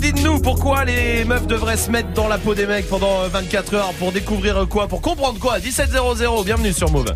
Dites-nous, 0.00 0.16
dites-nous 0.16 0.38
pourquoi 0.40 0.84
les 0.84 1.24
meufs 1.24 1.46
devraient 1.46 1.76
se 1.76 1.90
mettre 1.90 2.12
dans 2.12 2.28
la 2.28 2.38
peau 2.38 2.54
des 2.54 2.66
mecs 2.66 2.88
pendant 2.88 3.26
24 3.28 3.74
heures 3.74 3.92
pour 3.98 4.12
découvrir 4.12 4.66
quoi, 4.68 4.86
pour 4.86 5.00
comprendre 5.00 5.38
quoi? 5.40 5.58
1700, 5.58 6.44
bienvenue 6.44 6.72
sur 6.72 6.90
Move. 6.90 7.12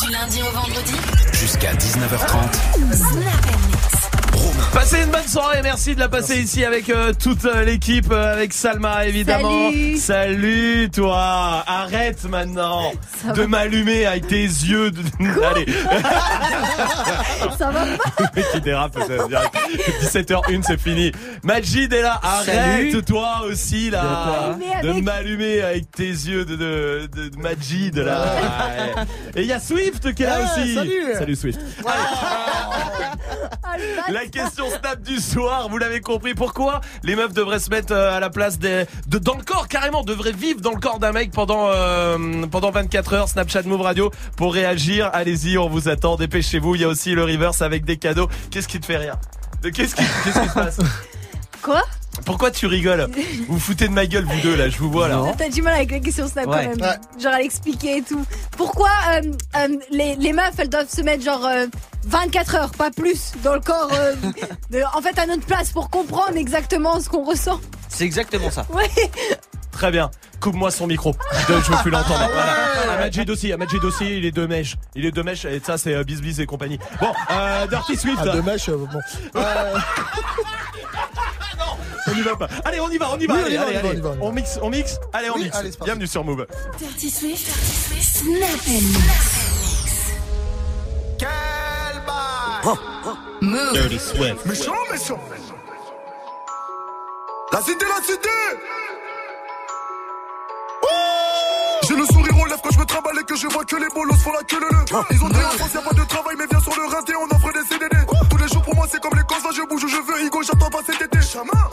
Du 0.00 0.10
lundi 0.10 0.40
au 0.42 0.50
vendredi 0.50 0.94
Jusqu'à 1.32 1.72
19h30. 1.74 3.65
Passez 4.72 5.02
une 5.02 5.10
bonne 5.10 5.26
soirée, 5.26 5.60
merci 5.62 5.94
de 5.94 6.00
la 6.00 6.08
passer 6.08 6.38
ici 6.40 6.64
avec 6.64 6.90
euh, 6.90 7.12
toute 7.18 7.44
euh, 7.44 7.64
l'équipe, 7.64 8.10
euh, 8.12 8.32
avec 8.34 8.52
Salma 8.52 9.06
évidemment. 9.06 9.70
Salut. 9.70 9.96
Salut 9.96 10.90
toi, 10.94 11.64
arrête 11.66 12.24
maintenant 12.24 12.92
de 13.34 13.44
m'allumer 13.44 14.06
avec 14.06 14.26
tes 14.28 14.42
yeux. 14.44 14.90
De... 14.90 15.00
Allez, 15.44 15.66
Ça 17.58 17.70
va 17.70 17.80
pas 17.80 17.86
le 18.18 18.26
mec 18.36 18.46
qui 18.52 18.60
dérape, 18.60 18.98
c'est 19.06 19.28
direct. 19.28 19.54
17h01 20.02 20.62
c'est 20.66 20.80
fini. 20.80 21.10
Majid 21.42 21.92
est 21.92 22.02
là, 22.02 22.20
arrête 22.22 23.04
toi 23.06 23.42
aussi 23.48 23.90
là 23.90 24.56
de 24.82 24.92
m'allumer 25.00 25.62
avec 25.62 25.90
tes 25.90 26.04
yeux 26.08 26.44
de, 26.44 26.54
de, 26.56 27.08
de, 27.14 27.28
de 27.30 27.36
Majid 27.38 27.96
là. 27.96 28.24
Ouais. 28.24 29.04
Et 29.36 29.40
il 29.42 29.46
y 29.48 29.52
a 29.52 29.60
Swift 29.60 30.14
qui 30.14 30.22
est 30.22 30.26
là 30.26 30.38
Ah, 30.44 30.60
aussi. 30.60 30.74
salut. 31.14 31.34
Swift. 31.36 31.60
Ah. 31.86 31.92
La 34.08 34.26
question 34.26 34.68
snap 34.70 35.00
du 35.02 35.18
soir, 35.18 35.68
vous 35.68 35.78
l'avez 35.78 36.00
compris, 36.00 36.34
pourquoi 36.34 36.80
les 37.02 37.16
meufs 37.16 37.32
devraient 37.32 37.58
se 37.58 37.70
mettre 37.70 37.92
euh, 37.92 38.16
à 38.16 38.20
la 38.20 38.30
place 38.30 38.58
des... 38.58 38.84
De, 39.08 39.18
dans 39.18 39.36
le 39.36 39.42
corps, 39.42 39.68
carrément, 39.68 40.02
devraient 40.02 40.32
vivre 40.32 40.60
dans 40.60 40.72
le 40.72 40.80
corps 40.80 40.98
d'un 40.98 41.12
mec 41.12 41.30
pendant, 41.32 41.68
euh, 41.70 42.46
pendant 42.50 42.70
24 42.70 43.12
heures, 43.14 43.28
Snapchat 43.28 43.62
Move 43.62 43.82
Radio, 43.82 44.10
pour 44.36 44.54
réagir. 44.54 45.10
Allez-y, 45.12 45.58
on 45.58 45.68
vous 45.68 45.88
attend, 45.88 46.16
dépêchez-vous. 46.16 46.74
Il 46.76 46.80
y 46.82 46.84
a 46.84 46.88
aussi 46.88 47.12
le 47.14 47.24
reverse 47.24 47.62
avec 47.62 47.84
des 47.84 47.96
cadeaux. 47.96 48.28
Qu'est-ce 48.50 48.68
qui 48.68 48.80
te 48.80 48.86
fait 48.86 48.96
rire? 48.98 49.16
De 49.62 49.70
Qu'est-ce 49.70 49.94
qui, 49.94 50.02
qu'est-ce 50.24 50.40
qui 50.40 50.48
se 50.48 50.54
passe? 50.54 50.78
Quoi? 51.62 51.82
Pourquoi 52.24 52.50
tu 52.50 52.66
rigoles? 52.66 53.08
Vous 53.46 53.54
vous 53.54 53.58
foutez 53.60 53.88
de 53.88 53.92
ma 53.92 54.06
gueule, 54.06 54.24
vous 54.24 54.40
deux, 54.40 54.56
là, 54.56 54.70
je 54.70 54.78
vous 54.78 54.90
vois, 54.90 55.06
là. 55.08 55.20
T'as 55.36 55.50
du 55.50 55.60
mal 55.60 55.74
avec 55.74 55.90
la 55.90 56.00
question 56.00 56.26
Snap 56.26 56.46
Ouais. 56.46 56.70
quand 56.72 56.80
même. 56.80 56.96
Genre 57.20 57.32
à 57.34 57.38
l'expliquer 57.38 57.98
et 57.98 58.02
tout. 58.02 58.24
Pourquoi 58.56 58.88
euh, 59.10 59.20
euh, 59.56 59.68
les, 59.90 60.16
les 60.16 60.32
meufs 60.32 60.54
elles 60.58 60.70
doivent 60.70 60.88
se 60.88 61.02
mettre 61.02 61.22
genre 61.24 61.44
euh, 61.44 61.66
24 62.06 62.54
heures, 62.54 62.70
pas 62.70 62.90
plus, 62.90 63.32
dans 63.42 63.54
le 63.54 63.60
corps, 63.60 63.88
euh, 63.92 64.14
de- 64.70 64.82
en 64.96 65.02
fait 65.02 65.18
à 65.18 65.26
notre 65.26 65.44
place 65.44 65.70
pour 65.72 65.90
comprendre 65.90 66.36
exactement 66.36 67.00
ce 67.00 67.08
qu'on 67.08 67.24
ressent. 67.24 67.60
C'est 67.88 68.04
exactement 68.04 68.50
ça. 68.50 68.64
Ouais. 68.72 68.88
Très 69.72 69.90
bien. 69.90 70.10
Coupe-moi 70.40 70.70
son 70.70 70.86
micro. 70.86 71.14
Je 71.48 71.54
je 71.54 71.70
veux 71.70 71.76
plus 71.82 71.90
l'entendre. 71.90 72.28
Voilà. 72.32 72.92
Amajid 72.94 73.28
aussi, 73.28 73.52
Amajid 73.52 73.82
aussi, 73.84 74.18
il 74.18 74.24
est 74.24 74.30
deux 74.30 74.46
mèches. 74.46 74.76
Il 74.94 75.04
est 75.04 75.10
deux 75.10 75.22
mèches 75.22 75.44
et 75.44 75.60
ça 75.64 75.76
c'est 75.78 75.94
euh, 75.94 76.04
Bisbis 76.04 76.40
et 76.40 76.46
compagnie. 76.46 76.78
Bon, 77.00 77.12
euh, 77.30 77.66
Dirty 77.66 77.96
Swift. 77.96 78.18
Ah, 78.22 78.28
deux 78.28 78.42
mèches, 78.42 78.68
euh, 78.68 78.76
bon. 78.76 79.00
Euh, 79.36 79.78
On 82.08 82.12
y 82.16 82.20
va 82.22 82.36
pas. 82.36 82.48
Allez, 82.64 82.78
on 82.80 82.88
y 82.88 82.98
va, 82.98 83.10
on 83.12 83.18
y 83.18 83.26
va. 83.26 83.34
Oui, 83.34 83.40
on 83.42 83.46
allez, 83.46 83.54
y 83.54 83.58
va, 83.58 83.64
allez, 83.66 83.78
on 83.78 83.80
y 83.80 83.82
va, 83.82 83.88
allez. 83.88 83.88
on 83.88 83.94
y 83.98 84.00
va, 84.00 84.08
on 84.10 84.14
y 84.14 84.18
va. 84.20 84.24
On 84.26 84.32
mixe, 84.32 84.58
on 84.62 84.70
mixe. 84.70 84.98
Allez, 85.12 85.28
on 85.30 85.34
Oui, 85.34 85.44
mixe. 85.44 85.56
allez. 85.56 85.70
Bienvenue 85.84 86.06
sur 86.06 86.22
Move. 86.24 86.46
Dirty 86.78 87.10
Swift, 87.10 87.46
Dirty 87.46 88.00
Swift, 88.00 88.16
Snap 88.16 88.60
Move. 92.66 93.72
Dirty 93.74 93.98
Swift. 93.98 94.44
Méchant, 94.44 94.74
méchant. 94.90 95.20
La 97.52 97.60
cité, 97.60 97.84
la 97.86 98.02
cité. 98.02 98.28
J'ai 101.86 101.94
le 101.94 102.04
sourire 102.06 102.36
aux 102.40 102.46
lèvres 102.46 102.60
quand 102.60 102.72
je 102.72 102.78
me 102.80 102.84
trimballe 102.84 103.18
et 103.20 103.24
que 103.24 103.36
je 103.36 103.46
vois 103.46 103.64
que 103.64 103.76
les 103.76 103.86
bolos 103.94 104.16
font 104.16 104.32
la 104.32 104.42
queue 104.42 104.58
le 104.58 104.66
le. 104.66 105.02
Ils 105.12 105.22
ont 105.22 105.28
dit 105.28 105.36
en 105.38 105.50
France 105.56 105.74
y'a 105.74 105.80
pas 105.80 105.94
de 105.94 106.02
travail 106.08 106.34
mais 106.36 106.46
viens 106.50 106.58
sur 106.58 106.74
le 106.74 106.92
rinté 106.92 107.12
on 107.14 107.32
offre 107.36 107.52
des 107.52 107.64
CDD 107.68 107.96
Tous 108.28 108.36
les 108.36 108.48
jours 108.48 108.62
pour 108.62 108.74
moi 108.74 108.86
c'est 108.90 109.00
comme 109.00 109.16
les 109.16 109.22
concerts 109.22 109.52
je 109.52 109.62
bouge 109.68 109.84
où 109.84 109.88
je 109.88 109.96
veux 109.96 110.26
Igo 110.26 110.42
j'attends 110.42 110.68
pas 110.68 110.80
cet 110.84 111.00
été. 111.00 111.18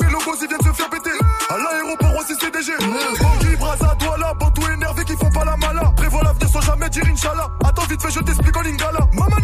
Mais 0.01 0.07
le 0.11 0.23
boss 0.23 0.37
il 0.43 0.47
vient 0.47 0.59
de 0.59 0.63
se 0.63 0.73
faire 0.73 0.89
péter. 0.91 1.17
À 1.49 1.57
l'aéroport 1.57 2.15
aussi 2.21 2.35
CDG 2.35 2.73
Bangui, 3.19 3.55
Braza, 3.55 3.95
Douala, 3.99 4.33
Bantou 4.35 4.61
énervé 4.71 5.03
qui 5.05 5.17
font 5.17 5.31
pas 5.31 5.45
la 5.45 5.57
mala. 5.57 5.91
Prévois 5.97 6.21
l'avenir 6.23 6.49
sans 6.49 6.61
jamais 6.61 6.89
dire 6.89 7.03
Inch'Allah. 7.11 7.49
Attends 7.65 7.85
vite 7.89 8.01
fait 8.03 8.11
je 8.11 8.19
t'explique 8.19 8.55
en 8.55 8.61
lingala. 8.61 8.99
Mama 9.13 9.37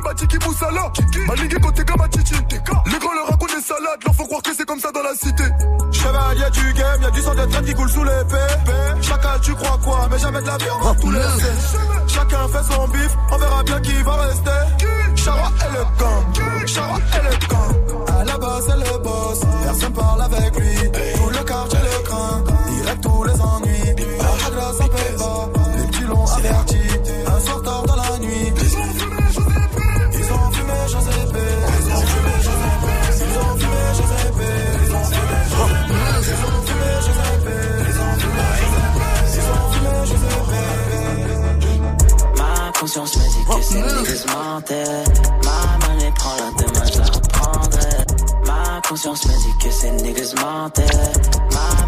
Bati 0.00 0.26
qui 0.26 0.38
mousse 0.46 0.62
à 0.62 0.70
l'or 0.70 0.92
Malingué 1.26 1.56
côté 1.60 1.84
comme 1.84 2.08
Titi. 2.08 2.34
Les 2.86 2.98
grands 2.98 3.14
leur 3.14 3.26
racontent 3.26 3.54
des 3.54 3.62
salades 3.62 4.00
Leur 4.04 4.14
faut 4.14 4.24
croire 4.24 4.42
que 4.42 4.54
c'est 4.56 4.66
comme 4.66 4.80
ça 4.80 4.90
dans 4.92 5.02
la 5.02 5.14
cité. 5.14 5.44
Chevalier 5.92 6.50
du 6.50 6.72
game, 6.72 7.02
y'a 7.02 7.10
du 7.10 7.20
sang 7.20 7.34
de 7.34 7.44
traite 7.44 7.64
qui 7.64 7.74
coule 7.74 7.90
sous 7.90 8.04
l'épée 8.04 9.02
Chacun 9.02 9.38
tu 9.42 9.54
crois 9.54 9.78
quoi, 9.82 10.08
mais 10.10 10.18
jamais 10.18 10.40
de 10.40 10.46
la 10.46 10.56
les 10.56 11.22
sens. 11.22 11.76
Chacun 12.08 12.48
fait 12.48 12.72
son 12.72 12.88
bif, 12.88 13.16
on 13.30 13.38
verra 13.38 13.62
bien 13.62 13.80
qui 13.80 14.02
va 14.02 14.16
rester. 14.16 14.50
Chara 15.16 15.52
et 15.60 15.72
le 15.72 15.84
gang, 15.98 16.66
Chara 16.66 16.96
et 16.96 17.24
le 17.24 17.46
gang 17.46 18.18
À 18.20 18.24
la 18.24 18.38
base 18.38 18.64
c'est 18.66 18.92
le 18.92 18.98
boss, 18.98 19.40
personne 19.64 19.92
parle 19.92 20.22
avec 20.22 20.56
lui 20.56 21.11
conscience 42.82 43.16
me 43.16 43.22
dit 43.22 43.44
que 43.44 43.62
c'est 43.62 43.80
niggas 43.80 44.24
mentais. 44.34 45.04
Ma 45.44 45.86
monnaie 45.86 46.12
prend 46.16 46.34
la 46.34 46.50
demain, 46.58 46.86
je 46.92 46.98
la 46.98 47.04
reprendrai. 47.04 47.90
Ma 48.44 48.80
conscience 48.88 49.24
me 49.24 49.32
dit 49.32 49.56
que 49.60 49.70
c'est 49.70 49.92
niggas. 50.02 50.34
Ma 50.34 50.68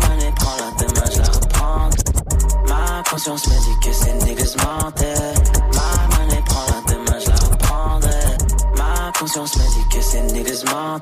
monnaie 0.07 0.33
prend 0.37 0.57
la 0.61 0.71
demain, 0.79 1.11
je 1.13 1.19
la 1.19 1.27
reprendrai. 1.27 2.05
Ma 2.69 3.03
conscience 3.11 3.47
me 3.49 3.55
dit 3.55 3.79
que 3.83 3.93
c'est 3.93 4.15
niggas. 4.25 4.55
Ma 4.57 4.67
monnaie 6.17 6.43
prend 6.47 6.65
la 6.71 6.79
demain, 6.93 7.19
je 7.19 7.29
la 7.29 7.37
reprendrai. 7.51 8.25
Ma 8.77 9.13
conscience 9.19 9.57
me 9.57 9.65
dit 9.75 9.89
que 9.91 10.01
c'est 10.01 10.23
niggas. 10.33 10.63
Ma 10.65 11.01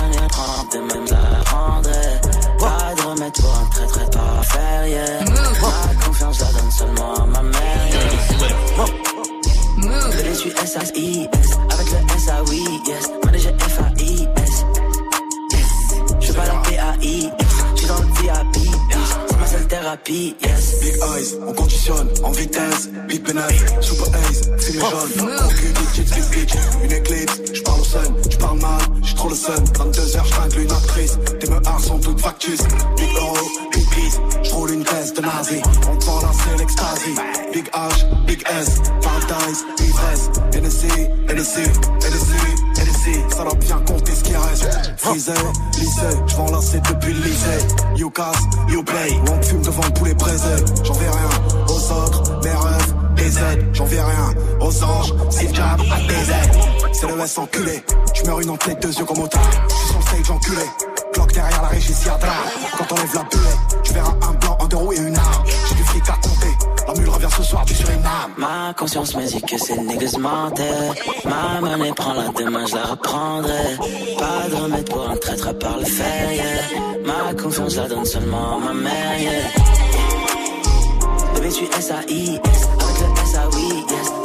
monnaie 0.00 0.28
prend 0.28 0.46
la 0.46 0.62
demain, 0.72 1.06
je 1.06 1.12
la 1.12 1.38
reprendrai. 1.40 2.39
Pas 2.60 2.94
de 2.94 3.02
remède 3.02 3.32
pour 3.40 3.54
un 3.58 3.66
très 3.70 3.86
très 3.86 4.10
parfait, 4.10 4.90
yeah. 4.90 5.24
Ma 5.24 6.04
confiance, 6.04 6.38
je 6.38 6.44
la 6.44 6.52
donne 6.60 6.70
seulement 6.70 7.14
à 7.14 7.26
ma 7.26 7.42
mère, 7.42 7.88
yeah. 7.90 8.10
Je 10.12 10.22
les 10.22 10.34
suis 10.34 10.50
S-A-I-S 10.50 11.58
Avec 11.70 11.90
le 11.90 11.98
S-A-Oui, 12.16 12.62
yes 12.86 13.10
Manager 13.24 13.52
F-A-I-S 13.58 13.89
thérapie, 19.90 20.36
yes 20.42 20.80
Big 20.80 20.94
eyes, 21.02 21.38
on 21.46 21.52
conditionne 21.52 22.08
en 22.22 22.30
vitesse. 22.30 22.88
Big 23.08 23.22
pénètre, 23.22 23.82
super 23.82 24.06
ace, 24.14 24.42
c'est 24.58 24.72
les 24.72 24.80
jaunes. 24.80 25.38
Aucune 25.46 25.72
bitch, 25.72 26.14
big 26.14 26.24
bitch, 26.30 26.54
une 26.84 26.92
éclipse. 26.92 27.40
J'parle 27.54 27.80
au 27.80 27.84
sun, 27.84 28.14
j'parle 28.28 28.58
mal, 28.60 28.80
j'suis 29.02 29.14
trop 29.14 29.28
le 29.28 29.34
sun. 29.34 29.64
22h, 29.64 30.26
j'tringle 30.26 30.60
une 30.60 30.72
actrice. 30.72 31.18
Tes 31.40 31.48
meurs 31.48 31.80
sont 31.80 31.98
toutes 31.98 32.20
factus. 32.20 32.60
Big 32.96 33.08
euro, 33.16 33.36
peace, 33.90 34.20
j'roule 34.42 34.72
une 34.72 34.84
caisse 34.84 35.12
de 35.12 35.20
nazi. 35.20 35.60
On 35.90 35.96
te 35.96 36.04
vend 36.04 36.20
c'est 36.32 36.58
l'extasie. 36.58 37.14
Big 37.52 37.68
H, 37.70 38.26
big 38.26 38.42
S, 38.60 38.80
paradise, 39.02 39.64
ivresse. 39.80 40.30
NSC, 40.54 40.86
NSC, 41.28 41.58
NSC, 42.00 42.32
NSC. 42.76 43.34
Ça 43.34 43.44
doit 43.44 43.54
bien 43.54 43.78
compter 43.86 44.14
ce 44.14 44.24
qui 44.24 44.36
reste. 44.36 44.68
Frisé, 44.96 45.32
lycée, 45.78 46.16
j'vends 46.26 46.50
lancer 46.50 46.80
depuis 46.80 47.12
le 47.12 47.20
lycée. 47.20 47.66
You 47.96 48.10
casse, 48.10 48.42
you 48.68 48.82
play. 48.82 49.20
On 49.30 49.42
fume 49.42 49.62
devant 49.62 49.84
le 49.84 49.92
poulet 49.92 50.14
braisé. 50.14 50.56
J'en 50.84 50.94
vais 50.94 51.08
rien 51.10 51.66
aux 51.68 51.92
autres, 51.92 52.40
mes 52.42 52.50
rêves. 52.50 52.94
J'en 53.72 53.84
vais 53.84 54.00
rien 54.00 54.34
aux 54.60 54.82
anges, 54.82 55.14
c'est 55.30 55.54
job 55.54 55.64
à 55.64 56.00
des. 56.06 56.92
C'est 56.92 57.06
le 57.06 57.20
S 57.20 57.38
enculé. 57.38 57.84
J'meurs 58.14 58.40
une 58.40 58.50
en 58.50 58.56
tête, 58.56 58.82
deux 58.82 58.92
yeux 58.92 59.04
comme 59.04 59.20
autant. 59.20 59.40
J'suis 59.68 59.88
sur 59.88 59.98
le 59.98 60.02
stage 60.02 60.30
enculé. 60.30 60.99
Cloque 61.12 61.32
derrière 61.32 61.62
la 61.62 61.68
régie, 61.68 61.94
s'y 61.94 62.08
a 62.08 62.16
drap. 62.16 62.30
Quand 62.78 62.92
on 62.92 62.96
lève 62.96 63.14
la 63.14 63.22
bulle, 63.22 63.80
tu 63.82 63.92
verras 63.92 64.14
un 64.22 64.32
blanc, 64.34 64.58
un 64.60 64.66
deux 64.66 64.76
roues 64.76 64.92
et 64.92 64.98
une 64.98 65.16
arme. 65.16 65.44
J'ai 65.68 65.74
du 65.74 65.84
fric 65.84 66.08
à 66.08 66.12
compter. 66.14 66.56
La 66.86 66.94
mule 66.94 67.08
revient 67.08 67.28
ce 67.36 67.42
soir 67.42 67.64
du 67.64 67.74
Suriname. 67.74 68.32
Ma 68.36 68.74
conscience 68.74 69.14
me 69.14 69.24
dit 69.26 69.42
que 69.42 69.58
c'est 69.58 69.76
niggas 69.76 70.16
Ma 70.18 71.60
monnaie 71.60 71.92
prend 71.92 72.14
la 72.14 72.28
demain, 72.28 72.66
je 72.66 72.74
la 72.74 72.84
reprendrai 72.84 73.76
Pas 74.18 74.48
de 74.48 74.54
remède 74.54 74.88
pour 74.88 75.08
un 75.08 75.16
traître 75.16 75.48
à 75.48 75.54
part 75.54 75.78
le 75.78 75.84
fer, 75.84 76.30
Ma 77.04 77.34
confiance, 77.34 77.74
je 77.74 77.80
la 77.80 77.88
donne 77.88 78.04
seulement 78.04 78.56
à 78.56 78.58
ma 78.58 78.72
mère, 78.74 79.20
yeah 79.20 79.30
Bébé, 81.34 81.50
je 81.50 81.54
suis 81.54 81.68
S-A-I-S 81.78 82.68
Avec 82.78 82.98
le 83.00 84.19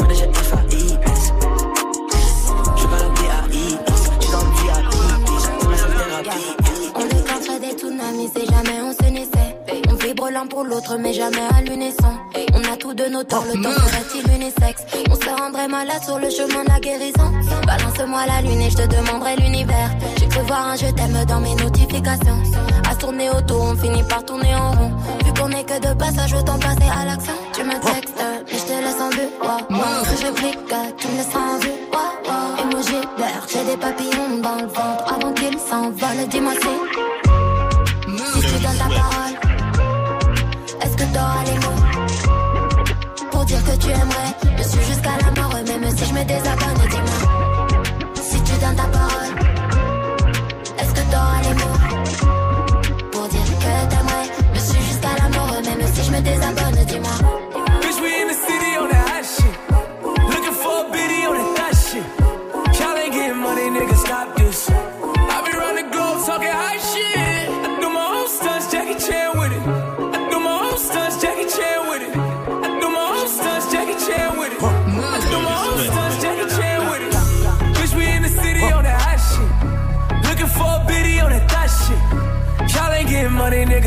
pour 10.47 10.63
l'autre, 10.63 10.97
mais 10.99 11.13
jamais 11.13 11.47
à 11.57 11.61
l'unisson. 11.61 12.13
On 12.53 12.73
a 12.73 12.77
tous 12.77 12.93
de 12.93 13.05
nos 13.05 13.23
torts, 13.23 13.45
le 13.45 13.61
temps 13.61 13.69
oh, 13.75 13.79
serait-il 13.79 14.35
unisexe? 14.35 14.83
On 15.09 15.15
se 15.15 15.41
rendrait 15.41 15.67
malade 15.67 16.03
sur 16.03 16.19
le 16.19 16.29
chemin 16.29 16.63
de 16.63 16.69
la 16.69 16.79
guérison. 16.79 17.31
Balance-moi 17.65 18.25
la 18.25 18.41
lune 18.41 18.61
et 18.61 18.69
je 18.69 18.77
te 18.77 18.87
demanderai 18.87 19.35
l'univers. 19.37 19.91
J'ai 20.17 20.27
cru 20.27 20.41
voir 20.47 20.69
un 20.69 20.75
je 20.75 20.87
t'aime 20.87 21.25
dans 21.27 21.39
mes 21.39 21.55
notifications. 21.55 22.37
À 22.89 22.95
tourner 22.95 23.29
autour, 23.29 23.61
on 23.61 23.75
finit 23.75 24.03
par 24.03 24.23
tourner 24.25 24.55
en 24.55 24.71
rond. 24.71 24.91
Vu 25.25 25.33
qu'on 25.33 25.49
est 25.51 25.63
que 25.63 25.79
de 25.79 25.93
passage, 25.93 26.33
autant 26.33 26.59
passer 26.59 26.89
à 27.01 27.05
l'action. 27.05 27.33
Tu 27.53 27.63
me 27.63 27.73
oh. 27.75 27.85
textes, 27.93 28.23
mais 28.51 28.57
je 28.57 28.63
te 28.63 28.71
laisse 28.71 29.01
en 29.01 29.09
vue. 29.09 29.29
Ouais. 29.41 29.75
Que 30.03 30.21
je 30.21 30.31
clique, 30.33 30.59
tu 30.97 31.07
me 31.07 31.17
laisses 31.17 31.35
en 31.35 31.59
vue. 31.59 31.71
Oh, 31.93 32.61
et 32.61 32.65
moi 32.71 32.81
j'ai 32.81 33.01
peur, 33.01 33.47
j'ai 33.47 33.63
des 33.63 33.77
papillons 33.77 34.37
dans 34.41 34.55
le 34.55 34.67
ventre. 34.67 35.13
Avant 35.13 35.33
qu'ils 35.33 35.59
s'envolent, 35.59 36.27
dis-moi. 36.29 36.53
pour 43.31 43.45
dire 43.45 43.63
que 43.63 43.77
tu 43.77 43.89
aimerais. 43.89 44.57
Je 44.57 44.63
suis 44.63 44.85
jusqu'à 44.85 45.11
la 45.21 45.41
mort, 45.41 45.53
même 45.65 45.95
si 45.95 46.05
je 46.05 46.13
me 46.13 46.23
désaccords. 46.25 46.64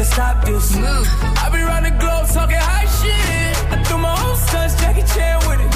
stop 0.09 0.45
this. 0.45 0.73
Mm. 0.73 1.05
I 1.45 1.49
be 1.53 1.61
round 1.63 1.85
the 1.87 1.95
globe 2.03 2.27
talking 2.33 2.57
high 2.57 2.89
shit. 2.99 3.55
I 3.73 3.77
threw 3.85 3.99
my 3.99 4.15
own 4.25 4.37
son's 4.37 4.75
Jackie 4.81 5.07
Chan 5.15 5.37
with 5.47 5.61
it. 5.61 5.73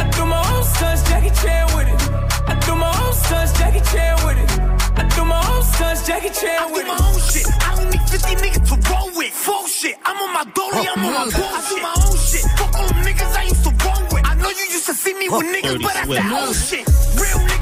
I 0.00 0.04
threw 0.12 0.26
my 0.26 0.42
own 0.52 0.64
son's 0.64 1.02
Jackie 1.08 1.34
Chan 1.40 1.64
with 1.74 1.88
it. 1.88 2.00
I 2.50 2.54
threw 2.60 2.76
my 2.76 2.92
own 3.02 3.14
son's 3.14 3.52
Jackie 3.58 3.84
Chan 3.90 4.14
with 4.26 4.38
it. 4.42 4.50
I 4.98 5.02
threw 5.12 5.24
my 5.24 5.40
own 5.52 5.62
son's 5.62 6.00
Jackie 6.06 6.30
Chan 6.30 6.72
with 6.72 6.86
it. 6.86 6.90
I 6.90 6.98
do 6.98 7.02
my 7.02 7.08
own 7.08 7.20
shit. 7.30 7.46
I 7.62 7.74
don't 7.76 7.90
need 7.92 8.04
50 8.10 8.34
niggas 8.42 8.64
to 8.70 8.76
roll 8.90 9.10
with. 9.16 9.32
Full 9.32 9.66
shit. 9.66 9.96
I'm 10.04 10.16
on 10.24 10.32
my 10.34 10.44
dolly. 10.56 10.84
I'm 10.88 11.04
on 11.06 11.12
my 11.14 11.24
bullshit. 11.30 11.56
I 11.56 11.62
do 11.70 11.76
my 11.88 11.94
own 12.04 12.16
shit. 12.16 12.44
Fuck 12.58 12.74
all 12.78 12.88
them 12.88 13.00
niggas 13.06 13.32
I 13.36 13.42
used 13.52 13.64
to 13.64 13.72
roll 13.84 14.02
with. 14.12 14.24
I 14.26 14.34
know 14.34 14.50
you 14.50 14.66
used 14.76 14.86
to 14.86 14.94
see 14.94 15.14
me 15.14 15.28
with 15.28 15.46
niggas, 15.54 15.82
but 15.82 15.94
that's 15.94 16.08
the 16.08 16.20
oh 16.42 16.52
shit. 16.52 16.84
Real 17.20 17.40
niggas. 17.46 17.55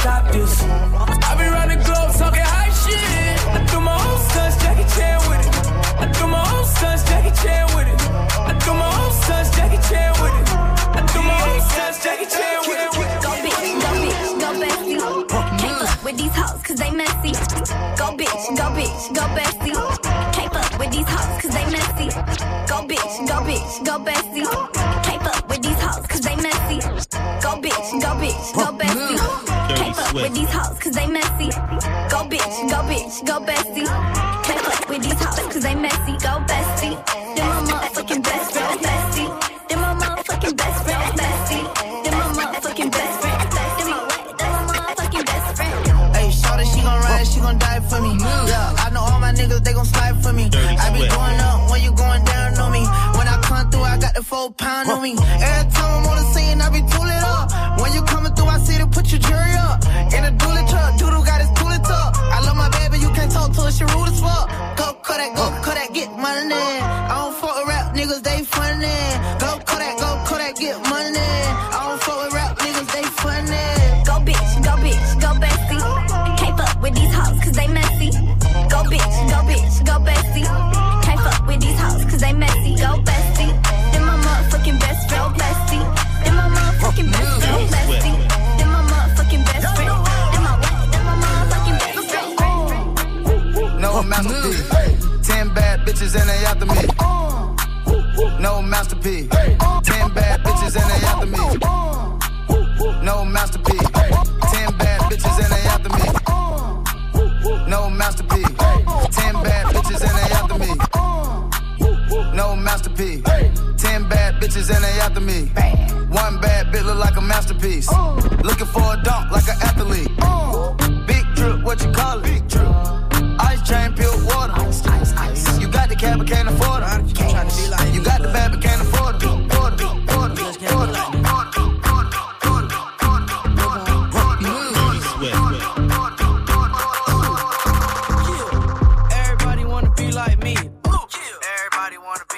stop 0.00 0.32
this. 0.32 0.62
I 0.64 1.36
be 1.36 1.44
running 1.44 1.80
globe 1.84 2.12
talking 2.16 2.40
high 2.40 2.72
shit. 2.72 3.36
I 3.52 3.60
do 3.70 3.80
my 3.80 3.92
own 3.92 4.18
stunts, 4.30 4.56
Jackie 4.62 4.88
Chan 4.96 5.20
with 5.28 5.44
it. 5.44 5.52
I 6.00 6.06
do 6.16 6.26
my 6.26 6.40
own 6.40 6.64
stunts, 6.64 7.04
Jackie 7.04 7.34
Chan 7.42 7.64
with 7.76 7.88
it. 7.92 8.00
I 8.48 8.52
do 8.64 8.72
my 8.72 8.88
own 8.88 9.12
stunts, 9.20 9.50
Jackie 9.56 9.80
Chan 9.88 10.12
with 10.20 10.34
it. 10.40 10.46
I 10.96 11.00
do 11.12 11.20
my 11.20 11.36
own 11.48 11.60
stunts, 11.68 11.98
Jackie 12.02 12.28
Chan 12.32 12.58
with 12.66 12.80
it. 12.80 12.90
Go 13.24 13.32
bitch, 13.44 13.60
go 13.84 13.90
bitch, 14.00 14.40
go 14.40 14.50
bessie. 14.60 14.96
Can't 15.60 15.76
fuck 15.84 16.04
with 16.04 16.16
these 16.16 16.34
hoes 16.34 16.60
cause 16.64 16.78
they 16.80 16.90
messy. 16.90 17.32
Go 18.00 18.06
bitch, 18.16 18.44
go 18.56 18.66
bitch, 18.76 19.02
go 19.16 19.24
bestie. 19.36 19.76
Can't 20.32 20.52
fuck 20.52 20.78
with 20.80 20.90
these 20.92 21.08
hoes 21.12 21.42
cause 21.42 21.52
they 21.52 21.66
messy. 21.76 22.08
Go 22.70 22.76
bitch, 22.88 23.14
go 23.28 23.36
bitch, 23.48 23.84
go 23.84 23.94
bestie. 24.00 24.79
hoes, 30.60 30.78
cause 30.78 30.92
they 30.92 31.06
messy. 31.06 31.50
Go 32.10 32.24
bitch, 32.28 32.56
go 32.70 32.78
bitch, 32.88 33.26
go 33.26 33.40
bestie. 33.40 34.49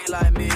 like 0.09 0.37
me. 0.38 0.51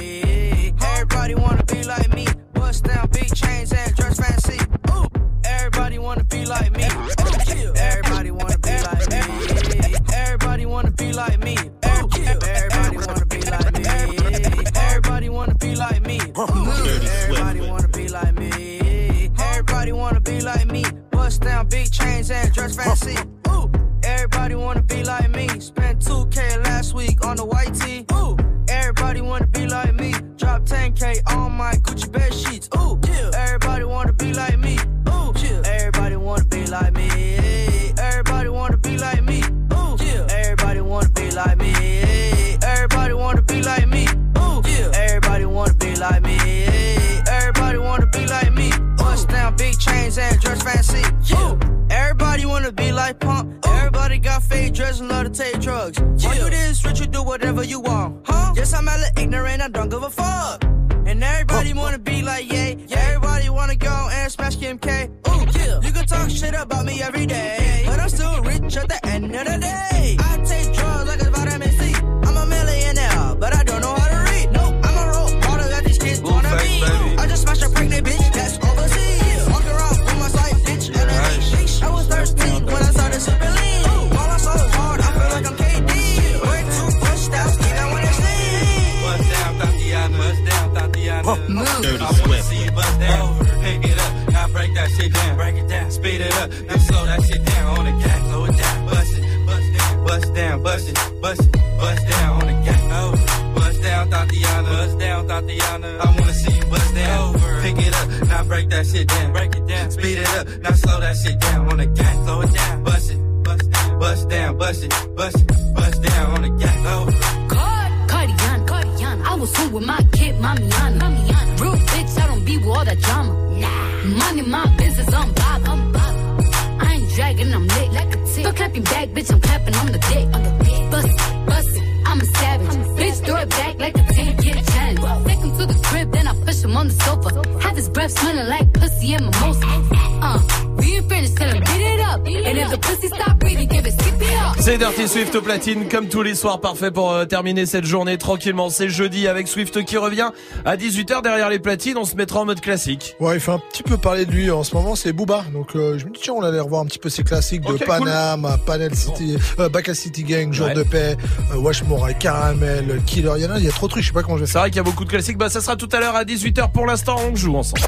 Platine, 145.67 145.89
comme 145.89 146.09
tous 146.09 146.23
les 146.23 146.35
soirs, 146.37 146.61
parfait 146.61 146.93
pour 146.93 147.11
euh, 147.11 147.25
terminer 147.25 147.67
cette 147.67 147.85
journée 147.85 148.19
tranquillement. 148.19 148.71
C'est 148.71 148.89
jeudi 148.89 149.27
avec 149.27 149.49
Swift 149.49 149.85
qui 149.85 149.97
revient 149.97 150.31
à 150.65 150.77
18h 150.77 151.23
derrière 151.23 151.51
les 151.51 151.59
platines. 151.59 151.97
On 151.99 152.05
se 152.05 152.15
mettra 152.15 152.41
en 152.41 152.45
mode 152.45 152.61
classique. 152.61 153.17
Ouais, 153.19 153.35
il 153.35 153.41
fait 153.41 153.51
un 153.51 153.59
petit 153.59 153.83
peu 153.83 153.97
parler 153.97 154.27
de 154.27 154.31
lui 154.31 154.49
en 154.51 154.63
ce 154.63 154.75
moment, 154.77 154.95
c'est 154.95 155.13
Booba. 155.13 155.45
Donc 155.53 155.75
euh, 155.75 155.99
je 155.99 156.05
me 156.07 156.13
dis 156.13 156.21
tiens, 156.23 156.35
on 156.35 156.43
allait 156.43 156.61
revoir 156.61 156.83
un 156.83 156.87
petit 156.87 157.01
peu 157.01 157.09
ses 157.09 157.25
classiques 157.25 157.63
de 157.63 157.73
Paname, 157.85 158.49
Panel 158.65 158.95
City, 158.95 159.37
euh, 159.59 159.69
Baka 159.69 159.93
City 159.95 160.23
Gang, 160.23 160.53
Jour 160.53 160.67
Ouais. 160.67 160.75
de 160.75 160.83
paix, 160.85 161.17
euh, 161.53 161.57
Wash 161.57 161.83
Morai, 161.83 162.15
Caramel, 162.15 163.01
Killer. 163.05 163.33
Il 163.37 163.43
y 163.43 163.47
en 163.47 163.51
a, 163.53 163.59
il 163.59 163.65
y 163.65 163.69
a 163.69 163.73
trop 163.73 163.87
de 163.87 163.91
trucs, 163.91 164.03
je 164.05 164.09
sais 164.09 164.15
pas 164.15 164.23
comment 164.23 164.37
je 164.37 164.45
vais 164.45 164.51
C'est 164.51 164.59
vrai 164.59 164.71
qu'il 164.71 164.77
y 164.77 164.81
a 164.81 164.85
beaucoup 164.85 165.05
de 165.05 165.11
classiques. 165.11 165.37
Bah, 165.39 165.49
ça 165.49 165.61
sera 165.61 165.75
tout 165.75 165.89
à 165.93 165.99
l'heure 165.99 166.15
à 166.15 166.25
18h. 166.25 166.71
Pour 166.71 166.87
l'instant, 166.87 167.17
on 167.31 167.35
joue 167.35 167.57
ensemble. 167.57 167.81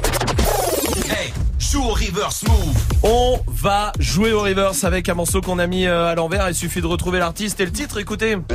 Hey, 1.09 1.31
joue 1.59 1.81
au 1.83 1.93
reverse 1.93 2.43
move. 2.43 2.75
On 3.03 3.39
va 3.61 3.91
jouer 3.99 4.31
au 4.31 4.41
reverse 4.41 4.83
avec 4.85 5.09
un 5.09 5.15
morceau 5.15 5.41
qu'on 5.41 5.59
a 5.59 5.67
mis 5.67 5.85
euh, 5.85 6.07
à 6.07 6.15
l'envers. 6.15 6.47
Il 6.47 6.55
suffit 6.55 6.81
de 6.81 6.87
retrouver 6.87 7.19
l'artiste 7.19 7.59
et 7.59 7.65
le 7.65 7.71
titre. 7.71 7.99
Écoutez. 7.99 8.37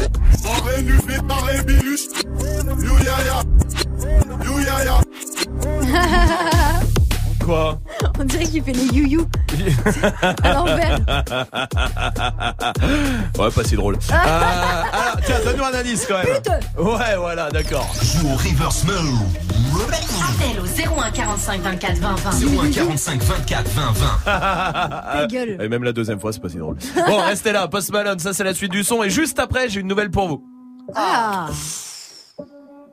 Quoi 7.44 7.78
On 8.18 8.24
dirait 8.24 8.44
qu'il 8.46 8.62
fait 8.64 8.72
les 8.72 8.86
you-you 8.86 9.28
à 10.42 10.52
l'envers. 10.54 10.98
Ouais, 13.38 13.50
pas 13.50 13.64
si 13.64 13.76
drôle. 13.76 13.96
Euh, 13.96 14.14
alors, 14.14 15.18
tiens, 15.26 15.36
donne-nous 15.44 15.64
un 15.64 15.74
indice 15.74 16.06
quand 16.06 16.16
même. 16.24 16.40
Ouais, 16.78 17.16
voilà, 17.18 17.50
d'accord. 17.50 17.94
Joue 18.02 18.28
au 18.28 18.36
reverse 18.36 18.84
move. 18.84 19.18
Appel 20.24 20.58
au 20.60 20.64
01 21.00 21.10
45 21.10 21.60
24 21.60 21.98
20 21.98 22.14
20. 22.14 22.30
01 22.64 22.70
45 22.70 23.22
24 23.22 23.68
20 23.68 23.92
20. 23.92 24.18
Ta 24.24 25.26
gueule. 25.26 25.58
Et 25.60 25.68
même 25.68 25.84
la 25.84 25.92
deuxième 25.92 26.18
fois, 26.18 26.32
c'est 26.32 26.40
pas 26.40 26.48
si 26.48 26.56
drôle. 26.56 26.76
Bon, 27.06 27.18
restez 27.18 27.52
là, 27.52 27.68
Post 27.68 27.92
Malone, 27.92 28.18
ça 28.18 28.32
c'est 28.32 28.44
la 28.44 28.54
suite 28.54 28.72
du 28.72 28.82
son. 28.84 29.02
Et 29.02 29.10
juste 29.10 29.38
après, 29.38 29.68
j'ai 29.68 29.80
une 29.80 29.88
nouvelle 29.88 30.10
pour 30.10 30.28
vous. 30.28 30.44
Ah. 30.94 31.48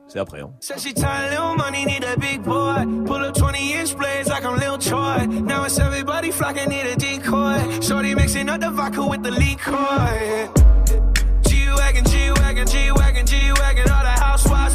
C'est 0.08 0.18
après, 0.18 0.40
hein. 0.42 0.50
Said 0.60 0.78
she 0.78 0.92
tired, 0.92 1.30
little 1.30 1.56
money, 1.56 1.86
need 1.86 2.04
a 2.04 2.18
big 2.18 2.42
boy. 2.42 2.84
Pull 3.06 3.24
up 3.24 3.34
20 3.34 3.56
inch 3.80 3.96
blades 3.96 4.28
like 4.28 4.44
I'm 4.44 4.58
Lil 4.58 4.76
Troy. 4.76 5.26
Now 5.26 5.64
it's 5.64 5.78
everybody 5.78 6.30
flocking, 6.30 6.68
need 6.68 6.84
a 6.84 6.96
decoy. 6.96 7.56
Shorty 7.80 8.14
mixing 8.14 8.50
up 8.50 8.60
the 8.60 8.70
vodka 8.70 9.06
with 9.06 9.22
the 9.22 9.30
liquor. 9.30 9.72
G-Wagon, 11.48 12.04
G-Wagon, 12.04 12.66
G-Wagon, 12.66 13.24
G-Wagon. 13.26 13.90
All 13.90 14.02
the 14.02 14.20
housewives 14.20 14.74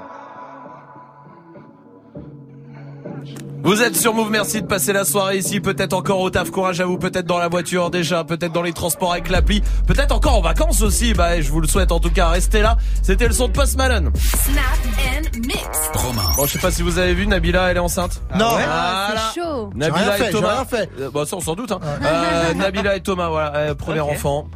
Vous 3.63 3.81
êtes 3.83 3.95
sur 3.95 4.13
Move, 4.15 4.31
merci 4.31 4.61
de 4.61 4.67
passer 4.67 4.91
la 4.91 5.05
soirée 5.05 5.37
ici, 5.37 5.59
peut-être 5.59 5.93
encore 5.93 6.19
au 6.19 6.29
taf, 6.31 6.49
courage 6.49 6.81
à 6.81 6.85
vous, 6.85 6.97
peut-être 6.97 7.27
dans 7.27 7.37
la 7.37 7.47
voiture 7.47 7.91
déjà, 7.91 8.23
peut-être 8.23 8.51
dans 8.51 8.63
les 8.63 8.73
transports 8.73 9.11
avec 9.11 9.29
l'appli, 9.29 9.61
peut-être 9.85 10.11
encore 10.15 10.35
en 10.35 10.41
vacances 10.41 10.81
aussi, 10.81 11.13
bah 11.13 11.39
je 11.39 11.51
vous 11.51 11.61
le 11.61 11.67
souhaite 11.67 11.91
en 11.91 11.99
tout 11.99 12.09
cas, 12.09 12.29
restez 12.29 12.61
là, 12.61 12.77
c'était 13.03 13.27
le 13.27 13.33
son 13.33 13.47
de 13.49 13.53
Post 13.53 13.77
Malone. 13.77 14.11
Snap 14.15 14.63
and 14.97 15.37
mix. 15.45 15.89
Romain. 15.93 16.21
Bon, 16.37 16.45
je 16.47 16.53
sais 16.53 16.59
pas 16.59 16.71
si 16.71 16.81
vous 16.81 16.97
avez 16.97 17.13
vu, 17.13 17.27
Nabila, 17.27 17.69
elle 17.69 17.77
est 17.77 17.81
enceinte. 17.81 18.21
Non. 18.35 18.49
Voilà. 18.49 18.65
Ah, 18.67 19.13
c'est 19.33 19.39
chaud. 19.41 19.69
Nabila 19.75 20.27
et 20.27 20.31
Thomas. 20.31 20.53
rien 20.55 20.65
fait. 20.65 20.89
Euh, 20.99 21.09
bon, 21.11 21.25
ça 21.25 21.35
on 21.37 21.41
s'en 21.41 21.53
doute. 21.53 21.71
Hein. 21.71 21.79
Euh, 22.03 22.53
Nabila 22.55 22.95
et 22.95 23.01
Thomas, 23.01 23.29
voilà, 23.29 23.55
euh, 23.55 23.75
premier 23.75 23.99
enfant. 24.01 24.47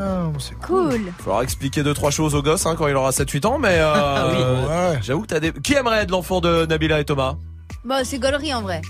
Ah, 0.00 0.26
c'est 0.40 0.58
Cool. 0.58 0.94
Il 1.06 1.22
faudra 1.22 1.44
expliquer 1.44 1.84
deux 1.84 1.94
trois 1.94 2.10
choses 2.10 2.34
au 2.34 2.42
gosse 2.42 2.66
hein, 2.66 2.74
quand 2.76 2.88
il 2.88 2.96
aura 2.96 3.10
7-8 3.10 3.46
ans, 3.46 3.58
mais 3.60 3.76
euh, 3.78 4.66
Ouais. 4.66 4.98
j'avoue 5.02 5.22
que 5.22 5.28
t'as 5.28 5.38
des. 5.38 5.52
Qui 5.52 5.74
aimerait 5.74 5.98
être 6.02 6.10
l'enfant 6.10 6.40
de 6.40 6.66
Nabila 6.66 6.98
et 6.98 7.04
Thomas? 7.04 7.36
Bah, 7.88 8.04
c'est 8.04 8.18
gaulerie 8.18 8.52
en 8.52 8.62
vrai. 8.62 8.82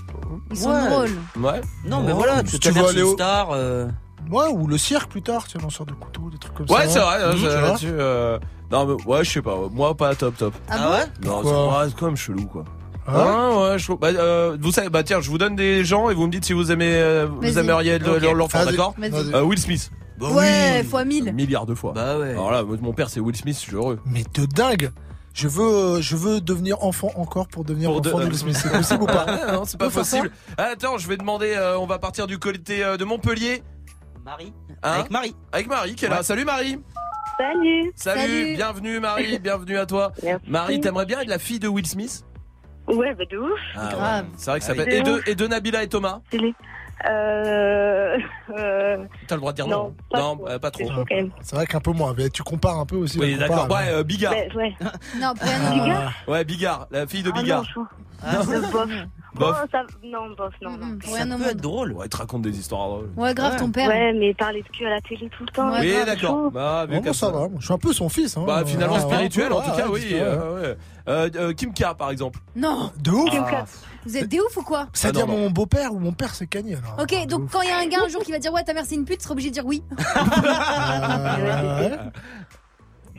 Ils 0.51 0.57
sont 0.57 0.71
Ouais. 0.71 0.89
drôles. 0.89 1.09
Ouais. 1.39 1.61
Non, 1.85 2.01
mais 2.03 2.11
voilà, 2.11 2.39
si 2.45 2.53
tu 2.53 2.59
tu 2.59 2.67
veux 2.69 2.73
traverses 2.73 2.91
aller 2.91 3.01
une 3.01 3.07
au- 3.07 3.13
star. 3.13 3.49
euh, 3.51 3.87
Ouais, 4.29 4.47
ou 4.51 4.67
le 4.67 4.77
cirque 4.77 5.09
plus 5.09 5.21
tard, 5.23 5.45
tu 5.47 5.51
sais, 5.57 5.59
lanceur 5.63 5.85
de 5.87 5.93
couteau, 5.93 6.29
des 6.31 6.37
trucs 6.37 6.53
comme 6.53 6.65
Ouais, 6.69 6.85
ça. 6.85 6.89
c'est 6.89 6.99
vrai. 6.99 7.17
Mmh, 7.17 7.21
euh, 7.21 7.31
tu 7.31 7.37
je- 7.39 7.47
vois. 7.47 7.61
là-dessus, 7.61 7.87
euh, 7.91 8.39
Non, 8.71 8.85
mais 8.85 9.03
ouais, 9.05 9.23
je 9.23 9.31
sais 9.31 9.41
pas. 9.41 9.55
Moi, 9.71 9.95
pas 9.95 10.13
top, 10.13 10.37
top. 10.37 10.53
Ah, 10.69 10.75
Ah 10.77 10.77
bon? 10.83 10.91
Ouais 10.91 10.99
Non, 11.23 11.41
Pourquoi? 11.41 11.51
c'est 11.51 11.77
ouais, 11.83 11.89
c'est 11.89 11.99
quand 11.99 12.05
même 12.07 12.17
chelou, 12.17 12.45
quoi. 12.45 12.65
Ah 13.07 13.49
ouais, 13.49 13.69
ouais, 13.71 13.79
je... 13.79 13.91
bah, 13.93 14.07
euh, 14.09 14.55
vous 14.61 14.71
savez, 14.71 14.89
bah 14.89 15.01
tiens, 15.01 15.19
je 15.21 15.29
vous 15.31 15.39
donne 15.39 15.55
des 15.55 15.83
gens 15.83 16.11
et 16.11 16.13
vous 16.13 16.27
me 16.27 16.31
dites 16.31 16.45
si 16.45 16.53
vous 16.53 16.71
aimez, 16.71 16.91
euh, 16.93 17.25
vous 17.25 17.41
Vas-y. 17.41 17.57
aimeriez 17.57 17.97
le- 17.97 18.17
Ok. 18.17 18.35
l'enfant, 18.37 18.59
Vas-y. 18.65 18.71
d'accord? 18.75 18.93
Vas-y. 18.99 19.33
Euh, 19.33 19.41
Will 19.41 19.57
Smith. 19.57 19.89
Bah 20.19 20.27
Ouais, 20.31 20.81
oui. 20.83 20.87
fois 20.87 21.05
1000. 21.05 21.33
Milliards 21.33 21.65
de 21.65 21.73
fois. 21.73 21.93
Bah 21.95 22.19
ouais. 22.19 22.31
Alors 22.31 22.51
là, 22.51 22.61
moi, 22.61 22.77
mon 22.81 22.93
père 22.93 23.09
c'est 23.09 23.19
Will 23.21 23.35
Smith, 23.35 23.55
je 23.55 23.61
suis 23.61 23.75
heureux. 23.75 23.99
Mais 24.05 24.23
de 24.35 24.45
dingue 24.45 24.91
Je 25.39 25.47
veux, 25.47 25.63
euh, 25.63 26.01
je 26.01 26.17
veux 26.17 26.41
devenir 26.41 26.83
enfant 26.83 27.11
encore 27.15 27.47
pour 27.47 27.63
devenir 27.63 27.89
Pour 27.91 27.99
enfant 27.99 28.19
de 28.19 28.25
Will 28.25 28.37
Smith. 28.37 28.57
C'est 28.61 28.69
possible 28.71 29.03
ou 29.03 29.05
pas 29.05 29.25
Ah, 29.25 29.51
non, 29.53 29.63
c'est 29.63 29.79
pas 29.79 29.89
possible. 29.89 30.31
Ah, 30.57 30.71
attends, 30.73 30.97
je 30.97 31.07
vais 31.07 31.15
demander, 31.15 31.53
euh, 31.55 31.77
on 31.79 31.85
va 31.85 31.97
partir 31.97 32.27
du 32.27 32.37
côté 32.39 32.83
euh, 32.83 32.97
de 32.97 33.05
Montpellier. 33.05 33.63
Marie. 34.25 34.53
Hein 34.83 34.91
Avec 34.99 35.11
Marie. 35.11 35.35
Avec 35.53 35.67
Marie 35.67 35.95
qui 35.95 36.03
est 36.03 36.09
là. 36.09 36.23
Salut 36.23 36.43
Marie. 36.43 36.77
Salut. 37.37 37.91
Salut, 37.95 38.19
Salut. 38.21 38.55
bienvenue 38.57 38.99
Marie, 38.99 39.39
bienvenue 39.41 39.77
à 39.77 39.85
toi. 39.85 40.11
Merci. 40.23 40.43
Marie, 40.49 40.81
t'aimerais 40.81 41.05
bien 41.05 41.21
être 41.21 41.29
la 41.29 41.39
fille 41.39 41.59
de 41.59 41.69
Will 41.69 41.87
Smith 41.87 42.25
Ouais, 42.89 43.13
bah 43.15 43.23
de 43.31 43.37
ouf. 43.37 43.59
Ah, 43.75 43.89
Grave. 43.93 44.25
ouais. 44.25 44.31
C'est 44.35 44.49
vrai 44.51 44.59
que 44.59 44.65
ça 44.65 44.73
Ah 44.77 44.83
fait. 44.83 44.97
Et 44.97 45.03
De 45.03 45.21
et 45.25 45.35
de 45.35 45.47
Nabila 45.47 45.83
et 45.83 45.87
Thomas 45.87 46.19
Stylé. 46.27 46.53
Euh... 47.07 48.17
euh... 48.57 48.97
T'as 49.27 49.35
le 49.35 49.39
droit 49.41 49.51
de 49.51 49.55
dire 49.55 49.67
Non, 49.67 49.83
non. 49.83 49.95
pas 50.09 50.19
non, 50.19 50.35
trop. 50.35 50.59
pas 50.59 50.71
trop. 50.71 50.89
C'est 51.41 51.55
vrai 51.55 51.65
qu'un 51.67 51.79
peu 51.79 51.91
moins, 51.91 52.13
mais 52.17 52.29
tu 52.29 52.43
compares 52.43 52.77
un 52.79 52.85
peu 52.85 52.95
aussi. 52.97 53.19
Oui, 53.19 53.37
d'accord. 53.37 53.69
Ouais, 53.69 53.87
euh, 53.89 54.03
Bigard. 54.03 54.33
Ouais, 54.33 54.49
ouais. 54.55 54.75
Non, 55.19 55.33
Ah, 55.39 55.71
Bigard. 55.73 56.13
Ouais, 56.27 56.43
Bigard, 56.43 56.87
la 56.91 57.07
fille 57.07 57.23
de 57.23 57.31
Ah 57.33 57.41
Bigard. 57.41 57.63
non. 57.75 57.85
Ah, 58.21 58.41
bof. 59.35 59.57
Oh, 59.63 59.67
ça... 59.71 59.83
Non, 60.03 60.29
bof, 60.37 60.53
non. 60.61 60.77
non. 60.77 60.97
Pour 60.97 61.09
ça 61.15 61.23
rien 61.23 61.31
au 61.31 61.37
peut 61.37 61.43
être 61.45 61.53
monde. 61.53 61.61
drôle. 61.61 61.91
Ouais, 61.93 62.05
il 62.05 62.09
te 62.09 62.17
raconte 62.17 62.41
des 62.41 62.57
histoires 62.59 62.87
drôles. 62.87 63.09
Ouais, 63.17 63.33
grave, 63.33 63.53
Ouais. 63.53 63.59
ton 63.59 63.71
père. 63.71 63.87
Ouais, 63.89 64.13
mais 64.13 64.33
parler 64.33 64.61
de 64.63 64.67
cul 64.69 64.85
à 64.85 64.89
la 64.91 65.01
télé 65.01 65.29
tout 65.29 65.43
le 65.43 65.49
temps. 65.51 65.71
Ouais, 65.71 65.79
Oui, 65.81 65.93
d'accord. 66.05 66.51
Bah, 66.51 66.85
vu 66.87 66.99
Bon, 66.99 67.13
ça 67.13 67.29
va. 67.29 67.47
Je 67.59 67.65
suis 67.65 67.73
un 67.73 67.77
peu 67.77 67.93
son 67.93 68.09
fils. 68.09 68.37
Hein. 68.37 68.43
Bah, 68.45 68.63
finalement 68.65 68.95
Ah, 68.97 69.01
spirituel, 69.01 69.51
ouais, 69.51 69.57
en 69.57 69.61
tout 69.61 69.71
cas, 69.71 69.87
ouais, 69.87 69.99
oui. 69.99 70.13
ouais. 70.13 70.19
euh, 70.21 70.61
ouais. 70.61 70.77
Euh, 71.07 71.29
euh, 71.35 71.53
Kim 71.53 71.73
K, 71.73 71.93
par 71.97 72.11
exemple. 72.11 72.39
Non, 72.55 72.91
De 72.97 73.09
ouf 73.11 73.29
Kim 73.31 73.43
K. 73.43 73.55
vous 74.05 74.17
êtes 74.17 74.27
des 74.27 74.39
ouf 74.39 74.55
ou 74.57 74.61
quoi? 74.63 74.87
C'est-à-dire 74.93 75.23
Ah, 75.27 75.31
non, 75.31 75.37
non. 75.37 75.43
mon 75.45 75.49
beau-père 75.49 75.91
ou 75.93 75.99
mon 75.99 76.11
père, 76.11 76.35
c'est 76.35 76.45
Kanye 76.47 76.75
alors. 76.75 76.97
Ok, 77.01 77.09
De 77.25 77.25
donc 77.29 77.49
quand 77.51 77.61
il 77.61 77.69
y 77.69 77.71
a 77.71 77.79
un 77.79 77.87
gars 77.87 77.99
un 78.05 78.09
jour 78.09 78.21
qui 78.23 78.31
va 78.31 78.37
dire 78.39 78.53
ouais 78.53 78.63
ta 78.63 78.73
mère 78.73 78.83
c'est 78.85 78.93
une 78.95 79.05
pute, 79.05 79.17
tu 79.17 79.23
seras 79.23 79.33
obligé 79.33 79.49
de 79.49 79.53
dire 79.55 79.65
oui. 79.65 79.81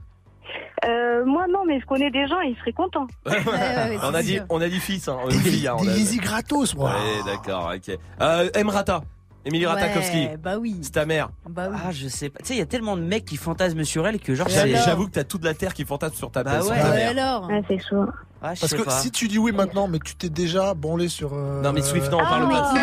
Euh, 0.87 1.25
moi, 1.25 1.47
non, 1.51 1.65
mais 1.67 1.81
je 1.81 1.87
connais 1.87 2.11
des 2.11 2.27
gens, 2.27 2.41
ils 2.41 2.57
seraient 2.59 2.73
contents. 2.73 3.07
ouais, 3.27 3.33
ouais, 3.33 3.99
on, 4.03 4.15
a 4.15 4.23
dit, 4.23 4.39
on 4.49 4.61
a 4.61 4.69
dit 4.69 4.81
fils, 4.81 5.09
hein. 5.09 5.17
On 5.25 5.29
a 5.29 5.31
Des, 5.31 5.39
dit 5.39 5.51
fille, 5.51 5.69
hein, 5.69 5.77
on 5.79 5.83
des 5.85 5.91
a- 5.91 5.95
Yeezy 5.97 6.19
gratos, 6.19 6.75
moi. 6.77 6.91
Ouais, 6.91 7.33
d'accord, 7.33 7.73
ok. 7.75 7.97
Euh, 8.21 8.49
Emrata. 8.55 9.03
Émilie 9.45 9.67
Ratakowski. 9.67 10.29
Bah 10.43 10.59
oui. 10.59 10.77
C'est 10.83 10.91
ta 10.93 11.07
mère. 11.07 11.31
Bah 11.49 11.69
oui. 11.71 11.77
Ah, 11.83 11.91
je 11.91 12.09
sais 12.09 12.29
pas. 12.29 12.41
Tu 12.41 12.47
sais, 12.49 12.55
il 12.55 12.59
y 12.59 12.63
a 12.63 12.67
tellement 12.67 12.97
de 12.97 13.03
mecs 13.03 13.25
qui 13.25 13.37
fantasment 13.37 13.85
sur 13.85 14.07
elle 14.07 14.19
que 14.19 14.35
genre, 14.35 14.47
Et 14.49 14.51
c'est. 14.51 14.75
J'avoue 14.77 15.07
que 15.07 15.13
t'as 15.13 15.25
toute 15.25 15.43
la 15.45 15.55
terre 15.55 15.73
qui 15.73 15.85
fantasme 15.87 16.17
sur 16.17 16.31
ta 16.31 16.43
Bah 16.45 16.61
sur 16.61 16.71
ouais. 16.73 16.79
ta 16.81 16.91
Ouais, 16.91 16.97
mère. 16.97 17.11
alors. 17.39 17.49
Ah, 17.51 17.61
c'est 17.67 17.79
chaud. 17.89 18.05
Ah, 18.41 18.53
Parce 18.61 18.73
que 18.73 18.83
pas. 18.83 18.91
si 19.01 19.11
tu 19.11 19.27
dis 19.29 19.39
oui 19.39 19.53
maintenant, 19.53 19.89
mais 19.89 19.99
tu 19.99 20.15
t'es 20.15 20.29
déjà 20.29 20.73
branlé 20.75 21.09
sur. 21.09 21.33
euh, 21.35 21.61
Non, 21.63 21.73
mais 21.73 21.83
Swift, 21.83 22.11
non, 22.11 22.19
on 22.19 22.25
Ah 22.25 22.29
parle 22.29 22.49
pas. 22.49 22.73
ouais, 22.73 22.81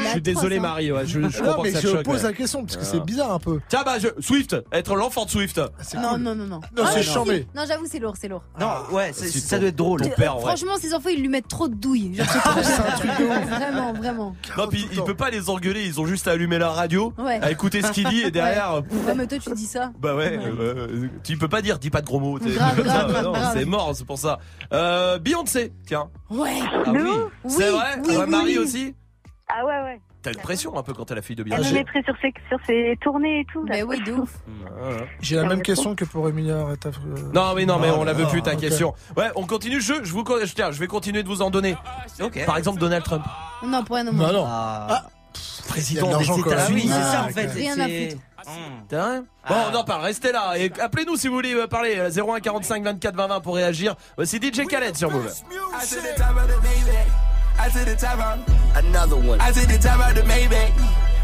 il 0.00 0.04
Je 0.04 0.08
suis 0.12 0.20
désolé, 0.22 0.58
hein. 0.58 0.60
Marie. 0.60 0.92
Ouais, 0.92 1.04
je, 1.04 1.20
je 1.28 1.42
Non, 1.42 1.48
comprends 1.48 1.62
mais 1.64 1.68
que 1.70 1.74
ça 1.76 1.82
te 1.82 1.86
je 1.88 1.92
choque. 1.92 2.04
pose 2.04 2.16
ouais. 2.22 2.22
la 2.22 2.32
question 2.32 2.64
parce 2.64 2.76
que 2.76 2.82
Ah. 2.82 2.88
c'est 2.92 3.00
bizarre 3.04 3.32
un 3.32 3.38
peu. 3.40 3.60
Tiens, 3.68 3.82
bah, 3.84 3.98
je... 3.98 4.08
Swift, 4.20 4.56
être 4.72 4.94
l'enfant 4.94 5.24
de 5.24 5.30
Swift. 5.30 5.60
C'est 5.80 5.98
Non, 5.98 6.10
cool. 6.10 6.20
non, 6.20 6.34
non, 6.34 6.44
non. 6.46 6.60
Non, 6.76 6.84
c'est 6.90 6.96
mais 6.96 7.02
chambé. 7.02 7.46
Non, 7.56 7.62
j'avoue, 7.66 7.86
c'est 7.90 7.98
lourd, 7.98 8.14
c'est 8.18 8.28
lourd. 8.28 8.42
Non, 8.60 8.68
ouais, 8.92 9.10
c'est- 9.12 9.28
ça 9.28 9.56
ton- 9.56 9.60
doit 9.60 9.68
être 9.70 9.76
drôle. 9.76 10.00
ton 10.02 10.08
père, 10.10 10.36
en 10.36 10.38
vrai. 10.40 10.56
Franchement, 10.56 10.76
ces 10.80 10.94
enfants, 10.94 11.08
ils 11.10 11.20
lui 11.20 11.28
mettent 11.28 11.48
trop 11.48 11.68
de 11.68 11.74
douilles. 11.74 12.14
Genre, 12.14 12.26
c'est 12.30 12.62
C'est 12.62 12.80
un 12.80 12.92
truc 12.92 13.10
de 13.18 13.24
ouf. 13.24 13.48
Vraiment, 13.48 13.92
vraiment. 13.92 14.36
Non, 14.56 14.68
puis 14.68 14.86
il 14.92 15.02
peut 15.02 15.14
pas 15.16 15.30
les 15.30 15.50
engueuler, 15.50 15.84
ils 15.84 16.00
ont 16.00 16.06
juste 16.06 16.28
à 16.28 16.32
allumer 16.32 16.58
la 16.58 16.70
radio, 16.70 17.12
à 17.42 17.50
écouter 17.50 17.82
ce 17.82 17.90
qu'il 17.90 18.08
dit 18.08 18.20
et 18.22 18.30
derrière. 18.30 18.82
Ouais, 19.06 19.14
mais 19.16 19.26
toi, 19.26 19.38
tu 19.38 19.50
dis 19.54 19.66
ça. 19.66 19.90
Bah 19.98 20.14
ouais, 20.14 20.38
euh, 20.42 21.08
tu 21.24 21.36
peux 21.36 21.48
pas 21.48 21.62
dire, 21.62 21.78
dis 21.78 21.90
pas 21.90 22.00
de 22.00 22.06
gros 22.06 22.20
mots. 22.20 22.38
ça, 22.38 23.50
c'est 23.52 23.64
mort, 23.64 23.90
c'est 23.94 24.06
pour 24.06 24.18
ça. 24.18 24.38
Euh, 24.72 25.18
Beyoncé, 25.18 25.72
tiens. 25.86 26.10
Ouais. 26.30 26.58
Ah 26.62 26.82
oui, 26.92 27.00
Oui, 27.44 27.50
c'est 27.50 27.70
vrai. 27.70 27.96
oui, 28.06 28.16
Marie 28.28 28.46
oui. 28.46 28.58
aussi. 28.58 28.94
Ah 29.48 29.64
ouais, 29.64 29.82
ouais. 29.82 30.00
T'as 30.20 30.32
une 30.32 30.40
pression 30.40 30.76
un 30.76 30.82
peu 30.82 30.92
quand 30.92 31.04
t'es 31.06 31.14
la 31.14 31.22
fille 31.22 31.36
de 31.36 31.42
Elle 31.44 31.50
Beyoncé. 31.50 31.70
me 31.72 31.78
mettrait 31.78 32.02
sur 32.02 32.14
ses, 32.20 32.34
sur 32.48 32.58
ses 32.66 32.98
tournées 33.00 33.40
et 33.40 33.44
tout. 33.52 33.64
là. 33.64 33.76
Mais 33.76 33.82
oui, 33.84 34.02
de 34.02 34.12
ouf. 34.12 34.30
Ah, 34.66 34.88
ouais. 34.90 35.08
J'ai 35.22 35.36
la 35.36 35.42
Non, 35.44 35.48
même 35.50 35.62
question 35.62 35.94
que 35.94 36.04
pour 36.04 36.28
Emilia 36.28 36.56
Non 37.32 37.54
mais 37.54 37.64
non 37.66 37.78
mais 37.78 37.90
on 37.90 38.04
la 38.04 38.12
veut 38.12 38.24
Ah, 38.26 38.30
plus 38.30 38.42
ta 38.42 38.54
question. 38.56 38.94
Ouais, 39.16 39.28
on 39.36 39.46
continue 39.46 39.76
le 39.76 39.80
jeu. 39.80 40.00
Je 40.04 40.12
vous 40.12 40.24
je, 40.44 40.52
tiens, 40.54 40.70
je 40.70 40.78
vais 40.78 40.86
continuer 40.86 41.22
de 41.22 41.28
vous 41.28 41.40
en 41.42 41.50
donner. 41.50 41.76
Ok. 42.20 42.44
Par 42.44 42.58
exemple 42.58 42.78
Donald 42.78 43.02
Trump, 43.04 43.24
Non, 43.64 43.82
pour 43.84 43.96
rien 43.96 44.06
au 44.06 44.12
Bah 44.12 44.24
monde. 44.26 44.32
non. 44.34 44.44
Ah, 44.46 45.04
président 45.68 46.18
des 46.18 46.24
quoi. 46.26 46.36
ah 46.56 46.66
oui, 46.70 46.80
États-Unis. 46.80 46.82
c'est 46.88 47.12
ça 47.12 47.20
en 47.22 47.26
Ah, 47.26 47.32
fait. 47.32 47.46
ok. 47.46 47.52
Rien 47.54 47.78
à 47.78 47.84
foutre. 47.88 48.22
Hum. 48.46 48.54
Vrai 48.90 49.18
Bon, 49.48 49.54
Ah. 49.54 49.70
on 49.72 49.76
en 49.76 49.84
parle, 49.84 50.02
restez 50.02 50.32
là 50.32 50.54
et 50.56 50.72
appelez-nous 50.80 51.16
si 51.16 51.28
vous 51.28 51.34
voulez 51.34 51.54
euh, 51.54 51.66
parler 51.66 51.96
euh, 51.98 52.10
01 52.10 52.40
45 52.40 52.82
24 52.84 53.14
20 53.14 53.26
20 53.28 53.40
pour 53.40 53.56
réagir. 53.56 53.94
Voici 54.16 54.36
DJ 54.38 54.66
Khaled 54.66 54.96
sur 54.96 55.10
Move. 55.10 55.26
I 55.26 55.86
to 55.86 55.96
the 55.96 56.16
top 56.16 56.36
of 56.36 56.46
the 56.48 56.56
Maybach. 56.62 57.06
I 57.60 57.70
to 57.70 57.84
the 57.84 57.96
top 58.00 58.18
of 58.18 58.84
another 58.84 59.16
one. 59.16 59.38
I 59.40 59.52
to 59.52 59.66
the 59.66 59.78
top 59.82 60.00
of 60.08 60.14
the 60.14 60.22
Maybach. 60.22 60.72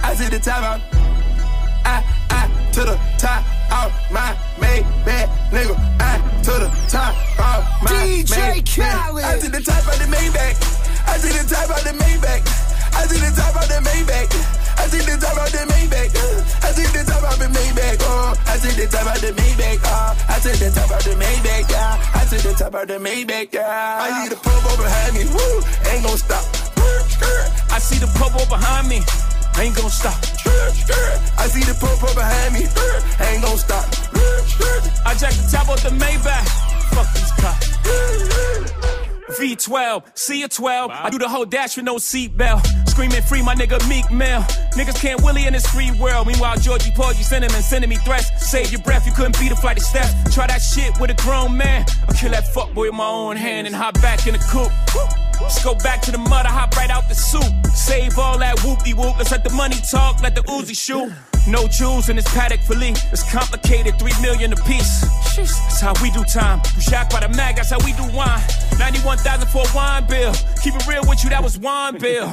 I 0.03 0.15
to 0.17 0.31
the 0.31 0.39
top 0.41 0.63
of 0.63 0.81
I 1.87 2.03
I 2.31 2.49
to 2.73 2.81
the 2.85 2.99
top 3.19 3.43
of 3.71 3.93
my 4.11 4.35
Maybach, 4.61 5.29
nigga. 5.53 5.77
I 6.01 6.19
to 6.43 6.51
the 6.51 6.71
top 6.91 7.15
of 7.39 7.65
my 7.83 7.91
DJ 8.05 8.27
Maybach. 8.27 8.77
Khaled. 8.77 9.25
I 9.25 9.39
to 9.39 9.51
the 9.51 9.61
top 9.63 9.87
of 9.87 9.99
the 9.99 10.07
Maybach. 10.15 10.57
I 11.07 11.19
to 11.19 11.27
the 11.29 11.55
top 11.55 11.71
of 11.71 11.85
the 11.85 11.93
Maybach. 12.05 12.74
I 12.95 13.07
to 13.07 13.15
the 13.15 13.31
top 13.35 13.55
of 13.57 13.67
the 13.69 13.79
Maybach. 13.83 14.31
I 14.79 14.89
to 14.89 14.99
the 14.99 15.17
top 15.21 15.39
of 15.39 15.51
the 15.53 15.63
Maybach. 15.73 16.15
I 16.65 16.73
to 16.73 16.83
the 16.93 17.03
top 17.05 17.23
of 17.23 17.39
the 17.39 17.47
Maybach. 17.51 17.99
Oh, 18.03 18.35
I 18.47 18.59
to 18.59 18.69
the 18.75 18.87
top 18.87 19.07
of 19.07 19.21
the 19.21 19.31
Maybach. 19.33 19.81
Oh, 19.85 20.17
I 20.29 20.39
to 20.39 20.51
the 20.59 20.71
top 20.71 20.91
of 20.91 21.03
the 21.05 21.15
Maybach. 21.15 21.71
Yeah, 21.71 21.99
I 22.15 22.25
to 22.25 22.37
the 22.43 22.55
top 22.55 22.75
of 22.75 22.87
the 22.89 22.99
Maybach. 22.99 23.53
Yeah, 23.53 23.67
I 23.67 24.23
see 24.23 24.29
the 24.31 24.37
purple 24.37 24.77
behind 24.77 25.15
me. 25.15 25.25
Woo, 25.31 25.63
ain't 25.91 26.05
gon' 26.05 26.19
stop. 26.19 26.45
I 27.71 27.79
see 27.79 27.99
the 27.99 28.07
purple 28.19 28.47
behind 28.47 28.89
me. 28.89 29.01
Ain't 29.59 29.77
gon' 29.77 29.91
stop. 29.91 30.19
I 31.39 31.47
see 31.47 31.63
the 31.63 31.75
purple 31.79 32.15
behind 32.15 32.55
me. 32.55 32.67
Ain't 33.27 33.43
gon' 33.43 33.59
stop. 33.59 33.87
I 35.07 35.15
jack 35.15 35.33
the 35.35 35.49
top 35.51 35.69
of 35.69 35.83
the 35.83 35.91
Maybach. 35.91 36.47
Fuck 36.95 37.09
these 37.15 37.33
cops. 37.39 38.34
V12, 39.35 40.05
C 40.15 40.43
a 40.43 40.49
12. 40.49 40.91
I 40.91 41.11
do 41.11 41.19
the 41.19 41.29
whole 41.29 41.45
dash 41.45 41.77
with 41.77 41.85
no 41.85 41.97
seatbelt. 41.97 42.89
Screaming 42.89 43.23
free, 43.23 43.43
my 43.43 43.55
nigga 43.55 43.87
Meek 43.89 44.11
Mill. 44.11 44.41
Niggas 44.77 45.01
can't 45.01 45.23
Willie 45.23 45.47
in 45.47 45.53
this 45.53 45.67
free 45.67 45.91
world. 46.01 46.27
Meanwhile, 46.27 46.59
Georgie 46.59 46.93
Porgy 46.95 47.23
sending 47.23 47.53
and 47.53 47.65
sending 47.65 47.91
me 47.91 47.97
threats. 47.97 48.29
Save 48.51 48.71
your 48.73 48.83
breath, 48.83 49.07
you 49.07 49.13
couldn't 49.13 49.39
beat 49.39 49.53
a 49.53 49.57
flight 49.57 49.77
of 49.77 49.83
steps. 49.83 50.13
Try 50.35 50.47
that 50.47 50.59
shit 50.59 50.99
with 51.01 51.11
a 51.11 51.15
grown 51.23 51.57
man. 51.57 51.85
I'll 52.09 52.15
kill 52.15 52.31
that 52.31 52.45
fuckboy 52.55 52.87
with 52.87 52.95
my 52.95 53.07
own 53.07 53.37
hand 53.37 53.67
and 53.67 53.75
hop 53.75 53.95
back 54.01 54.27
in 54.27 54.35
the 54.35 54.39
coupe. 54.51 55.24
Let's 55.41 55.63
go 55.63 55.75
back 55.75 56.01
to 56.03 56.13
the 56.13 56.19
mud, 56.19 56.47
I 56.47 56.51
hop 56.51 56.77
right 56.77 56.91
out 56.91 57.09
the 57.09 57.15
soup. 57.15 57.53
Save 57.75 58.19
all 58.19 58.39
that 58.39 58.59
whoopty 58.59 58.95
whoop. 58.95 59.17
Let's 59.19 59.31
let 59.31 59.45
the 59.45 59.51
money 59.51 59.77
talk, 59.91 60.23
let 60.23 60.35
the 60.35 60.43
Uzi 60.43 60.77
shoot. 60.77 61.13
No 61.47 61.69
jewels 61.69 62.09
in 62.09 62.17
this 62.17 62.27
paddock 62.33 62.61
fillet. 62.61 62.95
It's 63.13 63.31
complicated, 63.31 63.99
three 63.99 64.15
million 64.23 64.53
a 64.53 64.57
piece. 64.57 65.03
That's 65.37 65.81
how 65.81 65.93
we 66.03 66.11
do 66.11 66.25
time. 66.25 66.61
You 66.75 66.81
shocked 66.81 67.13
by 67.13 67.21
the 67.21 67.29
mag, 67.37 67.57
that's 67.57 67.71
how 67.71 67.79
we 67.85 67.93
do 67.93 68.05
wine. 68.17 68.43
91,000 68.79 69.49
for 69.49 69.63
a 69.63 69.75
wine 69.75 70.07
bill. 70.07 70.33
Keep 70.63 70.77
it 70.77 70.87
real 70.87 71.03
with 71.07 71.23
you, 71.25 71.31
that 71.31 71.43
was 71.43 71.59
wine 71.59 71.99
bill. 71.99 72.31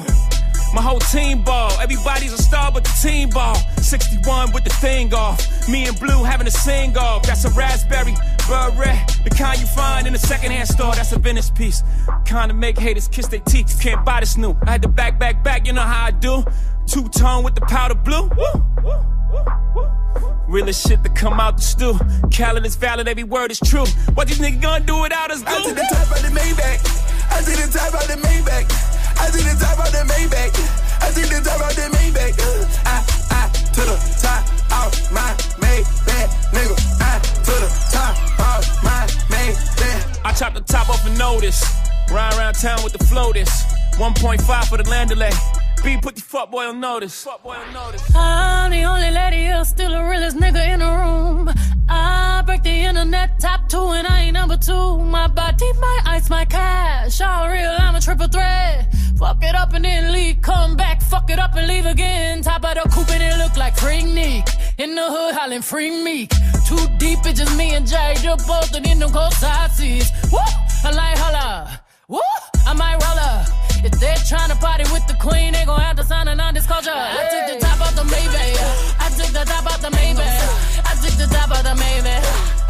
My 0.74 0.82
whole 0.82 1.00
team 1.00 1.44
ball. 1.44 1.72
Everybody's 1.82 2.32
a 2.32 2.42
star 2.42 2.72
but 2.72 2.86
the 2.86 2.96
team 3.02 3.30
ball. 3.30 3.56
61 3.82 4.54
with 4.54 4.64
the 4.64 4.70
thing 4.70 5.14
off. 5.14 5.68
Me 5.68 5.86
and 5.86 6.00
Blue 6.00 6.24
having 6.24 6.48
a 6.48 6.52
sing 6.52 6.98
off. 6.98 7.24
That's 7.24 7.44
a 7.44 7.50
raspberry 7.50 8.16
The 8.52 9.30
kind 9.38 9.62
you 9.62 9.68
find 9.68 10.06
in 10.08 10.14
a 10.14 10.18
secondhand 10.18 10.68
store. 10.68 10.94
That's 10.94 11.14
a 11.14 11.20
Venice 11.20 11.50
piece. 11.50 11.84
Kind 12.26 12.52
of 12.52 12.58
make 12.58 12.78
haters 12.78 13.08
kiss 13.08 13.28
their 13.28 13.40
teeth. 13.40 13.74
You 13.74 13.92
can't 13.92 14.06
buy 14.06 14.20
this 14.20 14.36
new. 14.36 14.58
I 14.64 14.72
had 14.72 14.82
to 14.82 14.90
back, 14.90 15.18
back, 15.18 15.42
back. 15.42 15.66
You 15.66 15.72
know 15.72 15.82
how 15.82 16.08
I 16.08 16.12
do. 16.12 16.44
Two 16.86 17.08
tone 17.08 17.46
with 17.46 17.56
the 17.56 17.62
powder 17.62 17.96
blue. 17.96 18.24
Woo, 18.24 18.64
woo, 18.84 19.06
woo, 19.32 19.46
woo. 19.76 20.36
Realest 20.50 20.86
shit 20.86 21.02
to 21.04 21.10
come 21.10 21.40
out 21.40 21.56
the 21.56 21.64
stew. 21.64 21.98
Khaled 22.30 22.66
is 22.66 22.76
valid, 22.76 23.08
every 23.08 23.24
word 23.24 23.52
is 23.52 23.60
true. 23.60 23.86
What 24.16 24.28
these 24.28 24.40
niggas 24.40 24.62
gonna 24.62 24.84
do 24.84 25.02
without 25.02 25.32
us? 25.32 25.42
I 25.48 25.64
to 25.64 25.74
the 25.74 25.88
top 25.90 26.12
of 26.12 26.22
the 26.22 26.38
Maybach. 26.38 26.80
I 27.32 27.40
to 27.40 27.52
the 27.52 27.72
top 27.72 27.94
of 27.94 28.08
the 28.10 28.16
Maybach. 28.28 28.68
I 29.18 29.32
to 29.32 29.38
the 29.38 29.56
top 29.64 29.80
of 29.80 29.92
the 29.94 30.04
Maybach. 30.12 30.52
I 31.00 31.08
to 31.08 31.22
the 31.22 31.40
top 31.48 31.62
of 31.70 31.76
the 31.78 31.88
Maybach. 31.96 32.36
Uh, 32.38 32.68
I 32.86 33.21
to 33.74 33.82
the 33.82 33.98
top 34.22 34.44
of 34.84 35.12
my 35.12 35.32
Maybach, 35.64 36.30
nigga. 36.52 36.78
I 37.00 37.20
to 37.20 37.56
the 37.64 37.70
top 37.92 38.16
of 38.40 38.84
my 38.84 39.08
Maybach. 39.30 40.26
I 40.26 40.34
chop 40.34 40.54
the 40.54 40.62
top 40.62 40.90
off 40.90 41.06
a 41.06 41.10
notice. 41.18 41.64
Ride 42.12 42.34
around 42.38 42.56
town 42.56 42.84
with 42.84 42.94
the 42.94 43.04
floaters. 43.06 43.50
1.5 43.96 44.66
for 44.66 44.78
the 44.78 44.84
landolay. 44.84 45.34
B 45.84 45.98
put 45.98 46.16
the 46.16 46.22
fuck 46.22 46.52
boy 46.52 46.66
on 46.66 46.80
notice. 46.80 47.24
Fuck 47.24 47.44
boy 47.44 47.56
on 47.56 47.74
notice. 47.74 48.04
I'm 48.16 48.72
the 48.72 48.84
only 48.84 49.10
lady, 49.10 49.44
you're 49.44 49.66
still 49.66 49.92
the 49.92 50.04
realest 50.04 50.38
nigga 50.38 50.74
in 50.74 50.80
the 50.80 50.92
room. 50.92 51.50
I 51.90 52.44
break 52.46 52.64
the 52.64 52.70
internet 52.70 53.40
top 53.40 53.68
two, 53.68 53.88
and 53.88 54.06
I 54.06 54.22
ain't 54.22 54.34
number 54.34 54.58
two. 54.58 55.00
My 55.00 55.28
body, 55.28 55.72
my 55.80 56.02
ice, 56.06 56.30
my 56.30 56.46
cash. 56.46 57.20
All 57.22 57.50
real, 57.50 57.76
I'm 57.80 57.96
a 57.96 58.02
triple 58.02 58.28
threat. 58.28 58.94
Fuck 59.18 59.44
it 59.44 59.56
up 59.56 59.74
and 59.74 59.86
then 59.86 60.12
leave, 60.12 60.42
come 60.42 60.76
back, 60.76 61.01
fuck 61.12 61.30
it 61.30 61.40
up 61.40 61.54
and 61.56 61.68
leave 61.68 61.86
again. 61.86 62.42
Top 62.42 62.64
of 62.64 62.74
the 62.76 62.90
coupe 62.90 63.12
and 63.12 63.22
it 63.22 63.38
look 63.38 63.56
like 63.58 63.76
Nick. 63.84 64.48
In 64.78 64.96
the 64.96 65.08
hood, 65.14 65.36
hollering 65.36 65.62
free 65.62 65.92
me. 65.92 66.28
Too 66.68 66.84
deep, 66.98 67.20
it's 67.28 67.40
just 67.40 67.56
me 67.58 67.76
and 67.76 67.86
Jay. 67.86 68.16
Just 68.24 68.48
posted 68.48 68.88
in 68.88 68.98
them 69.00 69.12
cold 69.12 69.34
side 69.34 69.72
seats. 69.72 70.10
Woo! 70.32 70.40
I 70.88 70.90
like 70.92 71.18
holla. 71.24 71.82
Woo! 72.08 72.20
I 72.66 72.74
might 72.74 72.98
roll 73.04 73.20
her. 73.26 73.40
If 73.84 73.94
they're 74.00 74.24
trying 74.32 74.52
to 74.54 74.56
party 74.56 74.86
with 74.94 75.06
the 75.08 75.18
queen, 75.26 75.52
they 75.52 75.66
gon' 75.66 75.82
have 75.82 75.98
to 75.98 76.04
sign 76.04 76.28
a 76.30 76.36
non-disclosure. 76.36 76.96
I 76.96 77.28
took 77.34 77.46
the 77.52 77.58
top 77.66 77.82
off 77.86 77.94
the 78.00 78.06
Maybach. 78.14 78.58
I 79.06 79.08
took 79.18 79.32
the 79.36 79.44
top 79.52 79.66
off 79.72 79.82
the 79.82 79.92
Maybach. 80.00 80.40
I 80.90 80.94
took 81.04 81.16
the 81.22 81.28
top 81.36 81.52
off 81.52 81.64
the 81.70 81.76
Maybach. 81.84 82.24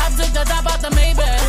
I 0.03 0.07
took 0.17 0.31
the 0.33 0.43
top 0.51 0.65
off 0.65 0.81
the 0.81 0.91
Maybach. 0.97 1.41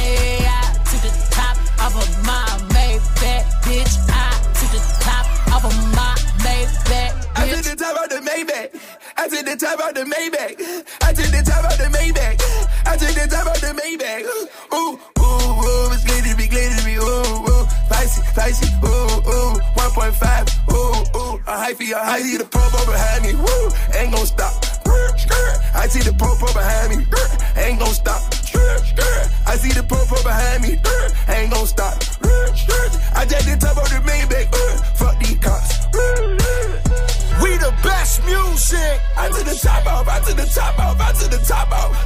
Hey, 0.00 0.42
I 0.42 0.66
took 0.90 1.02
the 1.06 1.12
top 1.30 1.56
off 1.84 1.94
of 2.02 2.10
my 2.26 2.42
Maybach, 2.74 3.44
bitch. 3.64 3.94
I 4.10 4.34
took 4.58 4.70
the 4.74 4.82
top 5.06 5.26
off 5.54 5.64
of 5.64 5.76
my 5.94 6.19
Maybach, 6.40 7.36
I 7.36 7.48
took 7.48 7.64
the 7.64 7.76
top 7.76 7.96
out 7.98 8.08
the 8.08 8.16
Maybach. 8.16 8.80
I 9.16 9.28
took 9.28 9.44
the 9.44 9.56
top 9.56 9.80
out 9.80 9.94
the 9.94 10.04
Maybach. 10.04 10.56
I 11.02 11.12
took 11.12 11.30
the 11.30 11.42
top 11.44 11.64
out 11.64 11.78
the 11.78 11.84
Maybach. 11.92 12.40
I 12.86 12.96
took 12.96 13.14
the 13.14 13.28
top 13.28 13.46
out 13.46 13.60
the 13.60 13.72
Maybach. 13.76 14.24
Ooh, 14.72 14.98
ooh, 15.20 15.20
ooh, 15.20 15.92
it's 15.92 16.04
glittery, 16.04 16.48
glittery, 16.48 16.96
ooh, 16.96 17.44
ooh, 17.48 17.66
spicy, 17.86 18.22
spicy, 18.32 18.66
ooh, 18.84 19.20
ooh, 19.28 19.60
1.5, 19.76 20.72
ooh, 20.72 20.76
ooh, 21.18 21.36
a 21.46 21.54
hyphy, 21.60 21.92
a 21.92 22.00
hyphy, 22.00 22.38
the 22.38 22.44
popo 22.44 22.84
behind 22.90 23.24
me, 23.24 23.34
woo, 23.34 23.70
ain't 23.98 24.12
gon' 24.12 24.26
stop. 24.26 24.64
I 25.74 25.86
see 25.88 26.00
the 26.00 26.12
popo 26.12 26.46
behind 26.52 26.96
me, 26.96 27.04
ain't 27.62 27.78
gon' 27.78 27.92
stop. 27.94 28.39
I 29.46 29.56
see 29.56 29.72
the 29.72 29.82
purple 29.82 30.22
behind 30.22 30.62
me, 30.62 30.78
I 31.26 31.42
ain't 31.42 31.52
gon' 31.52 31.66
stop. 31.66 31.94
I 33.14 33.26
just 33.26 33.46
the 33.46 33.56
top 33.58 33.76
of 33.76 33.88
the 33.90 34.00
main 34.06 34.26
Maybach, 34.28 34.48
fuck 34.96 35.18
these 35.18 35.38
cops. 35.38 35.86
We 37.42 37.56
the 37.56 37.72
best 37.82 38.24
music. 38.24 39.00
I 39.16 39.28
to 39.28 39.44
the 39.44 39.58
top 39.60 39.86
off, 39.86 40.08
I 40.08 40.20
to 40.20 40.34
the 40.34 40.46
top 40.46 40.78
off, 40.78 41.00
I 41.00 41.12
to 41.12 41.28
the 41.28 41.38
top 41.44 41.70
off. 41.72 41.96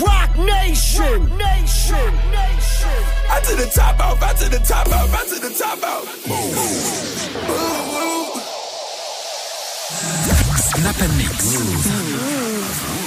Rock 0.00 0.36
Nation, 0.38 1.36
Nation, 1.36 2.14
Nation. 2.32 2.98
I 3.30 3.40
to 3.44 3.54
the 3.56 3.70
top 3.74 4.00
off, 4.00 4.22
I 4.22 4.32
to 4.34 4.48
the 4.48 4.58
top 4.58 4.88
off, 4.88 5.14
I 5.14 5.24
to 5.28 5.38
the 5.40 5.50
top 5.54 5.82
off. 5.82 6.08
Snap 10.74 11.00
and 11.00 11.16
mix. 11.18 13.03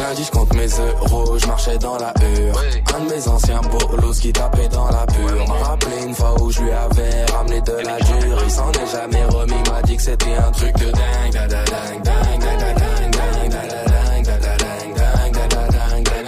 Lundi 0.00 0.24
je 0.24 0.30
compte 0.30 0.54
mes 0.54 0.66
euros, 0.66 1.38
je 1.38 1.46
marchais 1.46 1.78
dans 1.78 1.96
la 1.98 2.12
hure 2.22 2.58
Un 2.94 3.04
de 3.04 3.10
mes 3.10 3.28
anciens 3.28 3.60
bolos 3.60 4.18
qui 4.18 4.32
tapait 4.32 4.68
dans 4.68 4.88
la 4.88 5.04
pure 5.06 5.46
M'a 5.46 5.68
rappelé 5.68 5.96
une 6.06 6.14
fois 6.14 6.40
où 6.40 6.50
je 6.50 6.62
lui 6.62 6.70
avais 6.70 7.24
ramené 7.26 7.60
de 7.60 7.72
la 7.72 8.00
dure 8.00 8.42
Il 8.44 8.50
s'en 8.50 8.72
est 8.72 8.90
jamais 8.90 9.24
remis, 9.26 9.62
m'a 9.70 9.82
dit 9.82 9.96
que 9.96 10.02
c'était 10.02 10.34
un 10.34 10.50
truc 10.52 10.74
de 10.76 10.90
dingue 10.90 11.32
da 11.32 11.46
da 11.46 11.64
dingue, 11.64 12.02
dingue, 12.02 12.40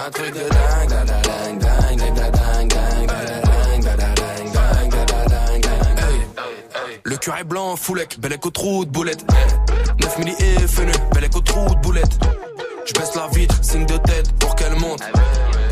Un 0.04 0.10
truc 0.10 0.34
de 0.34 0.40
dingue, 0.40 0.88
da 0.88 1.04
da 1.04 1.20
dingue, 1.22 1.58
dingue, 1.58 2.14
da 2.14 2.30
da. 2.30 2.42
Le 7.04 7.44
blanc, 7.44 7.76
foulec, 7.76 8.18
bel 8.20 8.32
écho 8.32 8.50
trou 8.50 8.84
de 8.84 8.90
boulette. 8.90 9.24
9 10.00 10.18
milli 10.18 10.32
et 10.32 10.66
fenu, 10.66 10.92
bel 11.14 11.24
écho 11.24 11.40
trou 11.40 11.74
de 11.74 11.80
boulette. 11.80 12.18
Je 12.84 12.92
baisse 12.94 13.14
la 13.14 13.28
vitre, 13.28 13.56
signe 13.62 13.86
de 13.86 13.96
tête 13.98 14.32
pour 14.38 14.54
qu'elle 14.54 14.74
monte. 14.74 15.00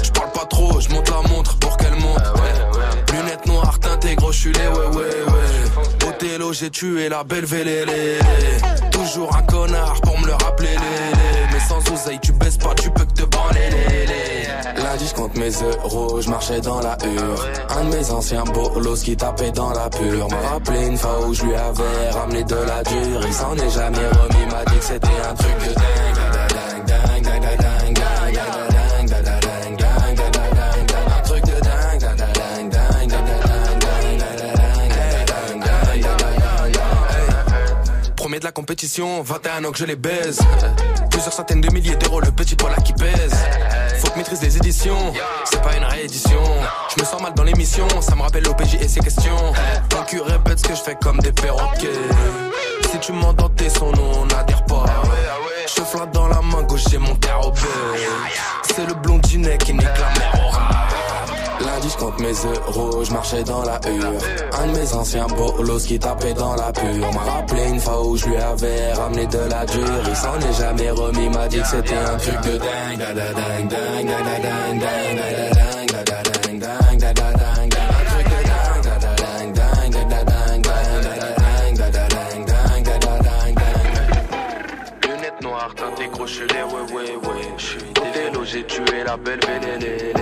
Je 0.02 0.10
parle 0.10 0.30
pas 0.30 0.46
trop, 0.46 0.80
je 0.80 0.88
monte 0.90 1.08
la 1.08 1.28
montre 1.28 1.56
pour 1.58 1.76
qu'elle 1.76 1.94
monte. 1.96 2.22
Lunettes 3.12 3.46
noires 3.46 3.78
teintées, 3.80 4.14
gros, 4.14 4.32
je 4.32 4.38
suis 4.38 4.52
les 4.52 4.68
ouais 4.68 4.86
ouais 4.96 5.32
ouais. 5.32 6.08
Othello, 6.08 6.52
j'ai 6.52 6.70
tué 6.70 7.08
la 7.08 7.24
belle 7.24 7.44
vélélé. 7.44 8.18
Toujours 8.92 9.34
un 9.36 9.42
connard 9.42 10.00
pour 10.02 10.18
me 10.20 10.26
le 10.26 10.34
rappeler. 10.34 10.76
Mais 11.52 11.60
sans 11.60 11.78
oseille, 11.92 12.20
tu 12.22 12.32
baisses 12.32 12.58
pas, 12.58 12.74
tu 12.74 12.90
peux 12.90 13.04
que 13.04 13.12
te 13.12 13.24
branler. 13.24 13.70
Lundi 14.76 15.06
je 15.08 15.14
compte 15.14 15.36
mes 15.36 15.50
euros, 15.50 16.20
je 16.20 16.30
marchais 16.30 16.60
dans 16.60 16.80
la 16.80 16.96
hure 17.04 17.46
Un 17.70 17.84
de 17.84 17.96
mes 17.96 18.10
anciens 18.10 18.44
bolos 18.44 19.02
qui 19.02 19.16
tapait 19.16 19.50
dans 19.50 19.72
la 19.72 19.88
pure 19.90 20.28
M'a 20.28 20.48
rappelé 20.48 20.86
une 20.86 20.96
fois 20.96 21.26
où 21.26 21.34
je 21.34 21.44
lui 21.44 21.54
avais 21.54 22.10
ramené 22.10 22.44
de 22.44 22.54
la 22.54 22.82
dure 22.82 23.20
Il 23.26 23.32
s'en 23.32 23.54
est 23.56 23.70
jamais 23.70 24.06
remis, 24.08 24.46
m'a 24.50 24.64
dit 24.64 24.78
que 24.78 24.84
c'était 24.84 25.06
un 25.06 25.34
truc 25.34 25.68
de 25.68 25.74
dingue, 25.74 26.19
Premier 38.30 38.38
de 38.38 38.44
la 38.44 38.52
compétition, 38.52 39.22
21 39.22 39.64
ans 39.64 39.72
que 39.72 39.78
je 39.78 39.84
les 39.84 39.96
baise. 39.96 40.38
Plusieurs 41.10 41.32
centaines 41.32 41.60
de 41.60 41.68
milliers 41.72 41.96
d'euros, 41.96 42.20
le 42.20 42.30
petit 42.30 42.54
poil 42.54 42.72
là 42.72 42.80
qui 42.80 42.92
pèse. 42.92 43.34
Faut 43.98 44.08
que 44.08 44.18
maîtrise 44.18 44.40
les 44.40 44.56
éditions, 44.56 45.12
c'est 45.44 45.60
pas 45.60 45.74
une 45.76 45.82
réédition. 45.82 46.40
Je 46.94 47.02
me 47.02 47.04
sens 47.04 47.20
mal 47.20 47.34
dans 47.34 47.42
l'émission, 47.42 47.88
ça 48.00 48.14
me 48.14 48.22
rappelle 48.22 48.44
l'OPJ 48.44 48.76
et 48.76 48.86
ses 48.86 49.00
questions. 49.00 49.52
Ton 49.88 50.04
cul 50.04 50.20
répète 50.20 50.60
ce 50.60 50.68
que 50.68 50.76
je 50.76 50.80
fais 50.80 50.94
comme 50.94 51.18
des 51.18 51.32
perroquets. 51.32 51.88
Si 52.92 53.00
tu 53.00 53.10
m'entends 53.10 53.48
tes 53.48 53.68
sons, 53.68 53.90
nous 53.90 54.20
on 54.20 54.26
n'adhère 54.26 54.64
pas. 54.64 54.84
Je 55.66 55.82
flatte 55.82 56.12
dans 56.12 56.28
la 56.28 56.40
main 56.40 56.62
gauche, 56.62 56.84
j'ai 56.88 56.98
mon 56.98 57.16
terre 57.16 57.40
au 57.44 57.52
C'est 58.62 58.86
le 58.86 58.94
blondinet 58.94 59.58
qui 59.58 59.72
nique 59.72 59.82
la 59.82 60.20
mer 60.20 60.49
je 61.88 61.96
compte 61.96 62.18
mes 62.20 62.32
euros, 62.32 63.04
je 63.04 63.12
marchais 63.12 63.42
dans 63.44 63.62
la 63.62 63.80
hure 63.88 64.20
Un 64.60 64.66
de 64.66 64.78
mes 64.78 64.92
anciens 64.94 65.26
bolos 65.26 65.86
qui 65.86 65.98
tapait 65.98 66.34
dans 66.34 66.54
la 66.54 66.72
pure 66.72 67.12
M'a 67.12 67.32
rappelé 67.32 67.68
une 67.68 67.80
fois 67.80 68.06
où 68.06 68.16
je 68.16 68.26
lui 68.26 68.36
avais 68.36 68.92
ramené 68.92 69.26
de 69.26 69.38
la 69.38 69.64
dure 69.66 70.02
Il 70.08 70.16
s'en 70.16 70.38
est 70.38 70.52
jamais 70.58 70.90
remis, 70.90 71.28
m'a 71.28 71.48
dit 71.48 71.60
que 71.60 71.66
c'était 71.66 71.96
un 71.96 72.16
truc 72.16 72.40
de 72.42 72.58
dingue 72.58 72.98
dingue, 72.98 73.68
dingue, 73.68 73.68
dingue, 73.68 74.06
dingue, 74.42 74.80
dingue. 74.80 75.20
Lunettes 85.02 85.42
noires, 85.42 85.74
teintées 85.74 86.08
crochelées, 86.08 86.46
ouais, 86.46 86.94
ouais, 86.94 87.16
ouais. 87.16 87.29
J'ai 88.52 88.64
tué 88.64 89.04
la 89.06 89.16
belle 89.16 89.38
vélélé. 89.46 90.12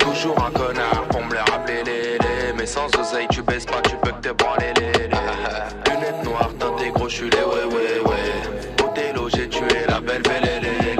Toujours 0.00 0.36
un 0.44 0.50
connard 0.50 1.04
pour 1.10 1.22
me 1.24 1.32
le 1.32 1.38
rappeler, 1.38 1.84
les. 1.84 2.52
Mais 2.56 2.66
sans 2.66 2.86
oseille, 2.98 3.28
tu 3.30 3.40
baisses 3.40 3.66
pas, 3.66 3.80
tu 3.82 3.94
peux 4.02 4.10
que 4.10 4.28
te 4.28 4.32
branler, 4.32 4.72
les, 4.80 5.06
les. 5.06 5.92
Lunettes 5.92 6.24
noires, 6.24 6.50
teintées 6.58 6.90
gros, 6.90 7.08
je 7.08 7.14
suis 7.14 7.30
les, 7.30 7.36
ouais, 7.36 7.72
ouais, 7.72 8.00
ouais. 8.04 8.84
Othello, 8.84 9.28
j'ai 9.28 9.48
tué 9.48 9.86
la 9.88 10.00
belle 10.00 10.22
vélélé. 10.22 10.96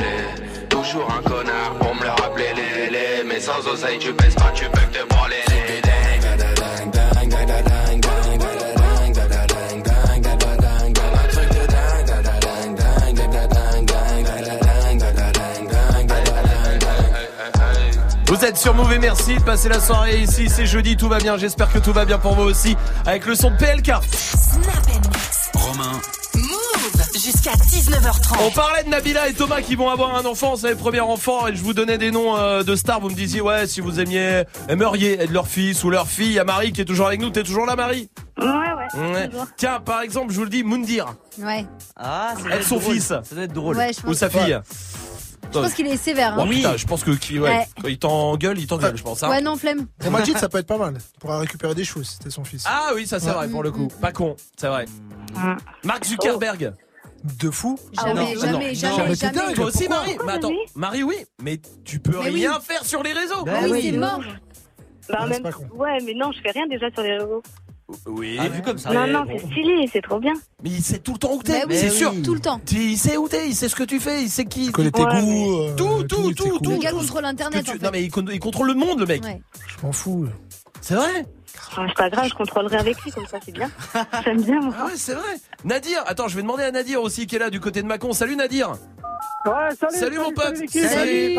Toujours 0.69 1.11
un 1.11 1.29
connard 1.29 1.75
pour 1.81 1.97
me 1.97 2.03
le 2.05 2.11
rappeler. 2.11 2.53
Mais 3.27 3.41
sans 3.41 3.67
oseille, 3.67 3.99
tu 3.99 4.13
baisses 4.13 4.37
pas, 4.37 4.53
tu 4.55 4.67
peux 4.67 4.81
que 4.83 4.99
te 4.99 5.05
branler, 5.09 5.43
Vous 18.43 18.49
êtes 18.49 18.57
sur 18.57 18.75
Move 18.75 18.93
et 18.93 18.99
merci 18.99 19.37
de 19.37 19.43
passer 19.43 19.69
la 19.69 19.79
soirée 19.79 20.19
ici. 20.19 20.49
C'est 20.49 20.67
jeudi, 20.67 20.97
tout 20.97 21.09
va 21.09 21.19
bien. 21.19 21.37
J'espère 21.37 21.73
que 21.73 21.79
tout 21.79 21.93
va 21.93 22.05
bien 22.05 22.19
pour 22.19 22.35
vous 22.35 22.43
aussi. 22.43 22.77
Avec 23.07 23.25
le 23.25 23.37
son 23.37 23.53
de 23.53 23.57
PLK. 23.57 23.93
Romain. 25.55 25.93
Move 26.35 27.03
jusqu'à 27.15 27.53
19h30. 27.53 28.39
On 28.45 28.51
parlait 28.51 28.83
de 28.83 28.89
Nabila 28.89 29.29
et 29.29 29.33
Thomas 29.33 29.63
qui 29.63 29.77
vont 29.77 29.89
avoir 29.91 30.17
un 30.17 30.25
enfant, 30.25 30.57
c'est 30.57 30.71
le 30.71 30.77
premier 30.77 30.99
enfant 30.99 31.47
et 31.47 31.55
je 31.55 31.63
vous 31.63 31.73
donnais 31.73 31.99
des 31.99 32.11
noms 32.11 32.37
euh, 32.37 32.65
de 32.65 32.75
stars, 32.75 32.99
vous 32.99 33.11
me 33.11 33.15
disiez 33.15 33.41
ouais 33.41 33.69
si 33.69 33.81
vous 33.81 34.01
aimiez, 34.01 34.43
aimeriez 34.69 35.21
être 35.23 35.31
leur 35.31 35.47
fils 35.47 35.85
ou 35.85 35.91
leur 35.91 36.09
fille, 36.09 36.27
il 36.27 36.33
y 36.33 36.39
a 36.41 36.45
Marie 36.45 36.73
qui 36.73 36.81
est 36.81 36.85
toujours 36.85 37.07
avec 37.07 37.21
nous, 37.21 37.31
t'es 37.31 37.45
toujours 37.45 37.67
là 37.67 37.77
Marie? 37.77 38.11
Ouais, 38.41 38.47
ouais. 38.47 39.29
Tiens 39.57 39.79
par 39.79 40.01
exemple 40.01 40.33
je 40.33 40.39
vous 40.39 40.45
le 40.45 40.51
dis, 40.51 40.65
Moundir, 40.65 41.15
Ouais. 41.39 41.65
Ah, 41.97 42.33
ça 42.35 42.43
doit 42.43 42.51
être 42.53 42.61
être 42.61 42.67
son 42.67 42.79
drôle. 42.79 42.95
fils 42.95 43.07
Ça 43.07 43.23
doit 43.31 43.45
être 43.45 43.53
drôle. 43.53 43.77
Ouais, 43.77 43.93
ou 44.05 44.15
sa 44.15 44.29
fille. 44.29 44.59
Je 45.53 45.59
pense 45.59 45.75
qu'il 45.75 45.87
est 45.87 45.97
sévère. 45.97 46.35
Oh, 46.39 46.43
hein. 46.43 46.47
putain, 46.49 46.77
je 46.77 46.87
pense 46.87 47.05
que 47.05 47.11
qui, 47.13 47.39
ouais, 47.39 47.49
Ouais. 47.51 47.67
quand 47.81 47.89
il 47.89 47.99
t'engueule, 47.99 48.59
il 48.59 48.67
t'engueule, 48.67 48.97
je 48.97 49.03
pense. 49.03 49.23
Hein. 49.23 49.31
Ouais, 49.31 49.41
non, 49.41 49.57
flemme. 49.57 49.87
Pour 49.99 50.11
Majid, 50.11 50.37
ça 50.39 50.49
peut 50.49 50.59
être 50.59 50.67
pas 50.67 50.79
mal. 50.79 50.95
Il 51.15 51.19
pourra 51.21 51.39
récupérer 51.39 51.75
des 51.75 51.85
choses, 51.85 52.09
c'était 52.19 52.31
son 52.31 52.45
fils. 52.45 52.65
Ah 52.67 52.91
oui, 52.95 53.07
ça 53.07 53.21
c'est 53.21 53.27
Ouais. 53.29 53.33
vrai 53.35 53.49
pour 53.49 53.63
le 53.63 53.71
coup. 53.71 53.89
Pas 54.01 54.13
con, 54.13 54.37
c'est 54.57 54.69
vrai. 54.69 54.87
Mark 55.85 56.05
Zuckerberg. 56.05 56.73
De 57.39 57.51
fou. 57.51 57.79
Jamais, 57.93 58.35
non, 58.35 58.41
jamais, 58.41 58.53
non, 58.73 58.75
jamais, 58.75 59.15
jamais. 59.15 59.55
Toi 59.55 59.67
aussi 59.67 59.85
Pourquoi 59.87 59.97
Marie 59.99 60.17
Mais 60.27 60.33
attends, 60.33 60.51
Marie 60.75 61.03
oui, 61.05 61.15
mais 61.41 61.61
tu 61.85 62.01
peux 62.01 62.19
Mais 62.19 62.31
rien 62.31 62.55
oui. 62.59 62.65
faire 62.67 62.85
sur 62.85 63.05
les 63.05 63.13
réseaux. 63.13 63.45
Bah 63.45 63.53
oui, 63.63 63.69
oui. 63.71 63.89
c'est 63.93 63.97
mort. 63.97 64.21
Bah, 65.09 65.27
même... 65.29 65.43
Ouais, 65.75 65.99
mais 66.05 66.15
non, 66.15 66.33
je 66.33 66.41
fais 66.41 66.51
rien 66.51 66.67
déjà 66.67 66.91
sur 66.91 67.03
les 67.05 67.13
réseaux. 67.19 67.43
Oui. 68.07 68.37
Ah, 68.41 68.49
vu 68.49 68.63
comme 68.63 68.79
ça. 68.79 68.93
Non, 68.93 69.07
non, 69.07 69.25
c'est 69.29 69.39
stylé, 69.39 69.89
c'est 69.93 70.03
trop 70.03 70.19
bien. 70.19 70.33
Mais 70.63 70.71
il 70.71 70.83
sait 70.83 70.99
tout 70.99 71.13
le 71.13 71.19
temps 71.19 71.33
où 71.35 71.43
t'es, 71.43 71.63
c'est 71.71 71.91
sûr. 71.91 72.13
Tout 72.25 72.35
le 72.35 72.41
temps. 72.41 72.61
Il 72.71 72.97
sait 72.99 73.17
où 73.17 73.29
t'es, 73.29 73.49
il 73.49 73.55
sait 73.55 73.69
ce 73.69 73.75
que 73.77 73.85
tu 73.85 74.01
fais, 74.01 74.23
il 74.23 74.29
sait 74.31 74.45
qui. 74.45 74.67
Il 74.67 74.73
connaît 74.73 74.91
tes 74.91 75.03
Ouais, 75.03 75.21
goûts. 75.21 75.55
euh, 75.63 75.75
Tout, 75.77 76.03
tout, 76.05 76.33
tout, 76.35 76.45
coups. 76.49 76.61
Le 76.71 76.75
tout. 76.77 76.79
gars 76.81 76.91
tout. 76.91 76.99
contrôle 76.99 77.25
Internet. 77.25 77.61
Que 77.61 77.65
tu- 77.65 77.71
en 77.71 77.75
fait. 77.75 77.85
Non 77.85 77.91
mais 77.93 78.03
il, 78.03 78.11
con- 78.11 78.27
il 78.31 78.39
contrôle 78.41 78.69
le 78.69 78.75
monde 78.75 79.01
le 79.01 79.07
mec. 79.07 79.23
Ouais. 79.25 79.41
Je 79.67 79.87
m'en 79.87 79.93
fous. 79.93 80.27
C'est 80.81 80.95
vrai 80.95 81.25
Ah, 81.77 81.85
c'est 81.89 81.95
pas 81.97 82.11
grave, 82.11 82.29
je 82.29 82.35
contrôlerai 82.35 82.77
avec 82.79 83.01
lui, 83.03 83.13
comme 83.13 83.27
ça, 83.27 83.39
c'est 83.45 83.53
bien. 83.53 83.71
J'aime 84.25 84.43
bien, 84.43 84.61
moi. 84.61 84.75
Ah 84.79 84.87
ouais 84.87 84.93
c'est 84.97 85.15
vrai. 85.15 85.35
Nadir, 85.65 86.03
attends 86.07 86.29
je 86.29 86.37
vais 86.37 86.43
demander 86.43 86.65
à 86.65 86.71
Nadir 86.71 87.03
aussi 87.03 87.27
qui 87.27 87.37
est 87.37 87.39
là 87.39 87.51
du 87.51 87.61
côté 87.61 87.83
de 87.83 87.87
Macon. 87.87 88.13
Salut 88.13 88.37
Nadir. 88.37 88.73
Ouais, 89.45 89.53
salut, 89.79 89.97
Salut, 89.99 90.19
mon 90.19 90.31
pote. 90.33 90.55
Salut. 90.57 90.69
Salut, 90.69 91.35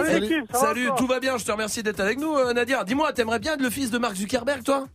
Salut, 0.54 0.88
toi 0.88 0.96
tout 0.98 1.08
va 1.08 1.20
bien. 1.22 1.38
Je 1.38 1.46
te 1.46 1.52
remercie 1.52 1.84
d'être 1.84 2.02
avec 2.02 2.20
nous 2.20 2.36
euh, 2.36 2.52
Nadir. 2.54 2.84
Dis-moi, 2.84 3.14
t'aimerais 3.14 3.40
bien 3.40 3.54
être 3.54 3.62
le 3.62 3.70
fils 3.70 3.92
de 3.92 3.98
Mark 3.98 4.16
Zuckerberg 4.16 4.62
toi? 4.64 4.88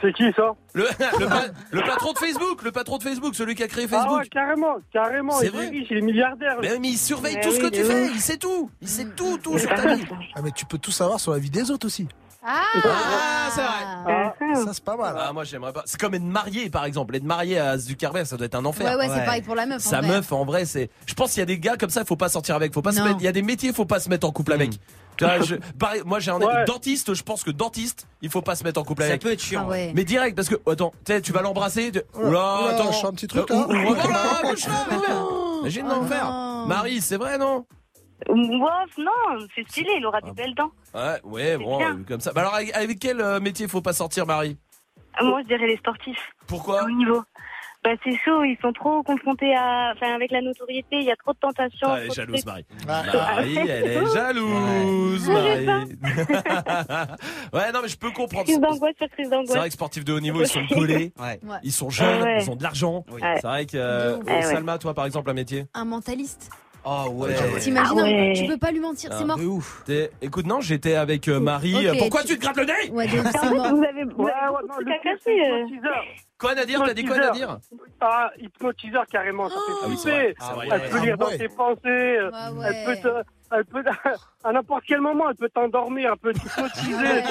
C'est 0.00 0.12
qui 0.12 0.30
ça 0.36 0.52
le, 0.74 0.84
le, 0.84 1.26
pa- 1.26 1.46
le 1.72 1.80
patron 1.80 2.12
de 2.12 2.18
Facebook, 2.18 2.62
le 2.62 2.70
patron 2.70 2.98
de 2.98 3.02
Facebook, 3.02 3.34
celui 3.34 3.54
qui 3.56 3.62
a 3.64 3.66
créé 3.68 3.86
Ah 3.90 3.96
ouais, 3.96 4.02
Facebook. 4.02 4.28
carrément, 4.30 4.76
carrément. 4.92 5.32
C'est 5.32 5.46
Il 5.46 5.52
vrai. 5.52 5.66
est 5.66 5.70
riche, 5.70 5.88
il 5.90 5.96
est 5.96 6.00
milliardaire. 6.02 6.56
mais, 6.62 6.78
mais 6.78 6.88
il 6.90 6.96
surveille 6.98 7.34
Mais 7.36 7.40
tout 7.42 7.50
ce 7.52 7.58
que 7.60 7.66
tu 7.68 7.82
fais, 7.82 8.06
il 8.06 8.20
sait 8.20 8.36
tout, 8.36 8.70
il 8.80 8.88
sait 8.88 9.06
tout, 9.16 9.38
tout 9.38 9.58
sur 9.58 9.68
ta 9.74 9.94
vie. 9.94 10.04
Ah, 10.36 10.40
mais 10.42 10.52
tu 10.52 10.64
peux 10.66 10.78
tout 10.78 10.92
savoir 10.92 11.18
sur 11.18 11.32
la 11.32 11.38
vie 11.38 11.50
des 11.50 11.70
autres 11.72 11.86
aussi. 11.86 12.06
Ah, 12.50 12.62
Ah, 12.84 13.50
c'est 13.54 13.60
vrai. 13.60 14.32
Ah, 14.40 14.54
Ça, 14.64 14.72
c'est 14.72 14.84
pas 14.84 14.96
mal. 14.96 15.14
Ah, 15.18 15.32
moi 15.32 15.44
j'aimerais 15.44 15.72
pas. 15.72 15.82
C'est 15.84 16.00
comme 16.00 16.14
être 16.14 16.22
marié 16.22 16.70
par 16.70 16.84
exemple. 16.86 17.14
Être 17.16 17.24
marié 17.24 17.58
à 17.58 17.76
Zuckerberg, 17.76 18.24
ça 18.26 18.36
doit 18.36 18.46
être 18.46 18.54
un 18.54 18.64
enfer. 18.64 18.86
Ouais, 18.86 18.96
ouais, 18.96 19.08
Ouais. 19.08 19.14
c'est 19.18 19.24
pareil 19.24 19.42
pour 19.42 19.54
la 19.54 19.66
meuf. 19.66 19.86
en 19.86 19.90
Sa 19.90 19.98
vrai. 20.00 20.08
meuf, 20.08 20.32
en 20.32 20.44
vrai, 20.44 20.64
c'est. 20.64 20.88
Je 21.06 21.14
pense 21.14 21.30
qu'il 21.32 21.40
y 21.40 21.42
a 21.42 21.46
des 21.46 21.58
gars 21.58 21.76
comme 21.76 21.90
ça, 21.90 22.00
il 22.00 22.06
faut 22.06 22.16
pas 22.16 22.28
sortir 22.30 22.54
avec. 22.56 22.72
Faut 22.72 22.80
pas 22.82 22.92
se 22.92 22.98
Non. 23.00 23.04
mettre. 23.04 23.16
Il 23.20 23.24
y 23.24 23.28
a 23.28 23.32
des 23.32 23.42
métiers, 23.42 23.72
faut 23.72 23.84
pas 23.84 24.00
se 24.00 24.08
mettre 24.08 24.26
en 24.26 24.32
couple 24.32 24.52
avec. 24.54 24.70
Tu 25.16 25.24
vois, 25.24 25.40
je- 25.40 25.56
pareil, 25.78 26.02
moi 26.06 26.20
j'ai 26.20 26.30
un 26.30 26.38
Ouais. 26.40 26.64
dentiste. 26.64 27.12
Je 27.12 27.22
pense 27.24 27.42
que 27.42 27.50
dentiste, 27.50 28.06
il 28.22 28.30
faut 28.30 28.40
pas 28.42 28.54
se 28.54 28.62
mettre 28.64 28.80
en 28.80 28.84
couple 28.84 29.02
Ça 29.02 29.08
avec. 29.08 29.20
peut 29.22 29.32
être 29.32 29.42
chiant. 29.42 29.64
Ah 29.66 29.70
ouais. 29.70 29.92
Mais 29.94 30.04
direct, 30.04 30.36
parce 30.36 30.48
que 30.48 30.54
attends, 30.70 30.92
tu 31.04 31.12
sais, 31.12 31.20
tu 31.20 31.32
vas 31.32 31.42
l'embrasser. 31.42 31.90
tu- 31.92 32.00
Oula, 32.20 32.68
attends, 32.70 32.92
je 32.92 33.06
un 33.06 33.12
petit 33.12 33.26
truc, 33.26 33.50
Euh, 33.50 33.54
là. 33.54 33.66
voilà, 33.68 34.40
bouge. 34.44 34.66
Imagine 35.60 35.86
Oh 35.90 35.94
l'enfer. 36.00 36.64
Marie, 36.68 37.00
c'est 37.00 37.16
vrai 37.16 37.36
non? 37.36 37.64
Wouf, 38.28 38.98
non, 38.98 39.46
c'est 39.54 39.66
stylé, 39.68 39.90
il 39.98 40.06
aura 40.06 40.20
des 40.20 40.32
belles 40.32 40.54
dents. 40.54 40.70
Ouais, 40.94 41.20
ouais, 41.24 41.56
bon, 41.56 41.78
bien. 41.78 41.94
euh, 41.98 42.04
comme 42.06 42.20
ça. 42.20 42.32
Bah 42.32 42.40
alors, 42.42 42.54
avec, 42.54 42.74
avec 42.74 42.98
quel 42.98 43.20
euh, 43.20 43.38
métier 43.40 43.68
faut 43.68 43.80
pas 43.82 43.92
sortir, 43.92 44.26
Marie? 44.26 44.56
Ah, 45.14 45.24
Moi, 45.24 45.40
je 45.42 45.48
dirais 45.48 45.66
les 45.66 45.76
sportifs. 45.76 46.32
Pourquoi? 46.46 46.84
Au 46.84 46.90
niveau. 46.90 47.22
Bah, 47.84 47.90
c'est 48.02 48.16
chaud, 48.24 48.42
ils 48.42 48.58
sont 48.60 48.72
trop 48.72 49.04
confrontés 49.04 49.54
à. 49.54 49.92
Enfin, 49.94 50.12
avec 50.12 50.32
la 50.32 50.40
notoriété, 50.42 50.96
il 50.96 51.04
y 51.04 51.12
a 51.12 51.16
trop 51.16 51.32
de 51.32 51.38
tentations. 51.38 51.86
Ah, 51.88 52.00
Elle 52.00 52.06
est 52.08 52.14
jalouse. 52.14 52.44
Marie. 52.44 52.66
Ah, 52.88 53.02
Marie, 53.14 53.56
elle 53.56 53.86
est 53.86 54.06
jalouse, 54.12 55.28
Ouais. 55.28 55.64
Marie. 55.64 55.92
ouais, 57.52 57.72
non, 57.72 57.80
mais 57.82 57.88
je 57.88 57.96
peux 57.96 58.10
comprendre. 58.10 58.44
Crise 58.44 58.60
d'angoisse 58.60 58.94
sur 58.98 59.08
crise 59.08 59.28
C'est 59.28 59.36
vrai 59.36 59.44
d'angoisse. 59.46 59.64
que 59.68 59.72
sportifs 59.72 60.04
de 60.04 60.12
haut 60.12 60.20
niveau, 60.20 60.40
ils 60.42 60.48
sont 60.48 60.66
collés, 60.74 61.12
Ouais. 61.20 61.38
Ils 61.62 61.72
sont 61.72 61.88
jeunes, 61.90 62.22
Ouais. 62.22 62.38
ils 62.42 62.50
ont 62.50 62.56
de 62.56 62.62
l'argent. 62.64 63.04
Oui. 63.12 63.22
Ouais. 63.22 63.36
C'est 63.40 63.46
vrai 63.46 63.66
que 63.66 63.76
euh. 63.76 64.42
Salma, 64.42 64.78
toi 64.78 64.92
par 64.92 65.06
exemple, 65.06 65.30
un 65.30 65.34
métier? 65.34 65.66
Un 65.74 65.84
mentaliste. 65.84 66.50
Oh 66.90 67.10
ouais. 67.10 67.34
T'imagines, 67.60 67.76
Ah 67.78 67.94
ouais. 68.02 68.32
tu 68.34 68.46
peux 68.46 68.56
pas 68.56 68.70
lui 68.70 68.80
mentir, 68.80 69.10
Ah, 69.12 69.16
c'est 69.18 69.24
mort. 69.26 69.36
De 69.36 69.44
ouf. 69.44 69.82
T'es- 69.84 70.10
Écoute, 70.22 70.46
non, 70.46 70.60
j'étais 70.62 70.94
avec 70.94 71.28
euh, 71.28 71.38
Marie. 71.38 71.88
Ok, 71.90 71.98
Pourquoi 71.98 72.22
tu- 72.22 72.28
tu 72.28 72.36
te 72.38 72.40
grattes 72.42 72.56
le 72.56 72.64
nez? 72.64 72.90
Ouais, 72.90 73.04
En 73.04 73.10
c'est 73.30 73.54
mort. 73.54 73.74
vous 73.74 73.82
avez, 73.84 74.04
vous 74.04 74.22
Ouais, 74.24 74.32
avez 74.32 74.54
ouais, 74.54 74.62
non, 74.68 74.74
le 74.78 74.92
à 74.92 74.98
casser. 74.98 75.18
c'est 75.26 75.50
euh. 75.50 75.66
Quoi, 76.38 76.54
Nadir 76.54 76.82
T'as 76.84 76.94
dit 76.94 77.04
quoi. 77.04 77.18
Nadir 77.18 77.58
Ah, 78.00 78.30
hypnotiseur 78.38 79.04
carrément, 79.10 79.48
ça 79.48 79.56
fait 79.56 79.72
Ah 79.82 79.86
flipper. 79.88 80.34
vrai. 80.54 80.68
Elle 80.70 80.90
peut 80.90 80.96
Ah 81.00 81.04
lire 81.04 81.18
dans 81.18 81.26
ouais. 81.26 81.38
tes 81.38 81.48
pensées, 81.48 81.80
euh, 81.86 82.30
Ah 82.32 82.48
elle 82.50 82.56
ouais. 82.58 82.84
peut 82.84 82.96
te, 82.96 83.08
elle 83.50 83.64
peut, 83.64 83.82
à 84.44 84.52
n'importe 84.52 84.84
quel 84.86 85.00
moment, 85.00 85.28
elle 85.30 85.34
peut 85.36 85.48
t'endormir, 85.52 86.12
elle 86.12 86.18
peut 86.18 86.32
t'hypnotiser. 86.32 87.22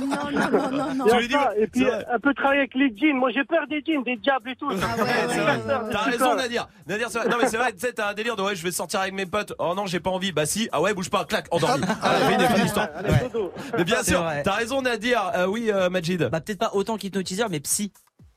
Non, 0.00 0.30
non, 0.30 0.50
non, 0.50 0.70
non, 0.70 0.94
non. 1.06 1.18
Dis- 1.18 1.28
ça. 1.30 1.52
Et 1.58 1.66
puis, 1.66 1.84
elle 1.84 2.20
peut 2.20 2.32
travailler 2.32 2.60
avec 2.60 2.74
les 2.74 2.88
djinns. 2.96 3.16
Moi, 3.18 3.30
j'ai 3.32 3.44
peur 3.44 3.66
des 3.68 3.82
djinns, 3.84 4.02
des 4.02 4.16
diables 4.16 4.48
et 4.50 4.56
tout. 4.56 4.70
Ah 4.70 4.74
ouais, 4.74 5.02
Ouais, 5.02 5.08
ouais, 5.08 5.14
c'est 5.28 5.38
ouais, 5.38 5.44
vrai. 5.44 5.56
ouais, 5.56 5.84
ouais. 5.84 5.90
T'as 5.92 5.98
raison, 5.98 6.34
Nadir. 6.34 6.68
Nadir, 6.86 7.10
c'est 7.10 7.18
vrai. 7.18 7.28
Non, 7.28 7.36
mais 7.42 7.48
c'est 7.48 7.56
vrai, 7.58 7.72
tu 7.72 7.80
sais, 7.80 7.92
t'as 7.92 8.08
un 8.10 8.14
délire 8.14 8.36
de 8.36 8.42
ouais, 8.42 8.56
je 8.56 8.62
vais 8.64 8.72
sortir 8.72 9.00
avec 9.00 9.12
mes 9.12 9.26
potes. 9.26 9.52
Oh 9.58 9.74
non, 9.76 9.84
j'ai 9.84 10.00
pas 10.00 10.10
envie. 10.10 10.32
Bah 10.32 10.46
si. 10.46 10.70
Ah 10.72 10.80
ouais, 10.80 10.94
bouge 10.94 11.10
pas, 11.10 11.26
clac, 11.26 11.46
endormi. 11.50 11.84
Ah. 12.02 12.14
Mais 13.76 13.84
bien 13.84 14.02
sûr, 14.02 14.24
t'as 14.42 14.52
raison, 14.52 14.80
Nadir. 14.80 15.30
Euh, 15.36 15.46
oui, 15.46 15.70
euh, 15.70 15.90
Majid. 15.90 16.28
Bah 16.30 16.40
peut-être 16.40 16.58
pas 16.58 16.70
autant 16.72 16.96
qu'hypnotiseur, 16.96 17.50
mais 17.50 17.60
psy. 17.60 17.92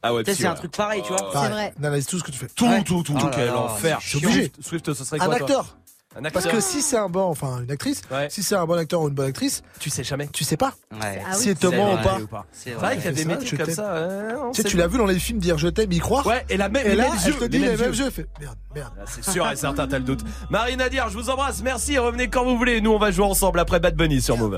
Ah 0.08 0.14
ouais, 0.14 0.24
c'est 0.26 0.46
un 0.46 0.54
truc 0.56 0.72
pareil, 0.76 1.02
tu 1.04 1.10
vois. 1.10 1.22
Oh. 1.30 1.34
Pareil, 1.34 1.52
vrai. 1.52 1.74
Analyse 1.80 2.06
tout 2.06 2.20
ce 2.20 2.24
que 2.24 2.32
tu 2.32 2.38
fais. 2.40 2.48
Tout, 2.56 2.66
Ouais. 2.68 2.84
tout, 2.84 3.04
tout, 3.04 3.14
Oh 3.16 3.20
tout. 3.20 3.28
Quel 3.34 3.50
enfer. 3.52 4.00
c'est 4.02 4.18
obligé. 4.18 4.52
Swift, 4.60 4.94
ce 4.94 5.04
serait 5.04 5.18
Un 5.22 5.26
quoi 5.26 5.36
toi 5.38 5.46
acteur. 5.48 5.78
Un 6.20 6.32
Parce 6.32 6.48
que 6.48 6.60
si 6.60 6.82
c'est 6.82 6.98
un 6.98 7.10
bon, 7.10 7.26
enfin 7.26 7.62
une 7.62 7.70
actrice, 7.70 8.02
Ouais. 8.10 8.28
si 8.32 8.42
c'est 8.42 8.56
un 8.56 8.66
bon 8.66 8.74
acteur 8.80 9.02
ou 9.04 9.08
une 9.08 9.14
bonne 9.14 9.28
actrice, 9.28 9.62
Tu 9.80 9.92
sais 9.92 10.04
jamais. 10.04 10.28
tu 10.34 10.44
sais 10.44 10.58
pas 10.58 10.74
Ouais. 10.92 11.22
Ah 11.24 11.34
oui, 11.36 11.40
si 11.44 11.50
elle 11.50 11.58
te 11.58 11.70
c'est 11.70 11.76
ment 11.78 11.96
vrai. 11.96 12.22
ou 12.24 12.28
pas. 12.28 12.46
C'est 12.52 12.72
C'est 12.72 12.76
vrai 12.76 12.96
qu'il 12.96 13.06
y 13.06 13.08
a 13.08 13.10
C'est 13.12 13.16
des 13.18 13.22
ça, 13.24 13.28
métiers 13.28 13.48
je 13.52 13.56
comme 13.64 13.74
ça. 13.74 13.92
euh, 13.94 14.36
on 14.46 14.52
Tu 14.52 14.64
sais, 14.64 14.68
tu 14.68 14.78
l'as 14.78 14.88
vu 14.88 14.98
dans 14.98 15.06
les 15.06 15.20
films 15.20 15.38
dire 15.38 15.60
je 15.60 15.68
t'aime, 15.68 15.92
y 15.92 16.00
croire. 16.00 16.26
Ouais, 16.26 16.44
et 16.50 16.58
la 16.58 16.70
même, 16.70 16.88
Et 16.88 16.90
les 16.92 16.96
là, 16.96 17.10
yeux. 17.24 17.34
te 17.34 17.46
dit 17.46 17.60
les 17.60 17.78
mêmes 17.78 17.94
yeux. 17.94 18.10
Fait 18.10 18.26
merde, 18.40 18.58
merde. 18.74 18.94
Ah, 19.00 19.04
C'est 19.06 19.30
sûr 19.32 19.48
et 19.52 19.56
certain, 19.56 19.88
t'as 19.88 20.00
le 20.00 20.06
doute. 20.06 20.22
Marie 20.50 20.76
Nadir, 20.76 21.08
je 21.10 21.18
vous 21.20 21.30
embrasse. 21.30 21.62
Merci. 21.62 22.00
Revenez 22.00 22.30
quand 22.30 22.44
vous 22.46 22.58
voulez. 22.58 22.82
Nous, 22.82 22.92
on 22.92 22.98
va 23.00 23.12
jouer 23.12 23.26
ensemble 23.26 23.60
après 23.60 23.80
Bad 23.80 23.96
Bunny 23.96 24.20
sur 24.20 24.38
Move. 24.38 24.58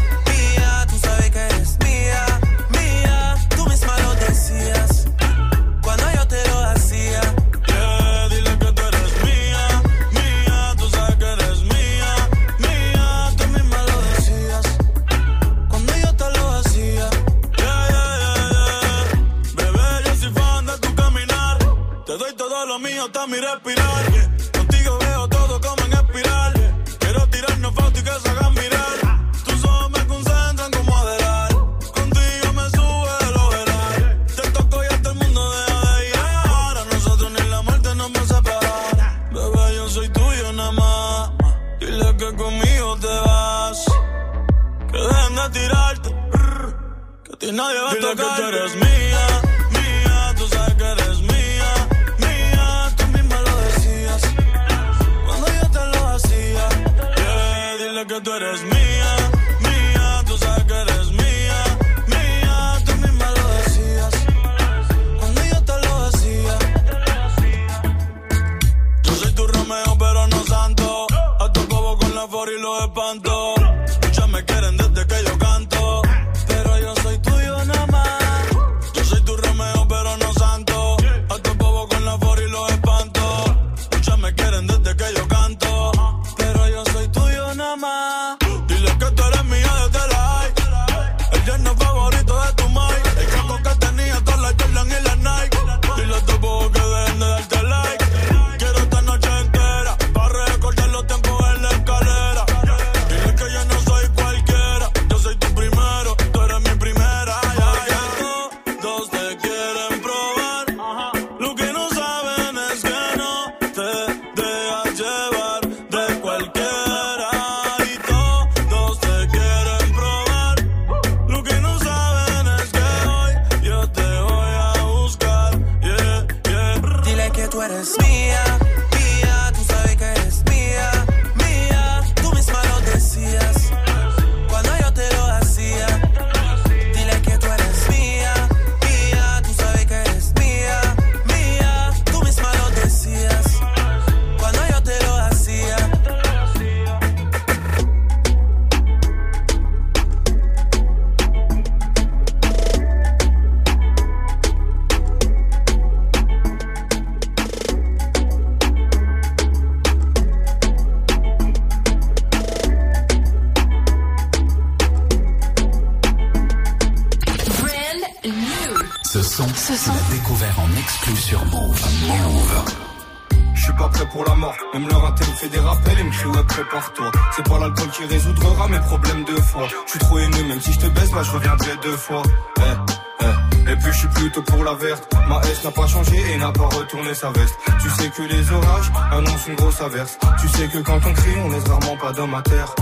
Tu 190.39 190.47
sais 190.47 190.67
que 190.67 190.77
quand 190.77 190.99
on 191.07 191.13
crie, 191.13 191.39
on 191.43 191.49
laisse 191.49 191.67
rarement 191.67 191.97
pas 191.97 192.11
d'homme 192.11 192.35
à 192.35 192.41
terre 192.43 192.75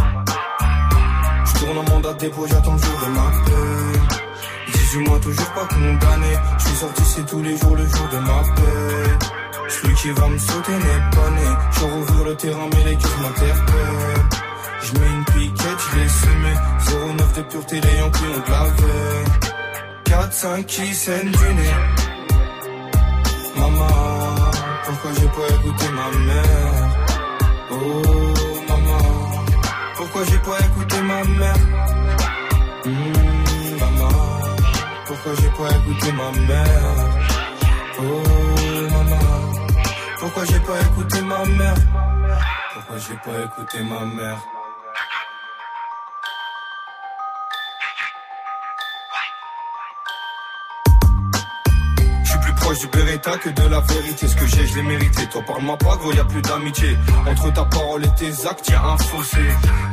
tes 58.29 58.47
actes 58.47 58.69
y 58.69 58.73
a 58.73 58.83
un 58.83 58.97
fossé 58.97 59.37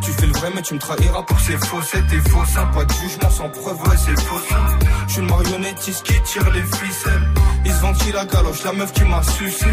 Tu 0.03 0.11
fais 0.13 0.27
le 0.27 0.33
vrai 0.33 0.51
mais 0.55 0.63
tu 0.63 0.75
me 0.75 0.79
trahiras 0.79 1.23
pour 1.23 1.39
ces 1.41 1.57
faussettes 1.57 2.07
T'es 2.09 2.31
faux 2.31 2.45
ça 2.47 2.69
Pas 2.75 2.85
de 2.85 2.93
jugement 2.93 3.31
sans 3.31 3.49
preuve 3.49 3.81
ouais 3.89 3.97
c'est 3.97 4.19
faux 4.21 4.41
ça 4.49 4.57
Je 5.07 5.13
suis 5.13 5.23
une 5.23 5.29
marionnettiste 5.29 6.03
qui 6.03 6.21
tire 6.23 6.51
les 6.51 6.63
ficelles 6.63 7.29
ils 7.65 7.73
se 7.73 7.81
ventile 7.81 8.15
la 8.15 8.25
galoche, 8.25 8.63
la 8.63 8.73
meuf 8.75 8.93
qui 8.93 9.03
m'a 9.03 9.21
sucé. 9.25 9.67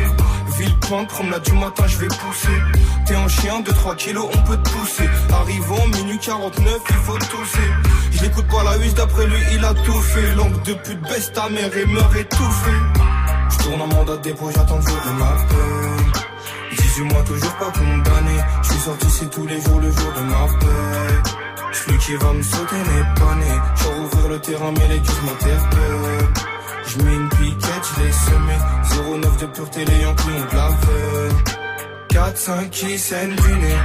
Villepinte, 0.58 1.10
promenade 1.10 1.44
du 1.44 1.52
matin, 1.52 1.84
je 1.86 1.98
vais 2.00 2.08
pousser. 2.08 2.60
T'es 3.06 3.14
un 3.14 3.28
chien 3.28 3.60
de 3.60 3.72
3 3.72 3.96
kilos, 3.96 4.26
on 4.34 4.48
peut 4.48 4.58
te 4.58 4.70
pousser. 4.72 5.08
Arrivant, 5.32 5.88
minuit 5.90 6.18
49, 6.18 6.82
il 6.90 6.96
faut 6.96 7.20
tousser. 7.20 7.70
Je 8.14 8.24
l'écoute 8.24 8.48
pas 8.48 8.64
la 8.64 8.78
huisse, 8.78 8.96
d'après 8.96 9.28
lui, 9.28 9.38
il 9.52 9.64
a 9.64 9.76
tout 9.76 10.02
fait. 10.02 10.34
Langue 10.34 10.60
de 10.64 10.74
pute, 10.74 11.02
baisse 11.02 11.32
ta 11.34 11.50
mère 11.50 11.78
et 11.78 11.86
meurt 11.86 12.16
étouffé. 12.16 12.72
Je 13.52 13.58
tourne 13.64 13.82
en 13.84 13.88
mandat 13.88 14.18
de 14.18 14.22
dépôt, 14.24 14.50
j'attends 14.50 14.78
le 14.78 14.82
jour 14.82 15.02
de 15.06 15.12
ma. 15.20 15.93
18 16.96 17.04
mois, 17.12 17.24
toujours 17.24 17.54
pas 17.56 17.72
condamné. 17.72 18.38
Je 18.62 18.70
suis 18.70 18.80
sorti, 18.82 19.10
c'est 19.10 19.30
tous 19.32 19.48
les 19.48 19.60
jours 19.62 19.80
le 19.80 19.92
jour 19.92 20.14
de 20.14 20.22
ma 20.22 20.46
paix. 20.60 21.32
Celui 21.72 21.98
qui 21.98 22.16
va 22.16 22.34
me 22.34 22.44
sauter 22.44 22.76
n'est 22.76 23.20
pas 23.20 23.36
né. 23.36 23.62
Je 23.76 23.88
rouvrir 23.88 24.28
le 24.30 24.40
terrain, 24.40 24.72
mais 24.78 24.88
les 24.90 25.00
gars 25.00 25.14
m'interpellent. 25.26 26.30
Je 26.86 26.98
mets 27.02 27.16
une 27.16 27.30
piquette, 27.30 27.88
je 27.96 28.04
l'ai 28.04 28.12
semé 28.12 29.22
09 29.22 29.38
de 29.38 29.46
pureté, 29.48 29.86
les 29.86 30.02
Yankees 30.04 30.24
ont 30.28 30.52
de 30.52 30.56
la 30.56 30.68
veille 30.70 31.34
4-5 32.10 32.70
qui 32.70 33.00
saignent 33.00 33.36
du 33.36 33.56
nez 33.56 33.78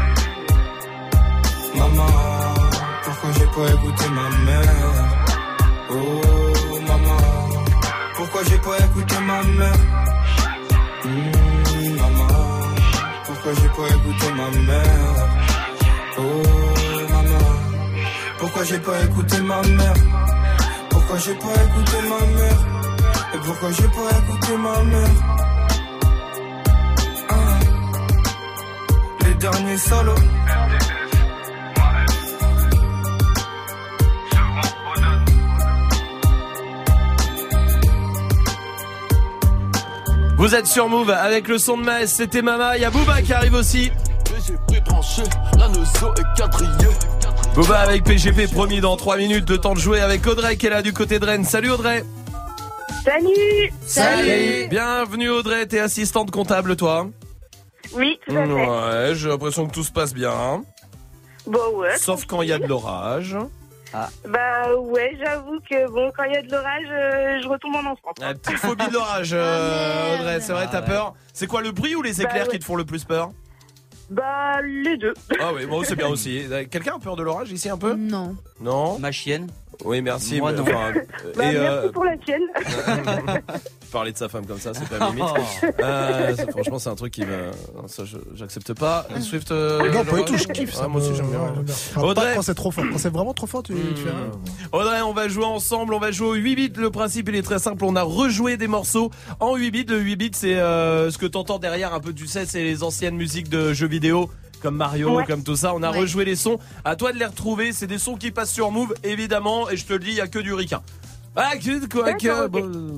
Maman, 1.77 2.07
pourquoi 3.05 3.31
j'ai 3.39 3.47
pas 3.47 3.73
écouté 3.73 4.05
ma 4.11 4.29
mère? 4.45 5.15
Oh 5.91 6.79
maman, 6.87 7.65
pourquoi 8.17 8.43
j'ai 8.45 8.59
pas 8.59 8.79
écouté 8.79 9.15
ma 9.21 9.43
mère? 9.43 10.08
Pourquoi 13.49 13.63
j'ai 13.63 13.69
pas 13.69 13.89
écouté 13.97 14.27
ma 14.37 14.51
mère. 14.51 14.85
Oh 16.19 16.23
maman, 17.11 17.45
pourquoi 18.39 18.65
j'ai 18.65 18.79
pas 18.79 19.01
écouté 19.05 19.41
ma 19.41 19.63
mère? 19.63 19.95
Pourquoi 20.91 21.19
j'ai 21.19 21.35
pas 21.35 21.55
écouté 21.67 21.97
ma 22.11 22.21
mère? 22.37 22.61
Et 23.35 23.39
pourquoi 23.39 23.71
j'ai 23.73 23.89
pas 23.89 24.11
écouté 24.19 24.57
ma 24.59 24.83
mère? 24.83 25.17
Ah. 27.31 27.59
Les 29.25 29.35
derniers 29.35 29.79
solos 29.79 30.25
Vous 40.39 40.55
êtes 40.55 40.67
sur 40.67 40.89
Move 40.89 41.11
avec 41.11 41.49
le 41.49 41.59
son 41.59 41.77
de 41.79 41.83
Maes, 41.83 42.07
c'était 42.07 42.43
Mama, 42.43 42.77
il 42.77 42.83
y 42.83 42.85
a 42.85 42.91
Booba 42.91 43.23
qui 43.23 43.33
arrive 43.33 43.55
aussi. 43.55 43.91
Booba 47.55 47.79
avec 47.81 48.05
PGP 48.05 48.47
promis 48.53 48.81
dans 48.81 48.97
3 48.97 49.17
minutes 49.17 49.45
de 49.47 49.57
temps 49.57 49.75
de 49.75 49.81
jouer 49.81 50.01
avec 50.01 50.25
Audrey 50.27 50.57
qui 50.57 50.67
est 50.67 50.71
là 50.71 50.83
du 50.83 50.93
côté 50.93 51.19
de 51.19 51.25
Rennes. 51.25 51.45
Salut 51.45 51.71
Audrey 51.71 52.05
Salut 53.05 53.73
Salut 53.85 54.69
Bienvenue 54.69 55.29
Audrey, 55.31 55.67
t'es 55.67 55.81
assistante 55.81 56.31
comptable 56.31 56.77
toi 56.77 57.09
Oui, 57.95 58.19
tout 58.27 58.37
à 58.37 58.45
fait. 58.45 58.53
Ouais, 58.53 59.15
j'ai 59.15 59.29
l'impression 59.29 59.67
que 59.67 59.73
tout 59.73 59.83
se 59.85 59.93
passe 59.93 60.15
bien. 60.15 60.31
hein. 60.31 60.63
Bon, 61.47 61.79
ouais. 61.79 61.97
Sauf 61.97 62.27
quand 62.27 62.43
il 62.43 62.49
y 62.49 62.53
a 62.53 62.59
de 62.59 62.67
l'orage. 62.67 63.37
Bah 63.93 64.75
ouais, 64.77 65.17
j'avoue 65.25 65.59
que 65.71 65.91
bon, 65.91 66.11
quand 66.17 66.25
il 66.25 66.33
y 66.35 66.37
a 66.37 66.43
de 66.43 66.51
l'orage, 66.51 66.87
euh, 66.91 67.41
je 67.43 67.49
retombe 67.49 67.77
en 67.77 67.81
enfance. 67.91 68.15
La 68.21 68.35
petite 68.35 68.59
phobie 68.59 68.87
de 68.89 68.93
l'orage, 68.93 69.31
euh, 69.33 70.19
Audrey, 70.19 70.41
c'est 70.41 70.53
vrai, 70.53 70.69
t'as 70.71 70.83
peur 70.83 71.15
C'est 71.33 71.47
quoi 71.47 71.63
le 71.63 71.73
bruit 71.73 71.95
ou 71.95 72.03
les 72.03 72.21
éclairs 72.21 72.45
Bah 72.45 72.51
ouais. 72.51 72.53
qui 72.53 72.59
te 72.59 72.65
font 72.65 72.77
le 72.77 72.85
plus 72.85 73.05
peur 73.05 73.31
Bah 74.11 74.61
les 74.63 74.97
deux. 74.99 75.15
Ah 75.41 75.53
oui, 75.55 75.65
bon, 75.67 75.83
c'est 75.85 75.97
bien 75.97 76.09
aussi. 76.11 76.45
Quelqu'un 76.71 76.97
a 76.97 76.99
peur 76.99 77.17
de 77.17 77.23
l'orage 77.23 77.51
ici 77.51 77.69
un 77.71 77.79
peu 77.79 77.95
Non. 77.95 78.37
Non 78.61 78.99
Ma 78.99 79.11
chienne 79.13 79.49
Oui, 79.85 80.03
merci. 80.03 80.41
Moi, 80.41 80.53
mais 80.53 80.59
non. 80.59 80.63
enfin, 80.65 80.93
euh, 80.97 81.33
Bah 81.37 81.45
et, 81.45 81.53
merci 81.53 81.87
euh, 81.87 81.93
pour 81.93 82.05
la 82.05 82.17
tienne. 82.19 82.43
parler 83.93 84.13
de 84.13 84.19
sa 84.19 84.29
femme 84.29 84.45
comme 84.45 84.59
ça, 84.59 84.73
c'est 84.75 84.89
pas 84.89 85.09
limite. 85.11 85.25
Euh, 85.81 86.35
ça, 86.37 86.47
franchement, 86.49 86.79
c'est 86.79 86.89
un 86.91 86.95
truc 86.95 87.13
qui 87.13 87.23
me. 87.25 87.47
non, 87.77 87.87
Ça, 87.87 88.03
j'accepte 88.35 88.75
pas. 88.75 89.07
Swift. 89.21 89.51
euh, 89.53 89.91
Non, 89.93 90.05
pas 90.05 90.17
du 90.19 90.25
tout, 90.25 90.37
je 90.37 90.47
kiffe 90.49 90.75
ça. 90.75 90.83
Ouais, 90.83 90.89
moi 90.89 91.01
aussi, 91.01 91.11
me- 91.11 91.15
j'aime 91.17 91.31
bien. 91.31 91.41
Enfin, 91.97 92.03
Audrey. 92.03 92.33
quand 92.35 92.43
c'est 92.43 92.55
trop 92.55 92.71
fort. 92.71 92.85
Quand 92.91 92.99
c'est 92.99 93.13
vraiment 93.13 93.35
trop 93.35 93.47
fort, 93.47 93.63
tu, 93.63 93.75
tu 93.75 94.03
fais 94.03 94.11
rien. 94.11 94.31
Audrey, 94.73 95.01
on 95.03 95.13
va 95.13 95.29
jouer 95.29 95.45
ensemble, 95.45 95.95
on 95.95 95.99
va 96.01 96.11
jouer 96.11 96.29
au 96.29 96.35
8 96.35 96.55
bits. 96.57 96.73
Le 96.77 96.91
principe, 96.91 97.29
il 97.29 97.37
est 97.37 97.43
très 97.43 97.59
simple. 97.59 97.85
On 97.85 97.95
a 97.97 98.03
rejoué 98.03 98.57
des 98.57 98.67
morceaux 98.69 99.11
en 99.41 99.55
8 99.57 99.71
bits. 99.71 99.85
Le 99.89 99.99
8 100.01 100.17
bits, 100.17 100.31
c'est 100.35 100.57
euh, 100.57 101.11
ce 101.11 101.19
que 101.19 101.27
t'entends 101.27 101.59
derrière 101.59 101.95
un 101.95 102.01
peu, 102.01 102.13
tu 102.13 102.27
sais, 102.27 102.45
c'est 102.47 102.63
les 102.65 102.83
anciennes 102.83 103.17
musiques 103.17 103.49
de 103.49 103.73
jeux 103.73 103.89
vidéo. 103.89 104.29
Comme 104.63 104.77
Mario, 104.77 105.17
Ouais. 105.17 105.25
comme 105.25 105.43
tout 105.45 105.57
ça, 105.57 105.75
on 105.75 105.83
a 105.83 105.91
Ouais. 105.93 106.01
rejoué 106.01 106.25
les 106.25 106.37
sons. 106.37 106.59
À 106.85 106.97
toi 106.97 107.13
de 107.13 107.19
les 107.19 107.25
retrouver. 107.27 107.73
C'est 107.73 107.87
des 107.87 107.99
sons 107.99 108.17
qui 108.17 108.31
passent 108.31 108.53
sur 108.53 108.71
Move, 108.71 108.95
évidemment. 109.05 109.71
Et 109.71 109.77
je 109.77 109.87
te 109.87 109.93
le 109.93 109.99
dis, 110.01 110.09
il 110.11 110.15
y 110.17 110.21
a 110.21 110.27
que 110.29 110.39
du 110.39 110.53
ricain. 110.55 110.83
Ah, 111.37 111.53
que, 111.57 111.87
quoi, 111.87 112.15
que, 112.15 112.49
bon, 112.49 112.65
euh, 112.65 112.91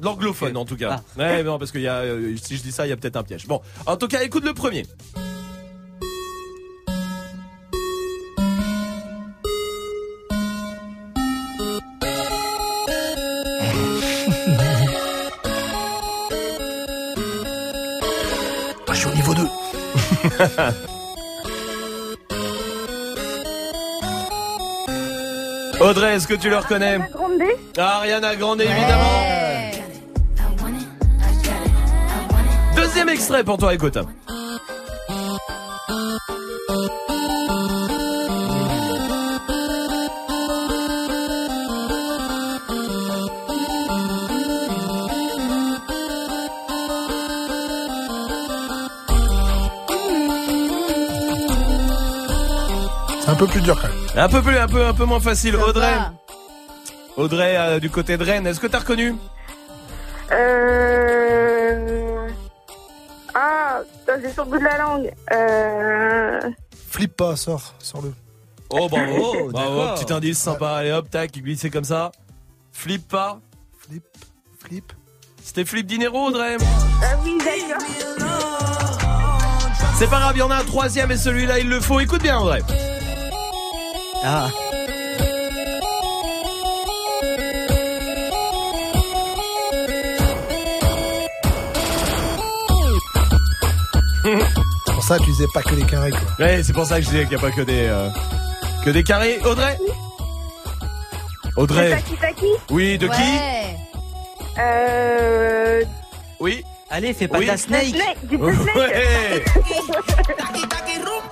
l'anglophone 0.00 0.56
en 0.56 0.64
tout 0.64 0.76
cas. 0.76 1.02
Ouais, 1.18 1.42
non, 1.42 1.58
parce 1.58 1.70
que 1.72 1.78
y 1.78 1.88
a, 1.88 1.96
euh, 1.96 2.34
si 2.42 2.56
je 2.56 2.62
dis 2.62 2.72
ça, 2.72 2.86
il 2.86 2.90
y 2.90 2.92
a 2.92 2.96
peut-être 2.96 3.16
un 3.16 3.22
piège. 3.22 3.46
Bon, 3.46 3.60
en 3.84 3.96
tout 3.96 4.08
cas, 4.08 4.22
écoute 4.22 4.44
le 4.44 4.54
premier. 4.54 4.86
Ah, 18.88 20.72
Audrey, 25.82 26.14
est-ce 26.14 26.28
que 26.28 26.34
tu 26.34 26.48
le 26.48 26.58
reconnais 26.58 27.00
Grande? 27.12 27.42
Ariana 27.76 28.36
Grande, 28.36 28.60
évidemment. 28.60 29.02
Deuxième 32.76 33.08
extrait 33.08 33.42
pour 33.42 33.58
toi, 33.58 33.74
écoute. 33.74 33.98
C'est 53.20 53.30
un 53.30 53.34
peu 53.34 53.46
plus 53.46 53.60
dur 53.62 53.76
quand 53.80 53.88
même. 53.88 54.01
Un 54.14 54.28
peu 54.28 54.42
plus, 54.42 54.56
un 54.56 54.68
peu, 54.68 54.84
un 54.84 54.92
peu 54.94 55.04
moins 55.04 55.20
facile. 55.20 55.54
Ça 55.54 55.66
Audrey, 55.66 55.94
va. 55.94 56.12
Audrey 57.16 57.56
euh, 57.56 57.80
du 57.80 57.88
côté 57.90 58.16
de 58.16 58.24
Rennes, 58.24 58.46
est-ce 58.46 58.60
que 58.60 58.66
t'as 58.66 58.80
reconnu? 58.80 59.14
Euh... 60.30 62.28
Ah, 63.34 63.80
j'ai 64.22 64.30
sur 64.32 64.44
le 64.44 64.50
bout 64.50 64.58
de 64.58 64.64
la 64.64 64.78
langue. 64.78 65.10
Euh... 65.32 66.40
Flippe 66.90 67.16
pas, 67.16 67.36
sors, 67.36 67.74
sors-le. 67.78 68.12
Oh, 68.70 68.88
bravo, 68.88 69.36
Oh, 69.44 69.48
bravo, 69.50 69.94
petit 69.94 70.12
indice 70.12 70.38
sympa. 70.38 70.72
Allez 70.72 70.92
hop, 70.92 71.08
tac, 71.10 71.32
glissez 71.32 71.70
comme 71.70 71.84
ça. 71.84 72.12
Flip 72.72 73.06
pas. 73.08 73.40
Flip, 73.78 74.04
flip. 74.58 74.92
C'était 75.42 75.64
Flip 75.64 75.86
Dinero, 75.86 76.26
Audrey? 76.28 76.56
Ah 77.02 77.16
oui, 77.24 77.38
d'accord. 77.38 77.86
C'est 79.98 80.08
pas 80.08 80.20
grave, 80.20 80.32
il 80.36 80.40
y 80.40 80.42
en 80.42 80.50
a 80.50 80.56
un 80.56 80.64
troisième 80.64 81.10
et 81.10 81.16
celui-là, 81.16 81.58
il 81.58 81.68
le 81.68 81.80
faut. 81.80 81.98
Écoute 82.00 82.22
bien, 82.22 82.38
Audrey. 82.38 82.62
Ah. 84.24 84.50
C'est 94.86 94.92
pour 94.92 95.02
ça 95.02 95.18
que 95.18 95.24
tu 95.24 95.30
disais 95.30 95.46
pas 95.52 95.62
que 95.62 95.74
les 95.74 95.84
carrés, 95.84 96.10
quoi. 96.10 96.20
Ouais, 96.46 96.62
c'est 96.62 96.72
pour 96.72 96.86
ça 96.86 96.96
que 96.98 97.02
je 97.04 97.10
disais 97.10 97.20
qu'il 97.22 97.30
n'y 97.36 97.44
a 97.44 97.48
pas 97.48 97.50
que 97.50 97.62
des, 97.62 97.86
euh, 97.88 98.08
que 98.84 98.90
des 98.90 99.02
carrés. 99.02 99.40
Audrey 99.44 99.78
Audrey 101.56 101.90
Taki 101.90 102.14
Taki 102.16 102.46
Oui, 102.70 102.98
de 102.98 103.08
Ouais. 103.08 103.76
Euh... 104.58 105.84
Oui 106.40 106.64
Allez, 106.90 107.14
fais 107.14 107.28
pas 107.28 107.38
Oui. 107.38 107.46
ta 107.46 107.56
snake. 107.56 107.94
du 108.24 108.36
Snake. 108.36 109.44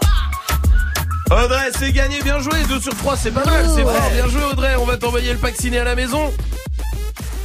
Audrey, 1.30 1.70
c'est 1.78 1.92
gagné, 1.92 2.20
bien 2.22 2.40
joué. 2.40 2.54
2 2.68 2.80
sur 2.80 2.94
3, 2.96 3.16
c'est 3.16 3.30
pas 3.30 3.44
mal, 3.44 3.64
c'est 3.74 3.82
fort. 3.82 4.10
Bien 4.12 4.26
joué, 4.28 4.42
Audrey. 4.50 4.74
On 4.76 4.84
va 4.84 4.96
t'envoyer 4.96 5.32
le 5.32 5.38
pack 5.38 5.54
ciné 5.56 5.78
à 5.78 5.84
la 5.84 5.94
maison. 5.94 6.32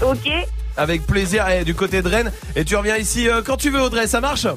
Ok. 0.01 0.29
Avec 0.77 1.05
plaisir, 1.05 1.47
et 1.47 1.63
du 1.63 1.73
côté 1.75 2.01
de 2.01 2.09
Rennes. 2.09 2.31
Et 2.55 2.65
tu 2.65 2.75
reviens 2.75 2.97
ici 2.97 3.29
euh, 3.29 3.41
quand 3.45 3.55
tu 3.57 3.69
veux, 3.69 3.81
Audrey, 3.81 4.07
ça 4.07 4.19
marche 4.21 4.47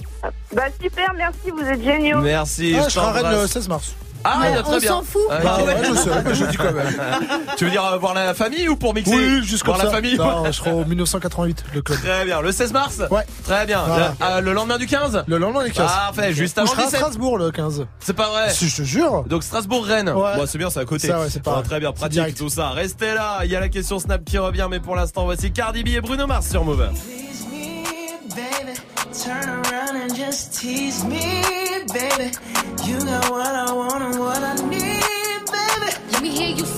Bah 0.55 0.65
super, 0.83 1.13
merci, 1.17 1.51
vous 1.53 1.61
êtes 1.65 1.83
géniaux. 1.83 2.21
Merci, 2.21 2.75
Ah, 2.77 2.81
je 2.85 2.89
je 2.89 2.95
serai 2.95 3.07
à 3.07 3.11
Rennes 3.13 3.25
le 3.27 3.31
t'embrasse. 3.33 3.51
16 3.53 3.69
mars. 3.69 3.95
Ah, 4.25 4.41
Ouais, 4.41 4.63
très 4.63 4.75
on 4.75 4.79
bien. 4.79 4.89
s'en 4.91 5.03
fout. 5.03 5.23
Ah, 5.31 5.39
Bah 5.43 5.59
ouais, 5.65 5.77
je 5.89 5.95
sais, 5.95 6.11
mais 6.25 6.35
je 6.35 6.45
dis 6.45 6.57
quand 6.57 6.73
même. 6.73 6.93
Tu 7.57 7.65
veux 7.65 7.71
dire 7.71 7.85
euh, 7.85 7.97
voir 7.99 8.15
la 8.15 8.35
famille 8.35 8.69
ou 8.69 8.77
pour 8.77 8.95
mixer 8.95 9.15
Oui, 9.15 9.43
juste 9.45 9.63
comme 9.63 9.75
Voir 9.75 9.87
la 9.87 9.91
famille 9.93 10.17
Non, 10.17 10.45
je 10.47 10.53
serai 10.53 10.73
au 10.73 10.85
1988, 10.85 11.65
le 11.75 11.83
club. 11.83 11.99
Très 12.01 12.25
bien, 12.25 12.41
le 12.41 12.53
16 12.53 12.73
mars 12.73 13.01
Ouais. 13.11 13.23
Très 13.45 13.67
bien. 13.67 13.83
Voilà. 13.87 14.15
Le, 14.21 14.27
euh, 14.27 14.41
le 14.41 14.53
lendemain 14.53 14.79
du 14.79 14.87
15 14.87 15.25
Le 15.27 15.39
lendemain 15.39 15.65
des 15.65 15.71
15. 15.71 15.87
Parfait, 15.87 16.33
juste 16.33 16.57
Ou 16.57 16.61
avant 16.61 16.71
je 16.71 16.73
serai 16.75 16.83
à 16.83 16.87
17. 16.87 17.01
Strasbourg 17.01 17.39
le 17.39 17.51
15. 17.51 17.87
C'est 18.01 18.13
pas 18.17 18.29
vrai 18.29 18.51
Si, 18.51 18.69
je 18.69 18.77
te 18.77 18.83
jure. 18.83 19.25
Donc 19.27 19.43
Strasbourg-Rennes. 19.45 20.11
Ouais. 20.11 20.37
Bon, 20.37 20.45
c'est 20.47 20.59
bien, 20.59 20.71
c'est 20.71 20.81
à 20.81 20.85
côté. 20.85 21.09
Ça, 21.09 21.21
ouais, 21.21 21.27
c'est 21.31 21.43
pas- 21.43 21.57
Bon, 21.57 21.63
très 21.63 21.81
bien, 21.81 21.91
c'est 21.95 21.99
pratique 22.01 22.13
direct. 22.15 22.39
tout 22.39 22.49
ça. 22.49 22.71
Restez 22.71 23.15
là, 23.15 23.41
il 23.45 23.51
y 23.51 23.57
a 23.57 23.61
la 23.61 23.69
question 23.69 23.99
Snap 23.99 24.25
qui 24.25 24.39
revient, 24.39 24.67
mais 24.71 24.81
pour 24.81 24.97
l'instant, 24.97 25.25
voici 25.25 25.51
Cardi 25.53 25.83
B 25.85 25.89
et 25.89 26.01
Bruno 26.01 26.27
Mars 26.27 26.49
sur 26.49 26.65
Move. 26.65 26.89
Please 26.91 27.47
me, 27.51 28.35
baby. 28.35 28.79
Turn 29.25 29.49
around 29.49 29.97
and 30.11 30.15
just 30.15 30.53
tease 30.61 31.05
me, 31.05 31.15
baby. 31.93 32.33
You 32.85 32.99
got 33.01 33.31
what 33.31 33.47
I 33.47 33.73
want 33.73 34.03
and 34.03 34.19
what 34.19 34.43
I 34.43 34.55
need, 34.69 35.01
baby. 35.53 35.93
Let 36.13 36.23
me 36.23 36.31
hear 36.31 36.57
you 36.57 36.78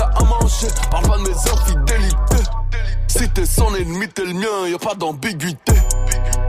à 0.00 0.24
manger, 0.24 0.68
parle 0.90 1.06
pas 1.06 1.16
de 1.18 1.22
mes 1.22 1.30
infidélités. 1.30 2.50
Si 3.08 3.28
t'es 3.30 3.46
son 3.46 3.74
ennemi, 3.74 4.08
t'es 4.08 4.24
le 4.24 4.34
mien, 4.34 4.68
y 4.68 4.74
a 4.74 4.78
pas 4.78 4.94
d'ambiguïté. 4.94 5.74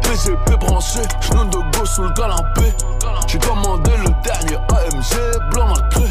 PGP 0.01 0.55
branché, 0.59 1.01
genou 1.21 1.45
de 1.45 1.77
gauche 1.77 1.89
sous 1.89 2.03
le 2.03 2.13
canapé. 2.13 2.73
J'ai 3.27 3.39
commandé 3.39 3.91
le 3.97 4.09
dernier 4.23 4.55
AMG, 4.55 5.51
blanc 5.51 5.67
macré. 5.67 6.05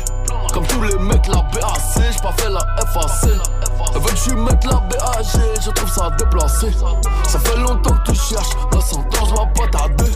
Comme 0.52 0.66
tous 0.66 0.82
les 0.82 0.98
mecs, 0.98 1.26
la 1.28 1.42
BAC, 1.42 1.62
j'ai 1.96 2.22
pas 2.22 2.32
fait 2.32 2.50
la 2.50 2.60
FAC. 2.92 3.30
Elle 3.94 4.00
veut 4.00 4.10
que 4.10 4.16
je 4.16 4.68
la 4.68 4.80
BAG, 4.80 5.62
je 5.64 5.70
trouve 5.70 5.90
ça 5.90 6.10
déplacé. 6.18 6.70
Ça 7.26 7.38
fait 7.38 7.56
longtemps 7.56 7.96
que 8.04 8.12
tu 8.12 8.18
cherches, 8.18 8.50
la 8.74 8.80
sentence 8.80 9.30
va 9.30 9.46
pas 9.46 9.68
tarder. 9.70 10.12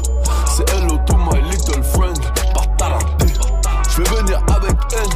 C'est 0.47 0.69
hello 0.75 0.99
to 1.07 1.17
my 1.17 1.41
little 1.51 1.83
friend, 1.83 2.19
pas 2.53 2.67
taradé. 2.77 3.33
Je 3.89 4.03
vais 4.03 4.17
venir 4.17 4.41
avec 4.49 4.77
N, 4.93 5.11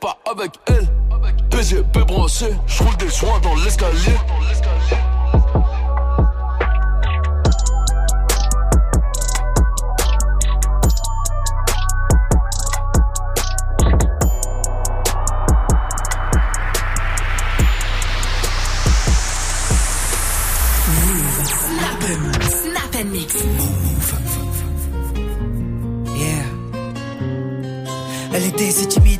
repars 0.00 0.18
avec 0.30 0.52
elle. 0.66 0.86
PGP 1.50 2.04
branché, 2.06 2.46
je 2.66 2.82
roule 2.82 2.96
des 2.96 3.08
joints 3.08 3.40
dans 3.40 3.54
l'escalier. 3.56 4.16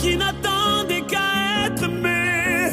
qui 0.00 0.16
n'attendait 0.16 1.02
qu'à 1.02 1.66
être 1.66 1.84
aimé. 1.84 2.70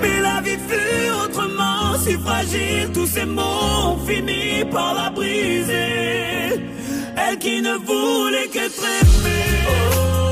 Mais 0.00 0.20
la 0.20 0.40
vie 0.40 0.58
fut 0.68 1.10
autrement 1.24 1.98
si 2.04 2.14
fragile, 2.14 2.90
tous 2.92 3.06
ces 3.06 3.24
mots 3.24 3.42
ont 3.86 3.98
fini 4.06 4.64
par 4.70 4.94
la 4.94 5.10
briser. 5.10 6.60
Elle 7.16 7.38
qui 7.38 7.60
ne 7.62 7.74
voulait 7.74 8.48
qu'être 8.52 8.84
aimée. 9.00 9.52
Oh, 9.68 10.31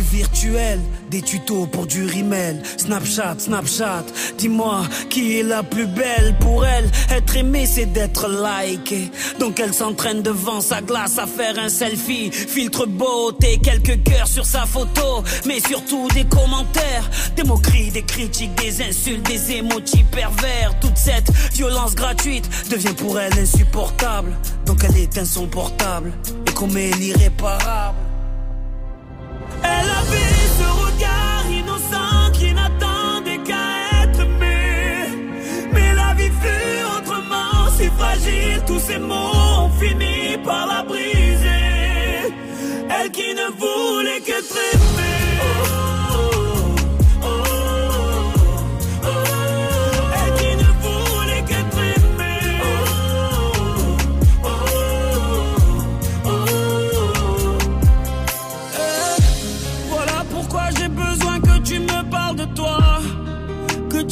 virtuel, 0.00 0.80
des 1.10 1.22
tutos 1.22 1.66
pour 1.66 1.86
du 1.86 2.04
rimel. 2.04 2.62
Snapchat, 2.76 3.36
Snapchat, 3.38 4.04
dis-moi 4.38 4.82
qui 5.08 5.38
est 5.38 5.42
la 5.42 5.62
plus 5.62 5.86
belle 5.86 6.36
pour 6.40 6.64
elle. 6.66 6.90
Être 7.10 7.36
aimée, 7.36 7.66
c'est 7.66 7.86
d'être 7.86 8.28
liké. 8.28 9.10
Donc 9.38 9.60
elle 9.60 9.74
s'entraîne 9.74 10.22
devant 10.22 10.60
sa 10.60 10.80
glace 10.80 11.18
à 11.18 11.26
faire 11.26 11.58
un 11.58 11.68
selfie. 11.68 12.30
Filtre 12.30 12.86
beauté, 12.86 13.58
quelques 13.62 14.02
cœurs 14.02 14.28
sur 14.28 14.44
sa 14.44 14.66
photo. 14.66 15.22
Mais 15.46 15.60
surtout 15.60 16.08
des 16.14 16.24
commentaires, 16.24 17.10
des 17.36 17.44
moqueries, 17.44 17.90
des 17.90 18.02
critiques, 18.02 18.54
des 18.56 18.82
insultes, 18.82 19.26
des 19.26 19.52
émojis 19.52 20.04
pervers. 20.10 20.78
Toute 20.80 20.96
cette 20.96 21.30
violence 21.52 21.94
gratuite 21.94 22.48
devient 22.70 22.94
pour 22.94 23.18
elle 23.18 23.38
insupportable. 23.38 24.32
Donc 24.66 24.84
elle 24.84 24.96
éteint 24.96 25.24
son 25.24 25.46
portable 25.46 26.12
et 26.46 26.52
commet 26.52 26.90
l'irréparable. 26.92 28.09
Tous 38.70 38.78
ces 38.78 38.98
mots 38.98 39.32
ont 39.64 39.70
fini 39.80 40.38
par 40.44 40.66
la 40.66 40.82
briser. 40.82 42.30
Elle 42.88 43.10
qui 43.10 43.34
ne 43.34 43.48
voulait 43.58 44.20
qu'être 44.20 44.56
aimée. 44.72 45.99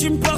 Que 0.08 0.37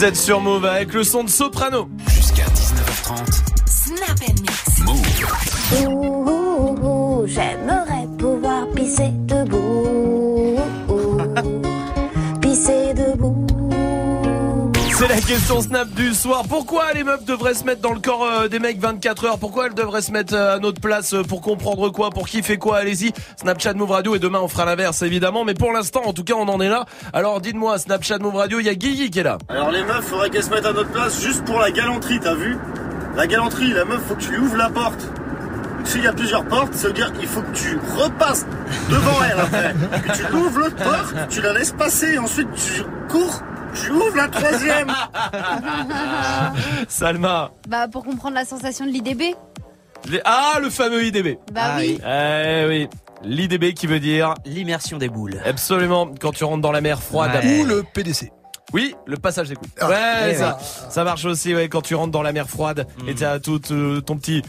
Vous 0.00 0.06
êtes 0.06 0.16
sur 0.16 0.40
Move 0.40 0.64
avec 0.64 0.94
le 0.94 1.04
son 1.04 1.24
de 1.24 1.28
soprano. 1.28 1.86
Jusqu'à 2.08 2.44
19h30. 2.44 3.42
Snap 3.66 4.18
and 4.26 4.40
mix. 4.40 4.78
Move. 4.82 5.86
Ouh, 5.86 6.24
ouh, 6.26 6.78
ouh, 6.80 7.26
j'aimerais 7.26 8.06
pouvoir 8.18 8.66
pisser 8.74 9.10
debout. 9.26 10.29
C'est 15.00 15.08
la 15.08 15.16
question 15.22 15.62
Snap 15.62 15.88
du 15.88 16.12
soir. 16.12 16.42
Pourquoi 16.46 16.92
les 16.92 17.04
meufs 17.04 17.24
devraient 17.24 17.54
se 17.54 17.64
mettre 17.64 17.80
dans 17.80 17.94
le 17.94 18.00
corps 18.00 18.22
euh, 18.22 18.48
des 18.48 18.58
mecs 18.58 18.78
24 18.78 19.24
heures? 19.24 19.38
Pourquoi 19.38 19.68
elles 19.68 19.74
devraient 19.74 20.02
se 20.02 20.12
mettre 20.12 20.34
euh, 20.34 20.56
à 20.56 20.58
notre 20.58 20.78
place 20.78 21.14
euh, 21.14 21.22
pour 21.22 21.40
comprendre 21.40 21.88
quoi? 21.88 22.10
Pour 22.10 22.28
qui 22.28 22.42
fait 22.42 22.58
quoi? 22.58 22.76
Allez-y. 22.76 23.10
Snapchat 23.40 23.72
Move 23.72 23.92
Radio 23.92 24.14
et 24.14 24.18
demain 24.18 24.40
on 24.42 24.48
fera 24.48 24.66
l'inverse 24.66 25.00
évidemment. 25.00 25.46
Mais 25.46 25.54
pour 25.54 25.72
l'instant, 25.72 26.02
en 26.04 26.12
tout 26.12 26.22
cas, 26.22 26.34
on 26.34 26.46
en 26.48 26.60
est 26.60 26.68
là. 26.68 26.84
Alors 27.14 27.40
dites-moi, 27.40 27.78
Snapchat 27.78 28.18
Move 28.18 28.36
Radio, 28.36 28.60
il 28.60 28.66
y 28.66 28.68
a 28.68 28.74
Guigui 28.74 29.08
qui 29.08 29.20
est 29.20 29.22
là. 29.22 29.38
Alors 29.48 29.70
les 29.70 29.82
meufs, 29.84 30.04
faudrait 30.04 30.28
qu'elles 30.28 30.44
se 30.44 30.50
mettent 30.50 30.66
à 30.66 30.74
notre 30.74 30.90
place 30.90 31.18
juste 31.18 31.46
pour 31.46 31.58
la 31.60 31.70
galanterie, 31.70 32.20
t'as 32.20 32.34
vu? 32.34 32.58
La 33.16 33.26
galanterie, 33.26 33.72
la 33.72 33.86
meuf, 33.86 34.02
faut 34.06 34.16
que 34.16 34.20
tu 34.20 34.32
lui 34.32 34.38
ouvres 34.38 34.58
la 34.58 34.68
porte. 34.68 35.08
S'il 35.84 36.04
y 36.04 36.08
a 36.08 36.12
plusieurs 36.12 36.44
portes, 36.44 36.74
ça 36.74 36.88
veut 36.88 36.92
dire 36.92 37.10
qu'il 37.14 37.26
faut 37.26 37.40
que 37.40 37.56
tu 37.56 37.78
repasses 37.96 38.44
devant 38.90 39.22
elle 39.24 39.40
après. 39.40 39.74
Que 40.02 40.14
tu 40.14 40.36
ouvres 40.36 40.58
l'autre 40.58 40.76
porte, 40.76 41.14
tu 41.30 41.40
la 41.40 41.54
laisses 41.54 41.72
passer, 41.72 42.18
ensuite 42.18 42.48
tu 42.54 42.82
cours, 43.08 43.42
tu 43.74 43.90
ouvres 43.90 44.16
la 44.16 44.28
troisième. 44.28 44.90
Salma. 46.88 47.50
Bah, 47.68 47.88
pour 47.88 48.04
comprendre 48.04 48.34
la 48.34 48.44
sensation 48.44 48.84
de 48.86 48.90
l'IDB. 48.90 49.34
Les- 50.08 50.20
Ah, 50.24 50.58
le 50.60 50.70
fameux 50.70 51.04
IDB. 51.04 51.38
Bah 51.52 51.74
oui. 51.78 51.98
Eh 52.06 52.64
oui. 52.68 52.88
L'IDB 53.22 53.74
qui 53.74 53.86
veut 53.86 54.00
dire 54.00 54.34
L'immersion 54.46 54.96
des 54.98 55.08
boules. 55.08 55.38
Absolument. 55.44 56.08
Quand 56.20 56.32
tu 56.32 56.44
rentres 56.44 56.62
dans 56.62 56.72
la 56.72 56.80
mer 56.80 57.02
froide. 57.02 57.32
Ouais. 57.42 57.60
Ou 57.60 57.64
le 57.66 57.82
PDC. 57.82 58.30
Oui, 58.72 58.94
le 59.06 59.16
passage 59.16 59.48
des 59.48 59.56
couilles. 59.56 59.68
Ah, 59.80 59.88
ouais, 59.88 59.96
eh 60.30 60.34
ça, 60.36 60.56
ça 60.88 61.02
marche 61.02 61.24
aussi 61.24 61.52
ouais, 61.54 61.68
quand 61.68 61.82
tu 61.82 61.96
rentres 61.96 62.12
dans 62.12 62.22
la 62.22 62.32
mer 62.32 62.48
froide 62.48 62.86
et 63.08 63.16
t'as 63.16 63.40
tout 63.40 63.60
euh, 63.72 64.00
ton 64.00 64.16
petit. 64.16 64.42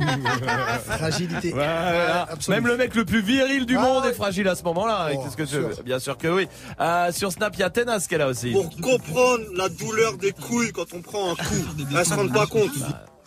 Fragilité. 0.98 1.50
Voilà. 1.52 2.28
Même 2.48 2.66
le 2.66 2.76
mec 2.76 2.94
le 2.94 3.04
plus 3.04 3.20
viril 3.22 3.66
du 3.66 3.76
Ah 3.76 3.82
monde 3.82 4.04
ouais. 4.04 4.10
est 4.10 4.14
fragile 4.14 4.48
à 4.48 4.54
ce 4.54 4.62
moment-là. 4.64 5.10
Oh, 5.14 5.22
Qu'est-ce 5.24 5.36
que 5.36 5.42
tu 5.42 5.48
sûr. 5.48 5.68
veux 5.68 5.82
Bien 5.82 5.98
sûr 5.98 6.16
que 6.18 6.28
oui. 6.28 6.48
Euh, 6.80 7.12
sur 7.12 7.32
Snap, 7.32 7.54
il 7.56 7.60
y 7.60 7.62
a 7.62 7.70
Tenas 7.70 8.06
qui 8.08 8.14
est 8.14 8.18
là 8.18 8.28
aussi. 8.28 8.52
Pour 8.52 8.70
comprendre 8.80 9.44
la 9.54 9.68
douleur 9.68 10.16
des 10.18 10.32
couilles 10.32 10.72
quand 10.72 10.92
on 10.94 11.02
prend 11.02 11.32
un 11.32 11.34
coup, 11.34 11.64
elles 11.96 12.04
se 12.06 12.14
rendent 12.14 12.32
pas 12.32 12.46
compte. 12.46 12.70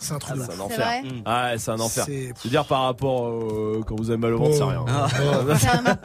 C'est 0.02 0.12
un 0.12 0.16
Ah, 0.16 0.18
trouble. 0.18 0.46
c'est 0.48 0.56
un 0.56 0.60
enfer. 0.60 1.02
Ah, 1.24 1.50
c'est 1.58 1.70
un 1.70 1.80
enfer. 1.80 2.04
C'est- 2.06 2.32
Je 2.38 2.42
veux 2.44 2.50
dire 2.50 2.64
par 2.64 2.82
rapport 2.82 3.28
euh, 3.28 3.82
quand 3.86 3.94
vous 3.96 4.10
avez 4.10 4.18
mal 4.18 4.34
au 4.34 4.38
ventre, 4.38 4.54
c'est 4.56 4.64
rien. 4.64 4.84
Oh. 4.84 5.54
Carrément. 5.60 5.96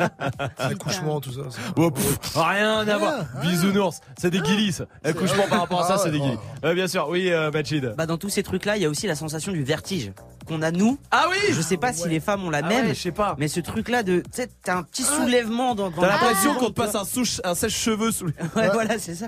Accouchement, 0.58 1.20
tout 1.22 1.32
ça. 1.32 1.42
Oh, 1.76 1.92
pff, 1.92 2.20
rien 2.36 2.88
à 2.88 2.98
voir. 2.98 3.14
Ah, 3.36 3.42
Bisounours, 3.42 4.00
c'est 4.18 4.30
des 4.30 4.40
guilis. 4.42 4.80
Accouchement 5.04 5.44
par 5.50 5.62
rapport 5.62 5.82
à 5.84 5.88
ça, 5.88 5.96
Ah 5.98 6.02
c'est 6.04 6.12
des 6.12 6.20
guilis. 6.20 6.38
Ouais, 6.64 6.76
bien 6.76 6.88
sûr, 6.88 7.08
oui, 7.10 7.32
euh, 7.32 7.52
Machid. 7.52 7.94
Bah 7.98 8.06
dans 8.06 8.18
tous 8.18 8.30
ces 8.30 8.44
trucs-là, 8.44 8.78
il 8.78 8.84
y 8.84 8.86
a 8.86 8.90
aussi 8.90 9.08
la 9.08 9.16
sensation 9.16 9.52
du 9.52 9.64
vertige 9.64 10.12
qu'on 10.48 10.62
a 10.62 10.72
nous. 10.72 10.98
Ah 11.12 11.26
oui 11.30 11.38
Je 11.52 11.62
sais 11.62 11.78
pas 11.78 11.92
si 11.94 12.08
les 12.08 12.20
femmes 12.20 12.44
ont 12.46 12.50
la 12.50 12.60
Ah 12.60 12.68
même, 12.68 12.86
ouais, 12.88 12.94
je 12.96 13.00
sais 13.02 13.12
pas. 13.12 13.36
mais 13.40 13.48
ce 13.48 13.60
truc-là 13.60 14.04
de, 14.04 14.20
tu 14.20 14.26
sais, 14.32 14.50
t'as 14.64 14.78
un 14.78 14.84
petit 14.84 15.04
soulèvement 15.04 15.74
dans. 15.76 15.90
dans 15.90 16.02
T'as 16.02 16.08
l'impression 16.10 16.54
qu'on 16.56 16.68
te 16.70 16.74
passe 16.74 16.96
un, 16.96 17.56
sèche-cheveux 17.56 18.12
sous 18.12 18.28
les... 18.28 18.34
Ouais, 18.56 18.70
voilà, 18.72 18.98
c'est 19.00 19.16
ça. 19.16 19.28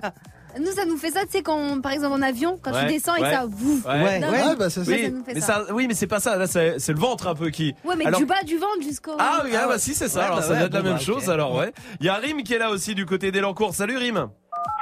Nous, 0.59 0.71
ça 0.71 0.85
nous 0.85 0.97
fait 0.97 1.11
ça, 1.11 1.21
tu 1.25 1.31
sais, 1.31 1.41
quand, 1.41 1.81
par 1.81 1.91
exemple, 1.91 2.13
en 2.13 2.21
avion, 2.21 2.59
quand 2.61 2.71
Ouais, 2.73 2.87
tu 2.87 2.93
descends 2.93 3.15
et 3.15 3.21
que 3.21 3.29
ça 3.29 3.45
vous. 3.47 3.81
Ouais, 3.87 4.19
Non, 4.19 4.29
ouais. 4.29 4.55
bah, 4.57 4.69
c'est 4.69 4.83
ça. 4.83 4.91
Ça 4.91 5.09
nous 5.09 5.23
fait 5.23 5.33
mais 5.33 5.39
ça. 5.41 5.65
ça, 5.67 5.73
oui, 5.73 5.87
mais 5.87 5.93
c'est 5.93 6.07
pas 6.07 6.19
ça. 6.19 6.35
Là, 6.37 6.47
c'est 6.47 6.79
c'est 6.79 6.93
le 6.93 6.99
ventre 6.99 7.27
un 7.27 7.35
peu 7.35 7.49
qui. 7.49 7.73
Ouais, 7.85 7.95
mais 7.95 8.05
Alors- 8.05 8.19
du 8.19 8.25
bas 8.25 8.43
du 8.45 8.57
ventre 8.57 8.81
jusqu'au. 8.83 9.13
Ah 9.19 9.41
oui, 9.43 9.51
ah, 9.55 9.67
bah 9.67 9.77
si, 9.79 9.93
c'est 9.95 10.07
ça. 10.07 10.19
Ouais, 10.19 10.25
alors 10.25 10.37
bah 10.37 10.43
ça 10.43 10.49
ouais, 10.51 10.57
doit 10.57 10.67
être 10.67 10.73
la 10.73 10.81
bon, 10.81 10.87
même 10.89 10.97
bah, 10.97 11.03
chose. 11.03 11.23
ok. 11.23 11.29
Alors 11.29 11.55
ouais. 11.55 11.71
Il 11.99 12.05
y 12.05 12.09
a 12.09 12.15
Rim 12.15 12.43
qui 12.43 12.53
est 12.53 12.59
là 12.59 12.69
aussi 12.71 12.93
du 12.95 13.05
côté 13.05 13.31
d'Elancourt. 13.31 13.73
Salut 13.73 13.97
Rim. 13.97 14.29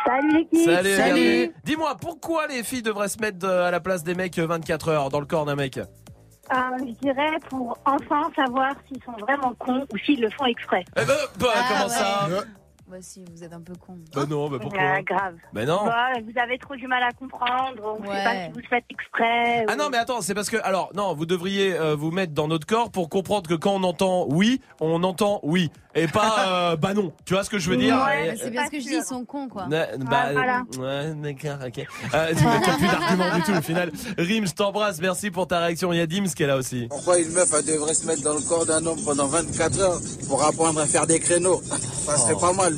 Salut 0.06 0.30
l'équipe. 0.32 0.66
Salut. 0.66 0.96
Salut. 0.96 1.14
bienvenue. 1.14 1.52
Dis-moi, 1.66 1.96
pourquoi 2.02 2.48
les 2.48 2.64
filles 2.64 2.82
devraient 2.82 3.10
se 3.10 3.20
mettre 3.20 3.46
euh, 3.46 3.68
à 3.68 3.72
la 3.72 3.80
place 3.80 4.04
des 4.04 4.16
mecs 4.16 4.38
euh, 4.40 4.48
24 4.48 4.90
heures 4.90 5.10
dans 5.10 5.20
le 5.20 5.26
corps 5.26 5.46
d'un 5.46 5.56
mec? 5.56 5.78
Euh, 5.78 6.54
je 6.80 6.94
dirais 7.02 7.38
pour 7.50 7.78
enfin 7.86 8.30
savoir 8.36 8.72
s'ils 8.88 9.04
sont 9.04 9.12
vraiment 9.20 9.54
cons 9.60 9.86
ou 9.94 9.98
s'ils 9.98 10.22
le 10.22 10.30
font 10.30 10.46
exprès. 10.46 10.86
Eh 10.96 11.04
ben, 11.04 11.14
bah, 11.40 11.48
Ah, 11.54 11.64
comment 11.70 11.84
ouais. 11.84 11.90
ça? 11.90 12.28
Ouais. 12.30 12.46
Bah, 12.90 12.98
si, 13.02 13.22
vous 13.30 13.44
êtes 13.44 13.52
un 13.52 13.60
peu 13.60 13.74
con. 13.76 13.98
Bah 14.16 14.24
non, 14.30 14.50
bah 14.50 14.60
pourquoi 14.62 14.80
Euh, 14.82 15.02
grave. 15.02 15.36
Bah 15.52 15.66
non. 15.66 15.84
Bah, 15.84 16.08
vous 16.24 16.40
avez 16.42 16.58
trop 16.58 16.74
du 16.78 16.88
mal 16.88 17.04
à 17.04 17.12
comprendre. 17.12 17.74
On 17.84 18.02
ne 18.02 18.08
Ouais. 18.08 18.16
sait 18.16 18.24
pas 18.24 18.44
si 18.46 18.50
vous 18.52 18.60
le 18.60 18.68
faites 18.70 18.86
exprès. 18.90 19.66
Ah 19.68 19.74
ou- 19.74 19.78
non 19.78 19.90
mais 19.90 19.98
attends 19.98 20.22
c'est 20.22 20.34
parce 20.34 20.50
que 20.50 20.56
alors 20.64 20.90
non 20.96 21.14
vous 21.14 21.26
devriez 21.26 21.74
euh, 21.78 21.96
vous 21.96 22.12
mettre 22.12 22.34
dans 22.34 22.48
notre 22.48 22.66
corps 22.66 22.90
pour 22.90 23.10
comprendre 23.10 23.50
que 23.50 23.56
quand 23.56 23.74
on 23.74 23.84
entend 23.84 24.26
oui 24.30 24.62
on 24.80 25.04
entend 25.04 25.42
oui 25.44 25.70
et 25.98 26.08
pas 26.08 26.36
euh, 26.72 26.76
bah 26.76 26.94
non 26.94 27.12
tu 27.26 27.34
vois 27.34 27.44
ce 27.44 27.50
que 27.50 27.58
je 27.60 27.70
veux 27.70 27.78
dire 27.78 27.96
Ouais, 28.06 28.36
c'est 28.42 28.50
bien 28.52 28.66
ce 28.66 28.72
que 28.72 28.80
je 28.80 28.86
dis, 28.86 28.96
ils 28.96 29.04
sont 29.04 29.26
cons, 29.26 29.48
quoi. 29.48 29.66
Ne- 29.68 29.98
bah, 30.06 30.32
voilà. 30.34 30.64
ouais, 30.80 31.14
d'accord, 31.16 31.66
ok. 31.68 31.86
Euh, 32.14 32.34
T'as 32.64 32.74
plus 32.78 32.88
d'arguments 32.88 33.36
du 33.36 33.42
tout 33.44 33.52
au 33.52 33.62
final. 33.62 33.92
Rim, 34.18 34.46
je 34.48 34.54
t'embrasse, 34.54 35.00
merci 35.02 35.32
pour 35.32 35.48
ta 35.48 35.60
réaction. 35.60 35.92
Il 35.94 35.98
y 35.98 36.02
a 36.02 36.06
Dims 36.08 36.28
qui 36.36 36.44
est 36.44 36.48
là 36.48 36.58
aussi. 36.58 36.88
Pourquoi 36.90 37.18
une 37.20 37.32
meuf 37.32 37.50
elle 37.58 37.66
devrait 37.66 37.94
se 37.94 38.06
mettre 38.06 38.22
dans 38.24 38.34
le 38.34 38.42
corps 38.42 38.66
d'un 38.66 38.86
homme 38.86 39.00
pendant 39.04 39.28
24 39.28 39.80
heures 39.82 40.00
pour 40.28 40.44
apprendre 40.46 40.80
à 40.80 40.86
faire 40.86 41.08
des 41.08 41.20
créneaux? 41.20 41.62
Ça 42.06 42.18
serait 42.18 42.36
pas 42.40 42.54
mal. 42.54 42.74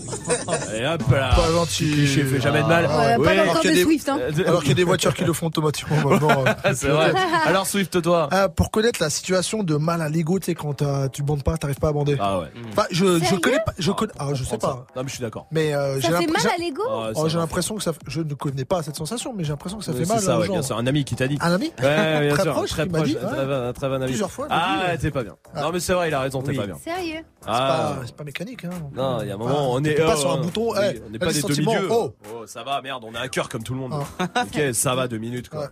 Et 0.76 0.86
hop 0.88 1.03
là. 1.11 1.34
Pas 1.36 1.51
gentil. 1.51 1.91
Cliché 1.91 2.24
fait 2.24 2.41
jamais 2.41 2.61
de 2.63 2.67
mal. 2.67 2.88
Ah, 2.89 2.99
Ouais, 2.99 3.17
pas 3.17 3.24
dans 3.24 3.32
le 3.34 3.39
alors 3.41 3.53
corps 3.53 3.61
qu'il 3.61 3.72
y 3.72 3.74
de 3.74 3.80
a 3.80 3.80
des- 3.80 3.84
Swift, 3.84 4.09
hein. 4.09 4.17
Euh, 4.20 4.32
Alors 4.47 4.59
qu'il 4.61 4.70
y 4.70 4.74
a 4.74 4.76
des 4.76 4.84
voitures 4.84 5.13
qui 5.13 5.24
le 5.24 5.34
font 5.34 5.47
automatiquement 5.47 5.97
maintenant. 6.09 6.43
euh, 6.45 6.74
C'est 6.74 6.88
vrai. 6.89 7.11
Alors 7.45 7.67
Swift 7.67 8.01
toi. 8.01 8.28
Ah, 8.32 8.49
pour 8.49 8.72
connaître 8.72 9.01
la 9.01 9.09
situation 9.09 9.63
de 9.63 9.76
mal 9.76 10.01
à 10.01 10.09
l'ego, 10.09 10.39
tu 10.39 10.45
sais, 10.47 10.55
quand 10.55 10.84
tu 11.11 11.24
bandes 11.24 11.43
pas, 11.43 11.57
t'arrives 11.57 11.80
pas 11.80 11.89
à 11.89 11.93
bander. 11.93 12.17
Ah 12.20 12.39
ouais. 12.39 12.47
Enfin, 12.72 12.86
je, 12.91 13.09
je 13.16 13.24
Sérieux 13.26 13.39
connais 13.39 13.60
pas, 13.66 13.74
je 13.80 13.91
connais, 13.91 14.12
ah, 14.20 14.28
je 14.34 14.43
sais 14.43 14.57
pas. 14.57 14.86
Non 14.95 15.01
mais 15.03 15.07
je 15.07 15.14
suis 15.16 15.22
d'accord. 15.22 15.47
Mais 15.51 15.74
euh, 15.74 15.95
j'ai 15.99 16.07
Ça 16.10 16.18
fait 16.20 16.28
mal 16.28 16.45
à 16.47 16.57
l'ego 16.57 16.84
Ah, 16.89 17.10
Oh, 17.16 17.24
ça 17.24 17.28
j'ai 17.30 17.38
l'impression 17.38 17.76
que 17.76 17.84
ça, 17.84 17.91
je 18.07 18.22
ne 18.22 18.34
connais 18.34 18.66
pas 18.66 18.84
cette 18.84 18.95
sensation, 18.95 19.34
mais 19.36 19.43
j'ai 19.43 19.51
l'impression 19.51 19.78
que 19.80 19.84
ça 19.86 19.93
fait 19.93 20.05
c'est 20.05 20.14
mal. 20.14 20.22
ça, 20.22 20.38
aux 20.38 20.41
ouais, 20.41 20.47
gens. 20.47 20.53
bien 20.53 20.62
sûr. 20.62 20.78
Un 20.78 20.88
ami 20.88 21.03
qui 21.05 21.16
t'a 21.16 21.28
dit. 21.28 21.38
Un 21.41 21.53
ami 21.53 21.72
Ouais, 21.82 22.28
bien 22.28 22.34
Très 22.36 22.43
sûr. 22.43 22.53
proche, 22.53 22.70
très 22.70 22.86
m'a 22.86 22.97
proche. 22.99 23.07
dit, 23.10 23.16
ouais. 23.16 23.22
très, 23.26 23.45
bon- 23.45 23.74
très 23.74 23.88
bon 23.89 23.95
ami. 23.95 24.05
Plusieurs 24.05 24.32
fois, 24.32 24.45
il 24.49 24.55
m'a 24.55 24.62
Ah, 24.62 24.78
ouais, 24.88 24.93
euh, 24.93 24.97
t'es 24.99 25.12
pas 25.12 25.24
bien. 25.24 25.36
Ah. 25.55 25.62
Non 25.64 25.72
mais 25.72 25.80
c'est 25.80 25.93
vrai, 25.93 26.10
il 26.10 26.14
a 26.14 26.20
raison, 26.20 26.41
t'es 26.41 26.51
Oui. 26.51 26.57
pas 26.57 26.66
bien. 26.66 26.78
Sérieux 26.84 27.22
C'est 27.41 27.47
Ah. 27.47 27.95
pas, 27.99 28.05
c'est 28.05 28.16
pas 28.16 28.24
mécanique. 28.24 28.66
Hein. 28.66 28.70
Non, 28.93 29.20
il 29.22 29.28
y 29.28 29.32
a 29.32 29.34
un 29.34 29.36
Ah, 29.36 29.43
moment, 29.43 29.74
on 29.74 29.80
est 29.84 29.95
t'es 29.95 30.03
pas 30.03 30.14
oh, 30.16 30.20
sur 30.20 30.32
un 30.32 30.38
bouton, 30.41 30.72
oui, 30.74 30.80
eh, 30.95 31.01
on 31.05 31.10
n'est 31.10 31.20
pas 31.20 31.28
des 31.28 31.39
sentiments, 31.41 31.74
demi-dieux. 31.74 31.89
oh. 31.91 32.14
Oh, 32.34 32.47
ça 32.47 32.64
va, 32.64 32.82
merde, 32.82 33.03
on 33.05 33.16
a 33.16 33.22
un 33.22 33.28
cœur 33.28 33.49
comme 33.49 33.64
tout 33.64 33.74
le 33.74 33.80
monde. 33.80 33.93
Ah. 34.20 34.43
ok, 34.43 34.74
ça 34.74 34.95
va, 34.95 35.07
deux 35.07 35.18
minutes 35.18 35.49
quoi. 35.49 35.62
Ouais. 35.62 35.68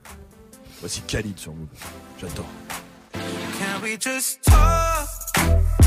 Voici 0.80 1.02
Khalid 1.02 1.38
sur 1.40 1.54
Move. 1.54 1.68
J'adore. 2.22 2.46
Can 3.14 3.82
we 3.84 3.98
just 4.00 4.40
talk? 4.44 5.87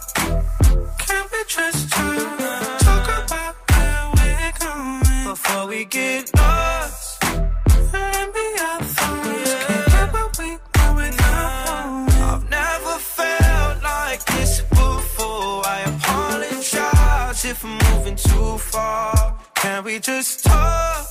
Just 1.53 1.91
talk? 1.91 2.39
Talk 2.79 3.25
about 3.25 3.55
where 3.71 4.09
we're 4.15 4.53
going 4.57 5.25
before 5.25 5.67
we 5.67 5.83
get 5.83 6.33
lost. 6.37 7.23
We. 7.23 7.51
I've 12.23 12.49
never 12.49 12.97
felt 12.99 13.83
like 13.83 14.23
this 14.27 14.61
before. 14.61 15.67
I 15.67 15.83
apologize 15.93 17.43
if 17.43 17.65
I'm 17.65 17.77
moving 17.95 18.15
too 18.15 18.57
far. 18.57 19.37
Can 19.55 19.83
we 19.83 19.99
just 19.99 20.45
talk? 20.45 21.10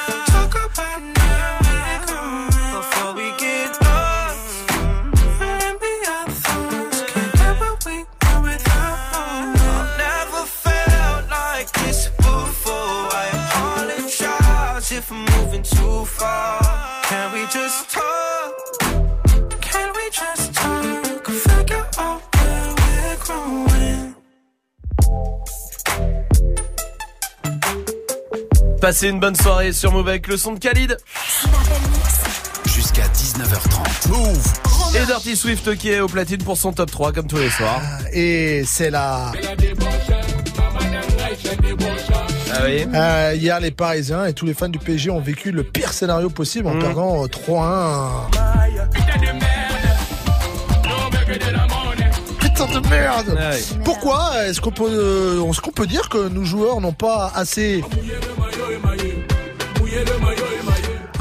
Passez 28.81 29.09
une 29.09 29.19
bonne 29.19 29.35
soirée 29.35 29.73
sur 29.73 29.91
Move 29.91 30.07
avec 30.09 30.27
le 30.27 30.37
son 30.37 30.53
de 30.53 30.59
Khalid. 30.59 30.97
Jusqu'à 32.65 33.03
19h30. 33.03 34.09
Move. 34.09 34.53
Et 34.95 35.05
Dirty 35.05 35.35
Swift 35.35 35.75
qui 35.77 35.89
est 35.91 35.99
au 35.99 36.07
platine 36.07 36.43
pour 36.43 36.57
son 36.57 36.73
top 36.73 36.89
3 36.89 37.11
comme 37.11 37.27
tous 37.27 37.37
les 37.37 37.49
soirs. 37.49 37.81
Et 38.11 38.63
c'est 38.65 38.89
là. 38.89 39.31
Ah 42.53 42.57
oui. 42.65 42.85
Euh, 42.93 43.33
hier, 43.37 43.59
les 43.59 43.71
Parisiens 43.71 44.25
et 44.25 44.33
tous 44.33 44.45
les 44.45 44.53
fans 44.53 44.67
du 44.69 44.79
PSG 44.79 45.09
ont 45.11 45.21
vécu 45.21 45.51
le 45.51 45.63
pire 45.63 45.93
scénario 45.93 46.29
possible 46.29 46.67
Mm. 46.67 46.75
en 46.75 46.79
perdant 46.79 47.23
euh, 47.23 47.27
3-1. 47.27 48.09
Putain 52.39 52.65
de 52.67 52.87
merde 52.89 53.37
Ah 53.39 53.51
oui. 53.53 53.77
Pourquoi 53.85 54.31
est-ce 54.45 54.59
qu'on 54.59 54.71
peut, 54.71 54.83
euh, 54.89 55.49
est-ce 55.49 55.61
qu'on 55.61 55.71
peut 55.71 55.87
dire 55.87 56.09
que 56.09 56.27
nos 56.29 56.43
joueurs 56.43 56.81
n'ont 56.81 56.91
pas 56.93 57.31
assez 57.33 57.83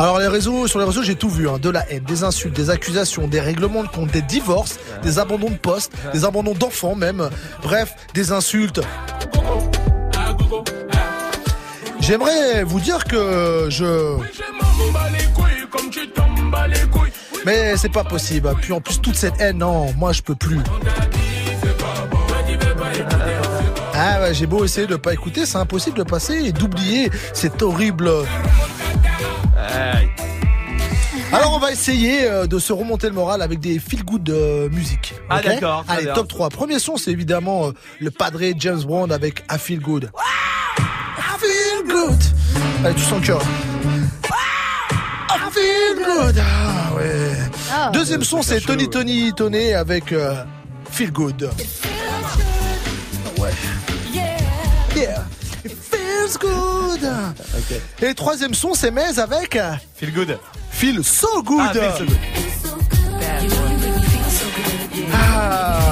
alors 0.01 0.19
les 0.19 0.29
réseaux, 0.29 0.67
sur 0.67 0.79
les 0.79 0.87
réseaux, 0.87 1.03
j'ai 1.03 1.15
tout 1.15 1.29
vu, 1.29 1.47
hein. 1.47 1.59
de 1.61 1.69
la 1.69 1.87
haine, 1.91 2.03
des 2.05 2.25
insultes, 2.25 2.57
des 2.57 2.71
accusations, 2.71 3.29
des 3.29 3.39
règlements 3.39 3.83
de 3.83 3.89
compte, 3.89 4.11
des 4.11 4.23
divorces, 4.23 4.79
des 5.03 5.19
abandons 5.19 5.51
de 5.51 5.59
poste, 5.59 5.93
des 6.15 6.25
abandons 6.25 6.55
d'enfants 6.55 6.95
même, 6.95 7.29
bref, 7.63 7.95
des 8.15 8.33
insultes. 8.33 8.81
J'aimerais 12.01 12.65
vous 12.65 12.81
dire 12.81 13.05
que 13.05 13.67
je... 13.69 14.17
Mais 17.45 17.77
c'est 17.77 17.93
pas 17.93 18.05
possible. 18.05 18.51
Puis 18.63 18.73
en 18.73 18.81
plus 18.81 19.03
toute 19.03 19.17
cette 19.17 19.39
haine, 19.39 19.59
non, 19.59 19.93
moi 19.99 20.13
je 20.13 20.23
peux 20.23 20.35
plus. 20.35 20.61
Ah 23.95 24.23
ouais, 24.23 24.33
j'ai 24.33 24.47
beau 24.47 24.65
essayer 24.65 24.87
de 24.87 24.97
pas 24.97 25.13
écouter, 25.13 25.45
c'est 25.45 25.59
impossible 25.59 25.99
de 25.99 26.05
passer 26.05 26.43
et 26.43 26.53
d'oublier 26.53 27.11
cette 27.35 27.61
horrible. 27.61 28.11
Alors 31.33 31.53
on 31.55 31.59
va 31.59 31.71
essayer 31.71 32.25
euh, 32.25 32.47
de 32.47 32.59
se 32.59 32.73
remonter 32.73 33.07
le 33.07 33.13
moral 33.15 33.41
avec 33.43 33.61
des 33.61 33.79
feel 33.79 34.05
good 34.05 34.23
de 34.25 34.69
musique. 34.73 35.15
Ah, 35.29 35.41
d'accord, 35.41 35.85
Allez, 35.89 36.05
bien. 36.05 36.15
top 36.15 36.29
3. 36.29 36.49
Premier 36.51 36.79
son, 36.81 36.97
c'est 36.97 37.13
évidemment 37.13 37.69
euh, 37.69 37.73
le 38.01 38.11
padre 38.11 38.41
James 38.59 38.83
Brown 38.83 39.13
avec 39.13 39.45
I 39.51 39.57
Feel 39.59 39.81
Good. 39.81 40.11
I 40.17 41.23
feel 41.39 41.87
good. 41.87 42.19
Allez, 42.85 42.95
tu 42.95 43.03
sens 43.03 43.21
le 43.21 43.27
cœur. 43.27 43.43
I 45.31 45.53
feel 45.53 46.05
good. 46.05 46.39
Ah 46.41 46.95
ouais. 46.97 47.33
Ah. 47.73 47.91
Deuxième 47.93 48.25
son, 48.25 48.43
c'est 48.43 48.61
Tony 48.61 48.91
Tony 48.91 49.33
Tony 49.33 49.73
avec 49.73 50.13
euh, 50.13 50.35
Feel 50.91 51.13
Good. 51.13 51.51
Feels 56.31 56.39
good. 56.39 57.11
Et 58.03 58.15
troisième 58.15 58.55
son, 58.55 58.75
c'est 58.75 58.91
Mez 58.91 59.19
avec 59.19 59.59
Feel 59.97 60.13
good. 60.13 60.39
Feel 60.71 61.05
so 61.05 61.43
good. 61.43 61.61
Ah, 61.61 61.73
feel 61.73 61.93
so 61.99 62.05
good. 62.05 62.19
Ah. 65.13 65.90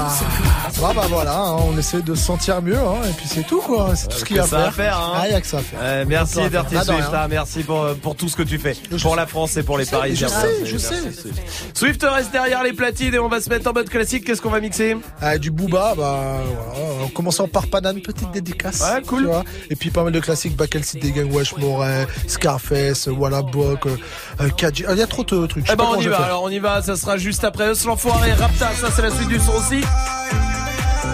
Bah, 0.80 0.92
bah 0.94 1.06
voilà, 1.08 1.36
hein, 1.36 1.56
on 1.68 1.76
essaie 1.76 2.02
de 2.02 2.14
se 2.14 2.24
sentir 2.24 2.62
mieux, 2.62 2.78
hein, 2.78 2.98
et 3.04 3.12
puis 3.12 3.26
c'est 3.26 3.42
tout 3.44 3.60
quoi, 3.60 3.96
c'est 3.96 4.06
tout 4.06 4.18
ce 4.18 4.24
qu'il 4.24 4.36
y 4.36 4.38
a 4.38 4.44
à 4.44 4.46
faire. 4.46 4.72
faire, 4.74 4.96
hein. 4.96 5.12
Ah, 5.16 5.28
y 5.28 5.34
a 5.34 5.40
que 5.40 5.46
ça 5.48 5.58
à 5.58 5.60
faire. 5.60 6.06
Merci 6.06 6.38
Dirty. 6.48 6.76
Swift, 6.76 7.08
merci 7.28 7.62
pour, 7.64 7.84
pour 8.00 8.14
tout 8.14 8.28
ce 8.28 8.36
que 8.36 8.44
tu 8.44 8.58
fais. 8.60 8.76
Pour 9.02 9.16
la 9.16 9.26
France 9.26 9.56
et 9.56 9.64
pour 9.64 9.76
les 9.76 9.84
Je 9.86 9.90
Parisiens. 9.90 10.28
sais, 10.28 10.46
Merci, 10.60 10.66
je 10.72 10.78
sais. 10.78 10.94
Swift. 11.12 11.42
Swift 11.74 12.06
reste 12.08 12.30
derrière 12.30 12.62
les 12.62 12.72
platines 12.74 13.12
et 13.12 13.18
on 13.18 13.28
va 13.28 13.40
se 13.40 13.50
mettre 13.50 13.68
en 13.68 13.72
mode 13.72 13.88
classique. 13.88 14.24
Qu'est-ce 14.24 14.40
qu'on 14.40 14.50
va 14.50 14.60
mixer? 14.60 14.96
Ah, 15.20 15.36
du 15.36 15.50
Booba, 15.50 15.94
bah, 15.96 16.38
voilà, 16.46 17.04
en 17.04 17.08
commençant 17.08 17.48
par 17.48 17.66
Panane, 17.66 18.00
petite 18.00 18.30
dédicace. 18.30 18.80
Ouais, 18.82 19.02
cool. 19.02 19.22
tu 19.22 19.26
vois. 19.26 19.42
Et 19.70 19.74
puis 19.74 19.90
pas 19.90 20.04
mal 20.04 20.12
de 20.12 20.20
classiques, 20.20 20.54
Bakel 20.56 20.84
City 20.84 21.10
Gang, 21.10 21.28
Wesh 21.34 21.56
Moret, 21.56 22.06
Scarface, 22.28 23.08
Walla 23.08 23.42
Bok, 23.42 23.84
euh, 23.86 23.96
euh, 24.42 24.48
Kadji. 24.50 24.84
Ah, 24.86 24.92
Il 24.92 24.98
y 24.98 25.02
a 25.02 25.08
trop 25.08 25.24
de 25.24 25.46
trucs. 25.46 25.64
je 25.64 25.68
sais 25.70 25.74
Eh 25.74 25.76
ben 25.76 25.86
on 25.90 25.98
y 25.98 26.04
je 26.04 26.10
va, 26.10 26.18
alors 26.18 26.44
on 26.44 26.50
y 26.50 26.60
va, 26.60 26.82
ça 26.82 26.94
sera 26.94 27.16
juste 27.16 27.42
après 27.42 27.68
Us 27.72 27.84
l'enfoiré, 27.84 28.32
Rapta, 28.34 28.68
ça 28.80 28.88
c'est 28.94 29.02
la 29.02 29.10
suite 29.10 29.28
du 29.28 29.40
son 29.40 29.52
aussi. 29.54 29.82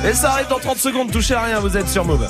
Et 0.07 0.12
ça 0.12 0.32
arrive 0.32 0.48
dans 0.48 0.59
30 0.59 0.76
secondes, 0.76 1.11
touchez 1.11 1.34
à 1.34 1.42
rien, 1.42 1.61
vous 1.61 1.76
êtes 1.76 1.88
sur 1.88 2.05
Move. 2.05 2.28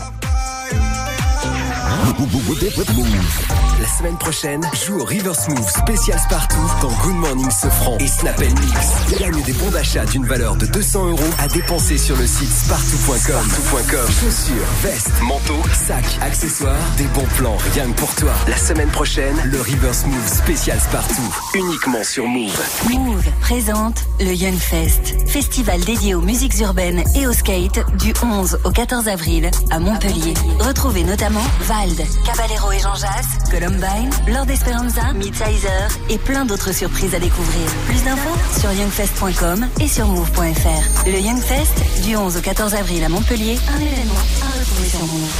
La 3.80 3.88
semaine 3.88 4.16
prochaine, 4.16 4.62
joue 4.86 5.00
au 5.00 5.04
River 5.04 5.34
Smooth 5.34 5.68
spécial 5.68 6.18
Spartoo 6.18 6.60
dans 6.80 6.92
Good 7.02 7.16
Morning 7.16 7.50
Sofran 7.50 7.98
et 7.98 8.06
Snap 8.06 8.38
Mix. 8.38 9.18
Gagne 9.18 9.42
des 9.42 9.52
bons 9.52 9.70
d'achat 9.70 10.04
d'une 10.06 10.24
valeur 10.26 10.56
de 10.56 10.66
200 10.66 11.08
euros 11.08 11.20
à 11.38 11.48
dépenser 11.48 11.98
sur 11.98 12.16
le 12.16 12.26
site. 12.26 12.50
Spartoo.com. 12.50 14.06
Chaussures, 14.06 14.66
vestes, 14.82 15.20
manteaux, 15.22 15.62
sacs, 15.72 16.18
accessoires, 16.20 16.78
des 16.96 17.06
bons 17.08 17.26
plans 17.36 17.56
rien 17.72 17.90
que 17.90 17.98
pour 17.98 18.14
toi. 18.14 18.32
La 18.48 18.56
semaine 18.56 18.90
prochaine, 18.90 19.36
le 19.44 19.60
River 19.60 19.92
Smooth 19.92 20.28
spécial 20.28 20.78
Spartoo. 20.80 21.22
Uniquement 21.54 22.04
sur 22.04 22.26
Move. 22.26 22.60
Move 22.90 23.24
présente 23.40 24.04
le 24.20 24.32
Young 24.34 24.58
Fest, 24.58 25.28
festival 25.28 25.80
dédié 25.80 26.14
aux 26.14 26.20
musiques 26.20 26.58
urbaines 26.60 27.02
et 27.16 27.26
au 27.26 27.32
skate 27.32 27.80
du 27.98 28.12
11 28.22 28.58
au 28.64 28.70
14 28.70 29.08
avril 29.08 29.50
à 29.70 29.80
Montpellier. 29.80 30.34
Retrouvez 30.60 31.02
notamment 31.02 31.44
Vald, 31.62 32.00
Caballero 32.24 32.72
et 32.72 32.78
Jean 32.78 32.94
Jass, 32.94 33.26
Columbine, 33.64 34.10
Lord 34.28 34.50
Esperanza, 34.50 35.12
Midsizer 35.14 35.88
et 36.10 36.18
plein 36.18 36.44
d'autres 36.44 36.72
surprises 36.72 37.14
à 37.14 37.18
découvrir. 37.18 37.66
Plus 37.86 38.02
d'infos 38.04 38.36
sur 38.60 38.70
youngfest.com 38.72 39.66
et 39.80 39.88
sur 39.88 40.06
move.fr. 40.06 41.06
Le 41.06 41.18
Young 41.18 41.40
Fest 41.40 41.72
du 42.02 42.14
11 42.14 42.36
au 42.36 42.40
14 42.40 42.74
avril 42.74 43.02
à 43.04 43.08
Montpellier, 43.08 43.58
un 43.74 43.80
événement 43.80 44.20
à 44.42 44.58
retrouver 44.58 44.88
sur 44.88 45.00
Move. 45.00 45.30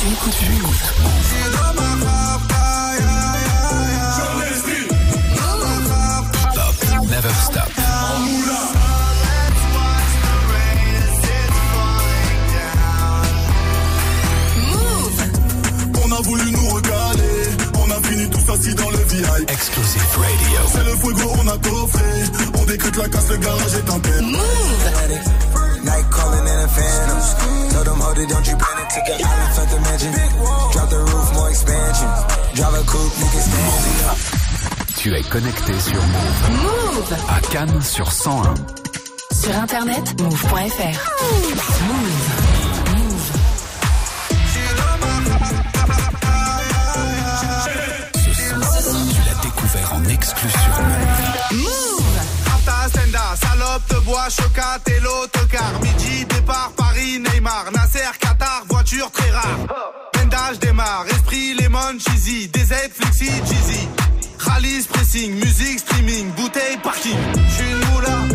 Tu 0.00 0.08
écoutes. 0.08 0.34
Stop. 6.50 7.08
Never 7.08 7.30
stop. 7.34 7.70
On 16.02 16.12
a 16.12 16.20
voulu 16.22 16.50
nous 16.50 16.68
regarder, 16.68 17.39
assis 18.50 18.74
dans 18.74 18.90
le 18.90 18.98
VIP. 18.98 19.50
Exclusive 19.50 20.06
radio. 20.16 20.60
C'est 20.72 20.84
le 20.84 20.96
fuego, 20.96 21.32
on 21.42 21.48
a 21.48 21.58
coffré. 21.58 22.04
On 22.60 22.64
décrète 22.64 22.96
la 22.96 23.08
casse, 23.08 23.28
le 23.30 23.36
garage 23.36 23.74
est 23.74 23.90
en 23.90 24.00
paix. 24.00 24.20
Night 25.82 26.06
calling 26.10 26.46
in 26.46 26.64
a 26.64 26.68
phantom. 26.68 27.20
Told 27.72 27.86
them, 27.86 28.00
hold 28.00 28.18
it, 28.18 28.28
don't 28.28 28.46
you 28.46 28.56
panic. 28.56 28.88
Took 28.90 29.08
an 29.08 29.24
island, 29.24 29.54
felt 29.54 29.68
the 29.70 29.80
mansion. 29.80 30.12
Drop 30.72 30.90
the 30.90 30.98
roof, 30.98 31.34
more 31.34 31.48
expansion. 31.48 32.08
Drive 32.54 32.74
a 32.74 32.82
coupe, 32.84 33.18
niggas 33.18 33.46
stand 33.48 34.96
Tu 34.96 35.14
es 35.14 35.22
connecté 35.22 35.72
sur 35.80 36.02
Move. 36.02 36.50
Move 36.62 37.16
À 37.28 37.40
Cannes 37.52 37.80
sur 37.82 38.12
101. 38.12 38.54
Sur 39.32 39.56
internet, 39.56 40.20
move.fr. 40.20 41.10
Move. 41.88 42.49
Exclu 50.30 50.50
sur 50.50 50.60
salope 53.36 53.82
de 53.90 53.98
bois, 54.04 54.28
chocat 54.28 54.78
et 54.86 55.00
l'autocar. 55.00 55.72
Midi, 55.82 56.24
départ, 56.26 56.72
Paris, 56.76 57.18
Neymar. 57.18 57.66
Nasser, 57.72 58.10
Qatar, 58.18 58.64
voiture 58.68 59.10
très 59.10 59.30
rare. 59.30 59.58
Pendage 60.12 60.58
démarre, 60.58 61.04
esprit, 61.10 61.54
lemon, 61.54 61.98
cheesy. 61.98 62.48
DZ, 62.48 62.74
flexi, 62.94 63.30
cheesy. 63.48 63.88
Rallye, 64.38 64.82
pressing, 64.88 65.34
musique, 65.34 65.80
streaming, 65.80 66.30
bouteille, 66.32 66.78
parking. 66.82 67.18
J'suis 67.48 67.72
une. 67.72 68.29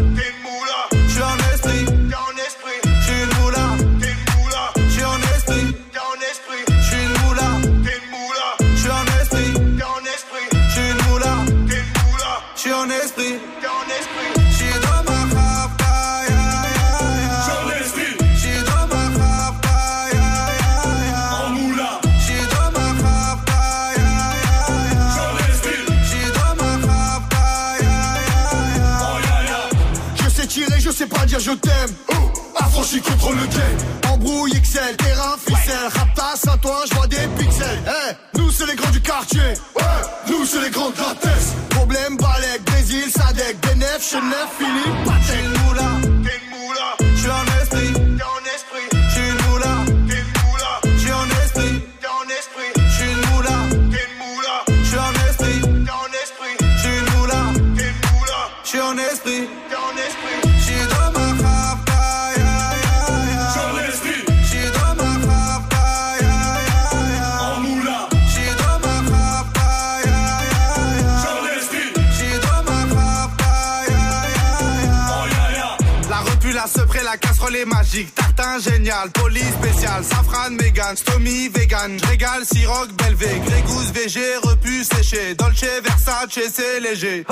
Siroc, 82.45 82.91
belvé, 82.93 83.41
grégousse, 83.45 83.91
VG, 83.91 84.19
repu, 84.43 84.83
séché. 84.83 85.35
Dolce, 85.35 85.65
Versace, 85.83 86.39
c'est 86.53 86.79
léger. 86.79 87.25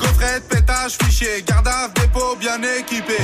Gaufrette, 0.00 0.48
pétage, 0.48 0.96
fichier, 1.02 1.42
garde 1.46 1.92
dépôt 1.94 2.36
bien 2.38 2.60
équipé. 2.78 3.16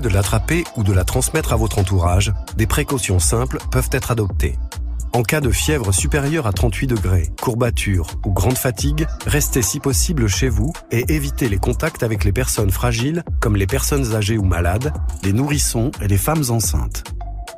De 0.00 0.08
l'attraper 0.08 0.64
ou 0.76 0.82
de 0.82 0.92
la 0.92 1.04
transmettre 1.04 1.52
à 1.52 1.56
votre 1.56 1.78
entourage, 1.78 2.32
des 2.56 2.66
précautions 2.66 3.18
simples 3.18 3.58
peuvent 3.70 3.90
être 3.92 4.10
adoptées. 4.10 4.58
En 5.14 5.22
cas 5.22 5.42
de 5.42 5.50
fièvre 5.50 5.92
supérieure 5.92 6.46
à 6.46 6.52
38 6.52 6.86
degrés, 6.86 7.30
courbature 7.40 8.06
ou 8.24 8.32
grande 8.32 8.56
fatigue, 8.56 9.06
restez 9.26 9.60
si 9.60 9.78
possible 9.78 10.26
chez 10.26 10.48
vous 10.48 10.72
et 10.90 11.12
évitez 11.12 11.50
les 11.50 11.58
contacts 11.58 12.02
avec 12.02 12.24
les 12.24 12.32
personnes 12.32 12.70
fragiles 12.70 13.22
comme 13.38 13.56
les 13.56 13.66
personnes 13.66 14.14
âgées 14.14 14.38
ou 14.38 14.44
malades, 14.44 14.94
les 15.22 15.34
nourrissons 15.34 15.90
et 16.00 16.08
les 16.08 16.16
femmes 16.16 16.44
enceintes. 16.48 17.04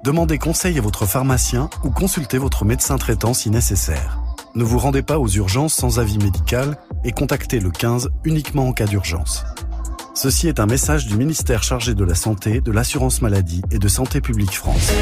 Demandez 0.02 0.36
conseil 0.36 0.78
à 0.78 0.82
votre 0.82 1.06
pharmacien 1.06 1.70
ou 1.84 1.90
consultez 1.90 2.38
votre 2.38 2.64
médecin 2.64 2.98
traitant 2.98 3.34
si 3.34 3.50
nécessaire. 3.50 4.20
Ne 4.56 4.64
vous 4.64 4.78
rendez 4.78 5.02
pas 5.02 5.18
aux 5.18 5.28
urgences 5.28 5.74
sans 5.74 5.98
avis 5.98 6.18
médical 6.18 6.76
et 7.04 7.12
contactez 7.12 7.60
le 7.60 7.70
15 7.70 8.10
uniquement 8.24 8.68
en 8.68 8.72
cas 8.72 8.86
d'urgence. 8.86 9.44
Ceci 10.14 10.48
est 10.48 10.60
un 10.60 10.66
message 10.66 11.06
du 11.06 11.16
ministère 11.16 11.62
chargé 11.62 11.94
de 11.94 12.04
la 12.04 12.14
Santé, 12.14 12.60
de 12.60 12.70
l'Assurance 12.70 13.20
Maladie 13.20 13.62
et 13.70 13.78
de 13.78 13.88
Santé 13.88 14.20
Publique 14.20 14.52
France. 14.52 14.92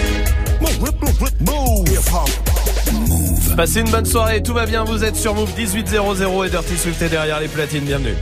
Passez 3.56 3.80
une 3.80 3.90
bonne 3.90 4.06
soirée, 4.06 4.42
tout 4.42 4.54
va 4.54 4.64
bien, 4.66 4.84
vous 4.84 5.04
êtes 5.04 5.16
sur 5.16 5.34
Move 5.34 5.50
1800 5.56 6.44
et 6.44 6.50
Dirty 6.50 6.76
Swift 6.78 7.02
est 7.02 7.08
derrière 7.10 7.40
les 7.40 7.48
platines, 7.48 7.84
bienvenue. 7.84 8.14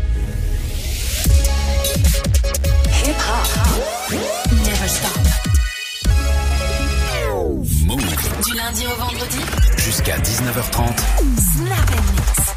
Hip 3.04 3.14
hop. 3.14 4.18
Never 4.52 4.88
stop. 4.88 5.18
Move 7.86 8.44
Du 8.44 8.54
lundi 8.56 8.84
au 8.86 9.00
vendredi. 9.00 9.38
jusqu'à 9.78 10.18
19h30. 10.18 10.88
Snap 11.56 12.49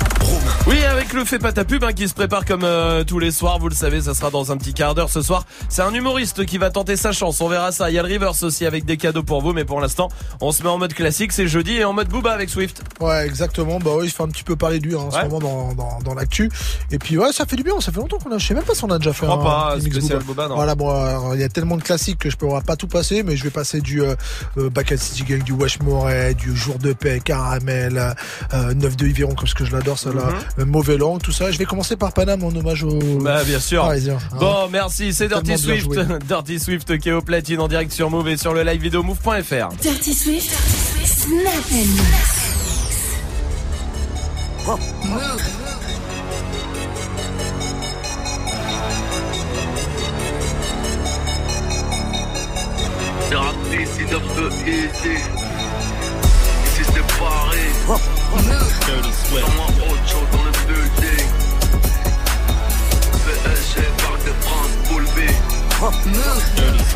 Oui, 0.67 0.81
avec 0.83 1.13
le 1.13 1.25
fait 1.25 1.39
pas 1.39 1.51
ta 1.51 1.65
pub 1.65 1.83
hein, 1.83 1.93
qui 1.93 2.07
se 2.07 2.13
prépare 2.13 2.45
comme 2.45 2.63
euh, 2.63 3.03
tous 3.03 3.19
les 3.19 3.31
soirs, 3.31 3.59
vous 3.59 3.67
le 3.69 3.75
savez, 3.75 4.01
ça 4.01 4.13
sera 4.13 4.29
dans 4.29 4.51
un 4.51 4.57
petit 4.57 4.73
quart 4.73 4.95
d'heure 4.95 5.09
ce 5.09 5.21
soir. 5.21 5.45
C'est 5.69 5.81
un 5.81 5.93
humoriste 5.93 6.45
qui 6.45 6.57
va 6.57 6.69
tenter 6.69 6.95
sa 6.95 7.11
chance, 7.11 7.41
on 7.41 7.49
verra 7.49 7.71
ça. 7.71 7.89
Il 7.91 7.93
y 7.95 7.99
a 7.99 8.01
le 8.01 8.07
Rivers 8.07 8.41
aussi 8.43 8.65
avec 8.65 8.85
des 8.85 8.97
cadeaux 8.97 9.23
pour 9.23 9.41
vous, 9.41 9.51
mais 9.53 9.65
pour 9.65 9.81
l'instant, 9.81 10.09
on 10.41 10.51
se 10.51 10.63
met 10.63 10.69
en 10.69 10.77
mode 10.77 10.93
classique, 10.93 11.31
c'est 11.33 11.47
jeudi 11.47 11.73
et 11.77 11.85
en 11.85 11.93
mode 11.93 12.07
Booba 12.07 12.31
avec 12.31 12.49
Swift. 12.49 12.81
Ouais, 13.01 13.25
exactement. 13.25 13.79
Bah 13.79 13.91
oui, 13.97 14.05
il 14.05 14.11
fait 14.11 14.23
un 14.23 14.27
petit 14.29 14.43
peu 14.43 14.55
parler 14.55 14.79
de 14.79 14.87
lui 14.87 14.95
hein, 14.95 14.99
en 14.99 15.09
Ouais. 15.13 15.19
ce 15.23 15.27
moment 15.27 15.39
dans, 15.39 15.73
dans, 15.75 15.99
dans 16.03 16.13
l'actu. 16.13 16.49
Et 16.91 16.97
puis 16.97 17.17
ouais, 17.17 17.31
ça 17.33 17.45
fait 17.45 17.55
du 17.57 17.63
bien. 17.63 17.79
Ça 17.81 17.91
fait 17.91 17.99
longtemps 17.99 18.17
qu'on 18.17 18.31
a. 18.31 18.37
Je 18.37 18.47
sais 18.47 18.53
même 18.53 18.63
pas 18.63 18.73
si 18.73 18.83
on 18.85 18.89
a 18.89 18.97
déjà 18.97 19.13
fait 19.13 19.25
Je 19.25 19.31
un 19.31 19.37
pas, 19.37 19.75
mix 19.77 19.97
Booba. 19.99 20.19
Booba, 20.19 20.47
non. 20.47 20.55
Voilà, 20.55 20.75
bon, 20.75 21.33
il 21.33 21.41
y 21.41 21.43
a 21.43 21.49
tellement 21.49 21.77
de 21.77 21.83
classiques 21.83 22.19
que 22.19 22.29
je 22.29 22.37
pourrais 22.37 22.61
pas 22.61 22.75
tout 22.77 22.87
passer, 22.87 23.23
mais 23.23 23.35
je 23.35 23.43
vais 23.43 23.49
passer 23.51 23.81
du 23.81 24.01
euh, 24.01 24.15
euh, 24.57 24.69
Back 24.69 24.91
at 24.93 24.97
City 24.97 25.23
Gang, 25.23 25.43
du 25.43 25.51
Wesh 25.51 25.79
Moret, 25.81 26.33
du 26.33 26.55
Jour 26.55 26.79
de 26.79 26.93
paix, 26.93 27.19
Caramel, 27.23 28.15
euh, 28.53 28.73
9 28.73 28.95
de 28.95 29.07
Yveron, 29.07 29.35
comme 29.35 29.47
ce 29.47 29.55
que 29.55 29.65
je 29.65 29.71
l'adore, 29.75 29.99
ça 29.99 30.11
là, 30.13 30.22
euh, 30.59 30.65
Mauvais 30.65 30.97
Langue, 30.97 31.21
tout 31.21 31.31
ça. 31.31 31.51
Je 31.51 31.57
vais 31.57 31.65
commencer 31.65 31.95
par 31.95 32.13
Paname 32.13 32.43
en 32.43 32.49
hommage 32.49 32.83
au. 32.83 32.99
Bah 33.19 33.43
bien 33.43 33.59
sûr. 33.59 33.83
Parisien, 33.83 34.17
hein. 34.31 34.37
Bon, 34.39 34.69
merci, 34.71 35.13
c'est 35.13 35.27
Dirty 35.27 35.57
Swift. 35.57 35.89
Dirty 36.27 36.59
Swift 36.59 36.97
qui 36.97 37.09
est 37.09 37.13
au 37.13 37.21
platine 37.21 37.59
en 37.59 37.67
direct 37.67 37.91
sur 37.91 38.09
Move 38.09 38.29
et 38.29 38.37
sur 38.37 38.53
le 38.53 38.63
live 38.63 38.81
vidéo 38.81 39.03
move.fr. 39.03 39.69
Dirty 39.81 40.13
Swift. 40.13 40.51
Snap 41.05 41.53
and 41.71 41.75
mix. 41.77 42.43
Move. 44.65 45.41
C'est 53.29 53.35
rapide, 53.35 53.87
c'est 53.97 54.09
de 54.09 54.19
peu 54.35 54.49
easy. 54.67 55.17
Ici 56.65 56.83
c'est 56.93 58.22
Paris. 58.33 58.51
Dans 59.31 59.51
moi 59.51 59.67
autre 59.89 60.07
chose 60.07 60.27
dans 60.31 60.43
le 60.43 60.51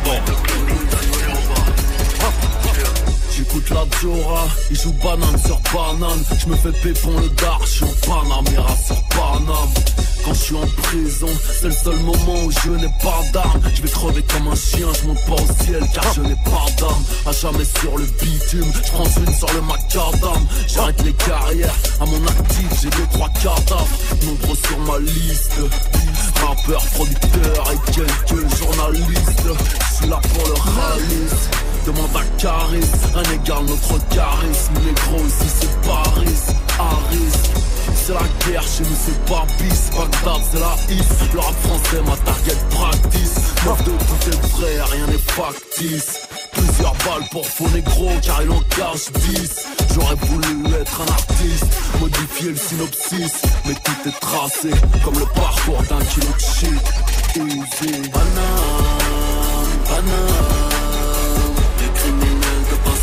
Parc. 0.04 1.07
J'écoute 3.38 3.70
la 3.70 3.84
Jora, 4.02 4.48
il 4.68 4.76
joue 4.76 4.92
banane 4.94 5.38
sur 5.38 5.60
banane. 5.72 6.24
Je 6.40 6.46
me 6.48 6.56
fais 6.56 6.72
pépon 6.82 7.20
le 7.20 7.28
dar, 7.40 7.60
je 7.62 7.68
suis 7.68 7.84
en 7.84 7.94
Panamera 8.04 8.76
sur 8.84 9.00
Paname. 9.10 9.74
Quand 10.24 10.34
je 10.34 10.38
suis 10.40 10.56
en 10.56 10.66
prison, 10.82 11.28
c'est 11.60 11.68
le 11.68 11.72
seul 11.72 11.96
moment 12.00 12.44
où 12.44 12.50
je 12.50 12.70
n'ai 12.70 12.92
pas 13.00 13.20
d'armes. 13.32 13.60
Je 13.76 13.82
vais 13.82 13.88
crever 13.88 14.24
comme 14.24 14.48
un 14.48 14.56
chien, 14.56 14.88
je 14.92 15.30
pas 15.30 15.40
au 15.40 15.64
ciel 15.64 15.84
car 15.94 16.12
je 16.14 16.22
n'ai 16.22 16.34
pas 16.34 16.66
d'âme. 16.78 17.04
À 17.26 17.30
jamais 17.30 17.64
sur 17.64 17.96
le 17.96 18.06
bitume, 18.06 18.72
je 18.74 18.90
prends 18.90 19.04
une 19.04 19.32
sur 19.32 19.52
le 19.54 19.60
macadam. 19.60 20.46
J'arrête 20.66 21.00
les 21.04 21.12
carrières, 21.12 21.74
à 22.00 22.06
mon 22.06 22.26
actif 22.26 22.66
j'ai 22.82 22.90
deux 22.90 23.06
trois 23.12 23.28
cadavres. 23.40 23.98
Nombreux 24.26 24.56
sur 24.66 24.78
ma 24.80 24.98
liste. 24.98 25.60
Rappeur, 26.44 26.84
producteur 26.86 27.72
et 27.72 27.92
quelques 27.92 28.56
journalistes. 28.58 29.37
Un 33.14 33.22
égal 33.32 33.64
notre 33.66 34.08
charisme. 34.08 34.74
Gros 35.06 35.24
ici 35.26 35.48
c'est 35.60 35.80
Paris, 35.82 36.40
Harris. 36.78 37.58
C'est 37.94 38.14
la 38.14 38.20
guerre, 38.46 38.62
chez 38.62 38.84
nous 38.84 38.98
c'est 39.04 39.24
pas 39.26 39.46
bis. 39.58 39.90
Bagdad 39.96 40.42
c'est 40.50 40.60
la 40.60 40.76
if. 40.88 41.32
Le 41.34 41.40
rap 41.40 41.54
français, 41.62 42.02
ma 42.06 42.16
target 42.24 42.58
practice. 42.70 43.34
Neuf 43.64 43.84
de 43.84 43.90
tout 43.90 44.30
est 44.30 44.46
vrai, 44.52 44.82
rien 44.92 45.06
n'est 45.06 45.18
factice. 45.18 46.28
Plusieurs 46.52 46.94
balles 46.94 47.28
pour 47.30 47.46
faux 47.46 47.68
négro, 47.68 48.10
car 48.22 48.42
il 48.42 48.50
en 48.50 48.60
cache 48.60 49.12
10. 49.12 49.66
J'aurais 49.94 50.16
voulu 50.16 50.74
être 50.80 51.00
un 51.00 51.12
artiste, 51.12 51.66
modifier 52.00 52.50
le 52.50 52.56
synopsis. 52.56 53.42
Mais 53.66 53.74
tout 53.74 54.08
est 54.08 54.20
tracé, 54.20 54.70
comme 55.04 55.18
le 55.18 55.26
parcours 55.26 55.82
d'un 55.88 56.04
kilo 56.06 56.26
de 56.26 56.40
shit. 56.40 56.82
Easy. 57.36 58.08
Banane, 58.10 59.72
banane. 59.84 60.77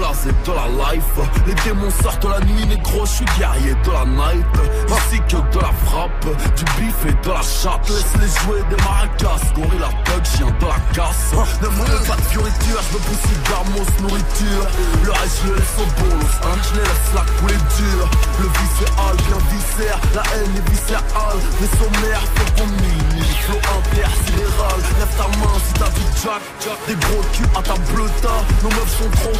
la 0.00 0.08
reine. 0.08 0.16
c'est 0.22 0.50
de 0.50 0.56
la 0.56 0.92
life. 0.92 1.04
Les 1.46 1.54
démons 1.54 1.90
sortent 2.02 2.24
la 2.24 2.40
nuit, 2.40 2.66
négro, 2.66 3.04
je 3.04 3.10
suis 3.10 3.24
guerrier 3.38 3.74
de 3.74 3.90
la 3.90 4.04
night. 4.04 4.46
Ici 4.88 5.20
que 5.28 5.36
de 5.36 5.60
la 5.60 5.72
frappe, 5.86 6.26
du 6.56 6.64
bif 6.78 6.96
et 7.06 7.26
de 7.26 7.32
la 7.32 7.42
chatte. 7.42 7.88
Laisse-les 7.88 8.40
jouer 8.40 8.62
des 8.70 8.82
maracas, 8.82 9.42
gorilla 9.54 9.90
thug, 10.04 10.24
chien 10.24 10.46
de 10.46 10.66
la 10.66 10.80
casse. 10.92 11.32
Ne 11.60 11.66
donne 11.66 12.06
pas 12.06 12.16
de 12.16 12.22
fioriture, 12.22 12.80
je 12.82 12.94
me 12.94 13.00
pousse 13.06 13.26
gamos 13.48 13.90
nourriture. 14.02 14.66
Le 15.04 15.12
reste, 15.12 15.40
je 15.42 15.48
le 15.48 15.56
laisse 15.56 15.76
au 15.78 15.86
bolos, 16.00 16.36
hein, 16.42 16.56
je 16.62 16.74
les 16.76 16.86
laisse 16.86 17.10
la 17.14 17.24
couler 17.38 17.60
dure. 17.76 18.08
Le 18.40 18.48
viscéral, 18.58 19.16
bien 19.26 19.40
viscère, 19.50 19.98
la 20.14 20.22
haine 20.34 20.54
est 20.56 20.70
viscérale. 20.70 21.40
Les 21.60 21.70
sommaires, 21.78 22.24
faut 22.34 22.50
qu'on 22.56 22.68
mille, 22.82 23.24
flow 23.44 23.60
intersidéral. 23.78 24.78
Lève 24.98 25.14
ta 25.16 25.28
main 25.38 25.56
si 25.66 25.72
t'as 25.74 25.90
vu 25.90 26.06
Jack, 26.22 26.42
des 26.88 26.94
gros 26.94 27.22
culs 27.32 27.56
à 27.56 27.62
ta 27.62 27.74
bleuta. 27.92 28.34
Nos 28.62 28.70
meufs 28.70 28.98
sont 28.98 29.10
trop 29.20 29.36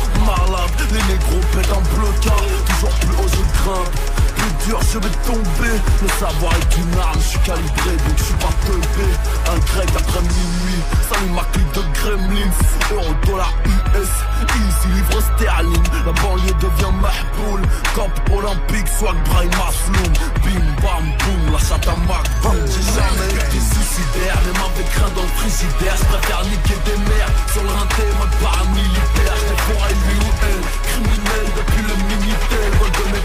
les 0.93 1.13
négros 1.13 1.41
pètent 1.53 1.73
un 1.73 1.95
bleuta. 1.95 2.37
Toujours 2.67 2.91
plus 2.91 3.17
haut, 3.17 3.29
je 3.29 3.63
grimpe. 3.63 4.26
Plus 4.37 4.67
dur, 4.67 4.81
je 4.93 4.99
vais 4.99 5.15
tomber. 5.27 5.75
Le 6.03 6.09
savoir 6.21 6.53
est 6.55 6.77
une 6.77 6.99
arme, 6.99 7.21
je 7.21 7.29
suis 7.29 7.39
calibré, 7.41 7.93
donc 8.05 8.17
je 8.19 8.25
suis 8.25 8.35
pas 8.35 8.55
teubé. 8.67 9.09
Un 9.53 9.59
grec 9.59 9.89
après 9.97 10.21
minuit, 10.21 10.83
salut 11.09 11.33
ma 11.35 11.45
clique 11.53 11.73
de 11.73 11.83
gremlins. 11.95 12.57
Euro, 12.93 13.15
dollar, 13.27 13.53
US, 13.67 14.13
easy, 14.55 14.89
livre 14.95 15.21
sterling. 15.35 15.87
La 16.05 16.13
banlieue 16.13 16.55
devient 16.61 16.95
mahboul. 17.01 17.63
Camp 17.95 18.15
olympique, 18.33 18.89
swag, 18.99 19.17
Brian 19.27 19.51
Masloum. 19.59 20.13
Bim, 20.45 20.67
bam, 20.83 21.07
boum, 21.19 21.53
la 21.53 21.59
chatte 21.59 21.89
à 21.89 21.97
Mac. 22.07 22.25
J'ai 22.67 22.85
jamais 22.95 23.33
été 23.33 23.59
suicidaire, 23.59 24.39
même 24.45 24.63
avec 24.63 24.89
rien 24.95 25.11
dans 25.17 25.23
le 25.23 25.33
frigidaire. 25.41 25.97
Je 25.99 26.05
préfère 26.05 26.43
niquer 26.45 26.79
des 26.85 26.99
mères 27.09 27.33
sur 27.53 27.63
le 27.63 27.71
rinté, 27.71 28.05
mode 28.19 28.35
paramilitaire. 28.43 29.35
Pour 29.67 29.83
lui 29.87 30.17
ou 30.21 30.31
elle, 30.47 30.63
criminel 30.87 31.47
depuis 31.57 31.83
le 31.83 31.95
minitel. 32.07 32.66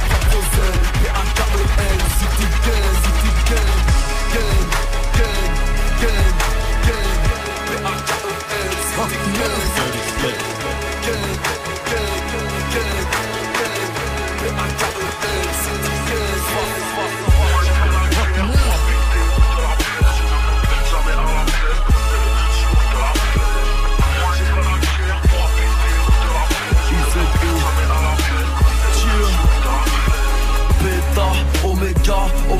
Propres 0.09 0.47
ailes, 0.61 0.89
P-A-K-E-L, 0.99 1.99
city 2.17 2.47
gang, 2.65 2.93
city 3.03 3.31
gang, 3.49 3.77
gang, 4.33 4.65
gang, 5.17 5.49
gang, 6.01 6.33
gang. 6.85 7.11
P-A-K-E-L, 7.67 8.73
city 8.81 9.19
gang, 9.37 9.37
gang, 9.37 9.71
gang, 9.75 9.90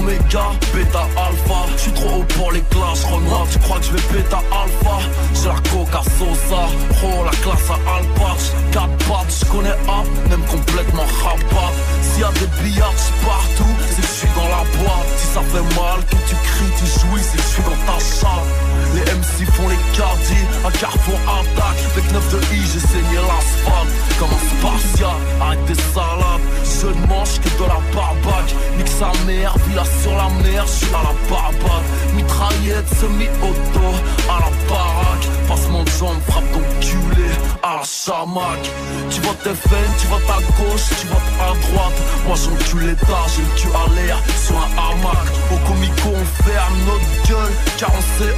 Oméga, 0.02 0.50
Beta, 0.74 1.06
Alpha. 1.16 1.60
J'suis 1.78 1.92
trop 1.92 2.22
haut 2.22 2.26
pour 2.36 2.52
les 2.52 2.62
classes, 2.62 3.04
Renoir 3.06 3.46
Tu 3.52 3.60
crois 3.60 3.78
que 3.78 3.86
je 3.86 3.92
vais 3.92 4.02
Beta, 4.14 4.38
Alpha? 4.52 4.98
J'ai 5.36 5.48
la 5.48 5.56
coca 5.70 6.02
Sosa, 6.18 6.64
oh 7.04 7.24
la 7.24 7.32
classe 7.32 7.70
à 7.70 7.98
Alpatch 7.98 8.46
4 8.72 8.88
pattes, 9.08 9.34
j'connais 9.40 9.78
A, 9.88 10.04
même 10.30 10.44
complètement 10.46 11.06
rabat 11.22 11.72
S'il 12.02 12.22
y 12.22 12.24
a 12.24 12.32
des 12.32 12.50
billards 12.62 12.94
partout, 13.26 13.74
c'est 13.90 14.02
que 14.02 14.08
je 14.08 14.14
suis 14.14 14.28
dans 14.36 14.50
la 14.50 14.64
boîte. 14.78 15.10
Si 15.18 15.28
ça 15.34 15.42
fait 15.42 15.68
mal, 15.78 16.00
que 16.10 16.16
tu 16.30 16.36
cries, 16.36 16.74
tu 16.78 16.86
jouis, 16.86 17.22
c'est 17.22 17.38
que 17.38 17.44
je 17.44 17.48
suis 17.48 17.64
dans 17.64 17.82
ta 17.86 17.98
chatte 18.00 18.48
Les 18.96 19.02
MC 19.02 19.52
font 19.52 19.70
les 19.70 19.82
cardis, 19.98 20.46
à 20.66 20.72
Carrefour 20.72 21.20
attaque. 21.30 21.80
Avec 21.94 22.12
9 22.12 22.32
de 22.32 22.56
I, 22.56 22.62
j'ai 22.74 22.80
saigné 22.80 23.20
l'asphalte. 23.22 23.92
Comme 24.20 24.30
un 24.30 24.44
spartiate, 24.50 25.22
arrête 25.42 25.66
tes 25.66 25.76
salades. 25.94 26.46
Je 26.64 26.88
ne 26.88 27.08
mange 27.08 27.40
que 27.42 27.50
de 27.50 27.68
la 27.68 27.80
barbaque 27.94 28.56
Nique 28.78 28.88
sa 28.88 29.12
mère, 29.26 29.56
villa 29.68 29.84
sur 30.02 30.16
la 30.16 30.30
mer, 30.44 30.66
je 30.66 30.72
suis 30.72 30.94
à 30.96 31.04
la 31.04 31.14
barbade. 31.30 31.88
Mitraillette, 32.16 32.90
semi-auto, 33.00 33.88
à 34.30 34.40
la 34.40 34.52
baraque. 34.70 35.28
Passement 35.48 35.84
de 35.84 35.90
jambes, 35.90 36.22
frappe 36.28 36.52
ton 36.54 36.64
culé, 36.80 37.30
à 37.64 37.78
la 37.78 37.84
chamac 37.84 38.62
Tu 39.10 39.22
votes 39.22 39.56
FN, 39.56 39.90
tu 40.00 40.08
votes 40.08 40.30
à 40.30 40.40
gauche, 40.58 40.88
tu 41.00 41.08
votes 41.08 41.34
à 41.40 41.54
droite. 41.68 41.98
Moi 42.26 42.36
j'encule 42.36 42.88
l'État, 42.88 43.24
j'ai 43.36 43.42
le 43.42 43.60
cul 43.60 43.70
à 43.76 43.86
l'air 43.96 44.18
sur 44.46 44.56
un 44.56 44.72
hamac. 44.78 45.28
Au 45.52 45.58
comico 45.68 46.10
on 46.14 46.44
ferme 46.44 46.78
notre 46.86 47.28
gueule, 47.28 47.54
car 47.78 47.92
on 47.92 48.02
sait 48.24 48.34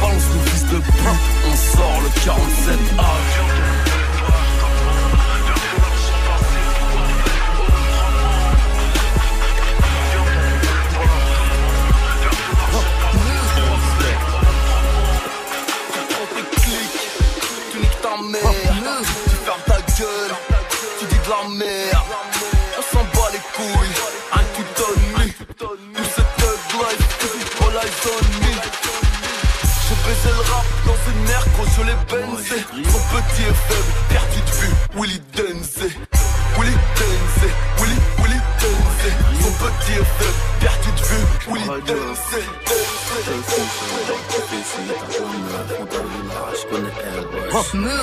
Balance 0.00 0.24
nos 0.34 0.50
fils 0.50 0.64
de 0.66 0.78
pute, 0.78 1.22
on 1.50 1.56
sort 1.56 2.00
le 2.02 2.24
47 2.24 2.78
me. 28.10 28.52
J'ai 29.88 29.96
baisé 30.06 30.30
le 30.34 30.42
rap 30.50 30.66
dans 30.86 31.00
une 31.10 31.22
mer, 31.24 31.44
gros 31.54 31.66
je 31.76 31.82
l'ai 31.82 31.98
benzé, 32.10 32.58
son 32.90 33.02
petit 33.14 33.42
et 33.42 33.54
faible, 33.54 33.92
perdu 34.08 34.40
de 34.40 34.52
vue, 34.60 34.74
Willy 34.96 35.20
Denze, 35.36 35.86
Willy 36.58 36.76
Denze, 36.98 37.48
Willy, 37.78 37.98
Willy 38.18 38.40
Denze, 38.60 39.06
son 39.42 39.52
petit 39.52 39.92
et 39.92 40.06
faible, 40.18 40.40
perdu 40.60 40.90
de 40.96 41.02
vue, 41.04 41.24
Willy 41.48 41.68
Denze, 41.86 42.38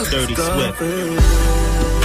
Dirty 0.10 0.36
Swift. 0.36 1.99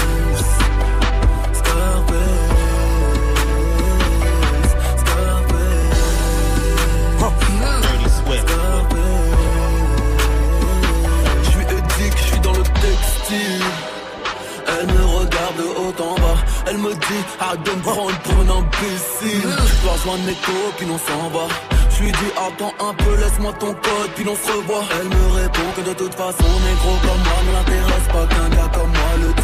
Elle 13.32 14.86
me 14.86 15.04
regarde 15.16 15.56
de 15.56 15.62
haut 15.62 15.94
en 16.02 16.14
bas. 16.16 16.38
Elle 16.66 16.78
me 16.78 16.92
dit 16.92 17.24
arrête 17.40 17.62
de 17.62 17.70
me 17.70 17.82
prendre 17.82 18.18
pour 18.18 18.34
un 18.34 18.58
imbécile. 18.58 19.40
Je 19.42 19.82
dois 19.82 19.92
rejoindre 19.92 20.24
mes 20.24 20.34
copines, 20.34 20.90
on 20.90 20.98
s'en 20.98 21.28
va. 21.30 21.46
Je 21.90 22.02
lui 22.02 22.12
dis 22.12 22.32
attends 22.36 22.74
un 22.80 22.92
peu, 22.94 23.16
laisse-moi 23.16 23.52
ton 23.60 23.72
code, 23.72 24.10
puis 24.16 24.26
on 24.28 24.34
se 24.36 24.52
revoit. 24.52 24.84
Elle 25.00 25.08
me 25.08 25.26
répond 25.40 25.68
que 25.76 25.82
de 25.88 25.94
toute 25.94 26.14
façon, 26.14 26.50
négro 26.66 26.92
comme 27.00 27.22
moi 27.24 27.38
ne 27.46 27.52
l'intéresse 27.52 28.08
pas. 28.12 28.26
Qu'un 28.26 28.48
gars 28.56 28.70
comme 28.74 28.90
moi 28.90 29.12
l'utilisera, 29.20 29.43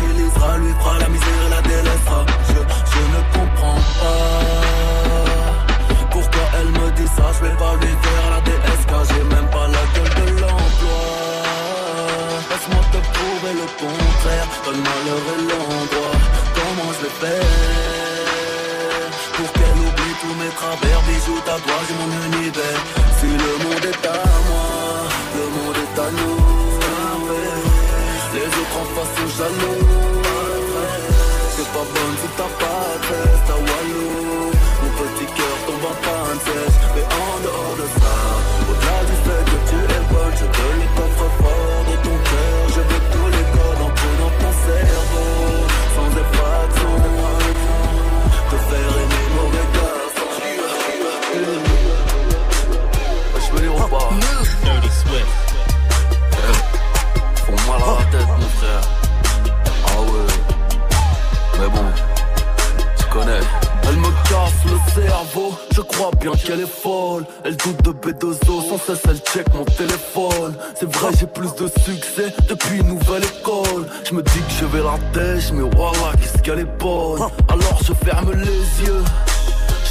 Alors 76.50 77.78
je 77.84 77.92
ferme 77.92 78.32
les 78.32 78.84
yeux. 78.84 79.04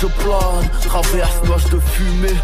Je 0.01 0.07
plane, 0.07 0.69
traverse 0.81 1.41
nuages 1.45 1.69
de 1.71 1.79
fumée 1.79 2.35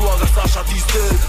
swag 0.00 0.20
à 0.22 0.28
Sacha 0.34 0.64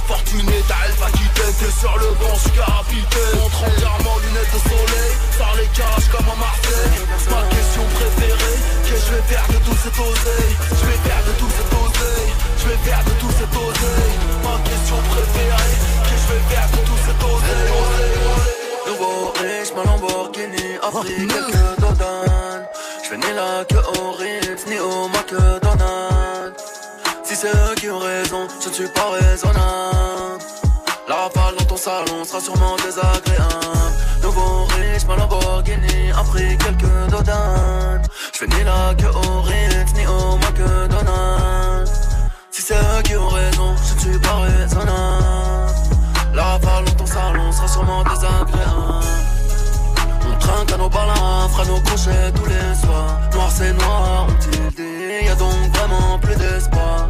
Fortuné 0.07 0.63
t'as 0.67 1.11
qui 1.11 1.27
T'es 1.59 1.71
sur 1.79 1.95
le 1.97 2.09
banc, 2.15 2.33
je 2.35 2.39
suis 2.39 2.57
capitaine 2.57 3.39
Montre 3.41 3.63
entièrement 3.67 4.17
lunettes 4.23 4.53
de 4.55 4.61
soleil 4.69 5.13
Sors 5.37 5.55
les 5.57 5.69
cages 5.75 6.07
comme 6.11 6.29
un 6.31 6.39
Marseille. 6.39 7.01
Ma 7.29 7.41
question 7.53 7.83
préférée 7.95 8.59
Que 8.87 8.95
je 8.95 9.09
vais 9.11 9.25
faire 9.29 9.47
de 9.51 9.59
tout 9.65 9.77
cet 9.83 9.97
oseille? 9.99 10.53
Je 10.79 10.85
vais 10.87 10.99
faire 11.05 11.21
de 11.27 11.33
tout 11.39 11.51
cet 11.57 11.71
oseille 11.81 12.31
Je 12.57 12.65
vais 12.69 12.79
faire 12.87 13.03
de 13.03 13.13
tout 13.19 13.31
cet 13.37 13.51
oseille. 13.51 14.15
Ma 14.45 14.55
question 14.69 14.97
préférée 15.11 15.75
Que 16.07 16.15
je 16.21 16.27
vais 16.31 16.43
faire 16.51 16.67
de 16.71 16.81
tout 16.87 16.99
cet 17.05 17.19
oseille? 17.31 17.73
Nouveau 18.87 19.33
riche, 19.41 19.71
ma 19.75 19.83
Lamborghini 19.83 20.67
Afrique, 20.81 21.27
quelques 21.27 21.79
dodanes. 21.81 22.65
Je 23.03 23.09
venais 23.09 23.33
là 23.33 23.65
que 23.65 23.81
au 23.99 24.11
Ritz, 24.13 24.65
ni 24.67 24.79
au 24.79 25.07
McDonald's 25.09 26.70
c'est 27.41 27.47
eux 27.47 27.75
qui 27.75 27.89
ont 27.89 27.97
raison, 27.97 28.47
je 28.63 28.69
ne 28.69 28.73
suis 28.73 28.87
pas 28.89 29.09
raisonnable. 29.19 30.43
La 31.09 31.15
rafale 31.15 31.55
dans 31.57 31.65
ton 31.65 31.77
salon 31.77 32.23
sera 32.23 32.39
sûrement 32.39 32.75
désagréable. 32.75 33.95
Nouveau 34.21 34.65
riche, 34.65 35.05
ma 35.07 35.15
Lamborghini 35.15 36.11
a 36.11 36.23
quelques 36.63 37.09
dodanes. 37.09 38.03
Je 38.33 38.37
fais 38.37 38.47
ni 38.47 38.63
la 38.63 38.93
que 38.93 39.07
au 39.07 39.41
Ritz, 39.41 39.91
ni 39.95 40.05
au 40.05 40.37
McDonald's. 40.37 41.91
Si 42.51 42.61
c'est 42.61 42.75
eux 42.75 43.01
qui 43.03 43.15
ont 43.15 43.29
raison, 43.29 43.75
je 43.87 43.93
ne 43.95 43.99
suis 43.99 44.19
pas 44.19 44.37
raisonnable. 44.41 45.73
La 46.35 46.43
rafale 46.43 46.85
dans 46.85 46.93
ton 46.93 47.05
salon 47.07 47.51
sera 47.51 47.67
sûrement 47.67 48.03
désagréable. 48.03 49.05
On 50.29 50.39
trinque 50.39 50.71
à 50.73 50.77
nos 50.77 50.89
balins, 50.89 51.49
fera 51.49 51.65
nos 51.65 51.81
crochets 51.81 52.31
tous 52.35 52.45
les 52.45 52.75
soirs. 52.85 53.19
Noir 53.33 53.49
c'est 53.51 53.73
noir, 53.73 54.27
on 54.29 54.33
t'y 54.33 54.59
dit, 54.75 55.25
y 55.25 55.29
a 55.29 55.35
donc 55.35 55.57
vraiment 55.73 56.19
plus 56.19 56.35
d'espoir 56.35 57.07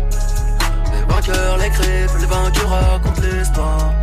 vainqueurs, 1.22 1.58
les 1.58 1.70
crèves, 1.70 2.18
les 2.20 2.26
vaincus 2.26 2.64
racontent 2.64 3.22
l'histoire. 3.22 3.94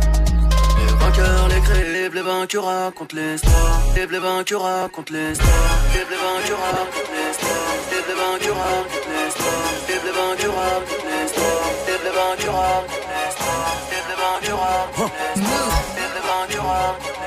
Les 0.79 0.93
vainqueurs, 0.95 1.47
les 1.49 1.61
crèves, 1.61 2.13
les 2.13 2.21
vaincus 2.21 2.59
racontent 2.59 3.15
l'histoire. 3.15 3.81
Les 3.95 4.19
vaincus 4.19 4.57
racontent 4.57 5.13
l'histoire. 5.13 5.49
Les 5.93 6.05
vaincus 6.23 6.55
racontent 6.55 7.11
l'histoire. 7.15 7.75
Les 7.91 8.15
vaincus 8.15 8.55
racontent 8.59 9.09
l'histoire. 9.11 9.67
Les 9.89 10.11
vaincus 10.17 10.51
racontent 10.59 11.07
l'histoire. 11.09 11.67
Les 11.87 12.11
vaincus 12.17 12.49
racontent 12.49 13.07
l'histoire. 13.09 13.67
Les 14.07 14.15
vaincus 14.21 14.55
racontent 14.55 15.13
l'histoire. 15.35 15.83
Les 16.15 16.23
vaincus 16.29 16.59
racontent 16.59 16.99
l'histoire. 16.99 17.18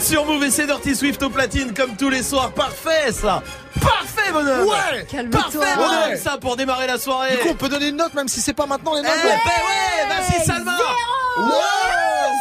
Sur 0.00 0.24
Move 0.26 0.44
et 0.44 0.50
c'est 0.50 0.66
Dirty 0.66 0.94
Swift 0.94 1.22
au 1.22 1.30
platine 1.30 1.72
comme 1.74 1.96
tous 1.96 2.08
les 2.10 2.22
soirs. 2.22 2.50
Parfait 2.52 3.12
ça. 3.12 3.42
Parfait 3.80 4.32
bonhomme 4.32 4.66
Ouais. 4.66 5.06
Calme-toi. 5.10 5.40
Parfait 5.40 5.58
bonhomme 5.76 6.10
Ouais. 6.10 6.16
ça 6.16 6.36
pour 6.38 6.56
démarrer 6.56 6.86
la 6.86 6.98
soirée. 6.98 7.32
Du 7.36 7.38
coup, 7.38 7.48
on 7.50 7.54
peut 7.54 7.68
donner 7.68 7.88
une 7.88 7.96
note 7.96 8.14
même 8.14 8.28
si 8.28 8.40
c'est 8.40 8.52
pas 8.54 8.66
maintenant 8.66 8.94
les 8.94 9.00
Eh 9.00 9.02
notes. 9.02 9.14
ben 9.22 9.30
ouais, 9.30 10.08
vas-y 10.38 10.44
Salma. 10.44 10.76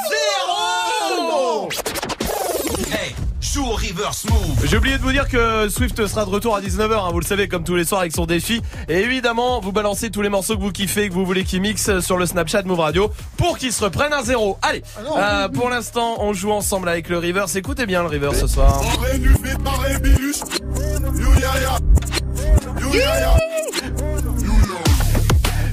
Zéro. 0.10 1.70
Hey, 1.70 1.91
joue 3.42 3.66
au 3.66 3.72
reverse 3.72 4.26
move. 4.30 4.66
J'ai 4.66 4.78
oublié 4.78 4.98
de 4.98 5.02
vous 5.02 5.12
dire 5.12 5.28
que 5.28 5.68
Swift 5.70 6.06
sera 6.08 6.26
de 6.26 6.30
retour 6.30 6.56
à 6.56 6.62
19h, 6.62 6.94
hein, 6.94 7.10
vous 7.12 7.20
le 7.20 7.26
savez, 7.26 7.48
comme 7.48 7.64
tous 7.64 7.76
les 7.76 7.86
soirs 7.86 8.02
avec 8.02 8.14
son 8.14 8.26
défi. 8.26 8.62
Et 8.88 9.00
évidemment, 9.00 9.60
vous 9.60 9.72
balancez 9.72 10.12
tous 10.12 10.22
les 10.22 10.30
morceaux 10.30 10.56
que 10.56 10.62
vous 10.62 10.72
kiffez, 10.72 11.10
que 11.10 11.14
vous 11.14 11.26
voulez 11.26 11.44
qu'il 11.44 11.62
mixe 11.62 12.00
sur 12.00 12.18
le 12.18 12.26
Snapchat 12.26 12.64
Move 12.64 12.80
Radio 12.80 13.12
pour 13.38 13.58
qu'il 13.58 13.74
se 13.74 13.84
reprenne 13.84 14.14
à 14.14 14.24
zéro. 14.24 14.58
Allez, 14.62 14.84
euh, 15.18 15.50
pour 15.50 15.70
l'instant, 15.70 16.18
on 16.20 16.34
joue 16.34 16.52
ensemble 16.52 16.90
avec 16.90 17.10
le 17.10 17.18
Reverse. 17.18 17.56
Écoutez 17.56 17.86
bien 17.86 18.04
le 18.04 18.10
Reverse 18.10 18.40
ce 18.40 18.48
soir. 18.48 18.82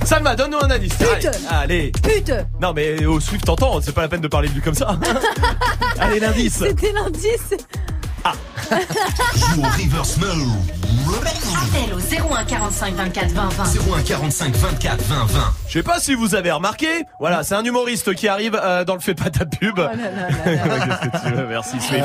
Salma, 0.09 0.35
donne-nous 0.35 0.57
un 0.57 0.71
indice. 0.71 0.95
Pute. 0.95 1.29
Allez. 1.51 1.93
Pute 2.03 2.33
Non 2.63 2.73
mais 2.73 3.05
au 3.05 3.21
Swift 3.21 3.45
t'entends, 3.45 3.79
c'est 3.83 3.93
pas 3.93 4.01
la 4.01 4.09
peine 4.09 4.23
de 4.23 4.29
parler 4.29 4.49
de 4.49 4.55
lui 4.55 4.63
comme 4.63 4.75
ça. 4.75 4.99
Allez 5.99 6.19
l'indice. 6.19 6.65
C'était 6.65 6.93
l'indice. 6.93 7.55
Joue 9.37 9.61
au 9.61 9.65
reverse 9.65 10.17
move. 10.19 10.57
Appel 11.09 11.95
au 11.95 12.35
01 12.35 12.45
45 12.45 12.95
24 12.95 13.29
20 13.31 13.49
20. 13.49 13.65
01 13.97 14.03
45 14.03 14.55
24 14.57 15.03
20 15.03 15.25
20. 15.27 15.41
Je 15.67 15.73
sais 15.73 15.83
pas 15.83 16.01
si 16.01 16.15
vous 16.15 16.35
avez 16.35 16.53
remarqué, 16.53 17.05
voilà, 17.19 17.43
c'est 17.43 17.55
un 17.55 17.65
humoriste 17.65 18.15
qui 18.15 18.29
arrive 18.29 18.59
euh, 18.63 18.85
dans 18.85 18.95
le 18.95 19.01
fait 19.01 19.15
pas 19.15 19.31
ta 19.31 19.47
pub. 19.47 19.79
Oh 19.79 19.89
Qu'est-ce 20.45 21.23
que 21.23 21.29
tu 21.29 21.35
veux 21.35 21.47
Merci 21.47 21.81
Swift. 21.81 22.05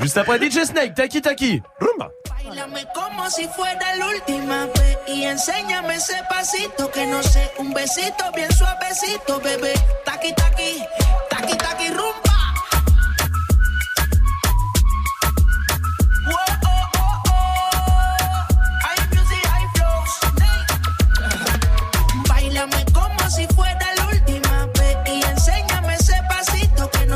Juste 0.00 0.16
après 0.16 0.38
DJ 0.38 0.64
Snake, 0.64 0.94
Taki 0.94 1.22
Taki. 1.22 1.62
Rumba. 1.80 2.08
Bailame 2.44 2.84
como 2.94 3.30
si 3.30 3.46
fuera 3.54 3.96
la 3.98 4.06
última 4.08 4.66
vez 4.66 4.98
y 5.14 5.24
enséñame 5.26 5.94
ese 5.94 6.16
pasito 6.28 6.90
que 6.90 7.06
no 7.06 7.22
sé, 7.22 7.50
un 7.58 7.72
besito 7.72 8.24
bien 8.34 8.50
suavecito, 8.50 9.38
bebé. 9.40 9.74
Taqui 10.04 10.34
taqui, 10.34 10.82
taqui 11.30 11.56
taqui 11.56 11.88
rumba. 11.90 12.29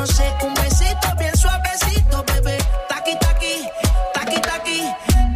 Un 0.04 0.54
besito 0.54 1.08
bien 1.18 1.34
suavecito, 1.34 2.24
bebé. 2.24 2.58
Taqui 2.90 3.16
taqui, 3.20 3.66
taqui 4.12 4.40
taqui, 4.40 4.82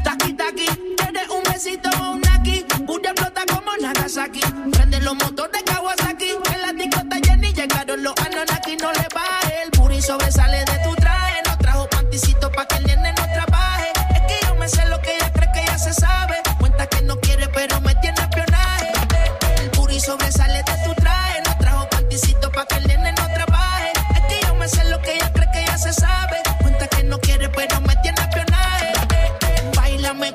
taqui 0.05 0.33
taqui. 0.35 0.67
Tienes 0.97 1.29
un 1.31 1.43
besito 1.51 1.89
un 2.13 2.23
aquí, 2.29 2.67
Bulla 2.83 3.11
explota 3.11 3.43
como 3.47 3.71
Nagasaki. 3.81 4.41
Prende 4.73 5.01
los 5.01 5.15
motores 5.15 5.63
Kawasaki, 5.65 6.31
en 6.53 6.61
la 6.63 6.73
discota 6.73 7.17
Jenny 7.25 7.53
llegaron 7.55 8.03
los 8.03 8.15
Anonaki, 8.19 8.77
no 8.77 8.93
le 8.93 9.07
baje. 9.15 9.63
El 9.63 9.71
booty 9.79 10.03
sobresale 10.03 10.68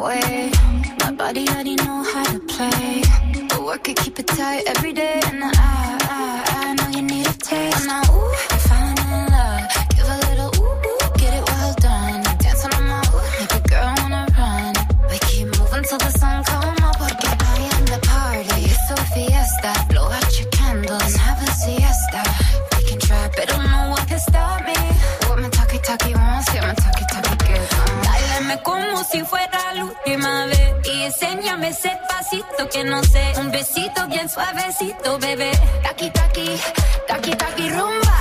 Way. 0.00 0.50
My 1.00 1.12
body 1.12 1.46
already 1.48 1.74
know 1.76 2.02
how 2.02 2.24
to 2.24 2.38
play. 2.40 3.02
The 3.50 3.62
work 3.64 3.88
it, 3.88 3.96
keep 3.96 4.18
it 4.18 4.26
tight 4.26 4.64
every 4.66 4.92
day. 4.92 5.20
And 5.26 5.42
I, 5.44 5.50
I, 5.50 6.44
I 6.62 6.74
know 6.74 6.88
you 6.96 7.02
need 7.02 7.26
a 7.26 7.32
taste. 7.32 7.86
Now, 7.86 8.02
ooh, 8.14 8.34
I'm 8.52 8.60
falling 8.68 8.98
in 9.16 9.22
love. 9.34 9.64
Give 9.96 10.08
a 10.14 10.18
little 10.28 10.50
ooh, 10.62 10.88
ooh, 10.88 11.18
get 11.20 11.32
it 11.38 11.44
well 11.50 11.74
done. 11.74 12.22
Dancing 12.38 12.72
on 12.74 12.84
my 12.86 13.00
ooh, 13.12 13.22
make 13.38 13.54
a 13.58 13.62
girl 13.68 13.94
wanna 14.00 14.26
run. 14.38 14.74
We 15.10 15.18
keep 15.30 15.46
moving 15.58 15.84
till 15.88 15.98
the 15.98 16.12
sun 16.20 16.44
come 16.44 16.76
up. 16.88 16.96
Porque 16.98 17.28
I 17.52 17.56
am 17.74 17.84
the 17.94 18.00
party. 18.06 18.60
It's 18.70 18.88
so 18.88 18.96
fiesta. 19.14 19.72
Blow 19.90 20.08
out 20.10 20.30
your 20.38 20.48
candles 20.50 21.02
and 21.02 21.20
have 21.26 21.40
a 21.42 21.50
siesta. 21.60 22.22
We 22.76 22.84
can 22.88 22.98
try, 23.00 23.30
but 23.34 23.48
don't 23.48 23.66
know 23.72 23.90
what 23.90 24.06
can 24.06 24.18
stop 24.18 24.64
me. 24.66 24.78
What 25.26 25.38
my 25.40 25.48
talkie 25.50 25.78
talkie 25.78 26.14
wants, 26.14 26.52
get 26.52 26.62
my 26.62 26.74
talkie. 26.74 26.87
Báilame 28.58 28.62
como 28.62 29.04
si 29.04 29.22
fuera 29.24 29.74
la 29.74 29.84
última 29.84 30.46
vez 30.46 30.74
y 30.84 31.02
enséñame 31.02 31.68
ese 31.68 31.98
pasito 32.08 32.68
que 32.70 32.84
no 32.84 33.02
sé, 33.04 33.32
un 33.38 33.50
besito 33.50 34.06
bien 34.08 34.28
suavecito, 34.28 35.18
bebé. 35.18 35.52
Taki 35.82 36.10
taki, 36.10 36.60
taki 37.06 37.30
taki 37.32 37.70
rumba. 37.70 38.14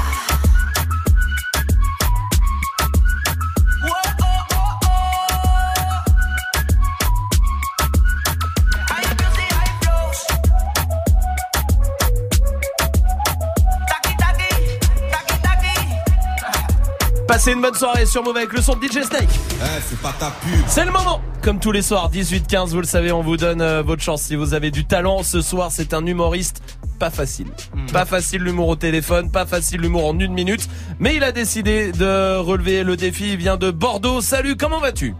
Passez 17.28 17.52
une 17.52 17.62
bonne 17.62 17.76
soirée 17.76 18.06
sur 18.06 18.24
Move 18.24 18.38
avec 18.38 18.54
le 18.54 18.62
son 18.62 18.74
de 18.76 18.88
DJ 18.88 19.04
Snake. 19.04 19.47
Eh, 19.60 19.82
c'est 19.90 20.00
pas 20.00 20.14
ta 20.20 20.30
pub. 20.42 20.60
C'est 20.68 20.86
le 20.86 20.92
moment 20.92 21.20
Comme 21.42 21.60
tous 21.60 21.72
les 21.72 21.82
soirs, 21.82 22.12
18-15, 22.12 22.70
vous 22.70 22.78
le 22.82 22.84
savez, 22.86 23.12
on 23.12 23.24
vous 23.24 23.38
donne 23.38 23.62
euh, 23.62 23.82
votre 23.82 24.04
chance. 24.04 24.22
Si 24.22 24.36
vous 24.36 24.54
avez 24.54 24.70
du 24.70 24.86
talent, 24.86 25.24
ce 25.24 25.42
soir, 25.42 25.72
c'est 25.72 25.94
un 25.94 26.06
humoriste 26.06 26.62
pas 27.00 27.10
facile. 27.10 27.48
Pas 27.94 28.06
facile 28.06 28.42
l'humour 28.44 28.70
au 28.70 28.76
téléphone, 28.76 29.32
pas 29.32 29.46
facile 29.46 29.82
l'humour 29.82 30.08
en 30.08 30.20
une 30.20 30.34
minute. 30.34 30.68
Mais 31.00 31.16
il 31.16 31.24
a 31.24 31.32
décidé 31.32 31.92
de 31.92 32.38
relever 32.38 32.84
le 32.84 32.98
défi. 32.98 33.34
Il 33.34 33.38
vient 33.38 33.58
de 33.58 33.70
Bordeaux. 33.70 34.20
Salut, 34.22 34.56
comment 34.58 34.80
vas-tu? 34.80 35.14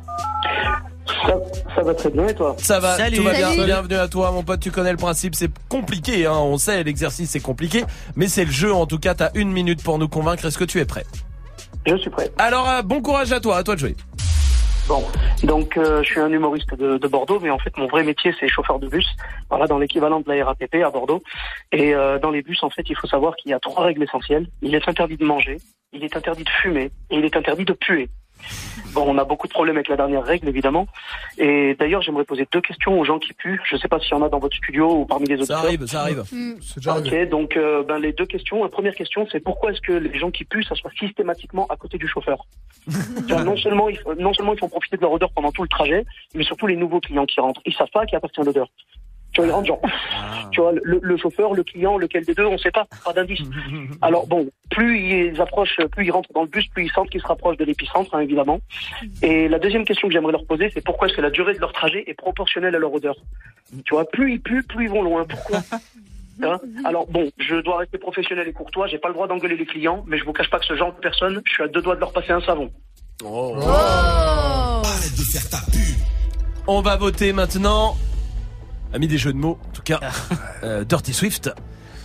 Ça, 1.26 1.36
ça 1.76 1.82
va 1.84 1.94
très 1.94 2.10
bien 2.10 2.28
et 2.28 2.34
toi? 2.34 2.56
Ça 2.60 2.80
va, 2.80 2.98
Salut. 2.98 3.18
tout 3.18 3.24
va 3.24 3.34
bien. 3.34 3.50
Salut. 3.50 3.66
Bienvenue 3.66 3.96
à 3.96 4.08
toi, 4.08 4.32
mon 4.32 4.44
pote. 4.44 4.60
Tu 4.60 4.72
connais 4.72 4.92
le 4.92 4.98
principe, 4.98 5.36
c'est 5.36 5.52
compliqué. 5.70 6.26
Hein. 6.26 6.34
On 6.34 6.58
sait, 6.58 6.84
l'exercice 6.84 7.30
c'est 7.30 7.40
compliqué, 7.40 7.86
mais 8.16 8.28
c'est 8.28 8.46
le 8.46 8.52
jeu. 8.52 8.74
En 8.74 8.86
tout 8.88 9.00
cas, 9.00 9.14
t'as 9.14 9.30
une 9.36 9.52
minute 9.52 9.84
pour 9.84 10.00
nous 10.00 10.08
convaincre. 10.08 10.46
Est-ce 10.46 10.58
que 10.58 10.64
tu 10.64 10.80
es 10.80 10.86
prêt? 10.86 11.06
Je 11.86 11.96
suis 11.98 12.10
prêt. 12.10 12.32
Alors, 12.38 12.68
euh, 12.70 12.82
bon 12.82 13.02
courage 13.02 13.32
à 13.32 13.40
toi. 13.40 13.58
À 13.58 13.64
toi 13.64 13.76
de 13.76 13.80
jouer. 13.80 13.96
Bon, 14.88 15.04
donc 15.44 15.76
euh, 15.76 16.02
je 16.02 16.08
suis 16.08 16.20
un 16.22 16.32
humoriste 16.32 16.74
de, 16.74 16.98
de 16.98 17.08
Bordeaux, 17.10 17.42
mais 17.42 17.50
en 17.50 17.60
fait 17.60 17.76
mon 17.76 17.88
vrai 17.88 18.04
métier 18.06 18.34
c'est 18.40 18.48
chauffeur 18.48 18.80
de 18.80 18.88
bus, 18.88 19.06
voilà 19.50 19.68
dans 19.68 19.80
l'équivalent 19.80 20.22
de 20.22 20.32
la 20.32 20.46
RATP 20.46 20.76
à 20.76 20.90
Bordeaux. 20.90 21.22
Et 21.74 21.94
euh, 21.94 22.18
dans 22.20 22.32
les 22.32 22.42
bus 22.42 22.64
en 22.64 22.70
fait 22.70 22.90
il 22.90 22.96
faut 22.96 23.08
savoir 23.08 23.36
qu'il 23.36 23.52
y 23.52 23.54
a 23.54 23.60
trois 23.60 23.84
règles 23.84 24.04
essentielles. 24.04 24.48
Il 24.62 24.74
est 24.76 24.88
interdit 24.88 25.18
de 25.18 25.26
manger, 25.26 25.58
il 25.92 26.06
est 26.06 26.16
interdit 26.16 26.46
de 26.46 26.50
fumer 26.50 26.90
et 27.10 27.18
il 27.18 27.26
est 27.26 27.36
interdit 27.36 27.66
de 27.66 27.74
puer. 27.74 28.08
Bon, 28.94 29.06
on 29.08 29.18
a 29.18 29.24
beaucoup 29.24 29.48
de 29.48 29.54
problèmes 29.54 29.76
avec 29.76 29.90
la 29.90 29.98
dernière 29.98 30.24
règle 30.24 30.48
évidemment. 30.48 30.88
Et 31.38 31.76
d'ailleurs 31.76 32.02
j'aimerais 32.02 32.24
poser 32.24 32.48
deux 32.52 32.62
questions 32.62 33.00
aux 33.00 33.04
gens 33.04 33.20
qui 33.20 33.34
puent. 33.34 33.60
Je 33.70 33.78
sais 33.78 33.88
pas 33.88 34.00
s'il 34.00 34.12
y 34.12 34.14
en 34.14 34.24
a 34.24 34.30
dans 34.30 34.40
votre 34.40 34.56
studio 34.56 34.92
ou 34.92 35.06
parmi 35.06 35.28
les 35.28 35.36
auditeurs. 35.36 35.60
Ça 35.60 35.66
arrive, 35.66 35.86
ça 35.86 36.02
arrive. 36.02 36.24
Ok, 37.08 37.30
donc 37.30 37.58
euh, 37.58 37.84
ben, 37.84 38.00
les 38.00 38.14
deux 38.14 38.26
questions. 38.26 38.64
La 38.64 38.70
première 38.70 38.96
question, 38.96 39.28
c'est 39.32 39.40
pourquoi 39.40 39.72
est-ce 39.72 39.82
que 39.82 39.94
les 39.94 40.18
gens 40.18 40.32
qui 40.32 40.46
puent, 40.46 40.64
ça 40.64 40.76
soit 40.76 40.92
systématiquement 41.00 41.68
à 41.68 41.76
côté 41.76 41.98
du 41.98 42.08
chauffeur? 42.08 42.46
Non 43.48 43.56
seulement 43.56 43.90
ils, 43.90 44.00
non 44.18 44.34
seulement 44.34 44.54
ils 44.54 44.60
font 44.60 44.70
profiter 44.70 44.98
de 44.98 45.02
leur 45.02 45.12
odeur 45.12 45.32
pendant 45.32 45.52
tout 45.52 45.62
le 45.62 45.70
trajet, 45.70 46.06
mais 46.34 46.44
surtout 46.44 46.68
les 46.68 46.76
nouveaux 46.76 47.00
clients 47.00 47.26
qui 47.26 47.40
rentrent, 47.40 47.62
ils 47.66 47.74
savent 47.74 47.90
pas 47.94 48.02
à 48.02 48.06
qui 48.06 48.16
appartient 48.16 48.42
l'odeur. 48.42 48.68
Tu 49.38 49.42
vois, 49.42 49.50
ils 49.50 49.54
rentrent 49.54 49.68
genre, 49.68 49.82
tu 50.52 50.62
vois, 50.62 50.72
le, 50.72 51.00
le 51.00 51.18
chauffeur, 51.18 51.54
le 51.54 51.64
client, 51.64 52.00
lequel 52.00 52.26
des 52.26 52.34
deux, 52.34 52.48
on 52.48 52.58
sait 52.58 52.72
pas, 52.72 52.88
pas 53.06 53.14
d'indice. 53.14 53.42
Alors 54.02 54.26
bon, 54.26 54.50
plus 54.72 55.00
ils 55.00 55.40
approchent, 55.40 55.78
plus 55.92 56.06
ils 56.06 56.12
rentrent 56.12 56.34
dans 56.34 56.42
le 56.42 56.48
bus, 56.48 56.68
plus 56.70 56.86
ils 56.86 56.92
sentent 56.92 57.12
qu'ils 57.12 57.22
se 57.22 57.28
rapprochent 57.28 57.58
de 57.58 57.64
l'épicentre, 57.64 58.16
hein, 58.16 58.22
évidemment. 58.22 58.60
Et 59.22 59.48
la 59.48 59.60
deuxième 59.60 59.86
question 59.86 60.08
que 60.08 60.14
j'aimerais 60.16 60.32
leur 60.32 60.44
poser, 60.48 60.72
c'est 60.74 60.84
pourquoi 60.84 61.08
est-ce 61.08 61.16
que 61.16 61.22
la 61.22 61.30
durée 61.30 61.54
de 61.54 61.60
leur 61.60 61.72
trajet 61.72 62.04
est 62.08 62.16
proportionnelle 62.16 62.74
à 62.74 62.80
leur 62.80 62.92
odeur? 62.92 63.16
Tu 63.86 63.94
vois, 63.94 64.06
plus 64.06 64.34
ils 64.34 64.42
puent, 64.42 64.64
plus 64.64 64.86
ils 64.86 64.90
vont 64.90 65.04
loin. 65.04 65.24
Pourquoi? 65.26 65.60
Hein? 66.44 66.58
Alors 66.86 67.08
bon, 67.08 67.32
je 67.40 67.56
dois 67.56 67.78
rester 67.78 67.98
professionnel 67.98 68.48
et 68.48 68.54
courtois, 68.54 68.86
j'ai 68.86 69.00
pas 69.00 69.08
le 69.08 69.16
droit 69.16 69.28
d'engueuler 69.28 69.58
les 69.58 69.66
clients, 69.66 70.04
mais 70.06 70.20
je 70.20 70.24
vous 70.24 70.34
cache 70.34 70.52
pas 70.52 70.60
que 70.60 70.66
ce 70.68 70.76
genre 70.76 70.94
de 70.94 71.00
personnes, 71.00 71.42
je 71.46 71.52
suis 71.52 71.64
à 71.64 71.68
deux 71.68 71.82
doigts 71.82 71.96
de 71.96 72.00
leur 72.00 72.14
passer 72.14 72.32
un 72.32 72.42
savon. 72.42 72.70
Arrête 74.84 75.18
de 75.18 75.24
faire 75.24 75.50
ta 75.50 75.58
pub. 75.72 75.98
On 76.68 76.82
va 76.82 76.96
voter 76.96 77.34
maintenant. 77.34 77.96
Ami 78.94 79.08
des 79.08 79.18
jeux 79.18 79.34
de 79.34 79.38
mots, 79.38 79.58
en 79.68 79.72
tout 79.72 79.82
cas, 79.84 80.00
euh, 80.64 80.84
Dirty 80.84 81.14
Swift. 81.14 81.50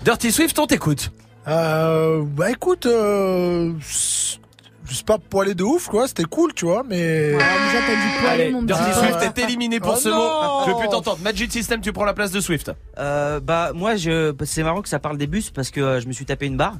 Dirty 0.04 0.32
Swift, 0.32 0.58
on 0.58 0.66
t'écoute. 0.66 1.10
Euh, 1.48 2.22
bah 2.24 2.50
écoute, 2.50 2.86
euh, 2.86 3.72
c'est 3.82 5.06
pas 5.06 5.18
poilé 5.18 5.54
de 5.54 5.62
ouf 5.64 5.88
quoi, 5.88 6.06
c'était 6.06 6.24
cool 6.24 6.52
tu 6.54 6.66
vois, 6.66 6.84
mais. 6.88 7.32
déjà 7.32 7.38
t'as 7.86 7.94
dit 7.94 8.20
poilé, 8.20 8.42
Allez, 8.42 8.50
mon 8.52 8.62
Dirty. 8.62 8.82
Swift 8.94 9.22
est 9.22 9.42
éliminé 9.42 9.80
pour 9.80 9.94
Oh 9.94 9.96
ce 9.96 10.08
mot. 10.08 10.64
Je 10.66 10.70
veux 10.72 10.78
plus 10.78 10.88
t'entendre. 10.88 11.18
Magic 11.22 11.50
System, 11.52 11.80
tu 11.80 11.92
prends 11.92 12.04
la 12.04 12.14
place 12.14 12.30
de 12.30 12.40
Swift. 12.40 12.70
Euh, 12.98 13.40
bah 13.40 13.72
moi 13.74 13.96
je 13.96 14.34
c'est 14.44 14.62
marrant 14.62 14.82
que 14.82 14.88
ça 14.88 14.98
parle 14.98 15.18
des 15.18 15.26
bus 15.26 15.50
parce 15.50 15.70
que 15.70 15.80
euh, 15.80 16.00
je 16.00 16.06
me 16.06 16.12
suis 16.12 16.24
tapé 16.26 16.46
une 16.46 16.56
barre. 16.56 16.74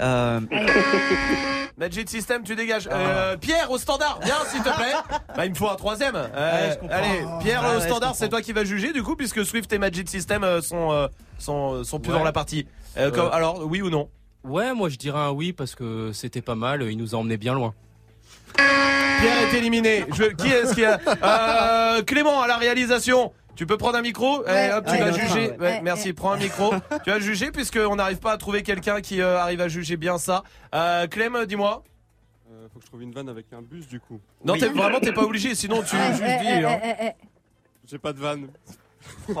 Euh, 0.00 0.40
Magic 1.76 2.08
System, 2.10 2.42
tu 2.42 2.56
dégages. 2.56 2.88
Euh, 2.90 3.36
Pierre 3.36 3.70
au 3.70 3.78
standard, 3.78 4.18
viens 4.22 4.34
s'il 4.50 4.62
te 4.62 4.74
plaît. 4.74 4.94
Bah 5.36 5.44
il 5.46 5.50
me 5.50 5.54
faut 5.54 5.68
un 5.68 5.76
troisième. 5.76 6.16
Euh, 6.16 6.74
Ouais, 6.82 6.90
allez, 6.90 7.24
Pierre 7.40 7.60
Ah 7.64 7.70
au 7.70 7.74
ouais, 7.76 7.80
je 7.82 7.86
standard, 7.86 8.14
c'est 8.16 8.28
toi 8.28 8.42
qui 8.42 8.52
vas 8.52 8.64
juger 8.64 8.92
du 8.92 9.02
coup 9.02 9.14
puisque 9.14 9.44
Swift 9.44 9.72
et 9.72 9.78
Magic 9.78 10.08
System 10.08 10.42
euh, 10.42 10.60
sont 10.60 10.90
euh, 10.92 11.06
sont 11.38 11.84
sont 11.84 12.00
plus 12.00 12.12
Ouais. 12.12 12.18
dans 12.18 12.24
la 12.24 12.32
partie. 12.32 12.66
Comme- 13.14 13.30
alors 13.32 13.60
oui 13.64 13.80
ou 13.82 13.90
non 13.90 14.08
Ouais, 14.44 14.72
moi 14.74 14.88
je 14.88 14.96
dirais 14.96 15.18
un 15.20 15.30
oui 15.30 15.52
parce 15.52 15.74
que 15.76 16.10
c'était 16.12 16.42
pas 16.42 16.54
mal, 16.56 16.82
il 16.82 16.96
nous 16.96 17.14
a 17.14 17.18
emmené 17.18 17.36
bien 17.36 17.54
loin. 17.54 17.74
Pierre 18.56 19.38
est 19.52 19.56
éliminé. 19.56 20.04
Je- 20.14 20.24
qui 20.34 20.48
est-ce 20.48 20.74
qui 20.74 20.84
a 20.84 20.98
euh, 21.98 22.02
Clément 22.02 22.40
à 22.42 22.46
la 22.48 22.56
réalisation. 22.56 23.32
Tu 23.58 23.66
peux 23.66 23.76
prendre 23.76 23.98
un 23.98 24.02
micro 24.02 24.44
Ouais. 24.44 24.68
Eh, 24.68 24.72
hop, 24.72 24.84
tu 24.86 24.92
Ouais, 24.92 24.98
vas 25.00 25.10
train, 25.10 25.18
juger. 25.26 25.50
ouais. 25.50 25.58
Ouais, 25.58 25.58
Ouais, 25.58 25.80
merci, 25.82 26.12
prends 26.12 26.30
un 26.30 26.36
micro. 26.36 26.72
tu 27.04 27.10
vas 27.10 27.18
juger 27.18 27.50
puisqu'on 27.50 27.96
n'arrive 27.96 28.18
pas 28.18 28.30
à 28.30 28.36
trouver 28.36 28.62
quelqu'un 28.62 29.00
qui 29.00 29.20
euh, 29.20 29.36
arrive 29.36 29.60
à 29.60 29.66
juger 29.66 29.96
bien 29.96 30.16
ça. 30.16 30.44
Euh, 30.76 31.08
Clem, 31.08 31.44
dis-moi. 31.44 31.82
Euh, 32.52 32.68
faut 32.72 32.78
que 32.78 32.84
je 32.84 32.88
trouve 32.88 33.02
une 33.02 33.10
vanne 33.12 33.28
avec 33.28 33.46
un 33.52 33.60
bus 33.60 33.88
du 33.88 33.98
coup. 33.98 34.20
Non, 34.44 34.54
t'es 34.56 34.68
vraiment 34.68 35.00
t'es 35.00 35.12
pas 35.12 35.22
obligé, 35.24 35.56
sinon 35.56 35.82
tu 35.82 35.96
Eh, 36.00 36.12
juges 36.14 36.22
eh, 36.24 36.60
eh, 36.60 36.64
hein. 37.08 37.12
J'ai 37.84 37.98
pas 37.98 38.12
de 38.12 38.20
vanne. 38.20 38.46
Ah 39.28 39.40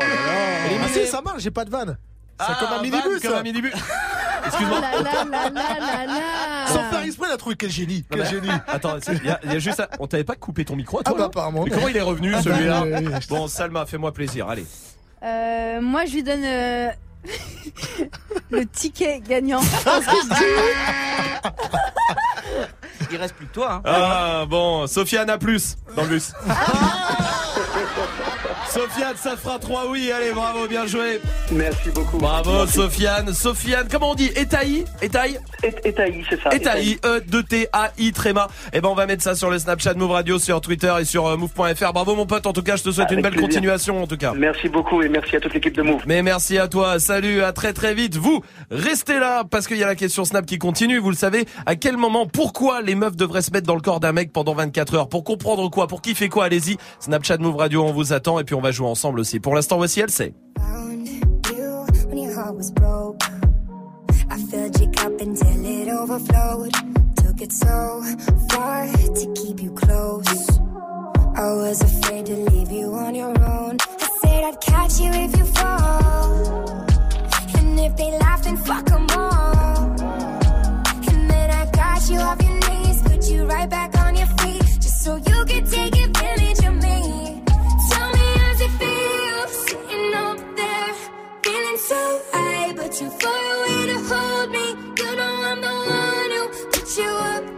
si, 0.88 1.06
ça 1.06 1.22
marche, 1.22 1.42
j'ai 1.42 1.52
pas 1.52 1.64
de 1.64 1.70
vanne. 1.70 1.96
C'est 2.40 2.46
Ah, 2.48 2.56
comme 2.60 2.68
un 2.68 2.72
vanne, 2.76 2.82
minibus. 2.82 3.20
Comme 3.22 3.34
un 3.34 3.42
minibus. 3.42 3.72
Excuse-moi. 4.46 4.80
Sans 6.68 6.84
faire 6.90 7.00
exprès, 7.02 7.26
il 7.28 7.32
a 7.32 7.36
trouvé 7.36 7.56
quel 7.56 7.70
génie. 7.70 8.04
Quel. 8.10 8.22
Attends, 8.68 8.96
il 9.08 9.24
y, 9.26 9.30
a- 9.30 9.40
il 9.44 9.52
y 9.52 9.56
a 9.56 9.58
juste. 9.58 9.80
un- 9.80 9.88
On 9.98 10.06
t'avait 10.06 10.24
pas 10.24 10.36
coupé 10.36 10.64
ton 10.64 10.76
micro, 10.76 10.98
à 10.98 11.02
Ah 11.04 11.10
toi 11.10 11.18
bah 11.18 11.24
apparemment. 11.26 11.64
Comment 11.70 11.88
il 11.88 11.96
est 11.96 12.00
revenu 12.02 12.32
Ah, 12.36 12.42
celui-là 12.42 12.80
bah, 12.82 12.98
oui. 13.02 13.08
Bon, 13.28 13.48
Salma, 13.48 13.84
fais-moi 13.86 14.12
plaisir, 14.12 14.48
allez. 14.48 14.64
Euh, 15.24 15.80
moi, 15.80 16.04
je 16.06 16.12
lui 16.12 16.22
donne 16.22 16.44
euh, 16.44 16.88
le 18.50 18.64
ticket 18.66 19.20
gagnant. 19.20 19.60
Parce 19.84 20.06
que 20.06 20.12
je 20.12 20.28
dis- 20.34 20.44
il 23.10 23.16
reste 23.16 23.34
plus 23.34 23.46
que 23.46 23.54
toi. 23.54 23.72
Hein. 23.76 23.82
Ah 23.84 24.44
bon, 24.48 24.86
Sofiane 24.86 25.30
a 25.30 25.38
plus 25.38 25.76
dans 25.96 26.02
le 26.02 26.08
bus. 26.08 26.32
Sofiane, 28.70 29.16
ça 29.16 29.36
fera 29.36 29.58
3 29.58 29.86
oui, 29.90 30.12
allez, 30.12 30.32
bravo, 30.32 30.66
bien 30.68 30.86
joué. 30.86 31.20
Merci 31.50 31.90
beaucoup. 31.94 32.18
Bravo 32.18 32.52
Merci. 32.52 32.74
Sofiane. 32.74 33.32
Sofiane, 33.32 33.88
comment 33.90 34.10
on 34.10 34.14
dit? 34.14 34.30
Etaï 34.36 34.84
Etaï 35.00 35.38
Et- 35.62 35.88
Etaï, 35.88 36.24
c'est 36.28 36.40
ça. 36.42 36.50
Etaï, 36.50 36.98
E-2-T-A-I, 37.04 38.12
tréma. 38.12 38.48
Et 38.72 38.80
ben 38.80 38.88
on 38.90 38.94
va 38.94 39.06
mettre 39.06 39.22
ça 39.22 39.34
sur 39.34 39.50
le 39.50 39.58
Snapchat 39.58 39.94
Move 39.94 40.10
Radio, 40.10 40.38
sur 40.38 40.60
Twitter 40.60 40.92
et 41.00 41.04
sur 41.04 41.26
euh, 41.26 41.36
move.fr. 41.36 41.92
Bravo 41.92 42.14
mon 42.14 42.26
pote, 42.26 42.46
en 42.46 42.52
tout 42.52 42.62
cas, 42.62 42.76
je 42.76 42.82
te 42.82 42.90
souhaite 42.90 43.06
Avec 43.06 43.16
une 43.18 43.22
belle 43.22 43.32
plaisir. 43.32 43.48
continuation 43.48 44.02
en 44.02 44.06
tout 44.06 44.16
cas. 44.18 44.32
Merci 44.36 44.68
beaucoup 44.68 45.02
et 45.02 45.08
merci 45.08 45.36
à 45.36 45.40
toute 45.40 45.54
l'équipe 45.54 45.74
de 45.74 45.82
Move. 45.82 46.02
Mais 46.06 46.22
merci 46.22 46.58
à 46.58 46.68
toi, 46.68 46.98
salut, 47.00 47.42
à 47.42 47.52
très 47.52 47.72
très 47.72 47.94
vite. 47.94 48.16
Vous, 48.16 48.42
restez 48.70 49.18
là 49.18 49.44
parce 49.50 49.66
qu'il 49.66 49.78
y 49.78 49.82
a 49.84 49.86
la 49.86 49.94
question 49.96 50.24
Snap 50.24 50.44
qui 50.44 50.58
continue. 50.58 50.98
Vous 50.98 51.10
le 51.10 51.16
savez, 51.16 51.46
à 51.66 51.74
quel 51.76 51.96
moment, 51.96 52.26
pourquoi 52.26 52.82
les 52.82 52.94
meufs 52.94 53.16
devraient 53.16 53.42
se 53.42 53.50
mettre 53.50 53.66
dans 53.66 53.74
le 53.76 53.80
corps 53.80 54.00
d'un 54.00 54.12
mec 54.12 54.32
pendant 54.32 54.54
24 54.54 54.94
heures? 54.94 55.08
Pour 55.08 55.24
comprendre 55.24 55.68
quoi? 55.70 55.86
Pour 55.88 56.02
kiffer 56.02 56.28
quoi? 56.28 56.44
Allez-y, 56.44 56.76
Snapchat 57.00 57.38
Move 57.38 57.56
Radio, 57.56 57.84
on 57.84 57.92
vous 57.92 58.12
attend 58.12 58.38
et 58.38 58.44
puis 58.44 58.54
on 58.58 58.60
va 58.60 58.72
jouer 58.72 58.88
ensemble 58.88 59.20
aussi. 59.20 59.38
Pour 59.40 59.54
l'instant, 59.54 59.76
voici 59.76 60.00
elle, 60.00 60.10
it 60.10 60.30
it 83.12 83.30
you 83.30 83.44
right 83.44 83.68
back 83.68 83.96
on 83.98 84.16
your 84.16 84.26
feet, 84.38 84.62
just 84.80 85.04
so 85.04 85.16
you 85.16 85.44
could 85.44 85.66
take 85.66 85.97
advantage 85.97 85.97
so 91.88 92.20
high, 92.32 92.70
but 92.74 92.92
too 92.92 93.08
far 93.08 93.44
away 93.56 93.86
to 93.86 93.98
hold 94.10 94.50
me. 94.50 94.66
You 94.98 95.16
know 95.16 95.34
I'm 95.50 95.60
the 95.62 95.74
one 95.96 96.30
who 96.36 96.44
put 96.70 96.98
you 96.98 97.10
up 97.32 97.57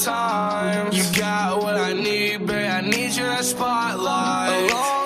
thousand 0.00 0.92
times. 0.92 0.96
You 1.14 1.20
got 1.20 1.62
what 1.62 1.76
I 1.76 1.92
need, 1.92 2.46
babe. 2.46 2.70
I 2.70 2.80
need 2.80 3.16
your 3.16 3.42
spotlight. 3.42 4.70
Along 4.70 4.99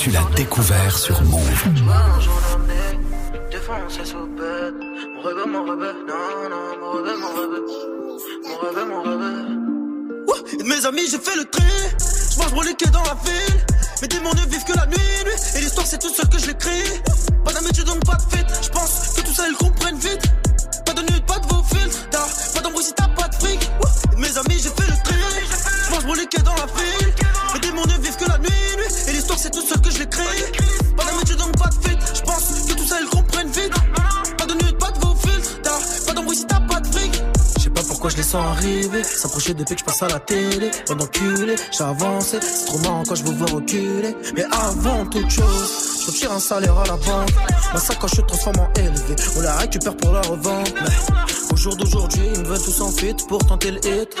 tu 0.00 0.10
l'as 0.10 0.24
découvert 0.34 0.96
sur 0.96 1.20
Move. 1.24 1.64
Mon 5.12 5.46
mon 5.46 5.64
mon 5.66 5.76
mon. 5.76 5.92
Mon 8.46 8.84
mon 8.86 9.30
mes 10.64 10.86
amis, 10.86 11.02
j'ai 11.10 11.18
fait 11.18 11.36
le 11.36 11.44
tri. 11.44 11.62
Je 12.32 12.38
mange 12.38 12.52
dans 12.92 13.02
la 13.02 13.14
ville. 13.24 13.66
Mes 14.00 14.08
démons 14.08 14.32
ne 14.32 14.50
vivent 14.50 14.64
que 14.64 14.72
la 14.72 14.86
nuit, 14.86 14.96
nuit. 14.96 15.32
Et 15.56 15.60
l'histoire, 15.60 15.86
c'est 15.86 15.98
tout 15.98 16.08
seul 16.08 16.28
que 16.28 16.38
je 16.38 16.46
l'écris. 16.46 17.02
Pas 17.44 17.52
d'amitié, 17.52 17.84
donc 17.84 18.02
pas 18.06 18.16
de 18.16 18.22
fête. 18.34 18.46
Je 18.62 18.68
pense 18.70 19.12
que 19.14 19.20
tout 19.20 19.34
ça, 19.34 19.44
ils 19.48 19.56
comprennent 19.56 19.98
vite. 19.98 20.22
Pas 20.86 20.94
de 20.94 21.02
nude, 21.02 21.26
pas 21.26 21.38
de 21.38 21.46
vos 21.46 21.62
filtres. 21.64 22.08
T'as 22.10 22.26
pas 22.54 22.60
d'embrouille 22.62 22.84
si 22.84 22.94
t'as 22.94 23.08
pas 23.08 23.28
de 23.28 23.34
fric. 23.34 23.70
Mes 24.16 24.38
amis, 24.38 24.60
j'ai 24.62 24.70
fait 24.70 24.90
le 24.90 24.96
tri. 25.04 25.16
Je 25.86 25.90
mange 25.94 26.04
broliqué 26.04 26.40
dans 26.42 26.54
la 26.54 26.66
ville. 26.66 27.12
Mes 27.54 27.60
démons 27.60 27.84
ne 27.84 28.02
vivent 28.02 28.16
que 28.16 28.28
la 28.28 28.38
nuit, 28.38 28.48
nuit. 28.48 29.08
Et 29.08 29.12
l'histoire, 29.12 29.38
c'est 29.38 29.50
tout 29.50 29.62
seul 29.62 29.79
sens 38.30 38.46
arriver. 38.46 39.02
S'approcher 39.02 39.54
depuis 39.54 39.74
que 39.74 39.80
je 39.80 39.84
passe 39.84 40.02
à 40.02 40.08
la 40.08 40.20
télé. 40.20 40.70
Pendant 40.86 41.06
culé, 41.06 41.56
avancé. 41.80 42.38
C'est 42.40 42.66
trop 42.66 42.78
marrant 42.78 43.02
quand 43.06 43.14
je 43.14 43.24
vous 43.24 43.32
vois 43.32 43.50
reculer. 43.50 44.14
Mais 44.36 44.44
avant 44.52 45.04
toute 45.06 45.30
chose, 45.30 46.00
je 46.02 46.06
retire 46.06 46.32
un 46.32 46.38
salaire 46.38 46.78
à 46.78 46.86
la 46.86 46.96
banque. 46.96 47.30
Ma 47.72 47.80
sacoche 47.80 48.12
se 48.12 48.20
transforme 48.22 48.60
en 48.60 48.72
élevé. 48.74 49.16
On 49.36 49.40
la 49.40 49.56
récupère 49.56 49.96
pour 49.96 50.12
la 50.12 50.20
revendre. 50.20 50.70
Mais 50.82 51.52
au 51.52 51.56
jour 51.56 51.76
d'aujourd'hui, 51.76 52.22
ils 52.34 52.40
me 52.40 52.46
veulent 52.46 52.62
tous 52.62 52.80
en 52.80 52.90
fuite 52.90 53.26
pour 53.26 53.44
tenter 53.44 53.72
le 53.72 53.78
hit. 53.78 54.16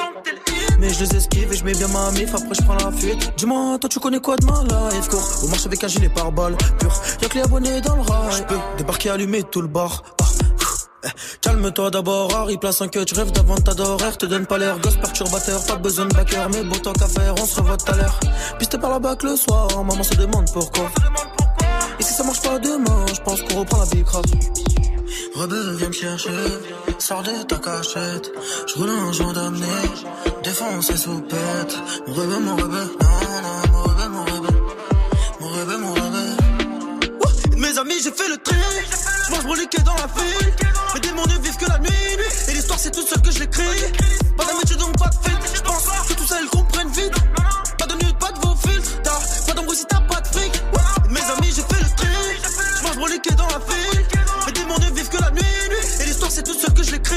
Mais 0.80 0.88
je 0.88 1.04
les 1.04 1.16
esquive 1.16 1.52
et 1.52 1.56
je 1.56 1.64
mets 1.64 1.74
bien 1.74 1.88
ma 1.88 2.10
mif, 2.12 2.34
après 2.34 2.54
je 2.54 2.62
prends 2.62 2.74
la 2.74 2.90
fuite. 2.90 3.32
Dis-moi, 3.36 3.78
toi 3.78 3.88
tu 3.90 4.00
connais 4.00 4.18
quoi 4.18 4.36
de 4.36 4.46
ma 4.46 4.62
life, 4.62 5.08
cours 5.08 5.44
Au 5.44 5.48
marche 5.48 5.66
avec 5.66 5.84
un 5.84 5.88
gilet 5.88 6.08
par 6.08 6.32
balle, 6.32 6.56
pur. 6.78 6.90
Y'a 7.20 7.28
que 7.28 7.34
les 7.34 7.42
abonnés 7.42 7.82
dans 7.82 7.96
le 7.96 8.02
rail. 8.02 8.32
Je 8.38 8.42
peux 8.44 8.60
débarquer, 8.78 9.10
allumer 9.10 9.42
tout 9.42 9.60
le 9.60 9.68
bar. 9.68 10.02
Calme-toi 11.40 11.90
d'abord, 11.90 12.34
Harry, 12.34 12.58
place 12.58 12.80
un 12.82 12.88
cut, 12.88 13.04
je 13.08 13.14
rêve 13.14 13.32
d'avant 13.32 13.56
ta 13.56 13.74
te 13.74 14.26
donne 14.26 14.46
pas 14.46 14.58
l'air, 14.58 14.78
gosse 14.78 14.96
perturbateur, 14.96 15.64
pas 15.66 15.76
besoin 15.76 16.06
de 16.06 16.14
backer, 16.14 16.48
mais 16.50 16.62
beau 16.62 16.76
temps 16.76 16.92
qu'à 16.92 17.08
faire, 17.08 17.34
on 17.40 17.46
se 17.46 17.60
revoit 17.60 17.76
tout 17.76 17.92
à 17.92 17.96
l'heure. 17.96 18.20
Pisté 18.58 18.78
par 18.78 18.90
la 18.90 18.98
bac 18.98 19.22
le 19.22 19.36
soir, 19.36 19.68
maman 19.84 20.02
se 20.02 20.14
demande 20.14 20.46
pourquoi. 20.52 20.90
Et 21.98 22.02
si 22.02 22.12
ça 22.12 22.24
marche 22.24 22.42
pas 22.42 22.58
demain, 22.58 23.06
je 23.14 23.20
pense 23.20 23.42
qu'on 23.42 23.60
reprend 23.60 23.78
la 23.78 23.86
big 23.86 24.06
rap. 24.06 24.24
Rebelle, 25.34 25.76
viens 25.76 25.88
me 25.88 25.92
chercher, 25.92 26.30
sors 26.98 27.22
de 27.22 27.42
ta 27.44 27.56
cachette, 27.56 28.30
je 28.66 28.74
roule 28.74 28.90
un 28.90 29.12
joint 29.12 29.32
d'amener, 29.32 29.66
défoncer 30.42 30.96
sous 30.96 31.20
pète. 31.22 31.78
Mon 32.06 32.14
rebelle, 32.14 32.40
mon 32.40 32.56
rebelle, 32.56 32.90
non, 33.00 33.72
mon 33.72 33.82
rebelle, 33.82 34.08
mon 34.10 34.24
rebelle, 34.24 34.62
mon 35.40 35.48
rebelle, 35.48 35.78
mon 35.78 35.90
rebelle. 35.94 35.99
Amis, 37.80 38.00
j'ai 38.02 38.12
fait 38.12 38.28
le 38.28 38.36
tri, 38.36 38.56
je 39.26 39.30
mange 39.30 39.44
broliqué 39.44 39.80
dans 39.82 39.94
la 39.94 40.06
ville, 40.06 40.54
mes 40.94 41.00
démons 41.00 41.24
ne 41.26 41.38
vivent 41.42 41.56
que 41.56 41.66
la 41.66 41.78
nuit, 41.78 41.88
et 42.48 42.52
l'histoire 42.52 42.78
c'est 42.78 42.90
tout 42.90 43.06
seul 43.06 43.20
que 43.22 43.30
je 43.30 43.38
l'écris. 43.38 43.64
Pas 44.36 44.44
d'amitié 44.44 44.76
donc 44.76 44.98
pas 44.98 45.08
de 45.08 45.14
fête, 45.14 45.54
je 45.54 45.60
pense 45.62 45.84
que 46.08 46.12
tout 46.14 46.26
ça 46.26 46.36
ils 46.42 46.48
comprennent 46.50 46.90
vite. 46.90 47.14
Pas 47.78 47.86
de 47.86 47.94
nude, 48.04 48.18
pas 48.18 48.32
de 48.32 48.38
vos 48.40 48.54
filtres, 48.56 49.00
pas 49.46 49.52
d'embrouille 49.54 49.76
si 49.76 49.86
t'as 49.86 50.00
pas 50.00 50.20
de 50.20 50.26
fric. 50.26 50.62
Mes 51.08 51.20
amis, 51.20 51.52
j'ai 51.54 51.62
fait 51.62 51.82
le 51.82 51.96
tri, 51.96 52.08
je 52.78 52.86
mange 52.86 52.96
broliqué 52.96 53.34
dans 53.34 53.48
la 53.48 53.58
ville, 53.58 54.06
mes 54.46 54.52
démons 54.52 54.78
ne 54.78 54.94
vivent 54.94 55.08
que 55.08 55.22
la 55.22 55.30
nuit, 55.30 56.00
et 56.00 56.04
l'histoire 56.04 56.30
c'est 56.30 56.42
tout 56.42 56.54
seul 56.54 56.74
que 56.74 56.82
je 56.82 56.92
l'écris. 56.92 57.16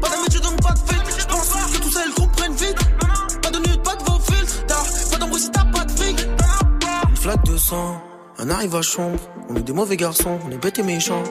Pas 0.00 0.08
d'amitié 0.08 0.40
donc 0.40 0.60
pas 0.62 0.72
de 0.72 0.78
fête, 0.78 1.16
je 1.18 1.26
pense 1.26 1.48
que 1.48 1.78
tout 1.78 1.92
ça 1.92 2.00
ils 2.06 2.14
comprennent 2.14 2.56
vite. 2.56 2.78
Pas 3.42 3.50
de 3.50 3.58
nude, 3.58 3.82
pas 3.82 3.96
de 3.96 4.04
vos 4.04 4.18
filtres, 4.20 4.66
pas 5.10 5.18
d'embrouille 5.18 5.42
si 5.42 5.50
t'as 5.50 5.64
pas 5.66 5.84
de 5.84 5.92
fric. 5.92 6.26
Une 7.10 7.16
flaque 7.16 7.44
de 7.44 7.58
sang. 7.58 8.11
Un 8.42 8.50
arrive 8.50 8.74
à 8.74 8.82
chambre, 8.82 9.20
on 9.48 9.54
est 9.54 9.62
des 9.62 9.72
mauvais 9.72 9.96
garçons, 9.96 10.36
on 10.44 10.50
est 10.50 10.56
bêtes 10.56 10.80
et 10.80 10.82
méchants. 10.82 11.22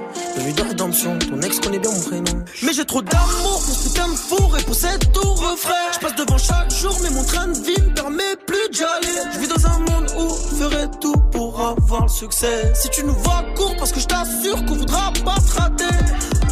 Nuit 0.41 0.53
de 0.53 0.61
rédemption, 0.61 1.19
ton 1.19 1.41
ex 1.41 1.59
connaît 1.59 1.77
bien 1.77 1.91
mon 1.91 1.99
prénom. 1.99 2.45
Mais 2.63 2.71
j'ai 2.71 2.85
trop 2.85 3.01
d'amour 3.01 3.61
pour 3.65 3.75
ce 3.75 3.89
putain 3.89 4.07
de 4.07 4.15
four 4.15 4.57
et 4.57 4.63
pour 4.63 4.75
cette 4.75 5.11
tour 5.11 5.37
refrain. 5.37 5.91
Je 5.93 5.99
passe 5.99 6.15
devant 6.15 6.37
chaque 6.37 6.71
jour, 6.71 6.97
mais 7.03 7.09
mon 7.09 7.25
train 7.25 7.47
de 7.47 7.59
vie 7.59 7.81
me 7.81 7.93
permet 7.93 8.37
plus 8.47 8.69
d'y 8.71 8.83
aller. 8.83 9.29
Je 9.33 9.39
vis 9.39 9.47
dans 9.49 9.67
un 9.67 9.79
monde 9.79 10.09
où 10.17 10.29
je 10.29 10.55
ferai 10.55 10.87
tout 11.01 11.17
pour 11.33 11.59
avoir 11.59 12.03
le 12.03 12.07
succès. 12.07 12.71
Si 12.75 12.87
tu 12.91 13.03
nous 13.03 13.15
vois 13.15 13.43
court, 13.57 13.75
parce 13.77 13.91
que 13.91 13.99
je 13.99 14.07
t'assure 14.07 14.65
qu'on 14.65 14.75
voudra 14.75 15.11
pas 15.25 15.35
te 15.35 15.59
rater. 15.59 15.95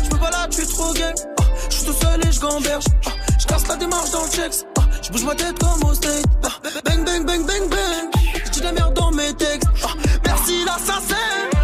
Je 0.03 0.09
peux 0.09 0.17
pas 0.17 0.29
là, 0.29 0.45
tu 0.51 0.59
es 0.59 0.65
trop 0.65 0.91
gay. 0.91 1.13
Ah, 1.39 1.43
je 1.69 1.75
suis 1.77 1.85
tout 1.85 1.93
seul 1.93 2.19
et 2.27 2.31
je 2.33 2.39
gamberge. 2.41 2.83
Ah, 3.05 3.11
je 3.39 3.45
casse 3.45 3.65
la 3.65 3.77
démarche 3.77 4.11
dans 4.11 4.25
le 4.25 4.29
checks. 4.29 4.65
Ah, 4.77 4.81
je 5.01 5.09
bouge 5.09 5.23
ma 5.23 5.35
tête 5.35 5.57
comme 5.57 5.89
au 5.89 5.93
state. 5.93 6.25
Ah, 6.43 6.49
bang, 6.83 7.05
bang, 7.05 7.25
bang, 7.25 7.45
bang, 7.45 7.69
bang. 7.69 8.23
Je 8.43 8.51
dis 8.51 8.59
la 8.59 8.73
merde 8.73 8.93
dans 8.93 9.11
mes 9.11 9.33
textes. 9.35 9.68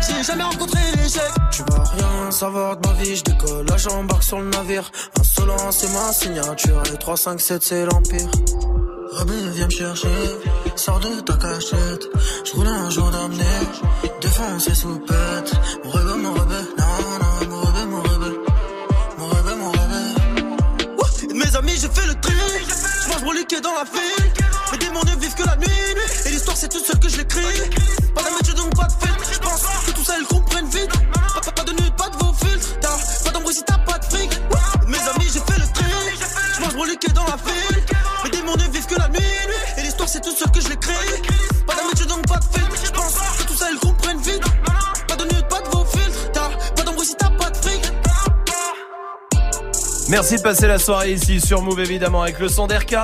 J'ai 0.08 0.24
jamais 0.24 0.44
rencontré 0.44 0.80
l'échec. 0.98 1.22
Tu 1.52 1.64
vas 1.64 1.84
rien 1.84 2.32
savoir 2.32 2.78
de 2.78 2.88
ma 2.88 2.94
vie. 2.96 3.16
Je 3.16 3.24
décolle, 3.24 3.66
j'embarque 3.78 4.24
sur 4.24 4.40
le 4.40 4.50
navire. 4.50 4.92
Insolent, 5.20 5.72
c'est 5.72 5.92
ma 5.92 6.14
signature. 6.14 6.84
Et 6.94 6.98
3, 6.98 7.18
5, 7.18 7.42
7, 7.42 7.64
c'est 7.64 7.86
l'empire. 7.86 8.30
Rebelle, 9.14 9.50
viens 9.52 9.66
me 9.66 9.72
chercher. 9.72 10.08
Sors 10.76 11.00
de 11.00 11.22
ta 11.22 11.34
cachette. 11.34 12.08
Je 12.46 12.52
roule 12.54 12.68
un 12.68 12.90
jour 12.90 13.10
d'amener. 13.10 13.60
Défoncer 14.22 14.76
sous 14.76 15.00
pète. 15.00 15.54
Mon 15.84 15.90
rebelle, 15.92 16.22
mon 16.22 16.34
rebelle. 16.34 16.68
Non, 16.78 16.86
non, 17.20 17.50
mon 17.50 17.62
rebelle, 17.62 17.88
mon 17.88 18.02
rebelle. 18.02 18.40
Mon 19.18 19.28
rebelle, 19.28 19.58
mon 19.58 19.72
rebelle. 19.72 21.30
Et 21.30 21.34
Mes 21.34 21.56
amis, 21.56 21.78
j'ai 21.82 21.90
fait 21.90 22.08
le 22.08 22.16
tri. 22.22 22.34
Je 23.04 23.10
mange 23.10 23.24
broliqué 23.24 23.60
dans 23.62 23.74
la 23.74 23.84
ville. 23.86 24.32
Mes 24.72 24.78
démons 24.78 25.04
ne 25.04 25.20
vivent 25.20 25.36
que 25.36 25.44
la 25.48 25.56
nuit. 25.56 25.66
Et 26.26 26.30
l'histoire, 26.30 26.58
c'est 26.58 26.70
tout 26.70 26.80
seul 26.80 27.00
que 27.00 27.10
je 27.10 27.18
l'écris. 27.18 28.05
Pas 28.16 28.24
d'amitié, 28.24 28.54
donc 28.54 28.76
pas 28.76 28.88
de 28.88 28.94
fête. 28.94 29.34
Je 29.34 29.40
pense 29.40 29.62
que 29.86 29.92
tout 29.92 30.04
ça, 30.04 30.14
ils 30.20 30.26
comprennent 30.26 30.70
vite. 30.70 30.92
Pas, 31.14 31.42
pas, 31.42 31.52
pas 31.52 31.64
de 31.64 31.72
nude, 31.72 31.96
pas 31.96 32.10
de 32.10 32.16
vos 32.18 32.34
filtres. 32.34 32.80
T'as 32.80 32.98
pas 33.24 33.32
d'embrouille 33.32 33.54
si 33.56 33.64
t'as 33.64 33.78
pas 33.80 34.00
de 34.00 34.06
fric. 34.06 34.30
De 34.32 34.86
Mes 34.88 34.98
amis, 34.98 35.30
j'ai 35.34 35.40
fait 35.40 35.60
le 35.60 35.68
tri. 35.74 35.86
Je 36.56 36.62
mange 36.62 36.74
broliqué 36.76 37.12
dans 37.12 37.26
la 37.26 37.36
ville. 37.36 37.84
Mes 38.24 38.30
démons 38.30 38.56
ne 38.56 38.72
vivent 38.72 38.86
que 38.88 38.96
la 38.96 39.10
nuit. 39.10 39.20
Et 39.78 39.82
l'histoire, 39.82 40.10
c'est 40.10 40.22
tout 40.22 40.36
seul 40.36 40.50
que 40.52 40.62
je 40.62 40.70
l'écris. 40.70 40.94
Pas 41.68 41.76
d'amitié, 41.76 42.06
donc 42.06 42.26
pas 42.28 42.38
de 42.40 42.46
fête. 42.46 42.86
Je 42.86 42.92
pense 42.92 43.14
que 43.38 43.44
tout 43.44 43.56
ça, 43.56 43.68
ils 43.72 43.80
comprennent 43.80 44.22
vite. 44.22 44.44
Pas 45.08 45.16
de 45.16 45.24
nude, 45.24 45.48
pas 45.48 45.62
de 45.62 45.70
vos 45.70 45.86
filtres. 45.86 46.32
T'as 46.34 46.50
pas 46.76 46.84
d'embrouille 46.84 47.06
si 47.08 47.16
t'as 47.16 47.30
pas 47.30 47.50
de 47.50 47.58
fric. 47.58 47.92
Merci 50.08 50.36
de 50.36 50.42
passer 50.42 50.68
la 50.68 50.78
soirée 50.78 51.14
ici 51.14 51.42
sur 51.42 51.62
Move 51.62 51.80
évidemment 51.80 52.22
avec 52.22 52.40
le 52.40 52.48
son 52.48 52.68
d'RK. 52.68 52.96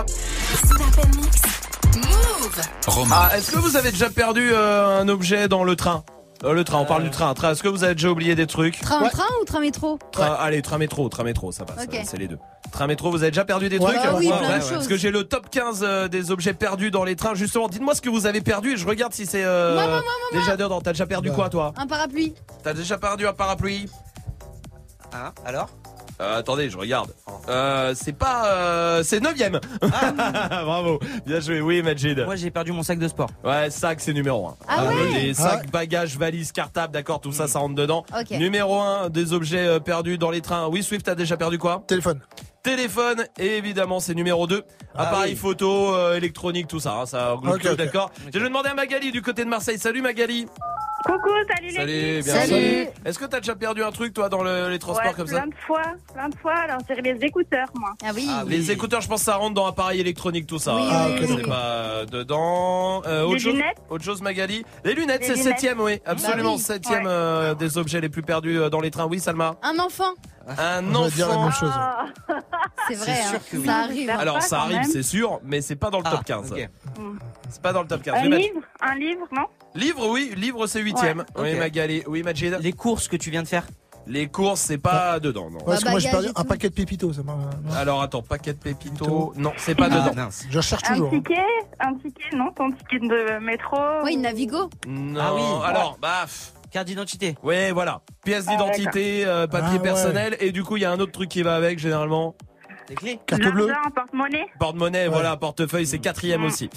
Romain, 2.87 3.15
Ah, 3.29 3.37
est-ce 3.37 3.51
que 3.51 3.59
vous 3.59 3.77
avez 3.77 3.91
déjà 3.91 4.09
perdu 4.09 4.49
euh, 4.53 4.99
un 5.01 5.07
objet 5.07 5.47
dans 5.47 5.63
le 5.63 5.75
train? 5.75 6.03
Euh, 6.43 6.53
le 6.53 6.63
train, 6.63 6.79
on 6.79 6.85
parle 6.85 7.03
du 7.03 7.11
train. 7.11 7.31
Train, 7.35 7.51
est-ce 7.51 7.61
que 7.61 7.67
vous 7.67 7.83
avez 7.83 7.93
déjà 7.93 8.09
oublié 8.09 8.33
des 8.33 8.47
trucs? 8.47 8.79
Train, 8.81 9.07
train 9.09 9.27
ou 9.39 9.45
train 9.45 9.59
métro? 9.59 9.99
Train- 10.11 10.35
Allez, 10.39 10.63
train 10.63 10.79
métro, 10.79 11.07
train 11.07 11.23
métro, 11.23 11.51
ça 11.51 11.65
passe. 11.65 11.83
Ok. 11.85 11.93
euh, 11.93 11.99
C'est 12.03 12.17
les 12.17 12.27
deux. 12.27 12.39
Train 12.71 12.87
métro, 12.87 13.11
vous 13.11 13.21
avez 13.21 13.29
déjà 13.29 13.45
perdu 13.45 13.69
des 13.69 13.77
Voilà, 13.77 13.99
trucs? 13.99 14.17
Oui, 14.19 14.27
plein 14.27 14.57
de 14.57 14.61
choses. 14.63 14.71
Parce 14.71 14.87
que 14.87 14.97
j'ai 14.97 15.11
le 15.11 15.23
top 15.25 15.49
15 15.51 15.81
euh, 15.83 16.07
des 16.07 16.31
objets 16.31 16.53
perdus 16.55 16.89
dans 16.89 17.03
les 17.03 17.15
trains. 17.15 17.35
Justement, 17.35 17.67
dites-moi 17.67 17.93
ce 17.93 18.01
que 18.01 18.09
vous 18.09 18.25
avez 18.25 18.41
perdu 18.41 18.73
et 18.73 18.77
je 18.77 18.87
regarde 18.87 19.13
si 19.13 19.27
c'est 19.27 19.43
euh, 19.43 19.75
Moi, 19.75 19.83
moi, 19.83 19.91
moi, 19.97 20.01
moi, 20.31 20.39
déjà 20.41 20.57
dedans. 20.57 20.81
T'as 20.81 20.93
déjà 20.93 21.05
perdu 21.05 21.31
quoi, 21.31 21.49
toi? 21.49 21.73
Un 21.77 21.85
parapluie. 21.85 22.33
T'as 22.63 22.73
déjà 22.73 22.97
perdu 22.97 23.27
un 23.27 23.33
parapluie? 23.33 23.87
Ah, 25.13 25.33
alors? 25.45 25.69
Euh, 26.21 26.37
attendez, 26.37 26.69
je 26.69 26.77
regarde. 26.77 27.11
Euh, 27.49 27.93
c'est 27.95 28.13
pas, 28.13 28.45
euh, 28.53 29.03
c'est 29.03 29.19
9 29.19 29.33
Bravo, 29.81 30.99
bien 31.25 31.39
joué. 31.39 31.61
Oui, 31.61 31.81
Majid. 31.81 32.23
Moi, 32.25 32.35
j'ai 32.35 32.51
perdu 32.51 32.71
mon 32.71 32.83
sac 32.83 32.99
de 32.99 33.07
sport. 33.07 33.29
Ouais, 33.43 33.71
sac, 33.71 33.99
c'est 33.99 34.13
numéro 34.13 34.47
1. 34.47 34.55
Ah 34.67 34.85
ouais 34.85 34.93
Les 35.13 35.31
Ah 35.39 35.49
sacs, 35.49 35.71
bagages, 35.71 36.17
valises, 36.17 36.51
cartables, 36.51 36.93
d'accord, 36.93 37.21
tout 37.21 37.31
ça, 37.31 37.47
ça 37.47 37.59
rentre 37.59 37.75
dedans. 37.75 38.05
Numéro 38.29 38.79
1 38.79 39.09
des 39.09 39.33
objets 39.33 39.79
perdus 39.79 40.19
dans 40.19 40.29
les 40.29 40.41
trains. 40.41 40.67
Oui, 40.67 40.83
Swift, 40.83 41.05
t'as 41.05 41.15
déjà 41.15 41.37
perdu 41.37 41.57
quoi? 41.57 41.83
Téléphone. 41.87 42.19
Téléphone, 42.63 43.25
et 43.39 43.57
évidemment, 43.57 43.99
c'est 43.99 44.13
numéro 44.13 44.45
2. 44.45 44.63
Ah 44.93 45.07
Appareil 45.07 45.31
oui. 45.33 45.37
photo, 45.39 45.95
euh, 45.95 46.15
électronique, 46.15 46.67
tout 46.67 46.79
ça, 46.79 46.93
hein, 47.01 47.05
ça 47.07 47.33
englobe 47.35 47.55
Ok, 47.55 47.61
tout, 47.61 47.67
ok. 47.69 47.75
d'accord. 47.77 48.11
Je 48.31 48.37
vais 48.37 48.45
demander 48.47 48.69
à 48.69 48.75
Magali 48.75 49.11
du 49.11 49.23
côté 49.23 49.43
de 49.43 49.49
Marseille. 49.49 49.79
Salut 49.79 50.01
Magali. 50.03 50.45
Coucou, 51.03 51.29
salut 51.55 51.71
Salut, 51.71 51.87
les 51.91 52.21
bien 52.21 52.45
sûr. 52.45 52.55
Est-ce 53.05 53.17
que 53.17 53.25
t'as 53.25 53.39
déjà 53.39 53.55
perdu 53.55 53.81
un 53.83 53.91
truc, 53.91 54.13
toi, 54.13 54.29
dans 54.29 54.43
le- 54.43 54.69
les 54.69 54.77
transports 54.77 55.07
Ouais, 55.07 55.13
comme 55.15 55.25
ça 55.25 55.37
plein 55.37 55.47
de 55.47 55.55
fois, 55.65 55.81
plein 56.13 56.29
de 56.29 56.35
fois. 56.35 56.53
Alors, 56.53 56.77
dirais 56.87 57.01
les 57.01 57.25
écouteurs, 57.25 57.69
moi. 57.79 57.93
Ah 58.05 58.11
oui. 58.13 58.29
Les 58.45 58.69
écouteurs, 58.69 59.01
je 59.01 59.07
pense 59.07 59.21
que 59.21 59.25
ça 59.25 59.37
rentre 59.37 59.55
dans 59.55 59.65
appareil 59.65 59.99
électronique, 59.99 60.45
tout 60.45 60.59
ça. 60.59 60.75
Oui, 60.75 60.83
Ah, 60.91 61.07
c'est 61.19 61.41
pas 61.47 61.55
euh, 61.55 62.05
dedans. 62.05 63.01
Euh, 63.07 63.23
autre 63.23 63.33
Les 63.33 63.39
chose, 63.39 63.53
lunettes 63.53 63.77
autre 63.89 64.03
chose, 64.03 64.21
Magali. 64.21 64.63
Les 64.85 64.93
lunettes, 64.93 65.21
Les 65.21 65.27
c'est 65.27 65.33
lunettes. 65.33 65.47
septième, 65.47 65.79
oui, 65.81 65.99
absolument 66.05 66.51
Bah 66.51 66.55
oui. 66.57 66.61
septième 66.61 67.05
Ouais. 67.05 67.11
euh, 67.11 67.55
des 67.55 67.79
objets 67.79 67.99
les 67.99 68.09
plus 68.09 68.21
perdus 68.21 68.59
dans 68.69 68.79
les 68.81 68.91
trains. 68.91 69.07
Oui, 69.07 69.19
Salma. 69.19 69.55
Un 69.63 69.79
enfant. 69.79 70.13
Un 70.57 70.95
On 70.95 71.03
va 71.03 71.09
dire 71.09 71.27
la 71.29 71.35
enfant. 71.35 71.43
même 71.43 71.51
chose. 71.53 71.71
Ah, 71.75 72.05
C'est 72.87 72.95
vrai, 72.95 73.15
sûr 73.21 73.35
hein, 73.35 73.39
que 73.51 73.57
oui. 73.57 73.65
ça 73.65 73.75
arrive. 73.77 74.09
hein. 74.09 74.17
Alors 74.19 74.41
ça 74.41 74.61
arrive, 74.61 74.83
c'est 74.83 75.03
sûr, 75.03 75.39
mais 75.43 75.61
c'est 75.61 75.75
pas 75.75 75.89
dans 75.89 75.99
le 75.99 76.03
top 76.03 76.23
15. 76.25 76.51
ok. 76.51 76.69
C'est 77.49 77.61
pas 77.61 77.73
dans 77.73 77.81
le 77.81 77.87
top 77.87 78.01
15. 78.01 78.15
Je 78.21 78.25
un 78.25 78.29
livre, 78.37 78.59
un 78.81 78.95
livre, 78.95 79.27
non? 79.31 79.45
Livre, 79.75 80.09
oui, 80.09 80.33
livre 80.35 80.67
c'est 80.67 80.81
huitième. 80.81 81.19
Ouais. 81.19 81.25
Oui, 81.43 81.53
Ok. 81.53 81.59
Magali. 81.59 82.03
Oui, 82.07 82.23
Majid. 82.23 82.57
Les 82.59 82.73
courses 82.73 83.07
que 83.07 83.15
tu 83.17 83.29
viens 83.29 83.43
de 83.43 83.47
faire? 83.47 83.65
Les 84.07 84.27
courses, 84.27 84.61
c'est 84.61 84.79
pas 84.79 85.19
dedans, 85.19 85.51
non. 85.51 85.59
Parce 85.59 85.83
que 85.83 85.89
moi 85.91 85.99
j'ai 85.99 86.07
bagage 86.07 86.23
perdu 86.23 86.27
et 86.35 86.39
un 86.39 86.41
tout. 86.43 86.47
paquet 86.49 86.69
de 86.69 86.73
pépitos. 86.73 87.13
Ça 87.13 87.21
m'a- 87.23 87.35
non? 87.35 87.73
Alors 87.75 88.01
attends, 88.01 88.23
paquet 88.23 88.53
de 88.53 88.57
pépito. 88.57 89.31
Non, 89.37 89.53
c'est 89.57 89.75
pas 89.75 89.89
Ah, 89.91 90.09
dedans. 90.09 90.15
mince. 90.15 90.45
Je 90.49 90.59
cherche 90.59 90.81
Un 90.89 90.93
toujours. 90.93 91.09
hein. 91.13 91.17
ticket, 91.19 91.45
un 91.79 91.93
ticket, 91.95 92.35
non? 92.35 92.51
Ton 92.51 92.71
ticket 92.71 92.97
de 92.99 93.37
métro 93.39 93.77
Oui, 94.03 94.15
ou- 94.17 94.21
Navigo. 94.21 94.69
Non. 94.87 95.21
Ah 95.21 95.33
oui. 95.35 95.41
Alors, 95.65 95.97
baf. 96.01 96.51
Carte 96.71 96.87
d'identité. 96.87 97.35
Ouais, 97.43 97.71
voilà. 97.71 98.01
Pièce 98.23 98.45
Ah, 98.47 98.51
d'identité, 98.51 99.25
euh, 99.25 99.45
papier 99.47 99.67
Ah, 99.71 99.73
ouais. 99.75 99.79
personnel, 99.79 100.37
et 100.39 100.51
du 100.51 100.63
coup, 100.63 100.77
il 100.77 100.83
y 100.83 100.85
a 100.85 100.91
un 100.91 100.99
autre 100.99 101.11
truc 101.11 101.29
qui 101.29 101.41
va 101.41 101.55
avec, 101.55 101.79
généralement. 101.79 102.35
Les 102.89 102.95
clés. 102.95 103.19
Carte 103.25 103.41
bleue. 103.41 103.67
L'argent, 103.67 103.89
porte-monnaie 103.93 104.45
Porte-monnaie, 104.59 105.03
Ouais. 105.03 105.07
voilà, 105.09 105.37
portefeuille, 105.37 105.85
c'est 105.85 105.99
quatrième 105.99 106.43
aussi. 106.45 106.69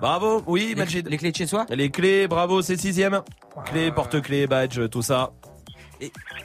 Bravo, 0.00 0.42
oui, 0.46 0.68
Les, 0.70 0.74
Majid. 0.76 1.08
les 1.08 1.16
clés 1.18 1.30
de 1.32 1.36
chez 1.36 1.46
soi 1.46 1.66
Les 1.70 1.90
clés, 1.90 2.26
bravo, 2.28 2.62
c'est 2.62 2.76
sixième. 2.76 3.20
Clés, 3.66 3.90
porte-clés, 3.92 4.46
badge, 4.46 4.80
tout 4.90 5.02
ça. 5.02 5.30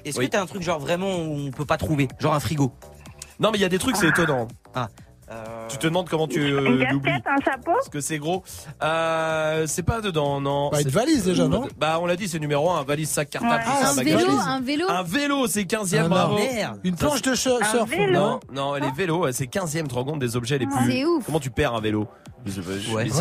Est-ce 0.05 0.19
Oui. 0.19 0.25
que 0.25 0.31
t'as 0.31 0.41
un 0.41 0.45
truc 0.45 0.61
genre 0.61 0.79
vraiment 0.79 1.15
où 1.15 1.47
on 1.47 1.51
peut 1.51 1.65
pas 1.65 1.77
trouver? 1.77 2.07
Genre 2.19 2.33
un 2.35 2.39
frigo 2.39 2.71
Non, 3.39 3.49
mais 3.51 3.57
il 3.57 3.61
y 3.61 3.65
a 3.65 3.69
des 3.69 3.79
trucs, 3.79 3.95
c'est 3.95 4.07
étonnant. 4.09 4.47
Ah. 4.75 4.87
Tu 5.67 5.77
te 5.77 5.87
demandes 5.87 6.07
comment 6.09 6.27
tu 6.27 6.39
euh, 6.39 6.65
Une 6.65 7.01
casquette, 7.01 7.27
un 7.27 7.41
chapeau? 7.43 7.73
Parce 7.73 7.89
que 7.89 7.99
c'est 7.99 8.17
gros. 8.17 8.43
Euh, 8.81 9.65
c'est 9.67 9.83
pas 9.83 9.99
dedans, 10.01 10.39
non. 10.39 10.69
Bah, 10.69 10.81
une 10.81 10.87
valise 10.89 11.25
déjà, 11.25 11.47
non 11.47 11.67
Bah, 11.77 11.99
on 12.01 12.05
l'a 12.05 12.15
dit, 12.15 12.27
c'est 12.27 12.39
numéro 12.39 12.69
1. 12.71 12.83
Valise, 12.83 13.09
sac, 13.09 13.29
cartable, 13.29 13.55
Ouais. 13.55 13.61
Ah, 13.67 13.85
ça, 13.87 13.99
Un 14.01 14.03
vélo, 14.03 14.29
un 14.29 14.61
vélo? 14.61 14.85
Un 14.89 15.03
vélo, 15.03 15.47
c'est 15.47 15.63
15e, 15.63 16.03
Ah, 16.05 16.07
bravo. 16.07 16.35
Merde 16.37 16.79
Une 16.83 16.95
planche 16.95 17.21
de 17.21 17.35
surf. 17.35 17.61
vélo. 17.89 18.13
Non, 18.13 18.39
non, 18.53 18.73
les 18.75 18.91
vélos, 18.91 19.31
c'est 19.33 19.45
15e, 19.47 19.83
tu 19.83 19.87
te 19.89 19.93
rends 19.95 20.05
compte 20.05 20.19
des 20.19 20.35
objets 20.37 20.57
les 20.57 20.65
plus. 20.65 20.91
C'est 20.91 21.05
ouf. 21.05 21.25
Comment 21.25 21.39
tu 21.39 21.49
perds 21.49 21.75
un 21.75 21.81
vélo? 21.81 22.07
Je 22.47 22.51
sais 22.53 22.61
pas, 22.61 22.79
je 22.79 22.91
Ouais. 22.95 23.05
Une 23.05 23.11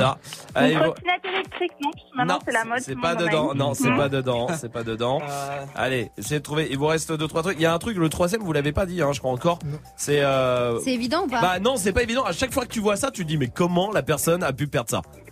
Allez, 0.54 0.74
vo- 0.76 0.84
trottinette 0.84 1.24
électrique, 1.24 1.72
non 1.82 1.90
Maintenant, 2.14 2.34
non, 2.34 2.40
c'est 2.46 2.52
la 2.52 2.64
mode. 2.64 2.80
c'est 2.80 3.00
pas 3.00 3.14
dedans. 3.14 3.52
une. 3.52 3.58
Non, 3.58 3.74
c'est 3.74 3.94
pas 3.96 4.08
dedans. 4.08 4.46
C'est 4.56 4.72
pas 4.72 4.82
dedans. 4.84 5.20
Allez, 5.74 6.10
essayez 6.16 6.38
de 6.38 6.44
trouver. 6.44 6.68
Il 6.70 6.78
vous 6.78 6.86
reste 6.86 7.12
deux, 7.12 7.26
trois 7.28 7.42
trucs. 7.42 7.56
Il 7.58 7.62
y 7.62 7.66
a 7.66 7.74
un 7.74 7.78
truc, 7.78 7.96
le 7.96 8.08
troisième, 8.08 8.42
vous 8.42 8.52
l'avez 8.52 8.72
pas 8.72 8.86
dit, 8.86 9.02
hein, 9.02 9.12
je 9.12 9.18
crois 9.18 9.32
encore. 9.32 9.58
C'est. 9.96 10.20
Euh... 10.22 10.78
C'est 10.80 10.92
évident 10.94 11.24
ou 11.24 11.28
pas 11.28 11.40
Bah 11.40 11.58
non, 11.58 11.76
c'est 11.76 11.92
pas 11.92 12.02
évident. 12.02 12.24
À 12.24 12.32
chaque 12.32 12.52
fois 12.52 12.64
que 12.64 12.72
tu 12.72 12.80
vois 12.80 12.96
ça, 12.96 13.10
tu 13.10 13.22
te 13.24 13.28
dis 13.28 13.36
mais 13.36 13.48
comment 13.48 13.90
la 13.92 14.02
personne 14.02 14.42
a 14.42 14.52
pu 14.52 14.66
perdre 14.68 14.90
ça? 14.90 15.02
Tu 15.02 15.22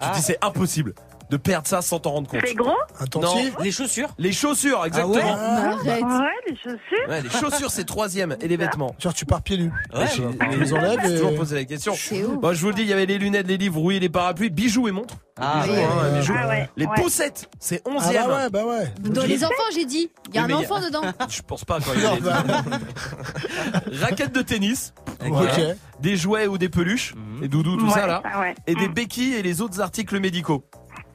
Ah. 0.00 0.10
te 0.10 0.16
dis 0.16 0.22
c'est 0.22 0.38
impossible 0.44 0.94
de 1.30 1.36
perdre 1.36 1.66
ça 1.68 1.82
sans 1.82 1.98
t'en 2.00 2.10
rendre 2.12 2.28
compte. 2.28 2.40
C'est 2.44 2.54
gros 2.54 2.72
tantier. 3.10 3.52
Les 3.60 3.70
chaussures 3.72 4.08
Les 4.18 4.32
chaussures, 4.32 4.84
exactement. 4.86 5.20
Ah 5.24 5.76
Bah, 5.84 5.90
Arrête. 5.92 6.02
Ouais, 6.04 6.50
les 6.50 6.56
chaussures. 6.56 7.08
Ouais, 7.08 7.22
les 7.22 7.30
chaussures 7.30 7.70
c'est 7.70 7.84
troisième 7.84 8.36
et 8.40 8.48
les 8.48 8.56
vêtements. 8.56 8.94
Genre 8.98 9.12
tu 9.14 9.26
pars 9.26 9.42
pieds 9.42 9.58
nus. 9.58 9.72
Ouais, 9.94 10.04
bah, 10.38 10.46
Tu 10.50 10.58
les 10.60 10.72
enlèves 10.72 11.00
j'ai 11.04 11.16
toujours 11.16 11.30
et. 11.32 11.34
posé 11.36 11.54
la 11.56 11.64
question. 11.64 11.94
Bon, 12.40 12.52
je 12.52 12.60
vous 12.62 12.68
le 12.68 12.74
dis, 12.74 12.82
il 12.82 12.88
y 12.88 12.92
avait 12.92 13.06
les 13.06 13.18
lunettes, 13.18 13.46
les 13.46 13.56
livres, 13.58 13.80
oui, 13.82 13.98
les 14.00 14.08
parapluies, 14.08 14.50
bijoux 14.50 14.88
et 14.88 14.92
montres. 14.92 15.14
Ah, 15.40 15.60
bijoux, 15.62 15.74
ouais, 15.76 15.84
hein, 15.84 15.88
ouais, 16.12 16.18
bijoux. 16.18 16.34
Ah 16.36 16.48
ouais, 16.48 16.70
Les 16.76 16.86
poussettes, 16.96 17.48
c'est 17.60 17.82
Ah 17.86 17.90
11e. 17.90 18.12
bah 18.26 18.28
ouais, 18.36 18.50
bah 18.50 18.64
ouais. 18.66 18.92
Dans 19.10 19.22
les 19.24 19.44
enfants, 19.44 19.54
j'ai 19.72 19.84
dit. 19.84 20.10
Il 20.30 20.34
y 20.34 20.38
a 20.38 20.44
un 20.44 20.50
enfant 20.50 20.80
dedans. 20.80 21.02
Je 21.28 21.42
pense 21.42 21.64
pas 21.64 21.78
quand 21.78 21.92
il 21.94 22.02
y 22.02 22.06
a 22.06 22.10
Non, 22.10 22.14
les- 22.16 22.20
bah, 22.22 22.42
Raquettes 24.00 24.34
de 24.34 24.42
tennis, 24.42 24.92
ok. 25.24 25.60
des 26.00 26.16
jouets 26.16 26.46
ou 26.46 26.58
des 26.58 26.68
peluches, 26.68 27.14
Mhm. 27.14 27.40
des 27.42 27.48
doudous, 27.48 27.76
tout 27.76 27.86
Ouais, 27.86 27.92
ça 27.92 28.06
là, 28.06 28.22
ça, 28.24 28.40
ouais. 28.40 28.54
et 28.66 28.74
des 28.74 28.88
Mm. 28.88 28.94
béquilles 28.94 29.34
et 29.34 29.42
les 29.42 29.60
autres 29.60 29.80
articles 29.80 30.18
médicaux. 30.18 30.64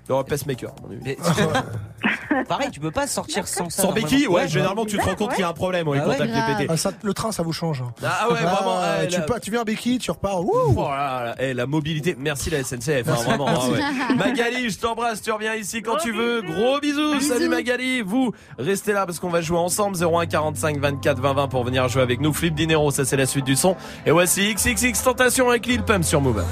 Un 0.09 0.23
pacemaker, 0.23 0.69
à 0.71 0.81
mon 0.81 0.91
avis. 0.91 1.01
Mais- 1.03 1.17
Pareil, 2.47 2.69
tu 2.71 2.80
peux 2.80 2.91
pas 2.91 3.07
sortir 3.07 3.47
sans 3.47 3.69
ça. 3.69 3.81
Sans 3.84 3.88
normalement. 3.89 4.07
béquilles, 4.09 4.27
ouais, 4.27 4.47
généralement 4.47 4.85
tu 4.85 4.97
te 4.97 5.01
rends 5.03 5.15
compte 5.15 5.30
ouais. 5.30 5.35
qu'il 5.35 5.41
y 5.43 5.45
a 5.45 5.49
un 5.49 5.53
problème 5.53 5.88
ouais, 5.88 5.99
Ah 6.01 6.03
quand 6.17 6.23
ouais. 6.23 6.67
Ah, 6.69 6.77
ça, 6.77 6.91
le 7.01 7.13
train, 7.13 7.31
ça 7.31 7.41
vous 7.43 7.53
change. 7.53 7.81
hein. 7.81 7.93
Ah 8.03 8.27
ouais, 8.30 8.38
Ah, 8.39 8.43
vraiment. 8.43 9.07
tu, 9.09 9.31
la- 9.31 9.39
tu 9.39 9.51
viens 9.51 9.61
en 9.61 9.63
béquille, 9.63 9.97
tu 9.99 10.11
repars. 10.11 10.41
Ouh. 10.43 10.51
Oh 10.75 10.89
là 10.89 11.23
là, 11.25 11.35
eh, 11.39 11.53
la 11.53 11.65
mobilité, 11.67 12.15
merci 12.19 12.49
la 12.49 12.63
SNCF, 12.63 13.07
hein, 13.07 13.13
vraiment. 13.13 13.45
ah 13.47 13.69
ouais. 13.69 14.15
Magali, 14.15 14.69
je 14.69 14.77
t'embrasse, 14.80 15.21
tu 15.21 15.31
reviens 15.31 15.55
ici 15.55 15.81
quand 15.81 15.91
Gros 15.95 16.01
tu 16.03 16.11
veux. 16.11 16.41
bisous. 16.41 16.53
Gros 16.53 16.80
bisous, 16.80 17.13
Bisous. 17.13 17.34
salut 17.34 17.47
Magali. 17.49 18.01
Vous, 18.01 18.34
restez 18.59 18.91
là 18.93 19.05
parce 19.05 19.19
qu'on 19.19 19.30
va 19.30 19.41
jouer 19.41 19.57
ensemble. 19.59 19.95
01 19.95 20.25
45 20.25 20.80
24 20.80 21.21
20 21.21 21.34
20 21.34 21.47
pour 21.47 21.63
venir 21.63 21.88
jouer 21.88 22.01
avec 22.01 22.19
nous. 22.19 22.34
Flip 22.34 22.53
Dinero, 22.53 22.91
ça 22.91 23.05
c'est 23.05 23.15
la 23.17 23.25
suite 23.25 23.45
du 23.45 23.55
son. 23.55 23.75
Et 24.05 24.11
voici 24.11 24.53
XXX 24.53 25.01
Tentation 25.03 25.49
avec 25.49 25.65
Lil 25.65 25.84
Pump 25.84 26.03
sur 26.03 26.19
Move. 26.19 26.43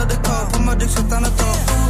Spanish 0.00 0.08
bitches 0.08 0.08
love 0.08 0.08
the 0.08 0.28
call, 0.28 0.46
put 0.46 0.62
my 0.62 0.74
dick 0.74 0.88
shit 0.88 1.89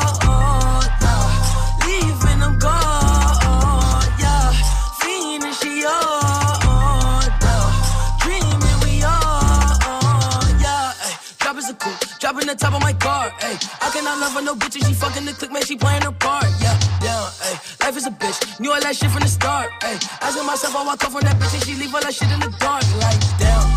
The 12.51 12.57
top 12.57 12.73
of 12.73 12.81
my 12.81 12.93
car. 12.93 13.31
Ay, 13.41 13.57
I 13.81 13.89
cannot 13.91 14.19
love 14.19 14.33
her, 14.33 14.41
no 14.41 14.55
bitch, 14.55 14.75
and 14.75 14.85
she 14.85 14.93
fucking 14.93 15.25
the 15.25 15.33
click, 15.33 15.51
man, 15.51 15.63
she 15.63 15.75
playing 15.75 16.01
her 16.01 16.11
part. 16.11 16.45
Yeah, 16.59 16.77
yeah. 17.01 17.29
Ay, 17.43 17.59
life 17.81 17.97
is 17.97 18.07
a 18.07 18.11
bitch, 18.11 18.59
knew 18.59 18.71
all 18.71 18.81
that 18.81 18.95
shit 18.95 19.09
from 19.09 19.21
the 19.21 19.27
start. 19.27 19.69
Ay, 19.81 19.97
asking 20.21 20.45
myself 20.45 20.73
how 20.73 20.85
walk 20.85 20.99
come 20.99 21.11
from 21.11 21.21
that 21.21 21.37
bitch, 21.37 21.53
and 21.53 21.63
she 21.63 21.75
leave 21.75 21.93
all 21.93 22.01
that 22.01 22.13
shit 22.13 22.29
in 22.31 22.39
the 22.39 22.51
dark. 22.59 22.83
Like, 22.99 23.19
damn, 23.39 23.67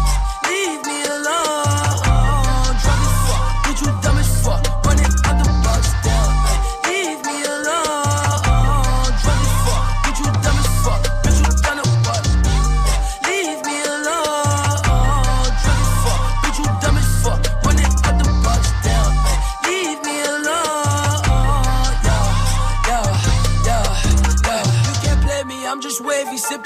leave 0.48 0.84
me 0.86 1.04
alone. 1.04 2.03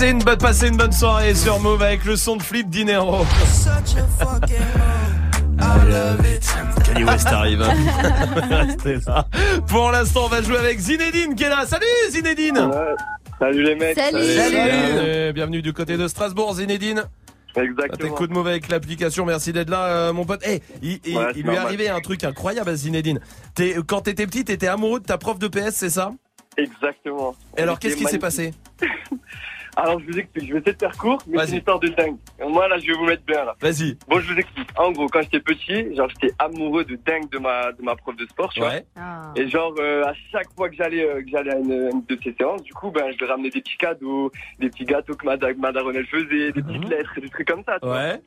C'est 0.00 0.12
une 0.12 0.20
bonne, 0.20 0.38
passez 0.38 0.68
une 0.68 0.78
bonne 0.78 0.92
soirée 0.92 1.34
sur 1.34 1.60
Move 1.60 1.82
avec 1.82 2.06
le 2.06 2.16
son 2.16 2.36
de 2.36 2.42
Flip 2.42 2.66
Dinero. 2.70 3.26
Kanye 6.86 7.04
West 7.04 7.26
arrive. 7.26 7.60
Restez 8.50 8.96
là. 9.06 9.26
Pour 9.68 9.90
l'instant, 9.90 10.24
on 10.24 10.28
va 10.28 10.40
jouer 10.40 10.56
avec 10.56 10.78
Zinedine 10.78 11.34
qui 11.34 11.44
est 11.44 11.50
là. 11.50 11.66
Salut 11.66 11.84
Zinedine 12.08 12.70
Salut 13.38 13.62
les 13.62 13.74
mecs. 13.74 13.94
Salut. 13.94 14.20
Bienvenue, 14.24 15.32
bienvenue 15.34 15.60
du 15.60 15.74
côté 15.74 15.98
de 15.98 16.08
Strasbourg, 16.08 16.54
Zinedine. 16.54 17.04
Exactement. 17.54 17.98
T'écoutes 17.98 18.30
Move 18.30 18.46
avec 18.46 18.70
l'application, 18.70 19.26
merci 19.26 19.52
d'être 19.52 19.68
là, 19.68 19.84
euh, 19.84 20.12
mon 20.14 20.24
pote. 20.24 20.40
Eh, 20.46 20.62
il, 20.80 20.98
il- 21.04 21.18
Ouais, 21.18 21.24
il 21.34 21.42
c'est 21.42 21.42
lui 21.42 21.54
est 21.54 21.58
arrivé 21.58 21.88
un 21.90 22.00
truc 22.00 22.24
incroyable 22.24 22.70
à 22.70 22.74
Zinedine. 22.74 23.20
T'es- 23.54 23.76
quand 23.86 24.00
t'étais 24.00 24.26
petit, 24.26 24.46
t'étais 24.46 24.68
amoureux 24.68 25.00
de 25.00 25.04
ta 25.04 25.18
prof 25.18 25.38
de 25.38 25.48
PS, 25.48 25.74
c'est 25.74 25.90
ça? 25.90 26.10
Exactement. 26.56 27.34
Et 27.58 27.60
alors, 27.60 27.78
qu'est-ce 27.78 27.96
qui 27.96 28.06
s'est 28.06 28.18
passé? 28.18 28.54
Alors, 29.76 30.00
je 30.00 30.06
vous 30.06 30.18
explique. 30.18 30.46
Je 30.48 30.52
vais 30.52 30.58
essayer 30.60 30.72
de 30.74 30.78
faire 30.78 30.96
court, 30.96 31.18
mais 31.26 31.38
c'est 31.46 31.52
une 31.52 31.58
histoire 31.58 31.78
de 31.80 31.88
dingue. 31.88 32.16
Moi, 32.48 32.68
là, 32.68 32.78
je 32.78 32.86
vais 32.86 32.92
vous 32.92 33.04
mettre 33.04 33.22
bien, 33.24 33.44
là. 33.44 33.54
Vas-y. 33.60 33.96
Bon, 34.08 34.18
je 34.20 34.32
vous 34.32 34.38
explique. 34.38 34.68
En 34.78 34.92
gros, 34.92 35.06
quand 35.08 35.22
j'étais 35.22 35.40
petit, 35.40 35.94
genre, 35.94 36.08
j'étais 36.10 36.34
amoureux 36.38 36.84
de 36.84 36.96
dingue 36.96 37.28
de 37.30 37.38
ma, 37.38 37.72
de 37.72 37.82
ma 37.82 37.94
prof 37.96 38.16
de 38.16 38.26
sport, 38.26 38.52
tu 38.52 38.60
Ouais. 38.62 38.84
Ah. 38.96 39.32
vois. 39.34 39.42
Et 39.42 39.48
genre, 39.48 39.74
euh, 39.78 40.04
à 40.04 40.12
chaque 40.32 40.52
fois 40.56 40.68
que 40.68 40.76
j'allais, 40.76 41.04
euh, 41.08 41.22
que 41.22 41.28
j'allais 41.30 41.52
à 41.52 41.58
une, 41.58 41.72
une 41.92 42.04
de 42.08 42.18
ces 42.22 42.32
séances, 42.34 42.62
du 42.62 42.72
coup, 42.74 42.90
ben, 42.90 43.10
je 43.12 43.18
lui 43.18 43.26
ramenais 43.26 43.50
des 43.50 43.60
petits 43.60 43.76
cadeaux, 43.78 44.30
des 44.58 44.68
petits 44.70 44.84
gâteaux 44.84 45.14
que 45.14 45.24
ma, 45.24 45.36
ma 45.56 45.72
daronne, 45.72 45.96
elle 45.96 46.06
faisait, 46.06 46.52
des 46.52 46.62
petites 46.62 46.88
lettres, 46.88 47.20
des 47.20 47.28
trucs 47.28 47.46
comme 47.48 47.62
ça, 47.64 47.78
tu 47.80 47.86
vois. 47.86 47.98
Mhm. 48.02 48.10
Ouais. 48.12 48.20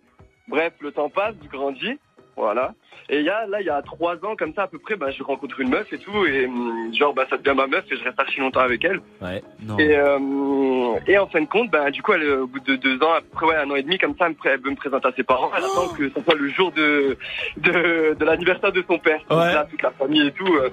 Bref, 0.47 0.73
le 0.81 0.91
temps 0.91 1.09
passe, 1.09 1.35
je 1.43 1.47
grandis, 1.49 1.97
voilà. 2.35 2.73
Et 3.09 3.19
il 3.19 3.25
y 3.25 3.29
a, 3.29 3.45
là, 3.47 3.59
il 3.59 3.67
y 3.67 3.69
a 3.69 3.81
trois 3.81 4.15
ans, 4.23 4.35
comme 4.37 4.53
ça, 4.53 4.63
à 4.63 4.67
peu 4.67 4.79
près, 4.79 4.95
bah, 4.95 5.11
je 5.11 5.21
rencontre 5.23 5.59
une 5.59 5.69
meuf 5.69 5.91
et 5.91 5.97
tout, 5.97 6.25
et 6.25 6.45
hum, 6.47 6.91
genre, 6.97 7.13
bah, 7.13 7.25
ça 7.29 7.37
devient 7.37 7.55
ma 7.55 7.67
meuf 7.67 7.83
et 7.91 7.97
je 7.97 8.03
reste 8.03 8.17
archi 8.19 8.39
longtemps 8.39 8.61
avec 8.61 8.83
elle. 8.85 9.01
Ouais. 9.21 9.43
Non. 9.61 9.77
Et, 9.77 9.95
euh, 9.97 10.99
et 11.05 11.17
en 11.17 11.27
fin 11.27 11.41
de 11.41 11.47
compte, 11.47 11.69
bah, 11.69 11.91
du 11.91 12.01
coup, 12.01 12.13
elle, 12.13 12.27
au 12.29 12.47
bout 12.47 12.61
de 12.61 12.75
deux 12.77 13.01
ans, 13.03 13.11
après 13.17 13.45
ouais, 13.45 13.55
un 13.57 13.69
an 13.69 13.75
et 13.75 13.83
demi, 13.83 13.97
comme 13.97 14.15
ça, 14.17 14.27
elle, 14.45 14.59
veut 14.61 14.71
me 14.71 14.75
présenter 14.75 15.07
à 15.07 15.11
ses 15.15 15.23
parents. 15.23 15.51
Elle 15.55 15.63
attend 15.65 15.89
que 15.93 16.09
ça 16.11 16.23
soit 16.23 16.35
le 16.35 16.49
jour 16.49 16.71
de, 16.71 17.17
de, 17.57 18.15
de 18.17 18.25
l'anniversaire 18.25 18.71
de 18.71 18.83
son 18.87 18.97
père. 18.99 19.19
Donc 19.29 19.39
Ouais. 19.39 19.53
là, 19.53 19.67
toute 19.69 19.81
la 19.81 19.91
famille 19.91 20.27
et 20.27 20.31
tout, 20.31 20.53
euh, 20.55 20.69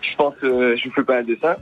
je 0.00 0.16
pense, 0.16 0.34
euh, 0.42 0.74
je 0.76 0.88
vous 0.88 0.94
fais 0.94 1.04
pas 1.04 1.18
un 1.18 1.22
dessin. 1.22 1.56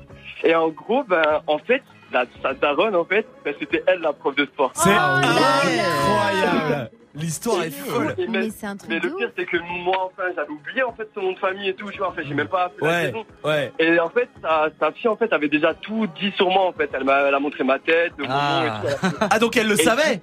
Et 0.44 0.55
en 0.55 0.70
gros, 0.70 1.05
ben, 1.05 1.43
en 1.47 1.59
fait, 1.59 1.82
la, 2.11 2.24
sa 2.43 2.55
daronne, 2.55 2.97
en 2.97 3.05
fait, 3.05 3.27
ben, 3.44 3.55
c'était 3.61 3.82
elle 3.86 4.01
la 4.01 4.15
prof 4.15 4.35
de 4.35 4.47
sport. 4.47 4.70
C'est 4.74 4.89
Oh 4.90 5.19
incroyable. 5.19 6.90
L'histoire 7.14 7.62
est 7.64 7.70
folle. 7.70 8.14
Et 8.18 8.28
même- 8.28 8.42
Mais 8.44 8.50
c'est 8.50 8.66
un 8.66 8.76
truc 8.76 8.88
mais 8.88 9.00
le 9.00 9.14
pire, 9.16 9.30
c'est 9.36 9.44
que 9.44 9.56
moi, 9.82 9.96
enfin, 10.12 10.28
j'avais 10.36 10.50
oublié 10.50 10.82
en 10.84 10.92
fait 10.92 11.08
son 11.14 11.22
nom 11.22 11.32
de 11.32 11.38
famille 11.38 11.68
et 11.68 11.74
tout. 11.74 11.90
Tu 11.90 11.98
vois, 11.98 12.08
en 12.08 12.12
fait, 12.12 12.24
j'ai 12.24 12.34
même 12.34 12.46
pas 12.48 12.64
appelé 12.66 12.86
la 12.86 12.92
Ouais, 12.98 13.06
saison. 13.06 13.24
ouais. 13.44 13.72
Et 13.80 13.98
en 13.98 14.08
fait, 14.10 14.28
sa, 14.40 14.68
sa 14.78 14.92
fille, 14.92 15.08
en 15.08 15.16
fait, 15.16 15.32
avait 15.32 15.48
déjà 15.48 15.74
tout 15.74 16.06
dit 16.20 16.30
sur 16.36 16.48
moi. 16.50 16.66
En 16.66 16.72
fait, 16.72 16.88
elle 16.92 17.02
m'a, 17.04 17.22
elle 17.22 17.34
a 17.34 17.40
montré 17.40 17.64
ma 17.64 17.78
tête, 17.80 18.12
Ah. 18.28 18.62
nom 18.62 18.66
et 18.66 18.90
tout. 18.92 19.16
Ah, 19.28 19.38
donc 19.40 19.56
elle 19.56 19.66
le 19.68 19.80
Et- 19.80 19.82
savait 19.82 20.20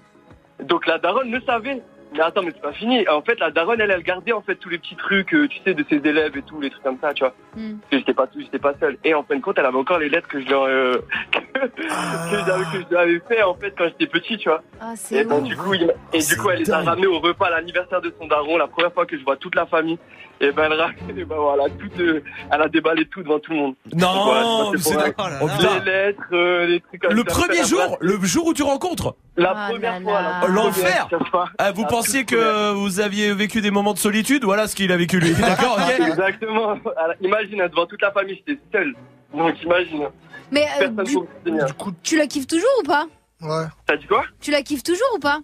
Donc 0.64 0.88
la 0.88 0.98
daronne 0.98 1.30
le 1.32 1.42
savait. 1.42 1.82
Mais 2.18 2.24
attends, 2.24 2.42
mais 2.44 2.52
c'est 2.54 2.62
pas 2.62 2.74
fini. 2.74 3.08
En 3.08 3.22
fait, 3.22 3.40
la 3.40 3.52
daronne, 3.52 3.80
elle, 3.80 3.92
elle 3.92 4.04
gardait 4.04 4.32
en 4.34 4.42
fait 4.42 4.56
tous 4.56 4.70
les 4.70 4.78
petits 4.80 4.96
trucs, 4.96 5.34
euh, 5.34 5.48
tu 5.48 5.60
sais, 5.64 5.74
de 5.74 5.86
ses 5.90 5.98
élèves 5.98 6.36
et 6.38 6.42
tout, 6.42 6.60
les 6.60 6.70
trucs 6.70 6.84
comme 6.84 6.98
ça, 7.00 7.14
tu 7.14 7.24
vois. 7.24 7.34
Parce 7.54 7.64
que 7.92 7.98
j'étais 8.00 8.14
pas, 8.14 8.28
j'étais 8.38 8.60
pas 8.60 8.74
seul. 8.80 8.98
Et 9.04 9.14
en 9.14 9.24
fin 9.24 9.36
de 9.36 9.42
compte, 9.42 9.58
elle 9.60 9.66
avait 9.66 9.78
encore 9.78 10.00
les 10.00 10.10
lettres 10.10 10.28
que 10.28 10.42
je 10.42 10.48
leur, 10.50 10.64
euh, 10.64 10.98
que, 11.32 11.40
que 11.68 12.46
j'avais, 12.46 12.64
que 12.66 12.82
je 12.84 12.90
lui 12.90 12.98
avais 12.98 13.22
fait 13.28 13.44
en 13.44 13.54
fait 13.56 13.74
quand 13.78 13.86
j'étais 13.86 14.08
petit, 14.08 14.38
tu 14.38 14.50
vois. 14.50 14.62
Ah, 14.82 14.94
Et 14.94 14.98
c'est 14.98 15.24
bon, 15.24 15.42
du 15.42 15.56
coup, 15.56 15.74
il- 15.74 15.94
et 16.14 16.20
du 16.20 16.38
coup, 16.38 16.50
elle 16.50 16.60
les 16.60 16.72
a 16.72 16.82
ramenés 16.82 17.08
au 17.08 17.20
repas 17.20 17.48
à 17.48 17.52
l'anniversaire 17.52 18.02
de 18.02 18.14
son 18.20 18.28
daron, 18.28 18.58
la 18.58 18.68
première 18.68 18.94
fois 18.94 19.06
que 19.06 19.18
je 19.18 19.24
vois 19.24 19.38
toute 19.38 19.56
la 19.56 19.66
famille. 19.66 19.98
Et 20.40 20.52
ben, 20.52 20.70
elle, 20.72 21.18
et 21.20 21.24
ben 21.26 21.36
voilà, 21.36 21.64
tout, 21.68 21.90
euh, 22.00 22.22
elle 22.52 22.62
a 22.62 22.68
déballé 22.68 23.06
tout 23.08 23.24
devant 23.24 23.40
tout 23.40 23.52
le 23.54 23.58
monde. 23.58 23.76
Non, 23.96 24.24
Voilà, 24.26 24.72
c'est 24.78 24.94
putain. 24.96 25.80
les 25.80 25.86
lettres, 25.86 26.22
euh, 26.32 26.66
les 26.68 26.80
trucs 26.82 27.02
comme 27.02 27.14
Le 27.14 27.24
ça. 27.28 27.40
premier 27.42 27.58
La 27.58 27.64
jour, 27.64 27.98
le 28.00 28.20
jour 28.22 28.46
où 28.46 28.54
tu 28.54 28.62
rencontres 28.62 29.16
La 29.38 29.54
Ah 29.56 29.70
première 29.70 30.00
là 30.00 30.02
fois, 30.02 30.22
là. 30.22 30.32
la 30.32 30.40
première 30.40 30.64
l'enfer. 30.64 31.10
fois. 31.30 31.46
Ah, 31.60 31.72
vous 31.72 31.84
La 31.84 31.88
pensiez 31.88 32.24
première. 32.26 32.44
que 32.46 32.72
vous 32.74 33.00
aviez 33.00 33.34
vécu 33.34 33.62
des 33.62 33.70
moments 33.72 33.94
de 33.94 34.00
solitude 34.00 34.44
Voilà 34.44 34.68
ce 34.68 34.76
qu'il 34.76 34.92
a 34.92 34.98
vécu 34.98 35.20
lui. 35.20 35.32
D'accord, 35.40 35.78
ok 35.80 36.08
Exactement. 36.08 36.70
Alors, 36.98 37.16
imagine, 37.22 37.62
hein, 37.62 37.68
devant 37.70 37.86
toute 37.86 38.02
la 38.02 38.12
famille, 38.12 38.42
j'étais 38.48 38.60
seul. 38.72 38.96
Donc 39.34 39.62
imagine. 39.62 40.08
Mais 40.52 40.66
euh, 40.82 40.88
du- 41.04 41.12
soutenir. 41.14 41.66
tu 42.02 42.18
la 42.18 42.26
kiffes 42.28 42.48
toujours 42.48 42.70
ou 42.82 42.88
pas? 42.88 43.06
Ouais. 43.42 43.66
T'as 43.86 43.98
dit 43.98 44.08
quoi? 44.08 44.24
Tu 44.42 44.50
la 44.52 44.62
kiffes 44.64 44.84
toujours 44.84 45.08
ou 45.16 45.20
pas? 45.20 45.40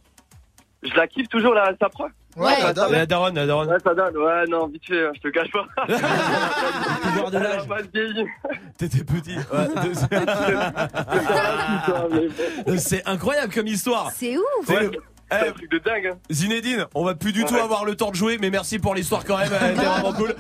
Je 0.81 0.93
la 0.95 1.07
kiffe 1.07 1.29
toujours, 1.29 1.53
la 1.53 1.71
sa 1.79 1.89
proie 1.89 2.09
Ouais, 2.35 2.45
Ouais. 2.45 2.61
la 2.63 2.73
daronne. 2.73 2.91
La 2.93 3.05
daronne, 3.05 3.35
la 3.35 3.45
daronne. 3.45 3.69
Ouais, 3.69 3.77
ça 3.83 3.93
donne. 3.93 4.17
Ouais, 4.17 4.45
non, 4.49 4.65
vite 4.67 4.81
fait, 4.87 5.05
hein, 5.05 5.11
je 5.15 5.21
te 5.21 5.27
cache 5.29 5.51
pas. 5.51 5.65
Pouvoir 7.03 7.31
de 7.31 7.37
l'âge. 7.37 7.67
T'étais 8.77 9.03
petit. 9.03 9.37
Ouais. 9.37 9.67
C'est 12.77 13.07
incroyable 13.07 13.53
comme 13.53 13.67
histoire. 13.67 14.11
C'est 14.15 14.37
ouf. 14.37 14.69
Le- 14.69 14.91
C'est 15.31 15.39
Eh, 15.45 15.49
un 15.49 15.51
truc 15.53 15.71
de 15.71 15.77
dingue. 15.79 16.07
Hein. 16.13 16.17
Zinedine, 16.31 16.85
on 16.93 17.03
va 17.05 17.15
plus 17.15 17.31
du 17.33 17.43
tout 17.45 17.55
avoir 17.55 17.85
le 17.85 17.95
temps 17.95 18.11
de 18.11 18.15
jouer, 18.15 18.37
mais 18.39 18.49
merci 18.49 18.77
pour 18.79 18.93
l'histoire 18.93 19.23
quand 19.25 19.37
même, 19.37 19.49
elle 19.61 19.71
était 19.71 19.83
vraiment 19.85 20.13
cool. 20.17 20.35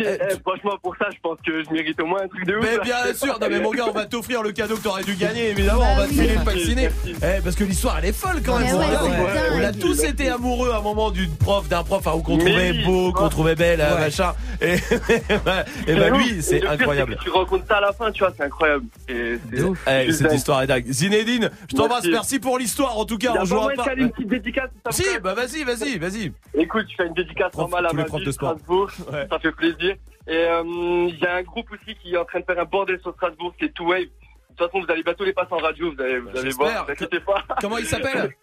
Eh, 0.00 0.38
franchement, 0.44 0.72
pour 0.82 0.94
ça, 0.96 1.06
je 1.12 1.18
pense 1.22 1.38
que 1.46 1.62
je 1.64 1.70
mérite 1.70 1.98
au 2.00 2.06
moins 2.06 2.22
un 2.22 2.28
truc 2.28 2.44
de 2.46 2.56
ouf. 2.56 2.62
Mais 2.64 2.76
là. 2.76 2.82
bien 2.82 3.14
sûr, 3.14 3.38
non 3.40 3.46
mais 3.48 3.60
mon 3.60 3.70
gars, 3.70 3.86
on 3.88 3.92
va 3.92 4.04
t'offrir 4.06 4.42
le 4.42 4.52
cadeau 4.52 4.76
que 4.76 4.82
t'aurais 4.82 5.04
dû 5.04 5.14
gagner, 5.14 5.50
évidemment, 5.50 5.84
on 5.92 5.96
va 5.96 6.04
te 6.06 6.08
Bah 6.14 6.22
filer 6.22 6.34
le 6.34 6.44
pack 6.44 6.54
Merci, 6.54 6.64
ciné. 6.66 6.82
merci. 6.82 7.14
Eh, 7.22 7.40
parce 7.42 7.56
que 7.56 7.64
l'histoire 7.64 7.98
elle 7.98 8.06
est 8.06 8.12
folle 8.12 8.42
quand 8.44 8.58
même. 8.58 8.74
Ouais, 8.76 8.84
c'est 9.32 9.54
on 9.60 9.64
a 9.64 9.72
tous 9.72 10.04
été 10.04 10.28
amoureux 10.28 10.70
à 10.72 10.78
un 10.78 10.82
moment 10.82 11.10
d'une 11.10 11.34
prof, 11.36 11.68
d'un 11.68 11.82
prof 11.84 12.06
hein, 12.06 12.20
qu'on 12.24 12.36
Mais 12.36 12.44
trouvait 12.44 12.70
oui. 12.72 12.84
beau, 12.84 13.12
qu'on 13.12 13.28
trouvait 13.28 13.54
belle, 13.54 13.80
Ouais. 13.80 14.00
machin. 14.00 14.32
Et, 14.60 14.74
et 15.28 15.38
bah, 15.44 15.64
et 15.86 15.94
bah, 15.94 16.10
lui, 16.10 16.42
c'est 16.42 16.60
le 16.60 16.70
incroyable. 16.70 17.18
tu 17.22 17.30
rencontres 17.30 17.66
ça 17.68 17.76
à 17.78 17.80
la 17.80 17.92
fin, 17.92 18.10
tu 18.12 18.20
vois, 18.24 18.32
c'est 18.36 18.44
incroyable. 18.44 18.84
Et 19.08 19.38
c'est. 19.52 20.06
Eh, 20.08 20.12
cette 20.12 20.32
histoire 20.32 20.62
est 20.62 20.66
dingue. 20.66 20.84
Zinedine, 20.90 21.50
je 21.70 21.76
t'embrasse, 21.76 22.04
Merci. 22.06 22.38
pour 22.38 22.58
l'histoire. 22.58 22.98
En 22.98 23.04
tout 23.04 23.18
cas, 23.18 23.32
on 23.40 23.44
jouera 23.44 23.70
pas. 23.74 23.84
Petite 24.28 24.42
dédicace, 24.42 24.70
ça 24.84 24.92
Si, 24.92 25.18
bah 25.20 25.34
vas-y, 25.34 25.64
vas-y, 25.64 25.98
vas-y. 25.98 26.32
Écoute, 26.54 26.86
je 26.90 26.96
fais 26.96 27.06
une 27.06 27.14
dédicace 27.14 27.52
Prof, 27.52 27.70
normale 27.70 27.86
à 27.86 27.92
ma 27.92 28.04
ville, 28.04 28.24
de. 28.24 28.30
Strasbourg. 28.30 28.90
Ouais. 29.12 29.26
Ça 29.30 29.38
fait 29.38 29.52
plaisir. 29.52 29.96
Et 30.26 30.36
euh, 30.36 30.62
il 31.08 31.18
y 31.18 31.26
a 31.26 31.36
un 31.36 31.42
groupe 31.42 31.70
aussi 31.70 31.94
qui 31.96 32.14
est 32.14 32.16
en 32.16 32.24
train 32.24 32.40
de 32.40 32.44
faire 32.44 32.58
un 32.58 32.64
bordel 32.64 32.98
sur 33.00 33.12
Strasbourg, 33.14 33.54
c'est 33.60 33.72
Two 33.74 33.88
Wave. 33.88 34.00
De 34.00 34.08
toute 34.56 34.66
façon, 34.70 34.84
vous 34.84 34.90
allez 34.90 35.02
bientôt 35.02 35.24
les 35.24 35.32
passer 35.32 35.52
en 35.52 35.58
radio, 35.58 35.92
vous 35.92 36.00
allez, 36.00 36.18
vous 36.20 36.28
allez 36.30 36.42
j'espère. 36.42 36.66
voir, 36.66 36.80
ne 36.82 36.86
vous 36.86 36.92
inquiétez 36.92 37.20
pas. 37.20 37.44
Comment 37.60 37.78
il 37.78 37.86
s'appelle? 37.86 38.34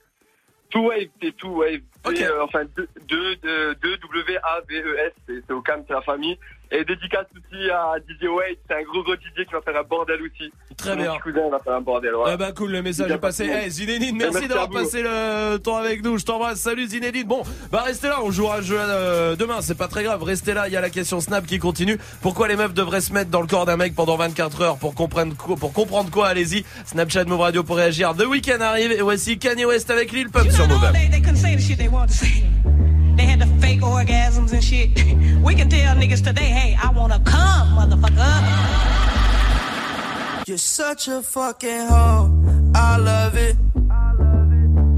Two 0.70 0.88
Wave, 0.90 1.08
c'est 1.22 1.36
Two 1.38 1.58
Wave. 1.60 1.82
Ok. 2.06 2.18
C'est, 2.18 2.28
euh, 2.28 2.44
enfin, 2.44 2.64
2 3.08 3.38
W-A-V-E-S, 3.84 5.14
c'est 5.28 5.42
c'est 5.48 5.54
au 5.54 5.62
calme, 5.62 5.84
c'est 5.88 5.94
la 5.94 6.02
famille. 6.02 6.38
Et 6.74 6.86
dédicace 6.86 7.26
aussi 7.36 7.70
à 7.70 7.96
DJ 8.00 8.28
Wade, 8.30 8.56
c'est 8.66 8.76
un 8.76 8.84
gros 8.84 9.04
gros 9.04 9.16
DJ 9.16 9.46
qui 9.46 9.52
va 9.52 9.60
faire 9.62 9.78
un 9.78 9.84
bordel 9.84 10.22
aussi. 10.22 10.50
Très 10.78 10.96
Mon 10.96 11.02
bien. 11.02 11.12
petit 11.12 11.22
cousin 11.24 11.50
va 11.50 11.60
faire 11.60 11.74
un 11.74 11.82
bordel, 11.82 12.16
ouais. 12.16 12.24
Ah 12.28 12.38
bah 12.38 12.54
cool, 12.54 12.72
le 12.72 12.82
message 12.82 13.12
est 13.12 13.18
passé. 13.18 13.46
pas 13.48 13.56
de 13.56 13.66
Eh 13.66 13.70
Zinedine, 13.70 14.16
merci 14.16 14.34
merci 14.36 14.48
d'avoir 14.48 14.70
passé 14.70 15.04
le 15.04 15.58
temps 15.58 15.76
avec 15.76 16.02
nous. 16.02 16.18
Je 16.18 16.24
t'embrasse. 16.26 16.60
Salut 16.62 16.88
Zinedine. 16.88 17.28
Bon, 17.28 17.44
bah 17.74 17.84
restez 17.86 18.08
là, 18.08 18.20
on 18.24 18.32
jouera 18.32 18.60
un 18.60 18.62
jeu 18.62 18.78
euh, 18.80 19.36
demain, 19.36 19.58
c'est 19.60 19.78
pas 19.78 19.90
très 19.90 20.04
grave. 20.04 20.24
Restez 20.24 20.54
là, 20.54 20.68
il 20.68 20.74
y 20.74 20.78
a 20.78 20.82
la 20.82 20.90
question 20.90 21.20
Snap 21.20 21.46
qui 21.46 21.60
continue. 21.60 21.98
Pourquoi 22.22 22.48
les 22.48 22.56
meufs 22.56 22.74
devraient 22.74 23.02
se 23.02 23.12
mettre 23.12 23.30
dans 23.30 23.42
le 23.42 23.48
corps 23.48 23.66
d'un 23.66 23.76
mec 23.76 23.94
pendant 23.94 24.16
24 24.16 24.62
heures 24.62 24.78
pour 24.78 24.96
comprendre 24.96 25.36
quoi, 25.36 25.58
pour 25.58 25.74
comprendre 25.74 26.10
quoi? 26.10 26.28
Allez-y. 26.30 26.64
Snapchat 26.86 27.26
Move 27.26 27.42
Radio 27.42 27.64
pour 27.64 27.76
réagir. 27.76 28.16
The 28.16 28.26
Weeknd 28.26 28.62
arrive 28.62 28.94
et 28.94 29.02
voici 29.02 29.38
Kanye 29.38 29.66
West 29.66 29.90
avec 29.92 30.14
Lil 30.14 30.30
Pump 30.30 30.50
sur 30.50 30.68
Move. 30.70 30.90
They, 33.22 33.28
had 33.28 33.40
the 33.40 33.46
fake 33.62 33.82
orgasms 33.82 34.52
and 34.52 34.64
shit. 34.64 34.90
We 35.46 35.54
can 35.54 35.70
tell 35.70 35.96
niggas 35.96 36.24
today, 36.24 36.50
hey, 36.60 36.76
I 36.76 36.90
wanna 36.92 37.20
come, 37.20 37.68
motherfucker. 37.78 38.34
You're 40.48 40.58
such 40.58 41.08
a 41.08 41.22
fucking 41.22 41.88
hoe. 41.88 42.72
I 42.74 42.98
love 42.98 43.36
it. 43.38 43.58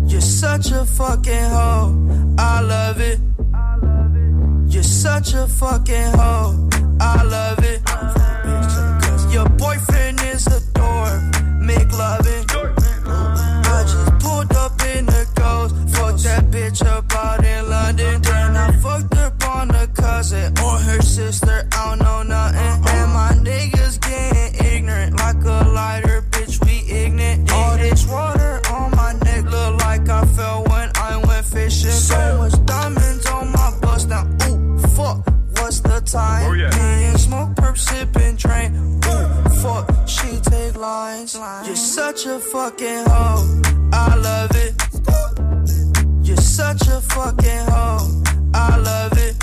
You're 0.09 0.21
such 0.21 0.71
a 0.71 0.85
fucking 0.85 1.49
hoe. 1.55 2.35
I 2.37 2.61
love 2.61 3.01
it. 3.01 3.19
You're 4.73 4.83
such 4.83 5.33
a 5.33 5.45
fucking 5.47 6.11
hoe. 6.19 6.69
I 7.01 7.23
love 7.23 7.59
it. 7.73 7.81
Your 9.33 9.49
boyfriend 9.63 10.21
is 10.33 10.47
a 10.47 10.61
dork. 10.73 11.21
Make 11.59 11.91
loving. 11.91 12.45
I 13.75 13.83
just 13.91 14.11
pulled 14.23 14.53
up 14.53 14.81
in 14.95 15.05
the 15.07 15.25
ghost. 15.35 15.75
Fuck 15.95 16.15
that 16.27 16.43
bitch 16.51 16.85
up 16.85 17.13
cousin 20.23 20.57
or 20.63 20.77
her 20.77 21.01
sister. 21.01 21.67
I 21.71 21.89
don't 21.89 21.99
know 21.99 22.23
nothing. 22.23 22.73
And 22.95 23.13
my 23.13 23.31
niggas 23.49 23.99
getting 23.99 24.65
ignorant 24.65 25.17
like 25.17 25.43
a 25.43 25.69
lighter, 25.69 26.21
bitch. 26.31 26.63
We 26.65 26.75
ignorant. 26.91 27.51
All 27.51 27.77
this 27.77 28.07
water 28.07 28.61
on 28.71 28.91
my 28.91 29.13
neck 29.13 29.43
look 29.45 29.79
like 29.79 30.07
I 30.07 30.25
fell 30.25 30.63
when 30.63 30.89
I 30.95 31.17
went 31.27 31.45
fishing. 31.45 31.91
So 31.91 32.37
much 32.37 32.65
diamonds 32.65 33.25
on 33.27 33.51
my 33.51 33.77
bust 33.81 34.09
now. 34.09 34.25
Ooh, 34.47 34.77
fuck. 34.95 35.17
What's 35.57 35.79
the 35.81 36.01
time? 36.01 36.49
Oh, 36.49 36.53
yeah. 36.53 36.69
Me 36.69 37.05
and 37.05 37.19
smoke, 37.19 37.49
perp, 37.55 37.77
sip, 37.77 38.15
and 38.15 38.37
drain. 38.37 39.01
Ooh, 39.05 39.49
fuck. 39.61 40.07
She 40.07 40.29
take 40.39 40.75
lines. 40.77 41.35
You're 41.65 41.75
such 41.75 42.25
a 42.25 42.39
fucking 42.39 43.03
hoe. 43.07 43.61
I 43.91 44.15
love 44.15 44.51
it. 44.65 44.73
You're 46.25 46.37
such 46.37 46.87
a 46.87 47.01
fucking 47.01 47.65
hoe. 47.73 48.23
I 48.53 48.77
love 48.77 49.17
it. 49.17 49.42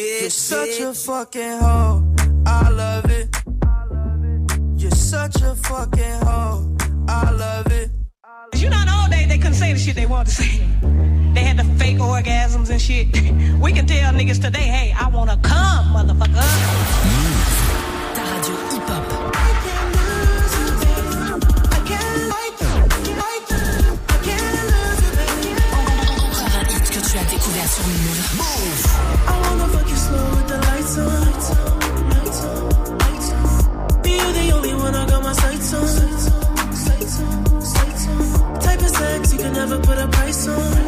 You're 0.01 0.31
such 0.31 0.79
a 0.79 0.93
fucking 0.95 1.59
hoe. 1.59 2.03
I 2.47 2.69
love 2.69 3.05
it. 3.11 3.29
You're 4.75 4.89
such 4.89 5.35
a 5.43 5.53
fucking 5.55 6.19
hoe. 6.25 6.75
I 7.07 7.29
love 7.29 7.67
it. 7.67 7.91
You 8.55 8.69
know, 8.71 8.79
in 8.81 8.87
the 8.87 8.97
old 8.99 9.11
days, 9.11 9.27
they 9.27 9.37
couldn't 9.37 9.53
say 9.53 9.73
the 9.73 9.79
shit 9.79 9.95
they 9.95 10.07
wanted 10.07 10.29
to 10.29 10.35
say. 10.41 10.57
They 11.35 11.43
had 11.43 11.57
the 11.57 11.65
fake 11.77 11.99
orgasms 11.99 12.71
and 12.71 12.81
shit. 12.81 13.13
We 13.61 13.73
can 13.73 13.85
tell 13.85 14.11
niggas 14.13 14.41
today, 14.41 14.67
hey, 14.75 14.91
I 14.99 15.07
wanna 15.07 15.37
come, 15.43 15.93
motherfucker. 15.93 16.49
Ta 18.15 18.23
radio 18.33 18.55
hip-hop. 18.71 19.05
Encore 26.23 26.55
un 26.57 26.65
hit 26.69 26.89
que 26.89 26.99
tu 27.07 27.17
as 27.19 27.25
découvert 27.25 27.69
sur 27.69 27.85
Move. 27.85 28.81
I 29.27 29.40
sights 35.33 35.73
on. 35.73 35.81
Type 38.59 38.81
of 38.81 38.89
sex 38.89 39.33
you 39.33 39.39
can 39.39 39.53
never 39.53 39.79
put 39.79 39.97
a 39.97 40.07
price 40.07 40.47
on. 40.47 40.80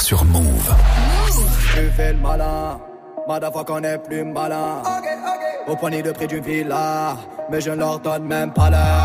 soir 0.00 0.20
sur 0.20 0.24
Move. 0.24 0.74
Tu 1.74 1.90
fais 1.96 2.12
le 2.12 2.18
malin, 2.18 2.80
madame 3.28 3.52
fois 3.52 3.64
qu'on 3.64 3.82
est 3.82 3.98
plus 3.98 4.24
malin. 4.24 4.82
Okay. 4.82 5.72
Au 5.72 5.76
poignet 5.76 6.02
de 6.02 6.12
prix 6.12 6.26
du 6.26 6.40
villa, 6.40 7.16
mais 7.50 7.60
je 7.60 7.70
ne 7.70 7.76
leur 7.76 8.00
donne 8.00 8.24
même 8.24 8.52
pas 8.52 8.70
l'heure. 8.70 8.99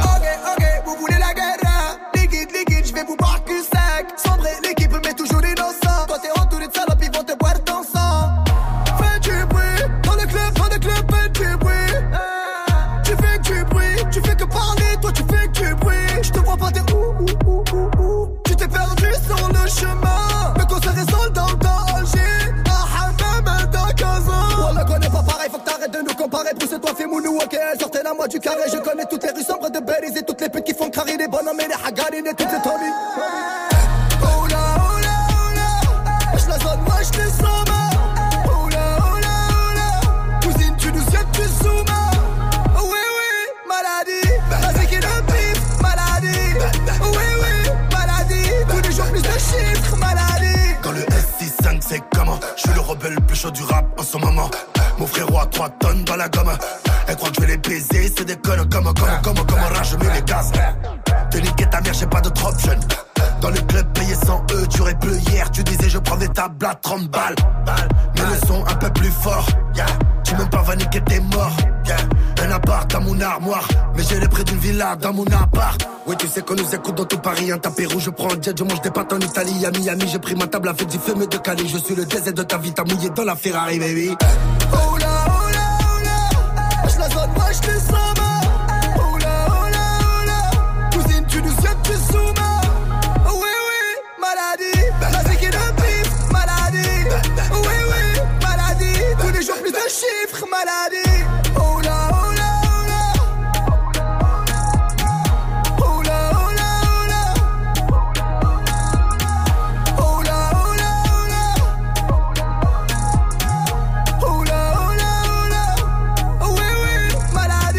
Paris, 77.35 77.51
un 77.51 77.87
rouge, 77.93 78.03
je 78.03 78.09
prends 78.11 78.31
un 78.31 78.41
jet, 78.41 78.57
je 78.57 78.63
mange 78.63 78.81
des 78.81 78.91
pâtes 78.91 79.11
en 79.11 79.19
Italie, 79.19 79.65
à 79.65 79.71
Miami, 79.71 80.03
j'ai 80.07 80.19
pris 80.19 80.35
ma 80.35 80.47
table 80.47 80.69
avec 80.69 80.87
du 80.87 80.97
fumé 80.97 81.27
de 81.27 81.37
Cali, 81.37 81.67
je 81.67 81.77
suis 81.77 81.95
le 81.95 82.05
désert 82.05 82.33
de 82.33 82.43
ta 82.43 82.57
vie, 82.57 82.71
t'as 82.71 82.83
mouillé 82.85 83.09
dans 83.09 83.25
la 83.25 83.35
Ferrari, 83.35 83.77
baby. 83.77 84.15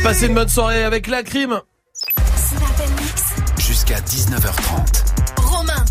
Passez 0.07 0.29
une 0.29 0.35
bonne 0.35 0.49
soirée 0.49 0.85
avec 0.85 1.09
la 1.09 1.25
crime. 1.25 1.61
Jusqu'à 3.59 3.99
19h30. 3.99 5.05
Romain. 5.37 5.85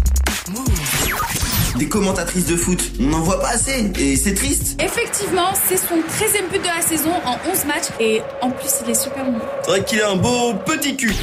Des 1.78 1.90
commentatrices 1.90 2.46
de 2.46 2.56
foot, 2.56 2.94
on 3.02 3.08
n'en 3.08 3.20
voit 3.20 3.42
pas 3.42 3.50
assez 3.50 3.92
et 4.00 4.16
c'est 4.16 4.34
triste. 4.34 4.82
Effectivement, 4.82 5.50
c'est 5.68 5.76
son 5.76 5.96
13e 5.96 6.50
but 6.50 6.62
de 6.62 6.66
la 6.66 6.82
saison 6.82 7.12
en 7.26 7.38
11 7.52 7.66
matchs 7.66 7.88
et 8.00 8.22
en 8.42 8.52
plus 8.52 8.70
il 8.86 8.92
est 8.92 8.94
super 8.94 9.26
bon. 9.26 9.40
C'est 9.64 9.72
vrai 9.72 9.84
qu'il 9.84 10.02
a 10.02 10.10
un 10.10 10.16
beau 10.16 10.54
petit 10.66 10.96
cul. 10.96 11.14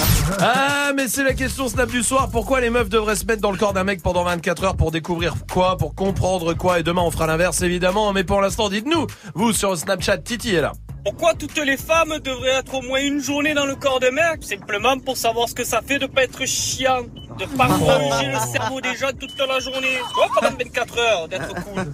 ah 0.40 0.90
mais 0.96 1.06
c'est 1.06 1.22
la 1.22 1.34
question 1.34 1.68
snap 1.68 1.88
du 1.88 2.02
soir, 2.02 2.30
pourquoi 2.32 2.60
les 2.60 2.70
meufs 2.70 2.88
devraient 2.88 3.14
se 3.14 3.26
mettre 3.26 3.42
dans 3.42 3.52
le 3.52 3.58
corps 3.58 3.74
d'un 3.74 3.84
mec 3.84 4.02
pendant 4.02 4.24
24 4.24 4.64
heures 4.64 4.76
pour 4.76 4.90
découvrir 4.90 5.36
quoi, 5.52 5.76
pour 5.76 5.94
comprendre 5.94 6.54
quoi? 6.54 6.80
Et 6.80 6.82
demain 6.82 7.02
on 7.02 7.12
fera 7.12 7.28
l'inverse 7.28 7.62
évidemment 7.62 8.12
mais 8.12 8.24
pour 8.24 8.40
l'instant 8.40 8.68
dites-nous, 8.68 9.06
vous 9.36 9.52
sur 9.52 9.78
Snapchat 9.78 10.18
Titi 10.18 10.52
est 10.56 10.62
là. 10.62 10.72
Pourquoi 11.04 11.34
toutes 11.34 11.56
les 11.58 11.76
femmes 11.76 12.18
devraient 12.18 12.58
être 12.58 12.74
au 12.74 12.82
moins 12.82 13.00
une 13.00 13.20
journée 13.20 13.54
dans 13.54 13.66
le 13.66 13.76
corps 13.76 14.00
de 14.00 14.08
mec 14.08 14.42
Simplement 14.44 14.98
pour 14.98 15.16
savoir 15.16 15.48
ce 15.48 15.54
que 15.54 15.64
ça 15.64 15.80
fait 15.82 15.98
de 15.98 16.06
pas 16.06 16.24
être 16.24 16.44
chiant, 16.44 17.02
de 17.38 17.46
pas 17.56 17.68
Oh. 17.70 17.78
manger 17.78 18.26
le 18.26 18.38
cerveau 18.52 18.80
des 18.80 18.94
gens 18.96 19.10
toute 19.18 19.36
la 19.38 19.58
journée. 19.60 19.96
Tu 20.08 20.14
vois, 20.14 20.28
pendant 20.34 20.56
24 20.56 20.98
heures, 20.98 21.28
d'être 21.28 21.54
cool. 21.54 21.84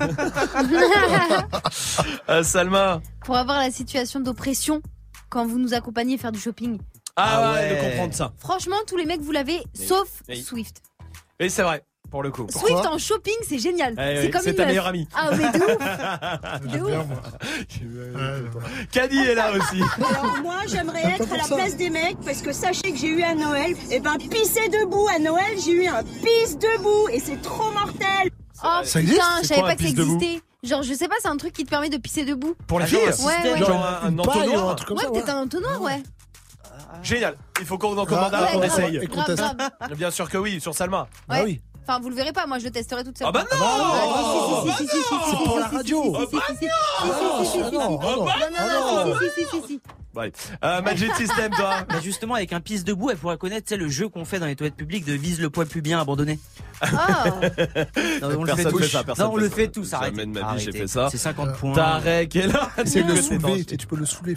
Euh, 2.29 2.43
Salma. 2.43 3.01
Pour 3.25 3.37
avoir 3.37 3.59
la 3.61 3.71
situation 3.71 4.21
d'oppression 4.21 4.83
quand 5.29 5.47
vous 5.47 5.59
nous 5.59 5.75
accompagnez 5.75 6.19
faire 6.19 6.33
du 6.33 6.41
shopping. 6.41 6.79
Ah, 7.17 7.53
ouais, 7.55 7.75
de 7.77 7.81
comprendre 7.91 8.15
ça. 8.15 8.33
Franchement, 8.39 8.77
tous 8.87 8.97
les 8.97 9.07
mecs, 9.07 9.21
vous 9.21 9.33
l'avez, 9.33 9.63
sauf 9.75 10.09
oui. 10.29 10.43
Swift. 10.43 10.83
Et 11.39 11.49
c'est 11.49 11.63
vrai, 11.63 11.83
pour 12.11 12.23
le 12.23 12.31
coup. 12.31 12.47
Swift 12.51 12.87
en 12.87 12.99
shopping, 12.99 13.35
c'est 13.49 13.59
génial. 13.59 13.95
Eh 13.99 14.01
oui, 14.01 14.19
c'est 14.23 14.31
comme 14.31 14.41
c'est 14.43 14.51
une 14.51 14.57
ta 14.57 14.63
meuf. 14.63 14.69
meilleure 14.71 14.87
amie. 14.87 15.09
Ah, 15.15 15.31
mais 15.33 15.51
de 15.59 15.65
ouf. 15.65 16.73
De 16.73 16.81
ouf. 16.81 17.07
Cady 18.93 19.19
est 19.19 19.35
là 19.35 19.51
aussi. 19.53 19.83
Alors 20.21 20.37
moi 20.43 20.57
j'aimerais 20.69 21.03
être 21.19 21.33
à 21.33 21.37
la 21.37 21.45
place 21.57 21.77
des 21.77 21.91
mecs 21.91 22.19
parce 22.25 22.43
que 22.43 22.53
sachez 22.53 22.93
que 22.93 22.99
j'ai 22.99 23.09
eu 23.09 23.23
un 23.23 23.35
Noël, 23.35 23.75
et 23.91 24.01
ben 24.01 24.17
pisser 24.19 24.69
debout 24.69 25.07
à 25.15 25.19
Noël, 25.19 25.57
j'ai 25.65 25.73
eu 25.73 25.87
un 25.87 26.03
pisse 26.03 26.59
debout 26.59 27.09
et 27.13 27.21
c'est 27.21 27.41
trop 27.43 27.71
mortel. 27.73 28.31
Oh 28.65 28.81
Ça 28.85 29.01
existe 29.01 29.21
putain, 29.21 29.43
je 29.43 29.47
savais 29.49 29.61
pas 29.63 29.77
que 29.77 29.83
ça 29.83 29.89
existait. 29.89 30.41
Genre, 30.63 30.83
je 30.83 30.95
sais 30.95 31.07
pas, 31.07 31.15
c'est 31.21 31.29
un 31.29 31.37
truc 31.37 31.53
qui 31.53 31.65
te 31.65 31.71
permet 31.71 31.91
de 31.91 31.97
pisser 31.99 32.25
debout. 32.25 32.55
Pour 32.67 32.79
les 32.81 32.87
Ah, 32.87 32.89
filles 32.89 33.25
Ouais, 33.25 33.53
ouais. 33.53 33.59
Genre 33.59 33.87
un, 34.03 34.19
entonnoir 34.19 34.67
ou 34.67 34.69
un 34.71 34.75
truc 34.75 34.89
comme 34.89 34.97
Ouais, 34.99 35.05
ça, 35.05 35.11
peut-être 35.11 35.29
un 35.29 35.43
entonnoir, 35.43 35.81
ouais. 35.83 36.03
Génial. 37.03 37.37
Il 37.61 37.67
faut 37.67 37.79
qu'on 37.79 37.97
en 37.97 38.07
commande 38.07 38.31
Ah, 38.33 38.39
un, 38.39 38.43
ouais, 38.47 38.53
qu'on 38.53 38.63
essaye. 38.63 38.97
et 38.97 39.07
qu'on 39.07 39.23
Grave, 39.23 39.37
grave. 39.37 39.57
Bien 39.97 40.11
sûr 40.11 40.29
que 40.29 40.39
oui, 40.39 40.61
sur 40.61 40.75
Salma. 40.75 41.07
Ah 41.29 41.43
oui. 41.45 41.61
Enfin, 41.89 42.01
vous 42.01 42.09
le 42.09 42.17
verrez 42.17 42.33
pas, 42.33 42.47
moi 42.47 42.59
je 42.59 42.65
le 42.65 42.71
testerai 42.71 43.05
toute 43.05 43.17
seule. 43.17 43.29
Ah 43.29 43.33
bah 43.33 43.45
non 43.53 44.67
C'est 45.29 45.37
pour 45.45 45.59
la 45.59 45.67
radio 45.69 46.17
Ah 46.17 46.25
bah 46.33 46.39
non 47.73 48.01
Ah 48.03 48.35
bah 48.39 49.15
non 49.15 49.15
Ouais. 50.17 50.33
Euh, 50.65 50.81
Magic 50.81 51.15
System, 51.15 51.53
toi 51.53 51.85
bah 51.89 51.97
Justement, 52.03 52.35
avec 52.35 52.53
un 52.53 52.61
pisse 52.61 52.85
debout, 52.85 53.11
elle 53.11 53.19
pourra 53.19 53.37
connaître 53.37 53.75
le 53.77 53.89
jeu 53.89 54.09
qu'on 54.09 54.25
fait 54.25 54.39
dans 54.39 54.47
les 54.47 54.57
toilettes 54.57 54.75
publiques 54.75 55.05
de 55.05 55.13
vise 55.13 55.41
le 55.41 55.51
poil 55.51 55.67
pubien 55.67 56.01
abandonné. 56.01 56.41
Oh. 56.83 56.87
non, 58.23 58.41
on 58.41 58.45
personne 58.45 58.73
le 58.73 58.79
fait, 58.79 58.89
ça, 58.89 59.05
personne 59.05 59.27
non, 59.27 59.33
on 59.33 59.37
le 59.37 59.49
fait 59.49 59.69
tous, 59.69 59.93
arrête. 59.93 60.17
Ça, 60.17 60.27
ma 60.27 60.55
vie, 60.55 60.65
j'ai 60.65 60.73
fait 60.73 60.87
ça. 60.87 61.09
C'est 61.11 61.19
50 61.19 61.57
points. 61.57 61.75
Tarek 61.75 62.35
est 62.35 62.47
là. 62.47 62.71
Tu 62.85 63.05
peux 63.05 63.15
le 63.15 63.23
soulever, 63.23 63.65
tu 63.65 63.87
peux 63.87 63.97
le 63.97 64.07
soulever 64.07 64.37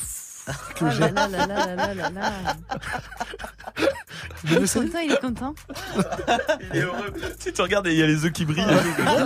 Que 0.75 0.85
Oh 0.85 0.89
j'ai. 0.91 0.99
là 0.99 1.09
là 1.11 1.27
là 1.27 1.47
là 1.47 1.75
là 1.75 1.93
là 1.93 2.09
là. 2.09 2.31
Vous 4.43 4.55
avez 4.55 4.63
Il 4.63 4.63
est 4.65 4.73
content, 4.73 4.99
il 4.99 5.11
est 5.11 5.21
content. 5.21 5.55
Il 6.73 6.79
est 6.79 6.81
heureux. 6.83 7.13
Si 7.39 7.51
tu 7.53 7.61
regardes, 7.61 7.87
il 7.87 7.93
y 7.97 8.03
a 8.03 8.07
les 8.07 8.25
œufs 8.25 8.31
qui 8.31 8.45
brillent. 8.45 8.65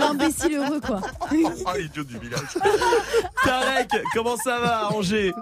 L'imbécile 0.00 0.56
heureux, 0.56 0.80
quoi. 0.80 1.00
Ah, 1.66 1.78
l'idiot 1.78 2.04
du 2.04 2.18
village. 2.18 2.40
Tarek, 3.44 3.90
comment 4.12 4.36
ça 4.36 4.58
va 4.58 4.78
à 4.86 4.92
Angers? 4.92 5.32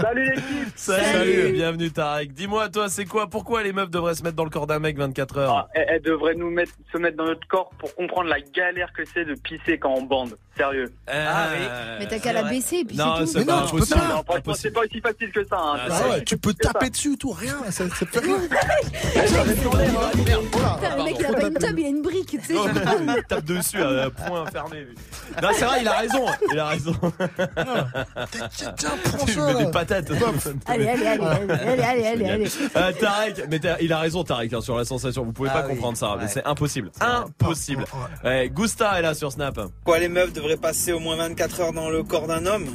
Salut 0.00 0.30
l'équipe 0.30 0.72
Salut, 0.76 1.04
Salut. 1.12 1.52
bienvenue 1.52 1.90
Tarek. 1.90 2.32
Dis-moi, 2.34 2.68
toi, 2.68 2.88
c'est 2.88 3.04
quoi? 3.06 3.28
Pourquoi 3.28 3.62
les 3.62 3.72
meufs 3.72 3.90
devraient 3.90 4.14
se 4.14 4.22
mettre 4.22 4.36
dans 4.36 4.44
le 4.44 4.50
corps 4.50 4.66
d'un 4.66 4.78
mec 4.78 4.96
24 4.98 5.38
heures? 5.38 5.54
Ah, 5.56 5.68
elle, 5.74 5.86
elle 5.88 6.02
devrait 6.02 6.34
nous 6.34 6.50
mettre, 6.50 6.72
se 6.92 6.98
mettre 6.98 7.16
dans 7.16 7.24
notre 7.26 7.46
corps 7.48 7.70
pour 7.78 7.94
comprendre 7.94 8.28
la 8.28 8.40
galère 8.40 8.92
que 8.92 9.02
c'est 9.12 9.24
de 9.24 9.34
pisser 9.34 9.78
quand 9.78 9.94
on 9.94 10.02
bande. 10.02 10.36
Sérieux. 10.56 10.92
Ah 11.06 11.48
oui. 11.52 11.64
Mais 12.00 12.06
t'as 12.08 12.18
qu'à 12.18 12.32
la 12.32 12.42
baisser 12.42 12.78
et 12.78 12.84
puis 12.84 12.96
c'est 12.96 13.02
tout. 13.02 13.32
Mais 13.38 13.44
non, 13.44 13.60
pas 13.60 13.66
tu 13.66 13.76
peux 13.76 14.40
pas. 14.42 14.54
C'est 14.68 14.74
pas 14.74 14.80
aussi 14.80 15.00
facile 15.00 15.32
que 15.32 15.44
ça. 15.46 15.56
Hein. 15.58 15.76
Ah, 15.88 16.00
Ah 16.04 16.08
ouais, 16.10 16.24
tu 16.24 16.36
peux 16.36 16.52
que 16.52 16.58
ça. 16.62 16.72
taper 16.72 16.90
dessus, 16.90 17.16
tout, 17.16 17.30
rien, 17.32 17.56
ça, 17.70 17.84
ça 17.88 18.06
fait 18.06 18.18
rien. 18.18 18.36
Le 20.98 21.04
mec, 21.04 21.16
il 21.18 21.26
a 21.26 21.32
pas 21.32 21.46
une 21.48 21.54
table, 21.54 21.80
il 21.80 21.86
a 21.86 21.88
une 21.88 22.02
brique, 22.02 22.28
tu 22.30 22.40
sais. 22.40 22.54
Il 22.54 23.22
tape 23.28 23.44
dessus 23.44 23.82
à 23.82 24.10
point 24.10 24.44
fermé. 24.50 24.86
Non, 25.42 25.48
c'est 25.54 25.64
vrai, 25.64 25.78
il 25.80 25.88
a 25.88 25.92
raison. 25.92 26.26
Il 26.52 26.58
a 26.58 26.66
raison. 26.66 26.92
Tiens, 28.76 28.90
prends 29.04 29.26
Tu 29.26 29.38
mets 29.40 29.52
ça. 29.52 29.64
des 29.64 29.70
patates. 29.70 30.10
Allez, 30.66 30.88
allez, 30.88 31.06
allez, 31.06 31.24
allez, 31.24 31.52
allez, 31.52 31.82
allez, 31.82 32.06
allez, 32.06 32.28
allez. 32.30 32.50
Euh, 32.76 32.92
Tarek, 32.92 33.42
mais 33.50 33.60
il 33.80 33.92
a 33.92 33.98
raison 34.00 34.24
Tarek 34.24 34.52
hein, 34.52 34.60
sur 34.60 34.76
la 34.76 34.84
sensation. 34.84 35.24
Vous 35.24 35.32
pouvez 35.32 35.50
Ah 35.52 35.62
pas 35.62 35.68
comprendre 35.68 35.96
ça, 35.96 36.16
mais 36.20 36.28
c'est 36.28 36.44
impossible, 36.44 36.90
impossible. 37.00 37.84
Gusta 38.50 38.98
est 38.98 39.02
là 39.02 39.14
sur 39.14 39.32
Snap. 39.32 39.58
Quoi, 39.84 39.98
les 39.98 40.08
meufs 40.08 40.32
devraient 40.32 40.56
passer 40.56 40.92
au 40.92 40.98
moins 41.00 41.16
24 41.16 41.60
heures 41.60 41.72
dans 41.72 41.90
le 41.90 42.02
corps 42.02 42.26
d'un 42.26 42.44
homme? 42.46 42.66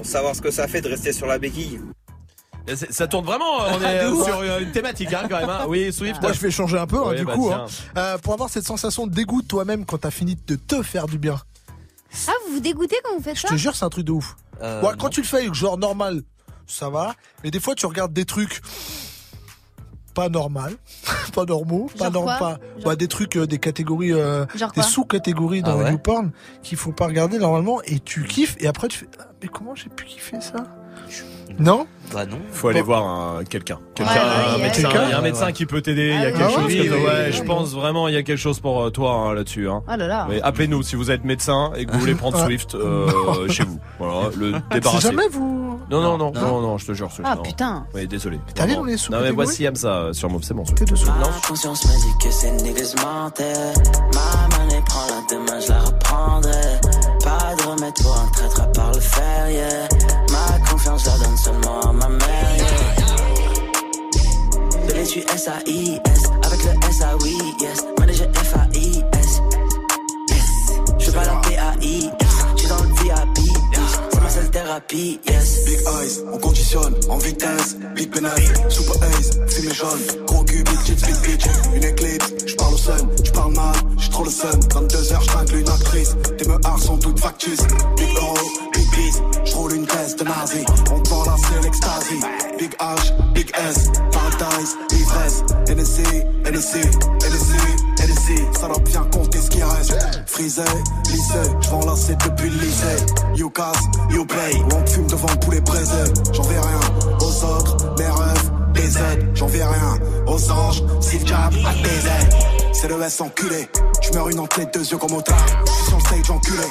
Pour 0.00 0.06
savoir 0.08 0.34
ce 0.34 0.40
que 0.40 0.50
ça 0.50 0.66
fait 0.66 0.80
de 0.80 0.88
rester 0.88 1.12
sur 1.12 1.26
la 1.26 1.38
béquille. 1.38 1.78
Ça 2.90 3.06
tourne 3.06 3.26
vraiment. 3.26 3.58
On 3.70 3.80
est 3.82 4.00
euh, 4.04 4.24
sur 4.24 4.38
euh, 4.38 4.60
une 4.60 4.72
thématique 4.72 5.12
hein, 5.12 5.26
quand 5.28 5.38
même. 5.40 5.50
hein. 5.50 5.66
Oui, 5.68 5.92
Swift. 5.92 6.22
Moi, 6.22 6.32
je 6.32 6.40
vais 6.40 6.50
changer 6.50 6.78
un 6.78 6.86
peu, 6.86 7.04
hein, 7.04 7.14
du 7.14 7.24
bah, 7.26 7.34
coup. 7.34 7.52
hein. 7.52 7.66
Euh, 7.98 8.16
pour 8.16 8.32
avoir 8.32 8.48
cette 8.48 8.64
sensation 8.64 9.06
de 9.06 9.12
dégoût 9.12 9.42
de 9.42 9.46
toi-même 9.46 9.84
quand 9.84 9.98
t'as 9.98 10.10
fini 10.10 10.38
de 10.46 10.56
te 10.56 10.82
faire 10.82 11.06
du 11.06 11.18
bien. 11.18 11.38
Ah, 12.28 12.32
vous 12.46 12.54
vous 12.54 12.60
dégoûtez 12.60 12.96
quand 13.04 13.14
vous 13.14 13.22
faites 13.22 13.36
Je 13.36 13.42
ça 13.42 13.48
te 13.48 13.56
jure, 13.56 13.76
c'est 13.76 13.84
un 13.84 13.90
truc 13.90 14.06
de 14.06 14.12
ouf. 14.12 14.36
Euh, 14.62 14.80
Ouais, 14.82 14.92
quand 14.98 15.10
tu 15.10 15.20
le 15.20 15.26
fais, 15.26 15.52
genre 15.52 15.76
normal, 15.76 16.22
ça 16.66 16.88
va. 16.88 17.14
Mais 17.44 17.50
des 17.50 17.60
fois, 17.60 17.74
tu 17.74 17.84
regardes 17.84 18.14
des 18.14 18.24
trucs 18.24 18.62
pas 20.14 20.28
normal, 20.28 20.74
pas 21.34 21.44
normaux, 21.44 21.90
pas 21.98 22.04
Genre 22.04 22.12
norm- 22.12 22.26
pas 22.26 22.58
Genre- 22.78 22.86
ouais, 22.88 22.96
des 22.96 23.08
trucs, 23.08 23.36
euh, 23.36 23.46
des 23.46 23.58
catégories, 23.58 24.12
euh, 24.12 24.44
des 24.74 24.82
sous-catégories 24.82 25.62
dans 25.62 25.78
Ah 25.80 25.84
le 25.84 25.92
YouPorn 25.92 26.30
qu'il 26.62 26.76
faut 26.78 26.92
pas 26.92 27.06
regarder 27.06 27.38
normalement 27.38 27.80
et 27.82 27.98
tu 28.00 28.24
kiffes 28.24 28.56
et 28.60 28.66
après 28.66 28.88
tu 28.88 28.98
fais 28.98 29.08
ah, 29.20 29.26
mais 29.42 29.48
comment 29.48 29.74
j'ai 29.74 29.88
pu 29.88 30.04
kiffer 30.04 30.40
ça? 30.40 30.66
Non 31.58 31.86
Bah 32.12 32.26
non. 32.26 32.38
Faut 32.52 32.68
aller 32.68 32.80
voir 32.82 33.04
un- 33.06 33.44
quelqu'un. 33.44 33.78
Quelqu'un, 33.94 34.12
Ouais, 34.12 34.18
ouais, 34.18 34.24
un 34.24 34.56
ouais, 34.56 34.62
médecin. 34.62 34.88
ouais. 34.88 34.94
Il 35.06 35.10
y 35.10 35.12
a 35.12 35.18
un 35.18 35.22
médecin 35.22 35.52
qui 35.52 35.66
peut 35.66 35.80
t'aider. 35.80 36.08
Il 36.08 36.20
y 36.20 36.24
a 36.24 36.28
Ah 36.28 36.32
quelque 36.32 36.46
oui, 36.46 36.54
chose. 36.54 36.64
oui, 36.66 36.76
que- 36.76 36.82
oui, 36.82 36.88
ouais, 37.04 37.24
oui, 37.26 37.32
je 37.32 37.40
oui. 37.40 37.46
pense 37.46 37.72
vraiment 37.74 38.08
il 38.08 38.14
y 38.14 38.16
a 38.16 38.22
quelque 38.22 38.38
chose 38.38 38.60
pour 38.60 38.82
euh, 38.82 38.90
toi 38.90 39.12
hein, 39.12 39.34
là-dessus. 39.34 39.68
Hein. 39.68 39.82
Oh 39.86 39.90
là 39.96 40.06
là. 40.06 40.26
Mais 40.28 40.40
appelez-nous 40.42 40.82
si 40.82 40.96
vous 40.96 41.10
êtes 41.10 41.24
médecin 41.24 41.72
et 41.76 41.84
que 41.86 41.92
vous 41.92 41.98
voulez 42.00 42.14
prendre 42.14 42.38
Ouais. 42.38 42.44
Swift 42.46 42.74
euh, 42.74 43.48
chez 43.48 43.64
vous. 43.64 43.78
Voilà, 43.98 44.28
le 44.38 44.52
débarrasser. 44.72 45.08
jamais 45.08 45.28
vous 45.28 45.78
Non, 45.90 46.00
non, 46.00 46.18
non, 46.18 46.32
Non. 46.32 46.40
non, 46.40 46.60
non, 46.62 46.78
je 46.78 46.86
te 46.86 46.92
jure. 46.94 47.08
Ah 47.24 47.34
non. 47.36 47.42
putain. 47.42 47.84
Oui, 47.94 48.06
désolé. 48.06 48.38
T'es 48.54 48.62
allé 48.62 48.72
Vraiment. 48.74 48.86
dans 48.86 48.92
les 48.92 48.96
Non, 49.10 49.20
mais 49.22 49.30
voici 49.32 49.66
ça 49.74 49.88
euh, 49.88 50.12
sur 50.12 50.30
Move, 50.30 50.42
c'est 50.42 50.54
bon. 50.54 50.64
T'es 50.64 50.84
dessous. 50.84 51.06
Ma 51.06 51.28
conscience 51.46 51.84
me 51.84 51.92
dit 51.92 52.24
que 52.24 52.32
ces 52.32 52.50
niggas 52.52 52.94
mentaient. 53.04 53.72
Ma 54.14 54.58
monnaie 54.58 54.82
prend 54.86 55.06
la 55.06 55.20
demain, 55.36 55.60
je 55.60 55.68
la 55.68 55.80
reprendrai. 55.80 56.80
Pas 57.24 57.54
de 57.54 57.68
remède 57.68 57.94
pour 58.02 58.16
un 58.18 58.26
traître 58.32 58.60
à 58.62 58.66
part 58.72 58.92
le 58.92 59.00
fer, 59.00 59.50
yeah. 59.50 59.88
Confiance 61.00 61.18
la 61.18 61.24
donne 61.24 61.36
seulement 61.36 61.80
à 61.80 61.92
ma 61.92 62.08
mère, 62.08 62.56
yeah. 62.56 62.66
Bébé, 64.86 65.00
je 65.00 65.04
suis 65.04 65.20
S-A-I-S. 65.20 66.22
Avec 66.44 66.64
le 66.64 66.70
S-A-Oui, 66.88 67.38
yes. 67.60 67.84
Manager 67.98 68.28
F-A-I-S. 68.34 69.42
Yes. 70.28 70.72
Je 70.98 71.04
fais 71.06 71.12
pas 71.12 71.24
la 71.24 71.36
P-A-I-S. 71.36 72.29
Thérapie, 74.60 75.20
yes. 75.26 75.64
Big 75.64 75.80
eyes, 75.86 76.22
on 76.32 76.38
conditionne 76.38 76.94
en 77.08 77.18
vitesse. 77.18 77.76
Big 77.94 78.10
pénètre, 78.10 78.70
super 78.70 78.96
ace, 79.02 79.30
fumée 79.48 79.74
jaune. 79.74 80.00
Gros 80.26 80.44
cul, 80.44 80.62
big 80.62 80.96
big 80.96 81.16
bitch. 81.24 81.46
Une 81.74 81.84
éclipse, 81.84 82.32
j'parle 82.46 82.74
au 82.74 82.76
sun, 82.76 83.08
j'parle 83.24 83.54
mal, 83.54 83.74
j'suis 83.96 84.10
trop 84.10 84.24
le 84.24 84.30
sun. 84.30 84.60
22h, 84.60 85.22
j'tringle 85.22 85.56
une 85.56 85.68
actrice. 85.68 86.16
Tes 86.38 86.46
meurs 86.46 86.78
sont 86.78 86.98
toutes 86.98 87.20
factices. 87.20 87.66
Big 87.96 88.16
euro, 88.16 88.36
big 88.74 88.90
beast, 88.90 89.22
j'roule 89.44 89.74
une 89.74 89.86
caisse 89.86 90.16
de 90.16 90.24
nazi. 90.24 90.64
On 90.92 91.00
te 91.00 91.08
vend 91.08 91.24
la 91.24 91.36
c'est. 91.36 91.60
Big 92.58 92.72
H, 92.78 93.32
big 93.32 93.50
S, 93.54 93.90
paradise, 94.12 94.76
ivresse. 94.92 95.42
NSC, 95.68 96.02
NSC, 96.44 96.76
NSC, 97.24 97.89
NSC. 98.20 98.58
Salope, 98.58 98.88
viens 98.88 99.06
compter 99.12 99.38
ce 99.40 99.50
qui 99.50 99.62
reste. 99.62 99.96
Frisé, 100.26 100.62
lycée, 101.10 101.50
j'vends 101.60 101.84
la 101.86 101.96
c'est 101.96 102.16
depuis 102.16 102.50
le 102.50 102.58
lycée. 102.58 103.06
You 103.34 103.50
casse, 103.50 103.82
you 104.10 104.24
pay. 104.24 104.62
On 104.74 104.86
fume 104.86 105.06
devant 105.06 105.28
le 105.28 105.38
poulet 105.40 105.60
braisé. 105.60 106.04
J'en 106.32 106.42
vais 106.42 106.58
rien 106.58 106.80
aux 107.20 107.44
autres, 107.44 107.94
mes 107.98 108.06
rêves, 108.06 108.50
des 108.74 108.98
aides. 108.98 109.30
J'en 109.34 109.46
vais 109.46 109.64
rien 109.64 109.98
aux 110.26 110.50
anges, 110.50 110.82
si 111.00 111.18
le 111.18 111.24
diable 111.24 111.58
a 111.66 111.74
des 111.82 112.06
ailes. 112.06 112.30
C'est 112.72 112.88
le 112.88 113.00
S 113.02 113.20
enculé. 113.20 113.68
Tu 114.00 114.12
meurs 114.12 114.28
une 114.28 114.40
entrée, 114.40 114.66
deux 114.72 114.84
yeux 114.84 114.98
comme 114.98 115.12
au 115.12 115.22
tard. 115.22 115.36
Sur 115.86 115.96
le 115.96 116.02
stage 116.02 116.30
enculé. 116.30 116.66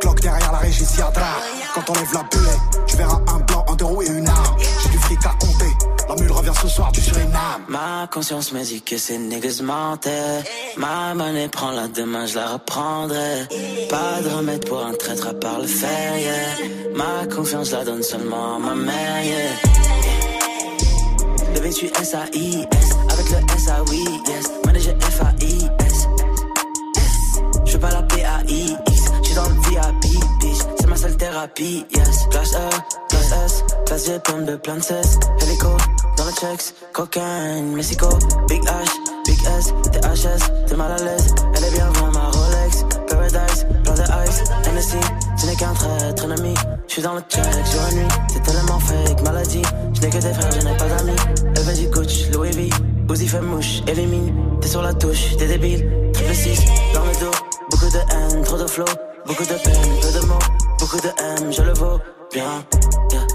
Cloque 0.00 0.20
derrière 0.20 0.52
la 0.52 0.58
régie, 0.58 0.84
Quand 1.74 1.90
on 1.90 1.92
lève 1.94 2.12
la 2.12 2.22
bulle, 2.24 2.86
tu 2.86 2.96
verras 2.96 3.20
un 3.28 3.38
blanc, 3.40 3.64
un 3.68 3.74
deux 3.74 3.84
roues 3.84 4.02
et 4.02 4.08
une 4.08 4.28
arme. 4.28 4.56
J'ai 4.82 4.88
du 4.88 4.98
fric 4.98 5.18
à 5.24 5.34
compter. 5.38 5.72
La 6.18 6.34
revient 6.34 6.52
ce 6.60 6.68
soir 6.68 6.92
du 6.92 7.00
Suriname. 7.00 7.64
Ma 7.68 8.06
conscience 8.12 8.52
me 8.52 8.62
dit 8.62 8.82
que 8.82 8.98
ces 8.98 9.16
niggas 9.16 9.62
mentaient. 9.62 10.42
Ma 10.76 11.14
monnaie 11.14 11.48
prend 11.48 11.70
la 11.70 11.88
demain, 11.88 12.26
je 12.26 12.34
la 12.34 12.48
reprendrai. 12.48 13.48
Pas 13.88 14.20
de 14.22 14.28
remède 14.28 14.66
pour 14.66 14.84
un 14.84 14.92
traître 14.92 15.28
à 15.28 15.32
part 15.32 15.60
le 15.60 15.66
fer, 15.66 16.18
yeah. 16.18 16.68
Ma 16.94 17.26
confiance 17.34 17.70
la 17.70 17.84
donne 17.84 18.02
seulement 18.02 18.56
à 18.56 18.58
ma 18.58 18.74
mère, 18.74 19.24
yeah. 19.24 19.54
Bébé, 21.54 21.70
tu 21.70 21.86
S-A-I-S. 21.86 22.90
Avec 23.10 23.30
le 23.30 23.36
S-A-Oui, 23.56 24.04
yes. 24.28 24.50
Manager 24.66 24.94
F-A-I-S. 25.00 25.31
Yes. 31.90 32.28
Classe 32.30 32.54
E, 32.54 32.68
classe 33.08 33.32
S. 33.32 33.64
Classe 33.86 34.06
G, 34.06 34.18
pomme 34.24 34.44
de 34.44 34.56
plein 34.56 34.76
de 34.76 34.82
cesse. 34.82 35.18
Hélico, 35.42 35.68
dans 36.16 36.24
le 36.26 36.32
checks. 36.32 36.74
Cocaine, 36.92 37.74
Mexico. 37.74 38.08
Big 38.48 38.62
H, 38.64 38.88
Big 39.26 39.38
S. 39.58 39.72
THS, 39.92 40.52
t'es 40.66 40.76
mal 40.76 40.92
à 40.92 40.96
l'aise. 40.96 41.34
Elle 41.56 41.64
est 41.64 41.70
bien, 41.72 41.86
vraiment 41.90 42.12
ma 42.12 42.30
Rolex. 42.30 42.84
Paradise. 43.08 43.66
plein 43.84 43.94
de 43.94 44.28
ice, 44.28 44.44
Hennessy, 44.66 44.96
ce 45.36 45.46
n'est 45.46 45.56
qu'un 45.56 45.72
traître 45.74 46.24
ennemi. 46.24 46.54
Je 46.86 46.92
suis 46.92 47.02
dans 47.02 47.14
le 47.14 47.20
check 47.28 47.44
jour 47.44 47.82
et 47.90 47.94
nuit, 47.94 48.08
c'est 48.32 48.42
tellement 48.42 48.78
fake, 48.78 49.22
maladie. 49.22 49.62
Je 49.94 50.00
n'ai 50.00 50.10
que 50.10 50.18
des 50.18 50.32
frères, 50.32 50.52
je 50.52 50.66
n'ai 50.66 50.76
pas 50.76 50.88
d'amis. 50.88 51.16
Elle 51.56 51.78
du 51.78 51.90
coach, 51.90 52.30
Louis 52.32 52.50
V, 52.50 52.70
Uzi 53.10 53.28
fait 53.28 53.40
mouche, 53.40 53.82
élimine. 53.86 54.34
T'es 54.60 54.68
sur 54.68 54.82
la 54.82 54.94
touche, 54.94 55.36
t'es 55.36 55.46
débile. 55.46 55.88
Triple 56.12 56.34
6, 56.34 56.64
dans 56.94 57.04
le 57.04 57.20
dos, 57.20 57.36
beaucoup 57.72 57.90
de 57.90 57.98
haine, 57.98 58.44
trop 58.44 58.58
de 58.58 58.66
flow. 58.66 58.84
Beaucoup 59.26 59.44
de 59.44 59.54
peine, 59.54 60.00
peu 60.00 60.20
de 60.20 60.26
mots, 60.26 60.38
beaucoup 60.78 61.00
de 61.00 61.08
M, 61.08 61.52
je 61.52 61.62
le 61.62 61.72
vaux 61.74 61.98
bien. 62.32 62.64
Yeah. 63.12 63.26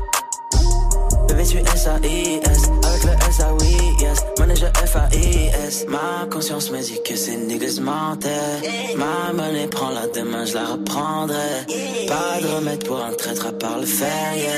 Bébé, 1.27 1.43
tu 1.45 1.57
S-A-I-S, 1.57 2.61
avec 2.83 3.03
le 3.03 3.11
S-A-Oui, 3.29 3.77
yes. 4.01 4.19
Manager 4.37 4.71
F-A-I-S. 4.85 5.85
Ma 5.87 6.27
conscience 6.29 6.69
me 6.71 6.81
dit 6.81 7.01
que 7.03 7.15
c'est 7.15 7.37
niggas 7.37 7.79
mentaient. 7.81 8.95
Ma 8.97 9.33
monnaie 9.33 9.67
prend 9.67 9.89
la 9.89 10.07
demain, 10.07 10.45
je 10.45 10.55
la 10.55 10.65
reprendrai. 10.65 11.65
Pas 12.07 12.41
de 12.41 12.47
remède 12.55 12.85
pour 12.85 13.01
un 13.03 13.13
traître 13.13 13.47
à 13.47 13.51
part 13.53 13.79
le 13.79 13.85
fer, 13.85 14.35
yeah. 14.35 14.51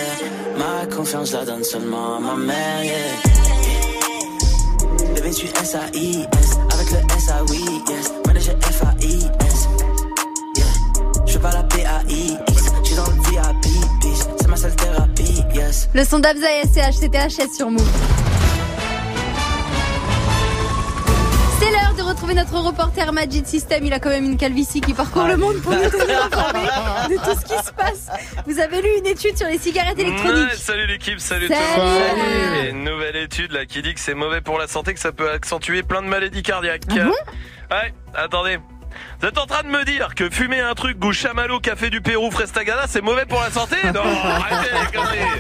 Ma 0.58 0.86
confiance, 0.94 1.32
la 1.34 1.46
donne 1.46 1.64
seulement 1.64 2.18
à 2.18 2.20
ma 2.20 2.36
mère, 2.36 2.84
yeah. 2.84 2.96
Bébé, 5.14 5.32
tu 5.32 5.46
S-A-I-S, 5.46 6.58
avec 6.74 6.92
le 6.92 6.98
S-A-Oui, 7.18 7.64
yes. 7.64 7.79
Le 15.94 16.04
son 16.04 16.20
d'Abza 16.20 16.48
et 16.52 16.66
SCH, 16.68 16.96
c'était 17.00 17.28
HS 17.28 17.56
sur 17.56 17.70
Move. 17.70 17.88
C'est 21.60 21.70
l'heure 21.72 21.94
de 21.96 22.02
retrouver 22.02 22.34
notre 22.34 22.58
reporter 22.58 23.12
Majid 23.14 23.46
System. 23.46 23.84
Il 23.86 23.94
a 23.94 24.00
quand 24.00 24.10
même 24.10 24.26
une 24.26 24.38
calvitie 24.38 24.82
qui 24.82 24.94
parcourt 24.94 25.28
le 25.28 25.38
monde 25.38 25.58
pour 25.62 25.74
nous 25.74 25.90
tenir 25.90 26.26
informés 26.32 26.66
de 27.10 27.16
tout 27.18 27.40
ce 27.40 27.46
qui 27.46 27.64
se 27.66 27.72
passe. 27.74 28.08
Vous 28.48 28.60
avez 28.60 28.82
lu 28.82 28.90
une 29.00 29.06
étude 29.08 29.38
sur 29.38 29.48
les 29.48 29.60
cigarettes 29.60 30.00
électroniques. 30.00 30.50
Ouais, 30.52 30.56
salut 30.56 30.88
l'équipe, 30.88 31.20
salut, 31.20 31.48
Salut. 31.48 31.60
tout 31.76 31.80
le 31.82 31.86
monde. 31.86 32.56
Il 32.56 32.64
y 32.64 32.68
a 32.68 32.70
une 32.70 32.84
nouvelle 32.84 33.16
étude 33.18 33.52
là 33.52 33.66
qui 33.66 33.82
dit 33.82 33.94
que 33.94 34.00
c'est 34.00 34.16
mauvais 34.16 34.42
pour 34.42 34.58
la 34.58 34.68
santé, 34.68 34.94
que 34.94 35.00
ça 35.00 35.12
peut 35.12 35.30
accentuer 35.30 35.84
plein 35.84 36.02
de 36.02 36.08
maladies 36.08 36.42
cardiaques. 36.42 36.84
Ah 37.70 37.76
ouais, 37.84 37.94
attendez. 38.16 38.58
Vous 39.20 39.28
êtes 39.28 39.38
en 39.38 39.46
train 39.46 39.64
de 39.64 39.70
me 39.70 39.84
dire 39.86 40.16
que 40.16 40.30
fumer 40.30 40.60
un 40.60 40.74
truc 40.74 40.98
goût 40.98 41.14
chamallow, 41.14 41.60
café 41.60 41.90
du 41.90 42.02
Pérou, 42.02 42.32
frestagada, 42.32 42.84
c'est 42.88 43.02
mauvais 43.02 43.26
pour 43.26 43.42
la 43.42 43.50
santé 43.50 43.76
Non, 43.94 44.02
arrêtez 44.24 44.70
les 44.74 44.98
conneries. 44.98 45.40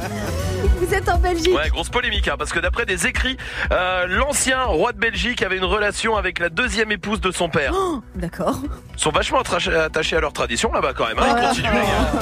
Vous 0.81 0.93
êtes 0.93 1.09
en 1.09 1.17
Belgique. 1.17 1.55
Ouais, 1.55 1.69
grosse 1.69 1.89
polémique, 1.89 2.27
hein, 2.27 2.35
parce 2.37 2.51
que 2.51 2.59
d'après 2.59 2.85
des 2.85 3.05
écrits, 3.05 3.37
euh, 3.71 4.07
l'ancien 4.07 4.63
roi 4.63 4.91
de 4.91 4.97
Belgique 4.97 5.41
avait 5.41 5.57
une 5.57 5.65
relation 5.65 6.15
avec 6.15 6.39
la 6.39 6.49
deuxième 6.49 6.91
épouse 6.91 7.21
de 7.21 7.31
son 7.31 7.49
père. 7.49 7.73
Oh, 7.75 8.01
D'accord. 8.15 8.59
Ils 8.95 8.99
sont 8.99 9.11
vachement 9.11 9.39
attachés 9.39 10.15
à 10.15 10.19
leur 10.19 10.33
tradition 10.33 10.71
là-bas 10.71 10.93
quand 10.93 11.07
même. 11.07 11.19
Hein. 11.19 11.35
Continuez, 11.47 11.69
les 11.69 11.79
gars. 11.79 12.19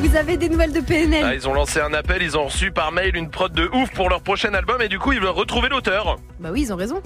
Vous 0.00 0.16
avez 0.16 0.36
des 0.36 0.48
nouvelles 0.48 0.72
de 0.72 0.80
PNL. 0.80 1.24
Ah, 1.24 1.34
ils 1.34 1.46
ont 1.46 1.52
lancé 1.52 1.80
un 1.80 1.92
appel, 1.92 2.22
ils 2.22 2.36
ont 2.36 2.46
reçu 2.46 2.70
par 2.70 2.90
mail 2.90 3.16
une 3.16 3.30
prod 3.30 3.52
de 3.52 3.68
ouf 3.72 3.90
pour 3.90 4.08
leur 4.08 4.22
prochain 4.22 4.54
album 4.54 4.80
et 4.80 4.88
du 4.88 4.98
coup 4.98 5.12
ils 5.12 5.20
veulent 5.20 5.28
retrouver 5.28 5.68
l'auteur. 5.68 6.16
Bah 6.38 6.48
oui, 6.52 6.62
ils 6.62 6.72
ont 6.72 6.76
raison. 6.76 7.02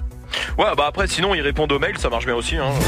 Ouais, 0.59 0.67
bah 0.77 0.85
après 0.89 1.07
sinon 1.07 1.35
ils 1.35 1.41
répondent 1.41 1.73
aux 1.73 1.79
mails, 1.79 1.99
ça 1.99 2.11
marche 2.11 2.27
bien 2.27 2.35
aussi. 2.35 2.57
Hein. 2.57 2.71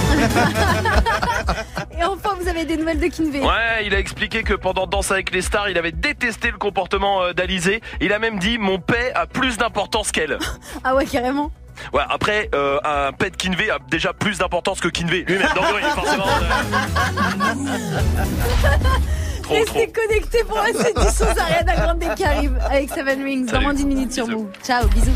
Et 1.99 2.05
enfin, 2.05 2.37
vous 2.41 2.49
avez 2.49 2.65
des 2.65 2.77
nouvelles 2.77 3.01
de 3.01 3.07
Kinvey. 3.07 3.41
Ouais, 3.41 3.85
il 3.85 3.95
a 3.95 3.99
expliqué 3.99 4.43
que 4.43 4.55
pendant 4.55 4.87
Danse 4.87 5.11
avec 5.11 5.33
les 5.33 5.43
stars, 5.43 5.69
il 5.71 5.79
avait 5.79 5.93
détesté 5.93 6.51
le 6.51 6.59
comportement 6.59 7.23
euh, 7.23 7.33
d'Alizé. 7.33 7.81
Il 8.01 8.13
a 8.13 8.19
même 8.19 8.39
dit 8.39 8.59
mon 8.59 8.79
paix 8.79 9.13
a 9.15 9.27
plus 9.27 9.59
d'importance 9.59 10.13
qu'elle. 10.13 10.39
Ah 10.85 10.95
ouais, 10.95 11.07
carrément. 11.07 11.51
Ouais, 11.93 12.03
après 12.09 12.49
euh, 12.55 12.79
un 12.85 13.13
pet 13.13 13.31
de 13.31 13.37
Kinvey 13.37 13.71
a 13.71 13.79
déjà 13.91 14.13
plus 14.13 14.39
d'importance 14.39 14.81
que 14.81 14.89
Kinvey 14.89 15.25
lui-même. 15.27 15.49
Donc 15.55 15.65
oui, 15.75 15.83
forcément. 15.95 16.27
trop. 19.47 19.55
Restez 19.55 19.93
connectés 19.93 20.45
pour 20.45 20.59
la 20.59 20.73
suite 20.73 20.97
du 20.97 21.15
son 21.15 21.25
Ariana 21.25 21.77
Grande 21.77 22.15
qui 22.15 22.25
arrive 22.25 22.59
avec 22.71 22.91
Seven 22.91 23.23
Rings 23.23 23.47
dans 23.47 23.53
Salut. 23.53 23.65
moins 23.65 23.75
d'une 23.75 23.89
minute 23.89 24.13
sur 24.13 24.29
Move. 24.29 24.49
Ciao, 24.63 24.87
bisous. 24.89 25.13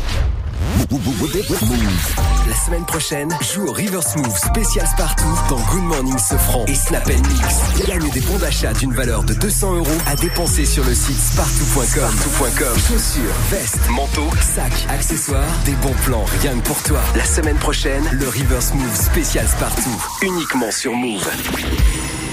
La 2.47 2.55
semaine 2.55 2.85
prochaine, 2.85 3.29
joue 3.53 3.67
au 3.67 3.71
River 3.71 4.01
Smooth 4.01 4.35
spécial 4.35 4.85
Spartoo 4.87 5.25
dans 5.49 5.59
Good 5.59 5.83
Morning 5.83 6.17
Sofran 6.17 6.65
et 6.67 6.75
Snap 6.75 7.07
Mix. 7.07 7.87
Gagne 7.87 8.09
des 8.11 8.21
bons 8.21 8.37
d'achat 8.37 8.73
d'une 8.73 8.93
valeur 8.93 9.23
de 9.23 9.33
200 9.33 9.75
euros 9.75 9.87
à 10.05 10.15
dépenser 10.15 10.65
sur 10.65 10.83
le 10.83 10.93
site 10.93 11.17
spartoo.com. 11.17 12.73
Chaussures, 12.87 13.35
vestes, 13.49 13.89
manteaux, 13.89 14.29
sacs, 14.41 14.85
accessoires, 14.89 15.59
des 15.65 15.73
bons 15.73 15.95
plans 16.05 16.25
rien 16.41 16.57
que 16.59 16.67
pour 16.67 16.81
toi. 16.83 17.01
La 17.15 17.25
semaine 17.25 17.57
prochaine, 17.57 18.07
le 18.11 18.27
River 18.27 18.61
Smooth 18.61 18.95
spécial 18.95 19.47
Spartoo. 19.47 19.89
Uniquement 20.21 20.71
sur 20.71 20.93
Move. 20.93 21.27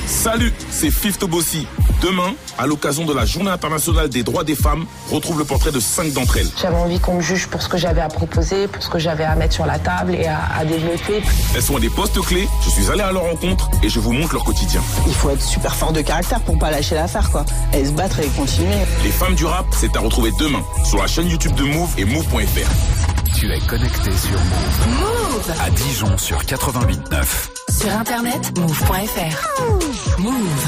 Salut, 0.09 0.55
c'est 0.71 0.91
Fifth 0.91 1.23
Bossi. 1.27 1.67
Demain, 2.01 2.33
à 2.57 2.67
l'occasion 2.67 3.05
de 3.05 3.13
la 3.13 3.27
Journée 3.27 3.51
internationale 3.51 4.09
des 4.09 4.23
droits 4.23 4.43
des 4.43 4.55
femmes, 4.55 4.87
retrouve 5.11 5.39
le 5.39 5.45
portrait 5.45 5.71
de 5.71 5.81
cinq 5.81 6.13
d'entre 6.15 6.39
elles. 6.39 6.49
J'avais 6.57 6.77
envie 6.77 6.99
qu'on 6.99 7.17
me 7.17 7.21
juge 7.21 7.47
pour 7.47 7.61
ce 7.61 7.69
que 7.69 7.77
j'avais 7.77 8.01
à 8.01 8.09
proposer, 8.09 8.69
pour 8.69 8.83
ce 8.83 8.89
que 8.89 8.99
j'avais 8.99 9.25
à 9.25 9.35
mettre 9.35 9.53
sur 9.53 9.67
la 9.67 9.79
table 9.79 10.15
et 10.15 10.27
à, 10.27 10.41
à 10.57 10.65
développer. 10.65 11.23
Elles 11.55 11.63
sont 11.63 11.77
à 11.77 11.81
des 11.81 11.91
postes 11.91 12.19
clés, 12.23 12.49
je 12.65 12.71
suis 12.71 12.91
allé 12.91 13.03
à 13.03 13.13
leur 13.13 13.25
rencontre 13.25 13.69
et 13.83 13.91
je 13.91 14.01
vous 14.01 14.13
montre 14.13 14.33
leur 14.33 14.45
quotidien. 14.45 14.81
Il 15.07 15.15
faut 15.15 15.29
être 15.29 15.43
super 15.43 15.75
fort 15.75 15.93
de 15.93 16.01
caractère 16.01 16.41
pour 16.41 16.59
pas 16.59 16.71
lâcher 16.71 16.95
l'affaire, 16.95 17.31
quoi. 17.31 17.45
Et 17.75 17.85
se 17.85 17.93
battre 17.93 18.19
et 18.21 18.29
continuer. 18.29 18.77
Les 19.05 19.11
femmes 19.11 19.35
du 19.35 19.45
rap, 19.45 19.67
c'est 19.73 19.95
à 19.95 20.01
retrouver 20.01 20.33
demain 20.41 20.63
sur 20.85 20.99
la 20.99 21.07
chaîne 21.07 21.29
YouTube 21.29 21.55
de 21.55 21.65
Move 21.65 21.91
et 21.99 22.07
Move.fr. 22.07 23.18
Tu 23.35 23.53
es 23.53 23.59
connecté 23.61 24.11
sur 24.17 24.39
Move. 24.39 24.89
Move 25.01 25.55
À 25.61 25.71
Dijon 25.71 26.19
sur 26.19 26.39
88.9. 26.39 27.49
Sur 27.71 27.91
internet, 27.93 28.59
move.fr. 28.59 30.21
Move. 30.21 30.67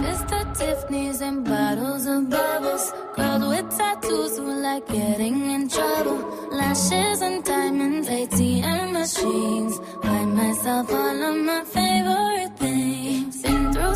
Mr. 0.00 0.52
Tiffany's 0.54 1.20
and 1.22 1.44
bottles 1.44 2.06
of 2.06 2.28
bubbles. 2.28 2.92
Girls 3.16 3.46
with 3.48 3.76
tattoos 3.76 4.38
who 4.38 4.62
like 4.62 4.86
getting 4.88 5.50
in 5.50 5.68
trouble. 5.68 6.18
Lashes 6.52 7.20
and 7.22 7.44
diamonds, 7.44 8.08
ATM 8.08 8.92
machines. 8.92 9.78
Buy 10.02 10.24
myself 10.24 10.90
all 10.92 11.22
of 11.22 11.36
my 11.36 11.64
favorite 11.64 12.58
things. 12.58 13.31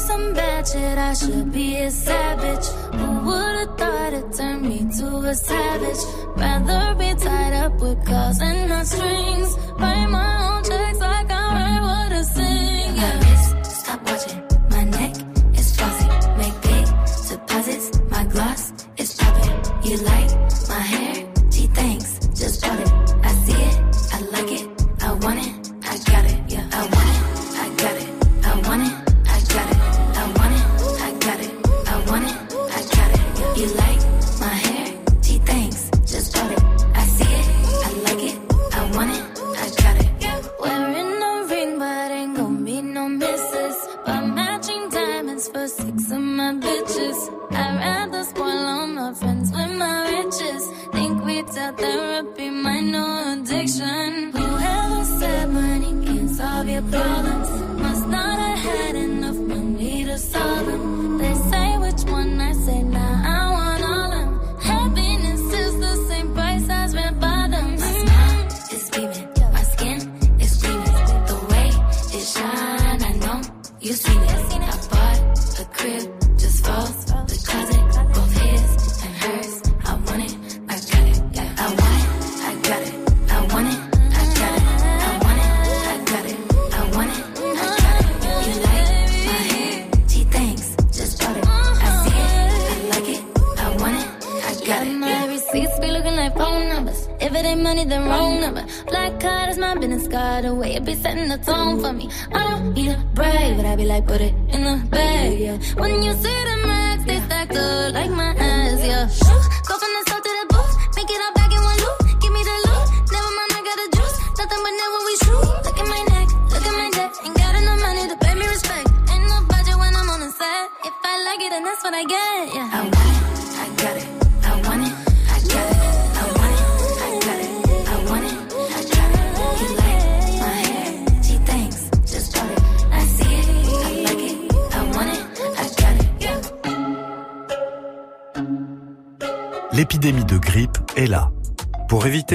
Some 0.07 0.35
bad 0.35 0.69
shit, 0.69 0.99
I 0.99 1.15
should 1.15 1.53
be 1.53 1.77
a 1.78 1.91
savage. 1.91 2.66
Who 2.95 3.09
would've 3.27 3.77
thought 3.77 4.12
it 4.12 4.33
turned 4.33 4.62
me 4.62 4.78
to 4.99 5.07
a 5.33 5.35
savage? 5.35 6.03
Rather 6.37 6.95
be 6.95 7.12
tied 7.24 7.55
up 7.65 7.81
with 7.81 7.99
calls 8.07 8.41
and 8.41 8.69
not 8.69 8.87
strings. 8.87 9.51
Write 9.81 10.07
my 10.07 10.31
own 10.49 10.62
checks 10.62 10.99
like 11.01 11.31
I 11.31 11.45
write 11.57 11.81
what 11.89 12.12
I 12.12 12.23
sing. 12.23 12.97
My 12.97 13.12
wrist, 13.19 13.81
stop 13.81 14.01
watching. 14.09 14.43
My 14.70 14.85
neck 14.85 15.15
is 15.59 15.77
flossy. 15.77 16.09
Make 16.39 16.57
big 16.62 16.87
deposits. 17.28 17.87
My 18.09 18.24
gloss 18.27 18.73
is 18.99 19.12
popping. 19.16 19.57
You 19.91 19.97
like 20.12 20.31
my 20.69 20.83
hair? 20.93 21.15
Gee, 21.51 21.66
thanks. 21.78 22.19
Just 22.41 22.62
bought 22.62 22.78
it. 22.78 22.93
I 23.24 23.33
see 23.45 23.61
it. 23.70 23.77
I 24.12 24.20
like 24.35 24.53
it. 24.53 24.69
I 25.03 25.12
want 25.15 25.47
it. 25.47 25.56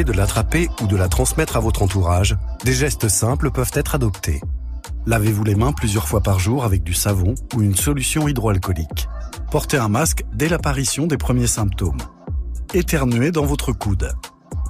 De 0.03 0.13
l'attraper 0.13 0.67
ou 0.81 0.87
de 0.87 0.95
la 0.95 1.07
transmettre 1.07 1.57
à 1.57 1.59
votre 1.59 1.83
entourage, 1.83 2.35
des 2.63 2.73
gestes 2.73 3.07
simples 3.07 3.51
peuvent 3.51 3.71
être 3.75 3.93
adoptés. 3.93 4.41
Lavez-vous 5.05 5.43
les 5.43 5.53
mains 5.53 5.73
plusieurs 5.73 6.07
fois 6.07 6.21
par 6.21 6.39
jour 6.39 6.63
avec 6.63 6.81
du 6.81 6.95
savon 6.95 7.35
ou 7.55 7.61
une 7.61 7.75
solution 7.75 8.27
hydroalcoolique. 8.27 9.07
Portez 9.51 9.77
un 9.77 9.89
masque 9.89 10.23
dès 10.33 10.49
l'apparition 10.49 11.05
des 11.05 11.17
premiers 11.17 11.45
symptômes. 11.45 12.01
Éternuez 12.73 13.31
dans 13.31 13.45
votre 13.45 13.73
coude. 13.73 14.11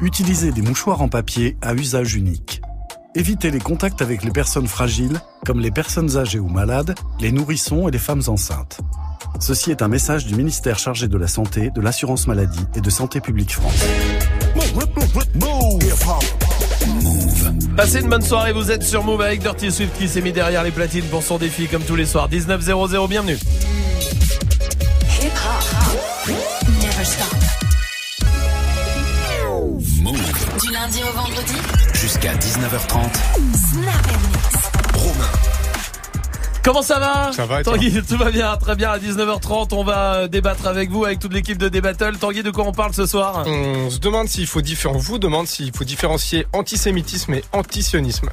Utilisez 0.01 0.51
des 0.51 0.61
mouchoirs 0.61 1.01
en 1.01 1.07
papier 1.07 1.55
à 1.61 1.73
usage 1.75 2.15
unique. 2.15 2.61
Évitez 3.15 3.51
les 3.51 3.59
contacts 3.59 4.01
avec 4.01 4.23
les 4.23 4.31
personnes 4.31 4.67
fragiles, 4.67 5.21
comme 5.45 5.61
les 5.61 5.71
personnes 5.71 6.17
âgées 6.17 6.39
ou 6.39 6.49
malades, 6.49 6.95
les 7.21 7.31
nourrissons 7.31 7.87
et 7.87 7.91
les 7.91 7.99
femmes 7.99 8.23
enceintes. 8.27 8.81
Ceci 9.39 9.71
est 9.71 9.81
un 9.81 9.87
message 9.87 10.25
du 10.25 10.35
ministère 10.35 10.77
chargé 10.77 11.07
de 11.07 11.17
la 11.17 11.27
Santé, 11.27 11.69
de 11.69 11.79
l'Assurance 11.79 12.27
Maladie 12.27 12.65
et 12.75 12.81
de 12.81 12.89
Santé 12.89 13.21
Publique 13.21 13.53
France. 13.53 13.85
Passez 17.77 18.01
une 18.01 18.09
bonne 18.09 18.21
soirée, 18.21 18.53
vous 18.53 18.71
êtes 18.71 18.83
sur 18.83 19.03
Move 19.03 19.21
avec 19.21 19.41
Dirty 19.41 19.71
Swift 19.71 19.97
qui 19.97 20.07
s'est 20.07 20.21
mis 20.21 20.31
derrière 20.31 20.63
les 20.63 20.71
platines 20.71 21.05
pour 21.05 21.23
son 21.23 21.37
défi 21.37 21.67
comme 21.67 21.83
tous 21.83 21.95
les 21.95 22.05
soirs. 22.05 22.29
19.00, 22.29 23.07
bienvenue. 23.07 23.37
Hip 25.21 25.31
hop. 25.35 26.35
Never 26.81 27.05
stop. 27.05 27.37
Du 30.61 30.71
lundi 30.71 31.01
au 31.03 31.15
vendredi. 31.15 31.55
Jusqu'à 31.93 32.33
19h30. 32.33 32.99
Snap 33.55 34.07
and 34.07 34.21
mix. 34.31 35.50
Comment 36.63 36.83
ça 36.83 36.99
va 36.99 37.31
Ça 37.33 37.47
va 37.47 37.63
toi 37.63 37.73
Tanguy, 37.73 38.03
tout 38.07 38.17
va 38.17 38.29
bien, 38.29 38.55
très 38.57 38.75
bien. 38.75 38.91
À 38.91 38.99
19h30, 38.99 39.69
on 39.73 39.83
va 39.83 40.13
euh, 40.15 40.27
débattre 40.27 40.67
avec 40.67 40.91
vous, 40.91 41.05
avec 41.05 41.17
toute 41.17 41.33
l'équipe 41.33 41.57
de 41.57 41.69
Débattle. 41.69 42.17
Tanguy, 42.19 42.43
de 42.43 42.51
quoi 42.51 42.65
on 42.67 42.71
parle 42.71 42.93
ce 42.93 43.07
soir 43.07 43.43
On 43.47 43.89
se 43.89 43.97
demande 43.99 44.27
s'il 44.27 44.45
faut 44.45 44.61
différen... 44.61 44.93
on 44.93 44.99
vous 44.99 45.17
demande 45.17 45.47
s'il 45.47 45.75
faut 45.75 45.83
différencier 45.83 46.45
antisémitisme 46.53 47.33
et 47.33 47.43
antisionisme. 47.51 48.29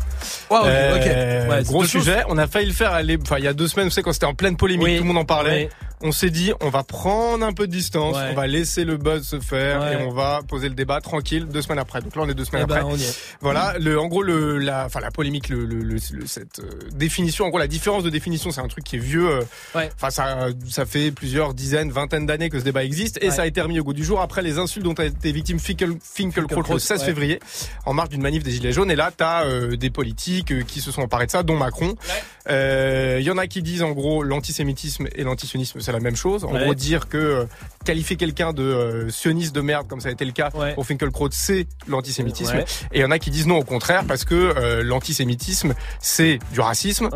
Wow, 0.51 0.59
ok, 0.59 0.67
Euh. 0.67 1.49
Ouais, 1.49 1.63
gros 1.63 1.85
sujet. 1.87 2.23
On 2.29 2.37
a 2.37 2.47
failli 2.47 2.67
le 2.67 2.75
faire 2.75 2.93
aller, 2.93 3.19
enfin, 3.23 3.39
il 3.39 3.45
y 3.45 3.49
a 3.49 3.55
deux 3.55 3.67
semaines, 3.67 3.87
vous 3.89 3.93
savez, 3.95 4.03
quand 4.05 4.13
c'était 4.13 4.27
en 4.27 4.35
pleine 4.35 4.59
polémique, 4.59 4.87
Oui, 4.87 4.97
tout 4.97 5.03
le 5.05 5.09
monde 5.09 5.19
en 5.19 5.25
parlait. 5.25 5.71
oui. 5.71 5.87
On 6.01 6.13
s'est 6.13 6.31
dit, 6.31 6.53
on 6.61 6.71
va 6.71 6.85
prendre 6.85 7.45
un 7.45 7.53
peu 7.53 7.67
de 7.67 7.73
distance, 7.73 8.15
Ouais. 8.17 8.29
on 8.31 8.35
va 8.35 8.47
laisser 8.47 8.85
le 8.85 8.97
buzz 8.97 9.27
se 9.27 9.41
faire 9.41 9.81
Ouais. 9.81 9.95
et 9.95 9.97
on 9.97 10.13
va 10.13 10.41
poser 10.47 10.69
le 10.69 10.75
débat 10.75 11.01
tranquille 11.01 11.47
deux 11.47 11.63
semaines 11.63 11.79
après. 11.81 12.01
Donc 12.01 12.15
là, 12.15 12.23
on 12.25 12.29
est 12.29 12.35
deux 12.35 12.45
semaines 12.45 12.65
Eh 12.65 12.69
ben, 12.73 12.77
après. 12.87 12.97
Voilà, 13.41 13.75
le, 13.79 13.99
en 13.99 14.07
gros, 14.07 14.23
le, 14.23 14.59
la, 14.59 14.85
enfin, 14.87 15.01
la 15.01 15.11
polémique, 15.11 15.49
le, 15.49 15.65
le, 15.65 15.83
le- 15.83 15.99
cette 16.27 16.61
euh, 16.61 16.71
définition, 16.93 17.47
en 17.47 17.49
gros, 17.49 17.59
la 17.59 17.67
différence 17.67 18.05
de 18.05 18.11
définition, 18.11 18.51
c'est 18.53 18.61
un 18.61 18.69
truc 18.69 18.85
qui 18.85 18.97
est 18.97 19.01
vieux. 19.01 19.29
euh, 19.29 19.43
Ouais. 19.75 19.91
Enfin, 19.97 20.11
ça, 20.11 20.49
ça 20.69 20.87
fait 20.87 21.11
plusieurs 21.11 21.53
dizaines, 21.55 21.91
vingtaines 21.91 22.27
d'années 22.27 22.49
que 22.51 22.59
ce 22.59 22.65
débat 22.65 22.85
existe 22.85 23.19
et 23.23 23.31
ça 23.31 23.43
a 23.43 23.47
été 23.47 23.61
remis 23.61 23.81
au 23.81 23.85
goût 23.85 23.93
du 23.93 24.05
jour 24.05 24.21
après 24.21 24.43
les 24.43 24.59
insultes 24.59 24.85
dont 24.85 24.95
a 24.95 25.05
été 25.05 25.33
victime 25.33 25.59
Finkel, 25.59 25.95
Finkelkraut 26.03 26.75
le 26.75 26.79
16 26.79 27.01
ouais. 27.01 27.05
février 27.07 27.41
en 27.87 27.93
marge 27.93 28.09
d'une 28.11 28.23
manif 28.23 28.43
des 28.43 28.51
Gilets 28.53 28.73
jaunes. 28.73 28.91
Et 28.91 28.97
là, 28.97 29.11
t'as 29.17 29.45
euh, 29.45 29.77
des 29.77 29.91
politiques 29.91 30.53
euh, 30.53 30.63
qui 30.63 30.81
se 30.81 30.91
sont 30.93 31.03
emparés 31.03 31.27
de 31.27 31.31
ça, 31.33 31.43
dont 31.43 31.57
Macron. 31.57 31.95
Euh, 32.49 33.17
Il 33.21 33.27
y 33.27 33.31
en 33.31 33.39
a 33.39 33.47
qui 33.47 33.63
disent 33.63 33.83
en 33.83 33.91
gros 33.93 34.23
l'antisémitisme 34.23 35.07
et 35.15 35.23
l'antisionisme 35.25 35.81
c'est 35.89 35.93
la 35.93 36.01
même 36.01 36.17
chose. 36.17 36.45
En 36.45 36.53
Ouais. 36.53 36.65
gros, 36.65 36.75
dire 36.75 37.09
que 37.09 37.17
euh, 37.17 37.45
qualifier 37.87 38.17
quelqu'un 38.17 38.53
de 38.53 38.63
euh, 38.63 39.09
sioniste 39.09 39.55
de 39.55 39.63
merde 39.63 39.87
comme 39.89 40.01
ça 40.03 40.11
a 40.11 40.13
été 40.13 40.27
le 40.27 40.33
cas 40.33 40.51
pour 40.75 40.85
Finkelkraut, 40.85 41.31
c'est 41.33 41.67
l'antisémitisme. 41.87 42.57
Ouais. 42.57 42.65
Et 42.93 42.99
il 42.99 43.01
y 43.01 43.05
en 43.05 43.11
a 43.11 43.19
qui 43.19 43.31
disent 43.31 43.47
non 43.47 43.57
au 43.57 43.65
contraire 43.65 44.05
parce 44.07 44.25
que 44.25 44.35
euh, 44.35 44.83
l'antisémitisme 44.83 45.73
c'est 45.99 46.39
du 46.53 46.61
racisme, 46.61 47.09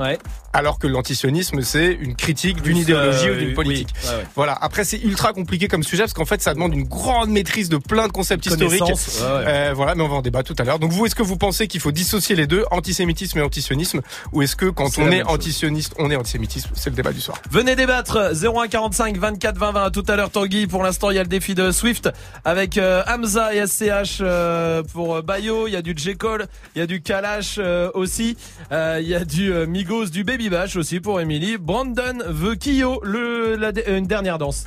alors 0.54 0.78
que 0.78 0.86
l'antisionisme 0.86 1.60
c'est 1.60 1.92
une 1.92 2.14
critique 2.16 2.62
d'une 2.62 2.78
idéologie 2.78 3.28
euh, 3.28 3.34
ou 3.34 3.38
d'une 3.38 3.54
politique. 3.54 3.90
Ouais, 4.04 4.10
ouais. 4.16 4.26
Voilà. 4.34 4.56
Après 4.62 4.84
c'est 4.84 4.98
ultra 5.02 5.34
compliqué 5.34 5.68
comme 5.68 5.82
sujet 5.82 6.04
parce 6.04 6.14
qu'en 6.14 6.24
fait 6.24 6.40
ça 6.40 6.54
demande 6.54 6.72
une 6.72 6.84
grande 6.84 7.28
maîtrise 7.28 7.68
de 7.68 7.76
plein 7.76 8.06
de 8.06 8.12
concepts 8.12 8.46
historiques. 8.46 8.80
Ouais, 8.80 8.88
ouais. 8.88 8.94
Euh, 9.20 9.72
voilà, 9.74 9.94
mais 9.94 10.02
on 10.02 10.08
va 10.08 10.14
en 10.16 10.22
débattre 10.22 10.54
tout 10.54 10.62
à 10.62 10.64
l'heure. 10.64 10.78
Donc 10.78 10.92
vous, 10.92 11.04
est-ce 11.04 11.14
que 11.14 11.22
vous 11.22 11.36
pensez 11.36 11.66
qu'il 11.68 11.80
faut 11.80 11.92
dissocier 11.92 12.34
les 12.34 12.46
deux, 12.46 12.64
antisémitisme 12.70 13.38
et 13.38 13.42
antisionisme, 13.42 14.00
ou 14.32 14.40
est-ce 14.40 14.56
que 14.56 14.66
quand 14.66 14.96
on 14.98 15.10
est 15.10 15.22
antisioniste, 15.24 15.94
on 15.98 16.10
est 16.10 16.16
antisémitisme? 16.16 16.70
C'est 16.74 16.88
le 16.90 16.96
débat 16.96 17.12
du 17.12 17.20
soir. 17.20 17.36
Venez 17.50 17.76
débattre 17.76 18.30
0145 18.68 19.16
24 19.18 19.58
20 19.58 19.72
20 19.72 19.84
à 19.84 19.90
tout 19.90 20.04
à 20.08 20.16
l'heure 20.16 20.30
Tanguy. 20.30 20.66
Pour 20.66 20.82
l'instant 20.82 21.10
il 21.10 21.16
y 21.16 21.18
a 21.18 21.22
le 21.22 21.28
défi 21.28 21.54
de 21.54 21.70
Swift 21.72 22.08
avec 22.44 22.78
euh, 22.78 23.02
Hamza 23.06 23.54
et 23.54 23.66
SCH 23.66 24.18
euh, 24.20 24.82
pour 24.82 25.16
euh, 25.16 25.22
Bayo. 25.22 25.66
Il 25.66 25.72
y 25.72 25.76
a 25.76 25.82
du 25.82 25.94
J 25.96 26.16
Cole 26.16 26.46
il 26.74 26.78
y 26.78 26.82
a 26.82 26.86
du 26.86 27.02
Kalash 27.02 27.56
euh, 27.58 27.90
aussi. 27.94 28.36
Euh, 28.70 28.98
il 29.02 29.08
y 29.08 29.14
a 29.14 29.24
du 29.24 29.52
euh, 29.52 29.66
Migos 29.66 30.06
du 30.06 30.24
Baby 30.24 30.48
Bash 30.50 30.76
aussi 30.76 31.00
pour 31.00 31.20
Emily. 31.20 31.58
Brandon 31.58 32.18
veut 32.26 32.54
Kyo 32.56 33.00
le 33.02 33.56
la, 33.56 33.68
euh, 33.68 33.98
une 33.98 34.06
dernière 34.06 34.38
danse. 34.38 34.64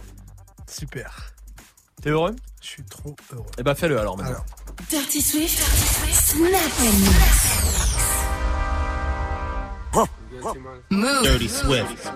Super. 0.67 1.34
t'es 2.01 2.09
heureux? 2.09 2.35
Je 2.61 2.67
suis 2.67 2.84
trop 2.84 3.15
heureux. 3.34 3.45
eh 3.59 3.63
ben 3.63 3.76
fais-le 3.76 3.99
alors 3.99 4.17
maintenant. 4.17 4.43
Dirty 4.89 5.22
Swift. 5.22 5.61
Snap. 6.11 6.72
Dirty 11.23 11.49
Swift. 11.49 12.11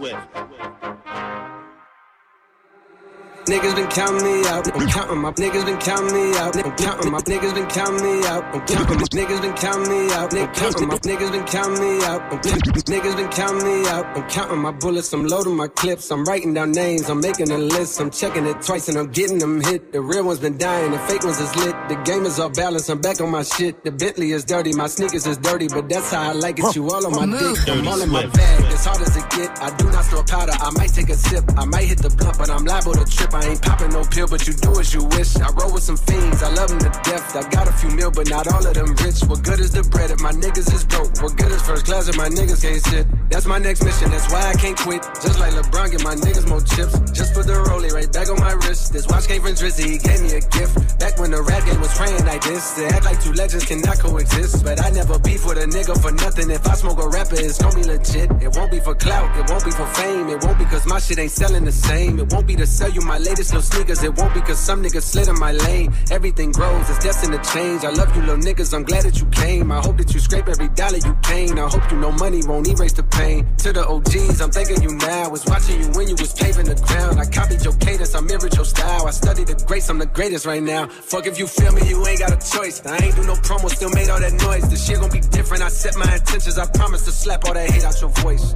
Niggas 3.50 3.76
been 3.76 3.88
counting 3.88 4.24
me 4.24 4.48
out. 4.48 4.78
I'm 4.78 4.88
counting 4.90 5.18
my 5.18 5.32
niggas 5.32 5.66
been 5.66 5.80
counting 5.80 6.14
me 6.14 6.38
out. 6.38 6.56
I'm 6.56 6.76
counting 6.78 7.12
my 7.12 7.18
niggas 7.22 7.56
been 7.56 7.66
counting 7.66 8.04
me 8.04 8.28
out. 8.28 8.44
I'm 8.54 8.62
counting 8.68 8.98
my 9.00 9.08
niggas 9.10 9.42
been 9.42 9.56
counting 9.56 9.90
me 9.90 10.14
out. 10.14 10.34
I'm 10.36 10.54
counting 10.54 10.88
my 10.88 10.98
niggas 11.00 11.32
been 11.32 11.46
counting 11.46 11.82
me 11.82 12.06
out. 12.06 12.22
I'm 12.32 12.40
counting 12.42 12.74
niggas 12.84 13.16
been 13.18 13.30
counting 13.30 13.66
me 13.66 13.90
out. 13.90 14.06
I'm 14.16 14.30
counting 14.30 14.60
my 14.60 14.72
bullets. 14.72 15.12
I'm 15.14 15.26
loading 15.26 15.56
my 15.56 15.68
clips. 15.68 16.12
I'm 16.12 16.26
writing 16.26 16.54
down 16.54 16.74
names. 16.74 17.10
I'm 17.10 17.22
making 17.22 17.50
a 17.50 17.58
list. 17.58 18.00
I'm 18.00 18.12
checking 18.12 18.46
it 18.46 18.62
twice 18.62 18.88
and 18.88 19.00
I'm 19.00 19.10
getting 19.10 19.40
them 19.40 19.62
hit. 19.62 19.94
The 19.94 20.02
real 20.02 20.26
ones 20.26 20.40
been 20.40 20.60
dying. 20.60 20.92
The 20.92 21.00
fake 21.00 21.24
ones 21.24 21.40
is 21.40 21.56
lit. 21.56 21.76
The 21.90 21.96
game 22.06 22.28
is 22.28 22.40
off 22.40 22.54
balance. 22.54 22.88
I'm 22.88 23.02
back 23.02 23.20
on 23.20 23.32
my 23.32 23.42
shit. 23.42 23.84
The 23.84 23.92
Bentley 23.92 24.32
is 24.32 24.46
dirty. 24.46 24.74
My 24.74 24.86
sneakers 24.86 25.26
is 25.26 25.38
dirty, 25.38 25.70
but 25.70 25.90
that's 25.90 26.12
how 26.12 26.30
I 26.30 26.34
like 26.34 26.60
it. 26.60 26.76
You 26.76 26.88
all 26.88 27.04
on 27.04 27.14
my 27.16 27.40
dick. 27.40 27.68
I'm 27.68 27.88
all 27.88 28.00
in 28.00 28.12
my 28.12 28.28
bag. 28.28 28.66
As 28.66 28.86
hard 28.86 29.02
as 29.02 29.18
it 29.18 29.28
get. 29.32 29.60
I 29.60 29.76
do 29.76 29.90
not 29.90 30.06
store 30.06 30.24
powder. 30.24 30.54
I 30.54 30.70
might 30.78 30.94
take 30.94 31.10
a 31.10 31.16
sip. 31.16 31.44
I 31.58 31.66
might 31.66 31.86
hit 31.86 31.98
the 31.98 32.12
blunt, 32.12 32.38
but 32.38 32.52
I'm 32.52 32.64
liable 32.64 32.94
to 32.94 33.06
trip. 33.06 33.39
I 33.40 33.56
ain't 33.56 33.62
popping 33.62 33.92
no 33.92 34.04
pill, 34.04 34.28
but 34.28 34.46
you 34.48 34.54
do 34.54 34.80
as 34.80 34.94
you 34.94 35.04
wish. 35.16 35.38
I 35.40 35.48
roll 35.56 35.72
with 35.72 35.84
some 35.84 35.96
fiends. 35.96 36.44
I 36.44 36.52
love 36.54 36.68
them 36.70 36.80
to 36.80 36.92
death. 37.08 37.36
I 37.36 37.48
got 37.50 37.70
a 37.70 37.72
few 37.72 37.90
mil, 37.92 38.12
but 38.12 38.30
not 38.30 38.52
all 38.52 38.66
of 38.66 38.74
them 38.74 38.92
rich. 39.00 39.24
What 39.24 39.44
good 39.44 39.60
is 39.62 39.72
the 39.72 39.84
bread 39.84 40.12
if 40.12 40.20
my 40.20 40.34
niggas 40.34 40.68
is 40.76 40.84
broke? 40.84 41.16
What 41.24 41.38
good 41.38 41.52
is 41.52 41.62
first 41.62 41.86
class 41.86 42.10
if 42.10 42.18
my 42.18 42.28
niggas 42.28 42.62
can't 42.62 42.84
sit? 42.84 43.08
That's 43.30 43.46
my 43.46 43.58
next 43.58 43.86
mission. 43.86 44.12
That's 44.12 44.28
why 44.32 44.44
I 44.44 44.54
can't 44.60 44.78
quit. 44.78 45.04
Just 45.24 45.40
like 45.40 45.54
LeBron, 45.54 45.92
get 45.92 46.04
my 46.04 46.16
niggas 46.16 46.50
more 46.50 46.60
chips. 46.60 47.00
Just 47.16 47.34
put 47.34 47.48
the 47.48 47.56
rollie 47.64 47.92
right 47.94 48.12
back 48.12 48.28
on 48.28 48.40
my 48.40 48.52
wrist. 48.68 48.92
This 48.92 49.08
watch 49.08 49.28
came 49.28 49.42
from 49.42 49.56
Drizzy. 49.56 49.88
He 49.88 49.98
gave 50.00 50.20
me 50.20 50.36
a 50.36 50.44
gift. 50.44 51.00
Back 51.00 51.16
when 51.18 51.32
the 51.32 51.42
rap 51.42 51.64
game 51.64 51.80
was 51.80 51.96
praying 51.96 52.26
like 52.26 52.44
this. 52.44 52.76
To 52.76 52.88
act 52.92 53.06
like 53.06 53.24
two 53.24 53.32
legends 53.32 53.64
cannot 53.64 54.00
coexist. 54.00 54.66
But 54.66 54.84
I 54.84 54.90
never 54.90 55.18
beef 55.20 55.46
with 55.48 55.64
a 55.64 55.68
nigga 55.70 55.96
for 55.96 56.12
nothing. 56.12 56.52
If 56.52 56.68
I 56.68 56.76
smoke 56.76 57.00
a 57.00 57.08
rapper, 57.08 57.40
it's 57.40 57.62
gonna 57.62 57.76
be 57.76 57.88
legit. 57.88 58.28
It 58.44 58.52
won't 58.52 58.72
be 58.72 58.84
for 58.84 58.96
clout. 58.96 59.32
It 59.40 59.48
won't 59.48 59.64
be 59.64 59.72
for 59.72 59.88
fame. 59.96 60.28
It 60.28 60.44
won't 60.44 60.60
be 60.60 60.66
cause 60.66 60.86
my 60.86 61.00
shit 61.00 61.20
ain't 61.20 61.32
selling 61.32 61.64
the 61.64 61.72
same. 61.72 62.20
It 62.20 62.28
won't 62.34 62.48
be 62.48 62.56
to 62.58 62.68
sell 62.68 62.92
you 62.92 63.02
my 63.02 63.19
latest 63.20 63.54
little 63.54 63.62
sneakers. 63.62 64.04
It 64.04 64.16
won't 64.16 64.34
be 64.34 64.42
cause 64.42 64.60
some 64.60 64.84
niggas 64.84 65.04
slid 65.04 65.28
in 65.28 65.40
my 65.40 65.52
lane. 65.52 65.94
Everything 66.12 66.52
grows. 66.52 66.90
It's 66.90 67.00
destined 67.00 67.34
to 67.34 67.52
change. 67.52 67.84
I 67.84 67.90
love 67.90 68.16
you 68.16 68.22
little 68.22 68.38
niggas. 68.38 68.74
I'm 68.74 68.84
glad 68.84 69.04
that 69.04 69.20
you 69.20 69.26
came. 69.28 69.72
I 69.72 69.80
hope 69.80 69.98
that 69.98 70.14
you 70.14 70.20
scrape 70.20 70.48
every 70.48 70.70
dollar 70.70 70.98
you 70.98 71.16
came. 71.24 71.58
I 71.58 71.68
hope 71.68 71.90
you 71.92 71.98
know 71.98 72.12
money 72.12 72.42
won't 72.46 72.68
erase 72.68 72.94
the 72.94 73.04
pain. 73.04 73.48
To 73.58 73.74
the 73.74 73.86
OGs, 73.88 74.42
I'm 74.42 74.52
thanking 74.52 74.82
you 74.82 74.96
now. 74.96 75.30
Was 75.30 75.46
watching 75.46 75.82
you 75.82 75.88
when 75.92 76.08
you 76.08 76.16
was 76.16 76.34
paving 76.34 76.66
the 76.66 76.76
ground. 76.76 77.20
I 77.20 77.26
copied 77.26 77.64
your 77.64 77.76
cadence. 77.76 78.16
I 78.16 78.22
mirrored 78.22 78.56
your 78.56 78.66
style. 78.66 79.08
I 79.08 79.12
studied 79.12 79.48
the 79.48 79.56
greats. 79.66 79.90
I'm 79.90 80.00
the 80.00 80.06
greatest 80.06 80.46
right 80.46 80.64
now. 80.64 80.88
Fuck 80.88 81.28
if 81.28 81.38
you 81.38 81.48
feel 81.48 81.72
me, 81.74 81.88
you 81.88 82.06
ain't 82.08 82.20
got 82.20 82.32
a 82.32 82.58
choice. 82.58 82.86
I 82.86 82.98
ain't 83.04 83.16
do 83.16 83.24
no 83.24 83.36
promo, 83.36 83.70
still 83.70 83.90
made 83.92 84.10
all 84.10 84.20
that 84.20 84.34
noise. 84.34 84.70
This 84.70 84.86
shit 84.86 85.00
gon' 85.00 85.12
be 85.12 85.20
different. 85.20 85.64
I 85.64 85.70
set 85.70 85.96
my 85.96 86.12
intentions. 86.14 86.58
I 86.58 86.66
promise 86.66 87.04
to 87.06 87.12
slap 87.12 87.46
all 87.46 87.54
that 87.54 87.70
hate 87.70 87.84
out 87.84 88.00
your 88.02 88.10
voice. 88.10 88.56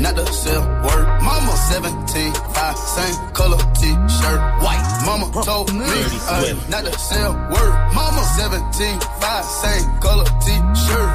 not 0.00 0.16
to 0.16 0.26
sell 0.32 0.62
word. 0.82 1.06
Mama 1.22 1.52
17, 1.68 2.32
5, 2.32 2.76
same 2.76 3.16
color 3.32 3.58
t-shirt, 3.74 4.40
white. 4.64 4.82
Mama 5.04 5.30
told 5.44 5.72
me 5.72 5.84
uh, 5.84 6.40
ay, 6.40 6.56
not 6.68 6.84
to 6.84 6.98
sell 6.98 7.32
word. 7.52 7.74
Mama 7.94 8.22
17, 8.36 8.98
5, 9.20 9.44
same 9.44 9.84
color 10.00 10.24
t-shirt. 10.40 11.10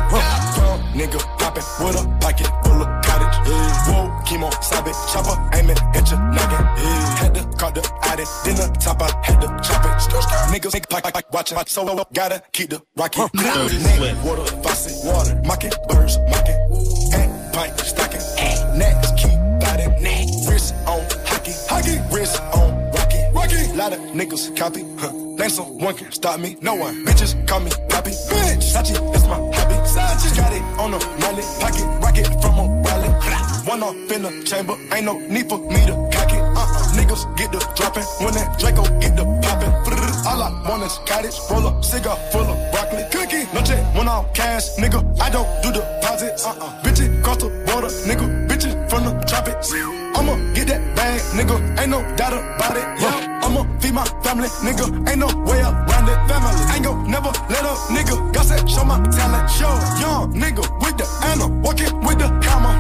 Tall 0.56 0.78
nigga 0.94 1.20
poppin' 1.40 1.64
with 1.82 1.98
a 1.98 2.06
pocket 2.22 2.48
full 2.64 2.82
of 2.82 2.88
cottage. 3.04 3.50
Yeah. 3.50 3.86
Whoa, 3.90 4.04
chemo, 4.26 4.50
sabe, 4.64 4.94
chopper, 5.12 5.36
aiming 5.58 5.78
at 5.94 6.10
your 6.10 6.20
noggin. 6.20 6.64
Yeah. 6.78 7.16
Had 7.18 7.34
to 7.36 7.44
call 7.58 7.72
the 7.72 7.84
addict, 8.04 8.30
then 8.46 8.56
the 8.56 8.78
top, 8.80 9.02
I 9.02 9.10
had 9.26 9.42
to 9.42 9.48
chop 9.66 9.86
it. 9.86 9.96
Niggas 10.54 10.74
make 10.74 10.88
pipe, 10.90 11.04
pipe, 11.04 11.26
watchin' 11.34 11.56
my 11.56 11.64
solo, 11.66 11.94
uh, 11.96 12.06
gotta 12.14 12.44
keep 12.52 12.70
the 12.70 12.82
rocket. 12.96 13.30
Swift. 13.36 14.26
water, 14.26 14.46
faucet, 14.62 14.94
water, 15.06 15.42
mocking, 15.46 15.72
birds, 15.90 16.18
mocking. 16.30 16.65
Lot 23.76 23.92
of 23.92 24.00
niggas 24.16 24.56
copy, 24.56 24.86
huh? 24.98 25.12
Name 25.12 25.50
someone 25.50 25.94
can 25.96 26.10
stop 26.10 26.40
me, 26.40 26.56
no 26.62 26.76
one. 26.76 27.04
Bitches 27.04 27.36
call 27.46 27.60
me 27.60 27.72
Poppy, 27.90 28.12
bitch. 28.12 28.64
Sachi, 28.72 28.96
that's 29.12 29.28
my 29.28 29.36
hobby. 29.36 29.76
Sachi, 29.84 30.32
got 30.38 30.54
it 30.54 30.64
on 30.80 30.94
a 30.94 31.00
mallet, 31.20 31.46
pocket, 31.60 31.84
rocket 32.00 32.28
from 32.42 32.60
a 32.60 32.66
wallet. 32.84 33.12
One 33.68 33.84
off 33.84 34.12
in 34.12 34.22
the 34.22 34.44
chamber, 34.46 34.76
ain't 34.94 35.06
no 35.06 35.20
need 35.20 35.50
for 35.50 35.60
me 35.60 35.86
to 35.88 35.96
cock 36.14 36.32
it. 36.32 36.40
Uh-uh. 36.40 36.96
Niggas 36.96 37.36
get 37.36 37.52
the 37.52 37.60
dropping 37.76 38.04
when 38.24 38.34
that 38.36 38.58
Draco 38.60 38.84
get 39.02 39.18
the 39.18 39.26
popping. 39.44 39.74
All 40.26 40.42
I 40.42 40.52
want 40.70 40.84
is 40.84 40.98
cottage, 41.06 41.36
roll 41.52 41.68
up, 41.68 41.84
cigar 41.84 42.16
full 42.32 42.48
of 42.48 42.72
broccoli. 42.72 43.04
Cookie, 43.12 43.44
no 43.54 43.62
check, 43.62 43.84
one 43.94 44.08
off 44.08 44.34
cash, 44.34 44.70
nigga. 44.78 45.04
I 45.20 45.30
don't 45.30 45.48
do 45.62 45.74
deposits. 45.74 46.46
Uh-uh. 46.46 46.82
Bitches 46.82 47.24
cross 47.24 47.38
the 47.38 47.50
border, 47.68 47.92
nigga. 48.08 48.48
Bitches 48.48 48.90
from 48.90 49.04
the 49.04 49.12
tropics. 49.28 49.74
I'ma 50.16 50.36
get 50.54 50.68
that 50.68 50.96
bag, 50.96 51.20
nigga. 51.36 51.56
Ain't 51.80 51.90
no 51.90 52.00
doubt 52.16 52.34
about 52.34 52.78
it. 52.78 52.88
Yeah, 53.02 53.25
I'ma 53.46 53.62
feed 53.80 53.94
my 53.94 54.04
family, 54.26 54.50
nigga. 54.66 54.86
Ain't 55.08 55.20
no 55.20 55.30
way 55.46 55.62
around 55.62 56.10
it. 56.10 56.18
Family, 56.26 56.74
ain't 56.74 56.84
gon' 56.84 57.12
never 57.12 57.30
let 57.54 57.64
up, 57.64 57.78
nigga. 57.94 58.34
Got 58.34 58.46
that 58.50 58.66
show 58.68 58.84
my 58.84 58.98
talent. 59.14 59.46
Show 59.54 59.70
young 60.02 60.34
nigga 60.34 60.66
with 60.82 60.98
the 60.98 61.06
Anna, 61.30 61.48
walking 61.62 61.94
with 62.02 62.18
the 62.18 62.28
hammer. 62.42 62.74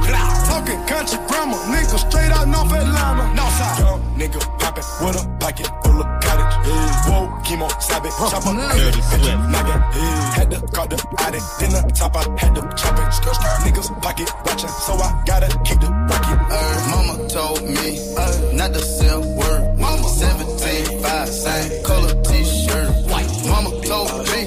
Talking 0.50 0.82
country 0.90 1.20
grammar, 1.30 1.62
nigga. 1.70 1.98
Straight 2.02 2.32
out 2.34 2.48
North 2.48 2.74
Atlanta. 2.74 3.30
Northside. 3.38 3.78
Young 3.78 4.02
nigga 4.18 4.42
poppin' 4.58 4.84
with 5.06 5.22
a 5.22 5.24
pocket 5.38 5.70
full 5.86 6.02
of 6.02 6.08
cottage. 6.26 6.54
Yeah. 6.66 7.14
Whoa, 7.14 7.30
chemo, 7.46 7.70
sabe, 7.80 8.10
chopper, 8.18 8.54
Dirty 8.74 9.02
Swift. 9.06 9.38
Noggin. 9.54 9.80
Yeah. 9.94 10.34
Had 10.34 10.50
to 10.50 10.60
call 10.74 10.88
the 10.88 10.98
addict, 11.20 11.46
then 11.60 11.72
the 11.78 11.82
top, 11.94 12.16
I 12.18 12.26
had 12.42 12.56
to 12.58 12.62
chop 12.74 12.98
it. 12.98 13.06
Niggas 13.66 13.90
pocket 14.02 14.34
watchin', 14.46 14.70
so 14.70 14.94
I 14.94 15.14
gotta 15.26 15.48
keep 15.64 15.80
the 15.80 15.90
rocket. 16.10 16.40
Ay, 16.50 16.78
mama 16.90 17.30
told 17.30 17.62
me 17.64 18.02
ay, 18.18 18.34
not 18.54 18.74
to 18.74 18.80
sell 18.80 19.22
word. 19.22 19.55
Mama 20.16 20.46
17, 20.46 21.02
5, 21.02 21.28
same 21.28 21.84
color 21.84 22.24
t-shirt, 22.24 22.90
white. 23.12 23.28
Mama 23.50 23.70
told 23.84 24.12
me 24.32 24.46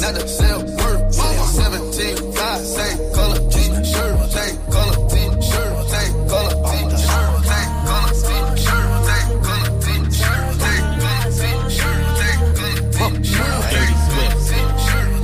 not 0.00 0.14
to 0.14 0.28
sell 0.28 0.60
word. 0.60 1.00
Mama 1.16 1.44
17, 1.48 2.32
5, 2.32 2.66
same 2.66 3.12
color 3.14 3.40
t-shirt, 3.48 4.30
same 4.30 4.58
color 4.68 5.08
t-shirt, 5.08 5.88
same 5.88 6.28
color 6.28 6.56
t-shirt, 6.68 7.40
same 7.48 7.72
color 7.88 8.12
t-shirt, 8.60 9.00
same 9.08 9.08
color 9.08 9.08
t-shirt, 9.08 9.08
same 9.08 9.32
color 9.48 9.72
t-shirt, 9.80 10.52
same 10.60 10.88
color 10.92 11.32
t-shirt, 11.32 11.96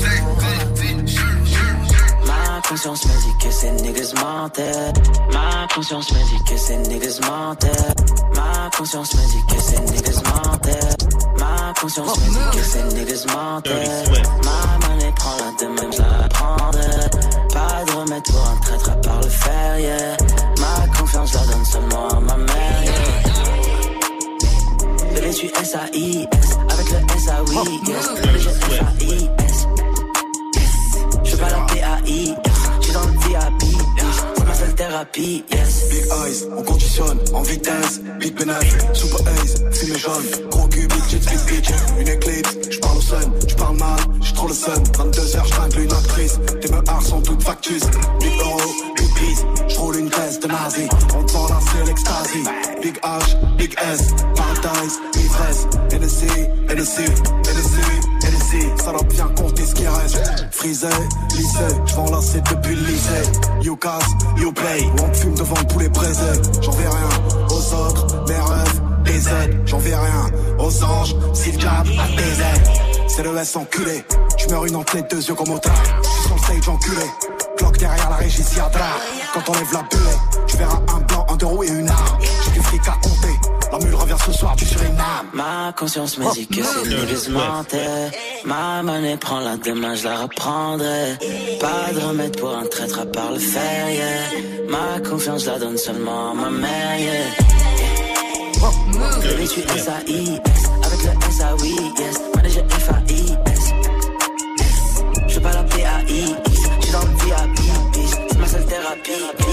same 0.01 0.28
color 0.40 0.69
t-shirt. 0.81 1.44
Ma 2.27 2.61
conscience 2.62 3.13
ces 3.64 3.72
niggas 3.82 4.12
mentaient. 4.14 4.92
Ma 5.32 5.66
conscience 5.74 6.12
me 6.12 6.18
dit 6.18 6.44
que 6.44 6.56
ces 6.56 6.76
niggas 6.76 7.20
mentaient. 7.22 7.94
Ma 8.34 8.70
conscience 8.76 9.14
me 9.14 9.20
dit 9.32 9.44
que 9.48 9.60
ces 9.62 9.80
niggas 9.80 10.22
mentaient. 10.30 10.96
Ma 11.38 11.72
conscience 11.80 12.18
me 12.18 12.26
dit 12.30 12.56
que 12.56 12.62
ces 12.64 12.82
niggas 12.94 13.24
mentaient. 13.32 14.04
Ma 14.44 14.58
monnaie 14.86 15.12
prend 15.16 15.36
la 15.40 15.50
demain, 15.60 15.90
je 15.90 16.02
la 16.02 16.28
prendrai. 16.28 16.94
Pas 17.54 17.84
de 17.86 17.92
remède 17.98 18.24
pour 18.24 18.46
un 18.50 18.56
traître 18.64 18.90
à 18.90 18.96
part 18.96 19.20
le 19.22 19.28
fer, 19.28 19.78
yeah. 19.80 20.16
Ma 20.58 20.98
confiance, 20.98 21.32
la 21.34 21.40
donne 21.46 21.64
seulement 21.64 22.08
à 22.08 22.20
ma 22.20 22.36
mère, 22.36 22.84
yeah. 22.84 22.92
Bébé, 25.14 25.32
suis 25.32 25.50
S-A-I-S 25.62 26.58
avec 26.70 26.90
le 26.90 26.98
S-A-Oui, 27.16 27.80
yes. 27.86 28.08
Bébé, 28.14 28.38
je 28.38 28.50
F-A-I-S. 28.50 29.66
Je 31.24 31.30
veux 31.30 31.38
pas 31.38 31.48
la 31.48 31.60
PAI, 31.66 32.34
le 33.02 33.28
VIP, 33.28 33.76
c'est 34.36 34.44
ma 34.44 34.54
seule 34.54 34.74
thérapie, 34.74 35.44
yes. 35.50 35.88
Big 35.90 36.04
eyes, 36.04 36.48
on 36.56 36.62
conditionne 36.62 37.18
en 37.32 37.42
vitesse. 37.42 38.00
Big 38.20 38.34
pénètre, 38.34 38.94
super 38.96 39.20
ace, 39.20 39.62
fumée 39.72 39.98
jaune. 39.98 40.24
Gros 40.50 40.66
big 40.68 40.90
jet, 41.08 41.18
big 41.18 41.40
bitch. 41.46 41.70
Une 41.98 42.08
éclipse, 42.08 42.56
j'parle 42.70 42.98
au 42.98 43.00
sun, 43.00 43.32
j'parle 43.48 43.76
mal, 43.78 43.98
j'ai 44.20 44.34
trop 44.34 44.48
le 44.48 44.54
sun. 44.54 44.82
22h, 44.82 45.46
j'tringle 45.46 45.80
une 45.80 45.92
actrice. 45.92 46.38
Tes 46.60 46.70
meurs 46.70 47.02
sont 47.02 47.20
toutes 47.20 47.42
factus. 47.42 47.82
Big 48.20 48.38
euro, 48.40 48.60
big 48.96 49.14
peace, 49.14 49.44
j'roule 49.68 49.96
une 49.96 50.10
caisse 50.10 50.40
de 50.40 50.46
nazi. 50.46 50.88
On 51.16 51.24
t'en 51.24 51.48
là, 51.48 51.58
c'est 51.72 51.86
l'extasie. 51.86 52.44
Big 52.82 52.96
H, 53.02 53.56
big 53.56 53.74
S, 53.92 54.10
paradise, 54.36 55.00
ivresse. 55.16 55.66
NSC, 55.92 56.26
NSC, 56.68 57.00
NSC, 57.00 57.78
Ça 58.85 58.93
doit 58.93 59.02
bien 59.05 59.28
compter 59.36 59.64
ce 59.64 59.74
qui 59.74 59.86
reste. 59.86 60.20
Frisé, 60.51 60.89
lycée, 61.36 61.74
j'vends 61.86 62.05
depuis 62.06 62.74
le 62.74 62.86
lycée. 62.86 63.22
You 63.62 63.76
casse, 63.76 64.10
you 64.39 64.52
play. 64.52 64.85
On 65.02 65.14
fume 65.14 65.35
devant 65.35 65.56
le 65.59 65.66
poulet 65.66 65.89
braisé. 65.89 66.32
J'en 66.60 66.72
fais 66.72 66.89
rien 66.89 67.48
aux 67.51 67.74
autres, 67.74 68.24
mes 68.28 68.35
rêves, 68.35 68.82
des 69.05 69.28
aides. 69.28 69.62
J'en 69.66 69.78
fais 69.78 69.94
rien 69.94 70.31
aux 70.59 70.85
anges, 70.85 71.16
si 71.32 71.52
le 71.52 71.59
diable 71.59 71.90
a 71.98 72.16
des. 72.16 72.35
C'est 73.09 73.22
le 73.22 73.36
S 73.36 73.56
enculé. 73.56 74.05
Tu 74.36 74.48
meurs 74.48 74.64
une 74.66 74.76
en 74.76 74.82
tête, 74.82 75.09
deux 75.10 75.24
yeux 75.24 75.35
comme 75.35 75.51
au 75.51 75.59
train. 75.59 75.72
J'suis 76.02 76.22
sur 76.22 76.35
le 76.35 76.40
stage 76.40 76.68
enculé. 76.68 77.06
Cloque 77.56 77.78
derrière 77.78 78.10
la 78.10 78.16
régie, 78.16 78.43
si 78.43 78.56
Quand 78.56 79.48
on 79.48 79.52
lève 79.52 79.72
la 79.72 79.82
bulle, 79.82 80.44
tu 80.47 80.56
verras 80.56 80.81
un 80.89 81.01
blanc, 81.01 81.26
un 81.28 81.36
deux 81.36 81.47
roues 81.47 81.62
et 81.62 81.68
une 81.68 81.89
arme. 81.89 82.18
J'ai 82.44 82.51
du 82.52 82.60
fric 82.60 82.82
à 82.89 82.93
compter. 83.02 83.34
La 83.74 83.80
mule 83.80 83.94
revient 83.96 84.14
ce 84.24 84.32
soir 84.32 84.55
du 84.55 84.64
Suriname. 84.64 85.26
Ma 85.32 85.72
conscience 85.76 86.16
me 86.18 86.32
dit 86.32 86.46
que 86.46 86.62
ces 86.62 86.88
niggas 86.88 87.28
mentaient. 87.28 88.12
Ma 88.44 88.84
monnaie 88.84 89.16
prend 89.16 89.40
la 89.40 89.56
demain, 89.56 89.96
je 89.96 90.05
la 90.05 90.18
reprendrai. 90.18 91.18
Pas 91.59 91.92
de 91.92 91.98
remède 91.98 92.38
pour 92.38 92.56
un 92.56 92.66
traître 92.66 93.01
à 93.01 93.06
part 93.06 93.32
le 93.32 93.40
fer, 93.40 93.90
yeah. 93.90 94.68
Ma 94.68 95.01
confiance, 95.01 95.42
je 95.42 95.51
la 95.51 95.59
donne 95.59 95.76
seulement 95.76 96.30
à 96.30 96.34
ma 96.34 96.51
mère, 96.51 96.98
yeah. 97.01 97.26
Bébé, 99.22 99.48
tu 99.48 99.60
S-A-I-S 99.60 100.62
avec 100.84 101.02
le 101.02 101.10
S-A-Oui, 101.30 101.76
yes. 101.98 102.20
Manager 102.36 102.64
F-A-I-S. 102.70 103.72
Je 105.26 105.38
pas 105.40 105.52
la 105.52 105.64
P-A-I, 105.64 106.34
je 106.46 106.84
suis 106.84 106.92
dans 106.92 107.01
le 107.01 107.14
VIP, 107.24 107.59
c'est 108.30 108.38
ma 108.38 108.46
seule 108.46 108.66
thérapie. 108.66 109.43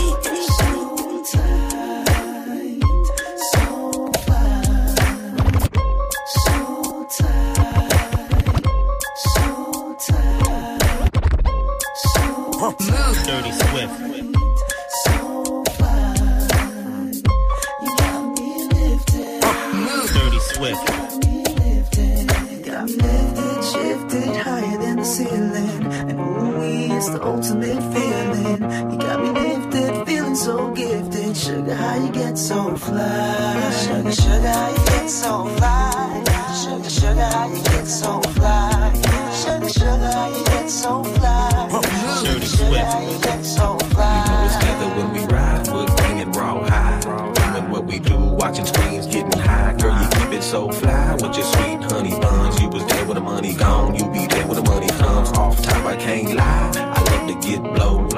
Get 32.32 32.38
so 32.38 32.76
fly? 32.78 33.72
Sugar, 33.72 34.12
sugar, 34.12 34.74
get 34.86 35.10
so 35.10 35.46
fly? 35.58 36.24
Sugar, 36.64 36.90
sugar, 36.90 37.30
get 37.66 37.86
so 37.86 38.22
fly? 38.22 38.94
Sugar, 39.34 39.68
sugar, 39.68 40.44
get 40.46 40.70
so 40.70 41.04
fly? 41.04 41.50
How 41.52 43.02
you 43.02 43.20
get 43.20 43.44
so 43.44 43.78
fly? 43.92 44.46
It's 44.46 44.56
together 44.56 44.88
when 44.96 45.12
we 45.12 45.20
ride, 45.26 45.68
we're 45.68 45.94
bringing 45.98 46.32
raw 46.32 46.64
high. 46.70 47.02
Doing 47.02 47.70
what 47.70 47.84
we 47.86 48.00
do, 48.00 48.18
watching 48.18 48.66
screens, 48.66 49.08
getting 49.08 49.38
high. 49.38 49.76
Girl, 49.78 50.02
you 50.02 50.10
keep 50.12 50.32
it 50.32 50.44
so 50.44 50.72
fly 50.72 51.14
with 51.16 51.36
your 51.36 51.46
sweet 51.46 51.84
honey 51.84 52.18
buns. 52.22 52.62
You 52.62 52.70
was 52.70 52.86
there 52.86 53.06
when 53.08 53.16
the 53.16 53.22
money 53.22 53.54
gone, 53.56 53.94
you 53.96 54.06
be 54.10 54.26
there 54.28 54.48
when 54.48 54.56
the 54.56 54.70
money 54.72 54.88
comes. 54.88 55.32
Off 55.32 55.62
top, 55.62 55.86
I 55.86 55.98
can't 55.98 56.34
lie. 56.34 56.72
I 56.76 57.02
love 57.12 57.28
to 57.28 57.48
get 57.48 57.62
blow. 57.62 58.11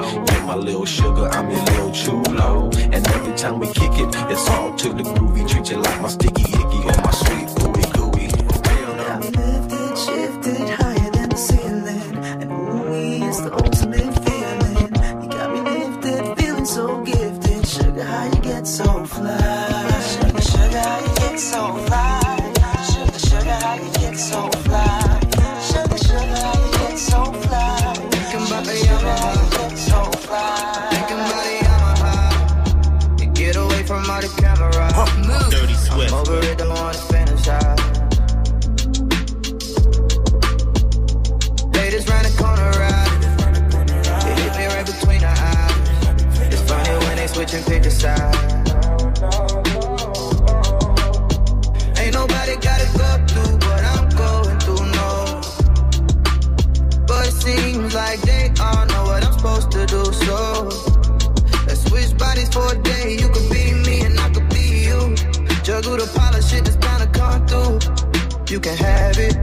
Little 0.54 0.86
sugar, 0.86 1.28
I'm 1.32 1.50
your 1.50 1.60
little 1.64 1.90
chulo. 1.90 2.70
And 2.92 3.06
every 3.08 3.34
time 3.36 3.58
we 3.58 3.66
kick 3.66 3.92
it, 3.98 4.14
it's 4.30 4.48
all 4.48 4.72
to 4.76 4.88
the 4.94 5.02
groovy. 5.02 5.46
Treat 5.48 5.70
you 5.70 5.76
like 5.78 6.00
my 6.00 6.08
sticky 6.08 6.44
switching 47.54 47.72
pick 47.72 47.86
a 47.86 47.90
side. 47.90 48.34
Ain't 51.98 52.14
nobody 52.14 52.56
gotta 52.56 52.88
go 52.98 53.26
through 53.28 53.54
what 53.66 53.84
I'm 53.84 54.08
going 54.10 54.58
through, 54.60 54.86
no. 54.98 55.40
But 57.06 57.28
it 57.28 57.32
seems 57.32 57.94
like 57.94 58.20
they 58.22 58.52
all 58.60 58.86
know 58.86 59.04
what 59.04 59.24
I'm 59.24 59.32
supposed 59.32 59.70
to 59.72 59.86
do, 59.86 60.04
so 60.26 60.68
let's 61.66 61.84
switch 61.88 62.16
bodies 62.18 62.48
for 62.52 62.72
a 62.72 62.82
day. 62.82 63.16
You 63.20 63.28
could 63.28 63.50
be 63.50 63.72
me 63.86 64.00
and 64.02 64.18
I 64.18 64.30
could 64.30 64.48
be 64.50 64.86
you. 64.88 65.14
Juggle 65.62 65.96
the 65.96 66.10
pile 66.14 66.34
of 66.34 66.44
shit 66.44 66.64
that's 66.64 66.76
bound 66.76 67.02
to 67.02 67.18
come 67.18 67.46
through. 67.46 68.52
You 68.52 68.60
can 68.60 68.76
have 68.76 69.18
it 69.18 69.34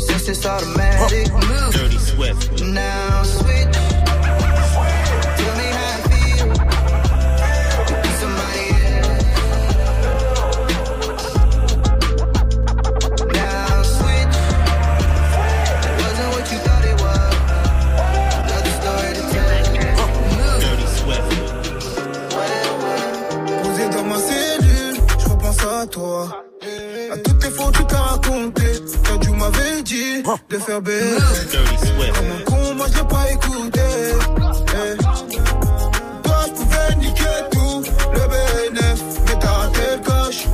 since 0.00 0.28
it's 0.28 0.46
automatic. 0.46 1.30
Dirty 1.72 1.98
Swift. 1.98 2.62
Now 2.62 3.22
switch. 3.22 3.93
De 30.48 30.58
faire 30.58 30.80
Swift. 30.82 32.12
Comme 32.12 32.26
un 32.26 32.44
con, 32.44 32.74
moi 32.74 32.86
j'ai 32.94 33.04
pas 33.04 33.30
écouté. 33.32 33.80
Eh. 33.80 34.96
Toi, 36.22 36.36
je 36.46 36.52
pouvais 36.52 36.96
niquer 36.96 37.24
tout, 37.50 37.82
le 38.12 38.20
BNF, 38.20 39.02
mais 39.26 39.38
t'as 39.40 39.48
raté 39.48 39.80
le 39.96 40.04
coche. 40.04 40.44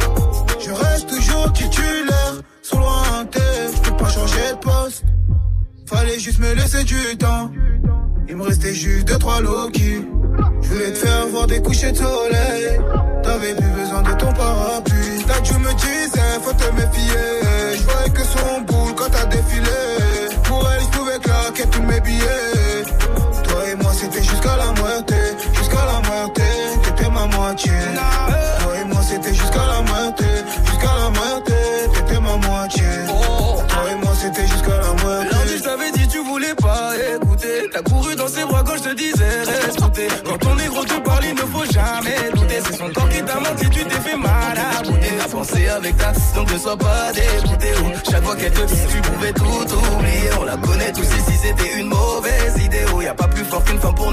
Je 0.58 0.70
reste 0.72 1.08
toujours 1.08 1.52
titulaire, 1.52 2.34
sur 2.62 2.78
lointain, 2.78 3.40
je 3.74 3.90
peux 3.90 3.96
pas 3.96 4.08
changer 4.08 4.52
de 4.52 4.58
poste. 4.58 5.04
Fallait 5.86 6.18
juste 6.18 6.38
me 6.38 6.52
laisser 6.54 6.84
du 6.84 7.16
temps. 7.16 7.50
Il 8.28 8.36
me 8.36 8.44
restait 8.44 8.74
juste 8.74 9.08
deux, 9.08 9.18
trois 9.18 9.40
Loki. 9.40 10.04
Je 10.62 10.68
voulais 10.68 10.92
te 10.92 10.98
faire 10.98 11.26
voir 11.28 11.46
des 11.46 11.60
couchers 11.60 11.92
de 11.92 11.96
soleil. 11.96 12.80
T'avais 13.22 13.54
plus 13.54 13.70
besoin 13.70 14.02
de 14.02 14.12
ton 14.12 14.32
parapluie. 14.32 15.24
Là, 15.26 15.34
tu 15.42 15.54
me 15.54 15.72
disais, 15.74 16.40
faut 16.42 16.52
te 16.52 16.70
méfier. 16.74 17.59
Donc 46.34 46.52
ne 46.52 46.58
sois 46.58 46.76
pas 46.76 47.10
dégoûté. 47.12 47.68
Oh, 47.78 48.10
Chaque 48.10 48.22
fois 48.22 48.36
qu'elle 48.36 48.52
te 48.52 48.66
dit, 48.66 48.74
tu 48.90 49.00
pouvais 49.00 49.32
tout 49.32 49.44
oublier. 49.44 50.30
On 50.40 50.44
la 50.44 50.56
connaît 50.56 50.92
tous 50.92 51.02
ici, 51.02 51.38
c'était 51.42 51.80
une 51.80 51.86
mauvaise 51.88 52.56
idée. 52.62 52.84
Oh, 52.94 53.00
y 53.00 53.06
a 53.06 53.14
pas 53.14 53.28
plus 53.28 53.44
fort 53.44 53.64
qu'une 53.64 53.78
femme 53.78 53.94
pour 53.94 54.09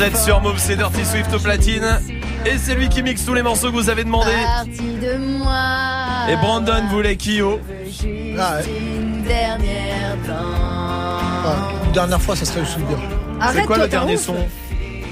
Vous 0.00 0.06
êtes 0.06 0.16
sur 0.16 0.40
Move, 0.40 0.56
c'est 0.56 0.76
Dirty 0.76 1.04
Swift 1.04 1.30
au 1.34 1.38
platine. 1.38 2.00
Et 2.46 2.56
c'est 2.56 2.74
lui 2.74 2.88
qui 2.88 3.02
mixe 3.02 3.22
tous 3.22 3.34
les 3.34 3.42
morceaux 3.42 3.66
que 3.70 3.74
vous 3.74 3.90
avez 3.90 4.02
demandé. 4.02 4.30
De 4.66 5.18
moi. 5.18 6.26
Et 6.30 6.36
Brandon 6.36 6.86
voulait 6.88 7.16
Kyo. 7.16 7.60
Juste 7.84 8.06
Ah 8.38 8.54
ouais. 8.56 8.64
une 8.66 9.22
dernière 9.24 10.16
danse. 10.26 11.44
Ah, 11.44 11.54
une 11.84 11.92
dernière 11.92 12.22
fois, 12.22 12.34
ça 12.34 12.46
serait 12.46 12.62
bien. 12.62 12.96
Arrête, 13.42 13.56
C'est 13.60 13.66
quoi 13.66 13.76
toi, 13.76 13.84
le 13.84 13.90
dernier 13.90 14.14
ouf. 14.14 14.22
son 14.22 14.36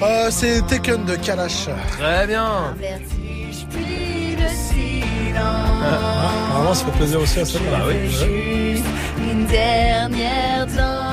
Euh, 0.03 0.29
c'est 0.31 0.67
Taken 0.67 1.05
de 1.05 1.17
Kalash. 1.17 1.69
Très 1.99 2.27
bien. 2.27 2.75
Le 2.81 4.49
silence. 4.49 5.37
Ah, 5.85 6.55
Vraiment, 6.55 6.73
ça 6.73 6.87
fait 6.87 6.93
plaisir 6.93 7.21
aussi 7.21 7.41
à 7.41 7.45
celle-là. 7.45 7.79
Bah 7.79 7.85
oui. 7.89 8.09
Juste 8.09 8.85
une 9.31 9.45
dernière 9.45 10.67
danse. 10.67 11.08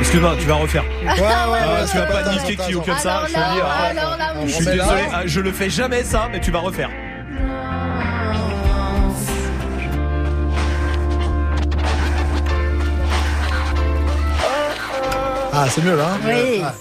Excuse-moi, 0.00 0.34
tu 0.38 0.46
vas 0.46 0.54
refaire. 0.54 0.84
Ouais, 1.02 1.10
ouais, 1.10 1.16
ouais. 1.16 1.58
Ah, 1.62 1.84
tu 1.90 1.96
vas 1.98 2.06
pas 2.06 2.22
niquer 2.32 2.56
Kyo 2.56 2.80
comme 2.80 2.96
ça, 2.98 3.22
je 3.28 3.32
te 3.32 3.38
le 3.38 3.44
dis. 3.52 3.58
là, 3.58 3.64
alors 3.90 4.16
là, 4.16 4.34
mon 4.34 4.46
Je 4.46 4.52
suis 4.52 4.64
Mais 4.64 4.76
là- 4.76 4.84
désolé, 4.84 5.02
je 5.26 5.40
le 5.40 5.52
fais 5.52 5.70
jamais 5.70 6.04
ça, 6.04 6.28
mais 6.30 6.40
tu 6.40 6.50
vas 6.50 6.60
refaire. 6.60 6.90
Ah, 15.52 15.66
c'est 15.68 15.82
mieux 15.84 15.96
là. 15.96 16.08
hein 16.14 16.18
Oui. 16.26 16.62
Ah. 16.64 16.74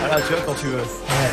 Voilà, 0.00 0.20
tu 0.26 0.32
vois 0.32 0.42
quand 0.46 0.54
tu 0.54 0.66
veux. 0.66 0.78
Hey 0.80 1.30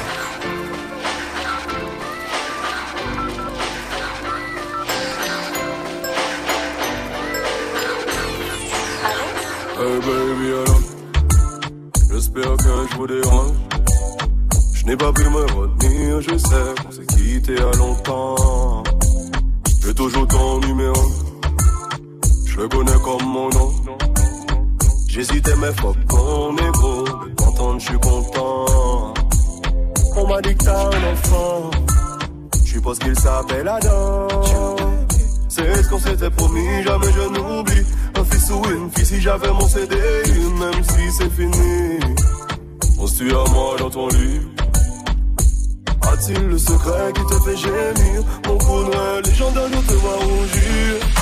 J'espère 12.09 12.57
qu'un 12.57 12.87
je 12.91 12.97
vous 12.97 13.07
dérange. 13.07 13.51
Je 14.73 14.85
n'ai 14.85 14.97
pas 14.97 15.11
pu 15.11 15.23
me 15.29 15.41
retenir, 15.55 16.21
je 16.21 16.37
sais 16.37 16.75
qu'on 16.81 16.91
s'est 16.91 17.05
quitté 17.05 17.55
à 17.57 17.77
longtemps. 17.77 18.83
J'ai 19.83 19.93
toujours 19.93 20.27
ton 20.27 20.59
numéro, 20.61 21.01
je 22.45 22.57
le 22.57 22.67
connais 22.67 22.99
comme 23.03 23.27
mon 23.27 23.49
nom. 23.49 23.71
J'hésitais 25.07 25.55
mais 25.61 25.71
faut 25.73 25.93
qu'on 26.09 26.57
est 26.57 26.71
gros, 26.71 27.05
je 27.77 27.85
suis 27.85 27.99
content. 27.99 29.13
On 30.15 30.27
m'a 30.27 30.41
dit 30.41 30.55
que 30.55 30.63
t'as 30.63 30.87
un 30.87 31.13
enfant, 31.13 31.71
je 32.63 32.71
suppose 32.71 32.99
qu'il 32.99 33.19
s'appelle 33.19 33.67
Adam. 33.67 34.27
C'est 35.49 35.83
ce 35.83 35.89
qu'on 35.89 35.99
s'était 35.99 36.29
promis, 36.31 36.83
jamais 36.83 37.11
je 37.13 37.29
n'oublie. 37.29 37.46
Si 39.17 39.23
j'avais 39.23 39.51
mon 39.51 39.67
CD, 39.67 39.95
même 40.59 40.83
si 40.83 41.11
c'est 41.11 41.31
fini. 41.31 41.99
On 42.99 43.07
se 43.07 43.17
tue 43.17 43.31
à 43.31 43.49
moi 43.51 43.75
dans 43.79 43.89
ton 43.89 44.07
lit. 44.09 44.41
A-t-il 46.01 46.47
le 46.47 46.57
secret 46.57 47.13
qui 47.15 47.21
te 47.25 47.39
fait 47.43 47.57
gémir? 47.57 48.21
Mon 48.47 48.57
coup 48.57 48.83
noir, 48.83 49.21
les 49.25 49.53
doivent 49.53 49.87
te 49.87 49.93
voir 49.93 50.19
rougir 50.19 51.16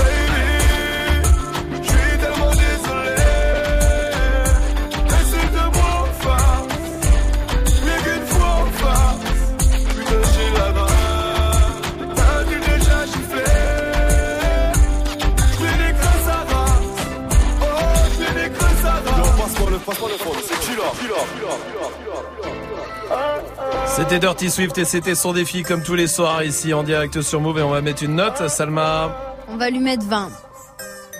C'était 23.87 24.19
Dirty 24.19 24.49
Swift 24.49 24.77
et 24.77 24.85
c'était 24.85 25.15
son 25.15 25.31
défi 25.33 25.63
comme 25.63 25.81
tous 25.83 25.95
les 25.95 26.07
soirs 26.07 26.43
ici 26.43 26.73
en 26.73 26.83
direct 26.83 27.21
sur 27.21 27.39
Move 27.39 27.59
et 27.59 27.61
on 27.63 27.69
va 27.69 27.81
mettre 27.81 28.03
une 28.03 28.15
note. 28.15 28.47
Salma, 28.49 29.15
On 29.49 29.57
va 29.57 29.69
lui 29.69 29.79
mettre 29.79 30.05
20. 30.05 30.29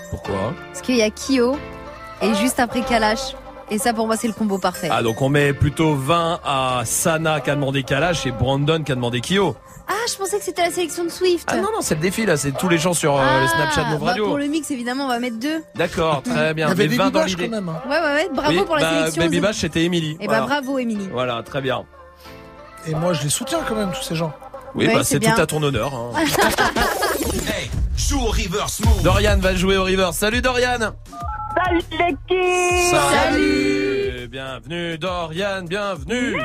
pourquoi 0.09 0.53
Parce 0.67 0.81
qu'il 0.81 0.97
y 0.97 1.01
a 1.03 1.09
Kyo 1.09 1.57
et 2.21 2.33
juste 2.35 2.59
après 2.59 2.81
Kalash. 2.81 3.35
Et 3.71 3.79
ça, 3.79 3.93
pour 3.93 4.05
moi, 4.05 4.15
c'est 4.15 4.27
le 4.27 4.33
combo 4.33 4.59
parfait. 4.59 4.89
Ah 4.91 5.01
donc 5.01 5.21
on 5.23 5.29
met 5.29 5.51
plutôt 5.53 5.95
20 5.95 6.39
à 6.45 6.81
Sana 6.85 7.39
qui 7.39 7.49
a 7.49 7.55
demandé 7.55 7.81
Kalash 7.83 8.25
et 8.27 8.31
Brandon 8.31 8.83
qui 8.83 8.91
a 8.91 8.95
demandé 8.95 9.21
Kyo. 9.21 9.55
Ah, 9.87 9.93
je 10.11 10.15
pensais 10.17 10.37
que 10.39 10.43
c'était 10.43 10.63
la 10.63 10.71
sélection 10.71 11.03
de 11.03 11.09
Swift. 11.09 11.47
Ah 11.51 11.57
non 11.57 11.63
non 11.73 11.81
c'est 11.81 11.95
le 11.95 12.01
défi 12.01 12.25
là, 12.25 12.37
c'est 12.37 12.51
tous 12.53 12.69
les 12.69 12.77
gens 12.77 12.93
sur 12.93 13.17
euh, 13.17 13.41
le 13.41 13.47
Snapchat 13.47 13.83
Move 13.85 13.99
bah, 14.01 14.05
Radio. 14.07 14.25
pour 14.27 14.37
le 14.37 14.47
mix, 14.47 14.71
évidemment, 14.71 15.05
on 15.05 15.09
va 15.09 15.19
mettre 15.19 15.37
2. 15.39 15.63
D'accord, 15.75 16.23
très 16.23 16.53
bien. 16.55 16.67
Il 16.67 16.69
y 16.69 16.71
avait 16.71 16.87
Mais 16.87 16.95
20 16.95 17.03
Baby 17.05 17.11
dans 17.13 17.19
Bash 17.21 17.29
l'idée. 17.29 17.45
quand 17.49 17.55
même. 17.55 17.69
hein. 17.69 17.81
Ouais, 17.87 17.99
ouais, 17.99 18.13
ouais. 18.15 18.29
Bravo 18.33 18.49
Oui, 18.59 18.65
pour 18.65 18.75
la 18.75 18.81
bah, 18.81 18.97
sélection. 18.99 19.23
Baby 19.23 19.39
Bash 19.39 19.55
c'était 19.57 19.83
Emily. 19.83 20.17
Et 20.19 20.25
Voilà. 20.25 20.41
bah, 20.41 20.47
bravo, 20.47 20.79
Émilie. 20.79 21.07
Voilà, 21.11 21.41
très 21.43 21.61
bien. 21.61 21.83
Et 22.87 22.95
moi, 22.95 23.13
je 23.13 23.23
les 23.23 23.29
soutiens 23.29 23.59
quand 23.67 23.75
même, 23.75 23.91
tous 23.91 24.01
ces 24.03 24.15
gens. 24.15 24.33
Oui, 24.75 24.87
Ouais, 24.87 24.93
bah, 24.95 25.03
c'est 25.03 25.19
tout 25.19 25.29
à 25.41 25.45
ton 25.45 25.61
honneur. 25.63 25.93
hein. 25.93 26.11
Hey, 27.47 27.69
joue 27.97 28.19
au 28.21 28.25
reverse 28.31 28.79
move. 28.83 29.03
Dorian 29.03 29.37
va 29.39 29.55
jouer 29.55 29.77
au 29.77 29.83
River. 29.83 30.09
Salut 30.13 30.41
Dorian 30.41 30.79
Salut 31.55 31.81
l'équipe 31.91 32.91
Salut 32.91 34.27
Bienvenue 34.29 34.97
Dorian, 34.97 35.61
bienvenue 35.63 36.35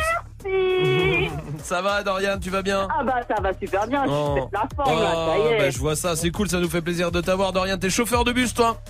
Ça 1.62 1.82
va 1.82 2.02
Dorian, 2.02 2.38
tu 2.40 2.50
vas 2.50 2.62
bien 2.62 2.88
Ah 2.98 3.04
bah 3.04 3.14
ça 3.28 3.40
va 3.42 3.50
super 3.60 3.86
bien, 3.86 4.04
je 4.06 4.10
Oh. 4.10 4.34
suis 4.36 4.44
la 4.52 4.68
forme 4.84 5.02
là, 5.02 5.12
ça 5.12 5.38
y 5.38 5.40
Oh, 5.40 5.48
est. 5.52 5.58
bah, 5.58 5.70
je 5.70 5.78
vois 5.78 5.96
ça, 5.96 6.16
c'est 6.16 6.30
cool, 6.30 6.48
ça 6.48 6.58
nous 6.58 6.68
fait 6.70 6.80
plaisir 6.82 7.10
de 7.12 7.20
t'avoir 7.20 7.52
Dorian. 7.52 7.76
T'es 7.78 7.90
chauffeur 7.90 8.24
de 8.24 8.32
bus 8.32 8.54
toi 8.54 8.80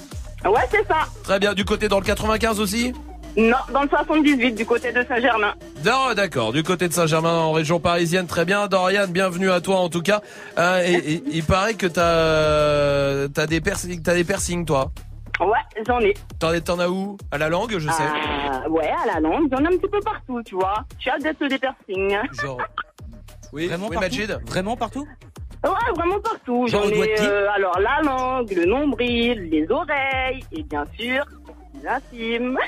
Ouais 0.45 0.61
c'est 0.71 0.87
ça. 0.87 1.01
Très 1.25 1.39
bien, 1.39 1.53
du 1.55 1.65
côté 1.65 1.89
dans 1.89 1.99
le 1.99 2.05
95 2.05 2.61
aussi 2.61 2.93
Non, 3.37 3.57
dans 3.73 3.83
le 3.83 3.89
78 3.89 4.53
du 4.55 4.65
côté 4.67 4.93
de 4.93 5.05
Saint-Germain. 5.07 5.53
Non, 5.85 6.15
d'accord, 6.17 6.53
du 6.53 6.63
côté 6.63 6.89
de 6.89 6.93
Saint-Germain 6.93 7.37
en 7.39 7.53
région 7.53 7.79
parisienne, 7.81 8.27
très 8.27 8.45
bien. 8.45 8.67
Dorian, 8.67 9.07
bienvenue 9.09 9.51
à 9.51 9.61
toi 9.61 9.77
en 9.77 9.89
tout 9.89 10.03
cas. 10.03 10.21
Euh, 10.59 10.83
et, 10.85 10.95
et- 11.15 11.23
il 11.33 11.45
paraît 11.45 11.75
que 11.75 11.87
t'as 11.87 13.47
des 13.47 13.61
piercings, 13.61 14.01
des 14.03 14.25
piercings 14.25 14.65
toi. 14.65 14.91
Ouais, 15.41 15.83
j'en 15.87 16.01
ai. 16.01 16.15
T'en 16.39 16.53
es- 16.53 16.61
t'en 16.61 16.79
as 16.79 16.89
où? 16.89 17.17
À 17.31 17.39
la 17.39 17.49
langue, 17.49 17.79
je 17.79 17.89
sais. 17.89 18.03
Ah, 18.03 18.69
ouais, 18.69 18.89
à 18.91 19.07
la 19.15 19.21
langue, 19.21 19.49
j'en 19.51 19.65
ai 19.65 19.69
un 19.69 19.79
petit 19.79 19.89
peu 19.91 20.01
partout, 20.01 20.43
tu 20.43 20.55
vois. 20.55 20.85
Je 20.97 21.03
suis 21.03 21.11
hâte 21.11 21.23
d'être 21.23 21.47
des 21.47 21.59
piercings. 21.59 22.19
Genre. 22.43 22.61
Oui, 23.53 23.67
Vraiment 23.69 23.87
oui, 23.89 23.95
partout? 23.97 24.11
Majid? 24.19 24.39
Vraiment 24.47 24.77
partout? 24.77 25.07
Ouais, 25.65 25.71
vraiment 25.95 26.21
partout. 26.21 26.67
Genre 26.69 26.85
J'en 26.85 26.91
ai 26.91 27.21
euh, 27.21 27.51
alors 27.51 27.79
la 27.81 28.01
langue, 28.03 28.51
le 28.53 28.65
nombril, 28.65 29.51
les 29.51 29.71
oreilles 29.71 30.43
et 30.53 30.63
bien 30.63 30.85
sûr 30.99 31.23
l'intime. 31.83 32.59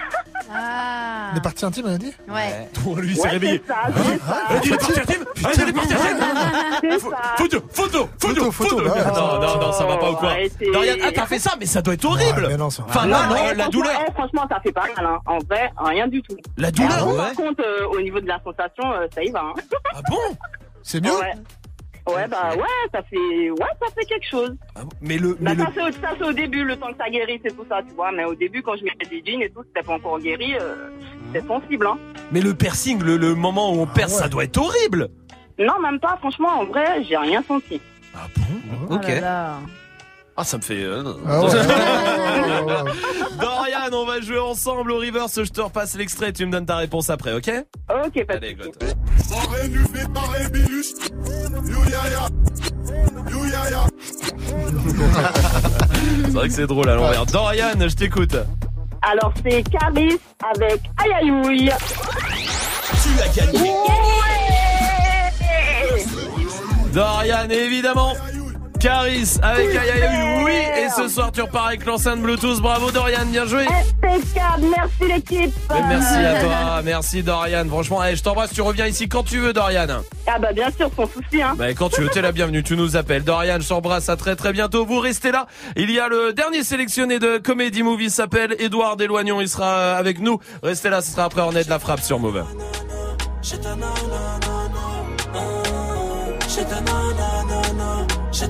Ah. 0.55 1.31
Des 1.35 1.41
parties 1.41 1.65
intimes, 1.65 1.87
on 1.89 1.95
a 1.95 1.99
dit 1.99 2.13
Ouais. 2.29 2.69
Oh, 2.87 2.95
lui, 2.97 3.13
il 3.13 3.17
Ouais, 3.17 3.23
s'est 3.23 3.29
réveillé. 3.29 3.63
c'est 3.67 3.73
ça, 3.73 3.81
c'est 3.95 4.19
ça. 4.19 4.43
Ah, 4.49 4.55
il 4.65 4.73
est 4.73 4.77
parti 4.77 5.01
intime 5.01 5.25
Putain, 5.35 5.51
il 5.55 5.69
est 5.69 5.73
parti 5.73 5.95
intime 5.95 6.19
C'est 6.83 6.99
ça. 6.99 7.17
Photo, 7.37 7.59
photo, 7.71 8.09
photo, 8.19 8.51
photo. 8.53 8.77
bah 8.77 8.93
ouais. 8.93 9.05
Non, 9.05 9.41
non, 9.41 9.61
non, 9.61 9.73
ça 9.73 9.85
va 9.87 9.97
pas 9.97 10.11
ou 10.11 10.17
quoi 10.17 10.31
Arrêtez. 10.31 10.71
Dorian, 10.73 10.95
ah, 11.05 11.09
t'as 11.15 11.27
fait 11.27 11.39
ça, 11.39 11.53
mais 11.59 11.67
ça 11.67 11.81
doit 11.83 11.95
être 11.95 12.05
horrible. 12.05 12.43
Ouais, 12.43 12.49
mais 12.49 12.57
non, 12.57 12.71
ça 12.71 12.83
va. 12.83 12.89
Enfin, 12.89 13.05
Non, 13.07 13.11
là, 13.13 13.19
la 13.21 13.29
franchement, 13.65 13.69
douleur. 13.71 14.05
eh, 14.09 14.13
franchement, 14.13 14.47
ça 14.51 14.61
fait 14.61 14.73
pas 14.73 14.87
mal. 14.97 15.07
Hein. 15.07 15.19
En 15.27 15.39
vrai, 15.39 15.71
rien 15.79 16.09
du 16.09 16.23
tout. 16.23 16.37
La 16.57 16.71
douleur 16.71 17.17
Par 17.17 17.33
contre, 17.35 17.63
euh, 17.65 17.87
au 17.89 18.01
niveau 18.01 18.21
de 18.21 18.27
la 18.29 18.41
sensation, 18.43 18.93
euh, 18.93 19.07
ça 19.15 19.23
y 19.23 19.31
va. 19.31 19.41
Hein. 19.41 19.61
Ah 19.95 20.01
bon 20.11 20.37
C'est 20.83 21.01
mieux 21.03 21.11
Ouais. 21.13 21.33
Ouais, 22.09 22.27
bah 22.27 22.55
ouais, 22.57 22.89
ça 22.93 23.03
fait, 23.03 23.51
ouais, 23.51 23.73
ça 23.81 23.87
fait 23.95 24.05
quelque 24.07 24.29
chose. 24.29 24.57
Mais 25.01 25.19
le, 25.19 25.35
Bah, 25.35 25.55
mais 25.55 25.55
le, 25.55 25.93
ça, 25.93 26.09
c'est 26.19 26.25
au, 26.25 26.33
début, 26.33 26.65
le 26.65 26.77
temps 26.77 26.91
que 26.91 26.99
ça 26.99 27.09
guérisse 27.09 27.43
et 27.45 27.51
tout 27.53 27.65
ça, 27.69 27.81
tu 27.87 27.95
vois. 27.95 28.11
Mais 28.11 28.25
au 28.25 28.35
début, 28.35 28.61
quand 28.63 28.77
je 28.77 28.85
mettais 28.85 29.07
des 29.07 29.23
jeans 29.25 29.41
et 29.43 29.51
tout, 29.51 29.63
c'était 29.69 29.87
pas 29.87 29.95
encore 29.95 30.19
guéri, 30.19 30.57
euh, 30.61 30.91
c'était 31.33 31.47
sensible, 31.47 31.87
hein. 31.87 31.99
mais 32.33 32.41
le 32.41 32.55
piercing, 32.55 33.01
le, 33.03 33.17
le 33.17 33.35
moment 33.37 33.73
où 33.73 33.81
on 33.81 33.87
perce, 33.87 34.15
ouais. 34.15 34.19
ça 34.23 34.29
doit 34.29 34.45
être 34.45 34.59
horrible. 34.59 35.09
Non, 35.59 35.79
même 35.81 36.01
pas, 36.01 36.17
franchement, 36.19 36.49
en 36.61 36.65
vrai, 36.65 37.05
j'ai 37.09 37.17
rien 37.17 37.43
senti. 37.47 37.81
Ah 38.15 38.27
bon? 38.37 38.97
Ok. 38.97 39.03
Oh 39.05 39.09
là 39.09 39.21
là. 39.21 39.59
Ah, 40.37 40.45
ça 40.45 40.57
me 40.57 40.63
fait. 40.63 40.83
euh, 40.83 41.03
Ah 41.29 41.43
ouais. 41.43 41.51
Dorian, 43.41 43.93
on 43.93 44.07
va 44.07 44.21
jouer 44.21 44.39
ensemble 44.39 44.93
au 44.93 44.99
reverse. 44.99 45.43
Je 45.45 45.51
te 45.51 45.61
repasse 45.61 45.95
l'extrait. 45.95 46.33
Tu 46.33 46.47
me 46.47 46.53
donnes 46.53 46.67
ta 46.67 46.77
réponse 46.77 47.11
après, 47.11 47.35
ok 47.35 47.51
Ok, 48.07 48.27
pas 48.27 48.39
de 48.39 48.47
Allez. 48.47 48.57
C'est 56.25 56.31
vrai 56.33 56.49
que 56.49 56.55
c'est 56.55 56.67
drôle 56.67 56.89
à 56.89 56.95
l'envers. 56.97 57.27
Dorian, 57.27 57.73
je 57.79 57.95
t'écoute. 57.95 58.37
Alors, 59.03 59.33
c'est 59.45 59.63
Caris 59.71 60.19
avec 60.55 60.81
Ayayoui. 60.97 61.71
Tu 63.03 63.21
as 63.21 63.29
gagné. 63.47 63.71
Dorian, 66.93 67.49
évidemment. 67.51 68.15
Caris 68.83 69.39
avec 69.41 69.77
Aïe, 69.77 70.43
oui. 70.45 70.53
Et 70.77 70.89
ce 70.89 71.07
soir, 71.07 71.31
tu 71.31 71.41
repars 71.41 71.67
avec 71.69 71.87
l'enceinte 71.87 72.21
Bluetooth. 72.21 72.61
Bravo, 72.61 72.91
Dorian, 72.91 73.25
bien 73.27 73.47
joué. 73.47 73.65
Impeccable, 73.65 74.65
merci 74.77 75.13
l'équipe. 75.13 75.55
Merci 75.89 76.15
à 76.17 76.41
toi, 76.41 76.83
merci 76.85 77.23
Dorian. 77.23 77.65
Franchement, 77.69 78.01
allez, 78.01 78.17
je 78.17 78.25
t'embrasse, 78.25 78.53
tu 78.53 78.61
reviens 78.61 78.89
ici 78.89 79.09
quand 79.09 79.23
tu 79.23 79.39
veux, 79.39 79.53
Dorian. 79.53 79.87
Ah 80.27 80.39
bah 80.41 80.53
bien 80.53 80.69
sûr, 80.77 80.91
sans 80.97 81.07
souci, 81.07 81.41
hein. 81.41 81.55
Bah, 81.57 81.73
quand 81.75 81.91
tu 81.91 82.01
veux, 82.01 82.09
t'es 82.09 82.23
la 82.23 82.33
bienvenue, 82.33 82.65
tu 82.65 82.77
nous 82.77 82.97
appelles. 82.97 83.23
Dorian, 83.23 83.59
je 83.61 83.69
t'embrasse, 83.69 84.09
à 84.09 84.17
très 84.17 84.35
très 84.35 84.53
bientôt. 84.53 84.85
Vous 84.85 84.99
restez 84.99 85.31
là. 85.31 85.47
Il 85.77 85.89
y 85.89 86.01
a 86.01 86.09
le 86.09 86.33
dernier 86.33 86.65
sélectionné 86.65 87.21
de 87.21 87.39
Comedy 87.39 87.85
Movie, 87.85 88.11
s'appelle 88.11 88.57
Edouard 88.59 88.97
Deloignon. 88.97 89.41
Il 89.41 89.49
sera 89.49 89.93
avec 89.93 90.19
nous. 90.19 90.41
Restez 90.65 90.91
là, 90.91 91.03
ce 91.03 91.13
sera 91.13 91.25
après 91.25 91.43
On 91.43 91.53
est 91.53 91.65
de 91.65 91.71
la 91.71 91.79
frappe 91.79 92.01
sur 92.01 92.19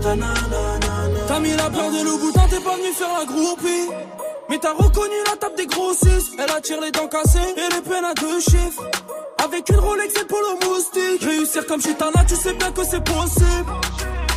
T'as 0.01 1.41
mis 1.41 1.55
la 1.55 1.71
peur 1.71 1.91
de 1.91 2.05
loup 2.05 2.19
boutin, 2.19 2.47
t'es 2.49 2.61
pas 2.61 2.77
venu 2.77 2.93
faire 2.95 3.19
la 3.19 3.27
groupie. 3.27 3.91
Mais 4.49 4.59
t'as 4.59 4.73
reconnu 4.73 5.15
la 5.31 5.37
table 5.37 5.57
des 5.57 5.67
grossistes. 5.67 6.33
Elle 6.39 6.51
attire 6.51 6.81
les 6.81 6.91
dents 6.91 7.09
cassées 7.09 7.39
et 7.57 7.75
les 7.75 7.81
peines 7.83 8.05
à 8.05 8.15
deux 8.15 8.41
chiffres. 8.41 8.83
Avec 9.45 9.69
une 9.69 9.79
Rolex 9.79 10.15
et 10.21 10.25
polo 10.25 10.59
moustique. 10.63 11.23
Réussir 11.23 11.67
comme 11.67 11.81
Chitana, 11.81 12.25
tu 12.27 12.37
sais 12.37 12.55
bien 12.55 12.71
que 12.73 12.83
c'est 12.85 13.05
possible. 13.05 13.73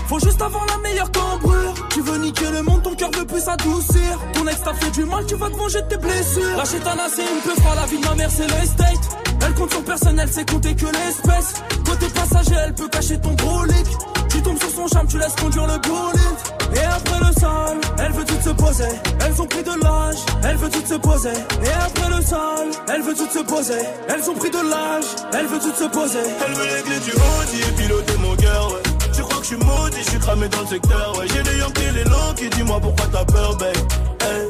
Faut 0.08 0.20
juste 0.20 0.42
avoir 0.42 0.66
la 0.68 0.78
meilleure 0.78 1.12
cambrure. 1.12 1.74
Tu 1.90 2.02
veux 2.02 2.18
niquer 2.18 2.52
le 2.52 2.62
monde, 2.62 2.84
ton 2.84 2.94
cœur 2.96 3.12
veut 3.12 3.26
plus 3.26 3.42
s'adoucir. 3.42 4.20
Ton 4.34 4.48
ex 4.48 4.62
t'a 4.62 4.74
fait 4.74 4.92
du 4.92 5.06
mal, 5.06 5.26
tu 5.26 5.36
vas 5.36 5.50
te 5.50 5.56
manger 5.56 5.82
de 5.82 5.88
tes 5.88 5.98
blessures. 5.98 6.58
La 6.58 6.66
Chitana, 6.66 7.04
c'est 7.14 7.24
une 7.24 7.42
peu 7.42 7.62
froid, 7.62 7.76
la 7.76 7.86
vie 7.86 7.98
de 7.98 8.06
ma 8.06 8.16
mère, 8.16 8.30
c'est 8.30 8.48
l'estate. 8.48 9.18
Elle 9.46 9.54
compte 9.54 9.74
son 9.74 9.82
personnel, 9.82 10.30
c'est 10.32 10.50
compter 10.50 10.76
que 10.76 10.86
l'espèce. 10.86 11.54
Côté 11.86 12.08
passager, 12.08 12.56
elle 12.66 12.74
peut 12.74 12.88
cacher 12.90 13.20
ton 13.20 13.34
brolic. 13.34 13.88
Tu 14.36 14.42
tombes 14.42 14.60
sur 14.60 14.70
son 14.70 14.88
charme, 14.90 15.08
tu 15.08 15.18
laisses 15.18 15.36
conduire 15.36 15.66
le 15.66 15.78
bolide. 15.78 16.76
Et 16.76 16.80
après 16.84 17.20
le 17.20 17.40
sale, 17.40 17.80
elle 18.00 18.12
veut 18.12 18.26
tout 18.26 18.42
se 18.44 18.50
poser. 18.50 18.92
Elles 19.26 19.42
ont 19.42 19.48
pris 19.48 19.64
de 19.64 19.82
l'âge, 19.82 20.18
elle 20.44 20.58
veut 20.58 20.70
tout 20.70 20.86
se 20.86 20.96
poser. 20.96 21.30
Et 21.64 21.70
après 21.70 22.10
le 22.10 22.22
sale, 22.22 22.70
elle 22.94 23.02
veut 23.02 23.14
tout 23.14 23.30
se 23.32 23.40
poser. 23.40 23.80
Elles 24.10 24.30
ont 24.30 24.34
pris 24.34 24.50
de 24.50 24.58
l'âge, 24.58 25.06
elle 25.32 25.46
veut 25.48 25.60
tout 25.60 25.74
se 25.74 25.88
poser. 25.88 26.20
Elle 26.46 26.54
veut 26.54 26.66
les 26.66 26.82
clés 26.84 27.00
du 27.00 27.12
Audi 27.12 27.62
et 27.62 27.82
piloter 27.82 28.18
mon 28.18 28.36
cœur, 28.36 28.74
ouais. 28.74 28.82
Tu 29.16 29.22
crois 29.22 29.38
que 29.38 29.44
je 29.44 29.48
suis 29.48 29.58
maudit, 29.58 30.04
je 30.04 30.10
suis 30.10 30.20
cramé 30.20 30.50
dans 30.50 30.62
le 30.62 30.68
secteur, 30.68 31.18
ouais. 31.18 31.28
J'ai 31.34 31.44
les 31.44 31.58
Yankees, 31.60 31.92
les 31.94 32.04
longs 32.04 32.34
qui 32.36 32.50
dis-moi 32.50 32.80
pourquoi 32.82 33.06
t'as 33.14 33.24
peur, 33.24 33.56
babe. 33.56 33.78
Hey, 34.20 34.50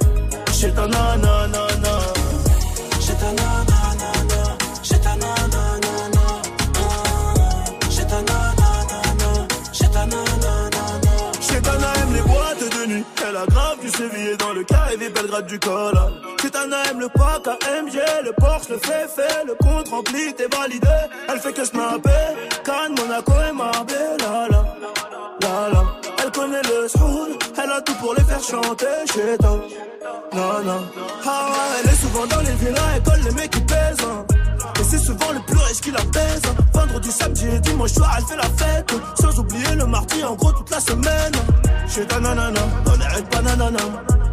j'ai 0.51 0.71
ta 0.73 0.87
nanana, 0.87 1.67
sévillé 13.95 14.35
dans 14.37 14.53
le 14.53 14.63
carré 14.63 14.97
Belgrade 14.97 15.47
du 15.47 15.59
col. 15.59 15.93
Kitana 16.37 16.83
aime 16.89 16.99
le 16.99 17.09
pack 17.09 17.47
AMG, 17.47 17.97
le 18.23 18.31
Porsche, 18.33 18.69
le 18.69 18.77
fait 18.77 19.07
fait, 19.07 19.45
le 19.45 19.55
compte 19.55 19.89
rempli, 19.89 20.33
t'es 20.33 20.47
validé. 20.47 20.87
Elle 21.29 21.39
fait 21.39 21.53
que 21.53 21.65
snapper, 21.65 22.09
Cannes, 22.63 22.95
Monaco 22.97 23.33
et 23.49 23.53
Marbella. 23.53 24.47
La, 24.49 25.47
la, 25.47 25.69
la. 25.73 25.83
Elle 26.23 26.31
connaît 26.31 26.61
le 26.63 26.87
soul, 26.87 27.37
elle 27.61 27.71
a 27.71 27.81
tout 27.81 27.95
pour 27.95 28.13
les 28.15 28.23
faire 28.23 28.43
chanter 28.43 28.95
chez 29.13 29.37
toi. 29.37 29.59
Non, 30.33 30.63
non. 30.63 30.81
Ah 31.25 31.47
elle 31.79 31.89
est 31.89 31.95
souvent 31.95 32.25
dans 32.25 32.41
les 32.41 32.55
villas, 32.65 32.91
elle 32.95 33.03
colle 33.03 33.21
les 33.23 33.31
mecs 33.31 33.51
qui 33.51 33.61
pèsent. 33.61 34.34
C'est 34.89 34.99
souvent 34.99 35.31
le 35.31 35.39
plus 35.41 35.57
riche 35.57 35.81
qui 35.81 35.91
la 35.91 36.01
hein. 36.01 36.55
Vendredi, 36.73 37.11
samedi 37.11 37.45
et 37.47 37.59
dimanche 37.59 37.93
soir, 37.93 38.15
elle 38.17 38.25
fait 38.25 38.37
la 38.37 38.43
fête. 38.43 38.93
Sans 39.19 39.39
oublier 39.39 39.75
le 39.75 39.85
mardi, 39.85 40.23
en 40.23 40.35
gros, 40.35 40.51
toute 40.51 40.69
la 40.69 40.79
semaine. 40.79 41.33
Chez 41.87 42.05
ta 42.05 42.19
nanana, 42.19 42.59
dans 42.85 42.95
les 42.95 43.05
raids 43.05 43.23
bananana. 43.31 43.79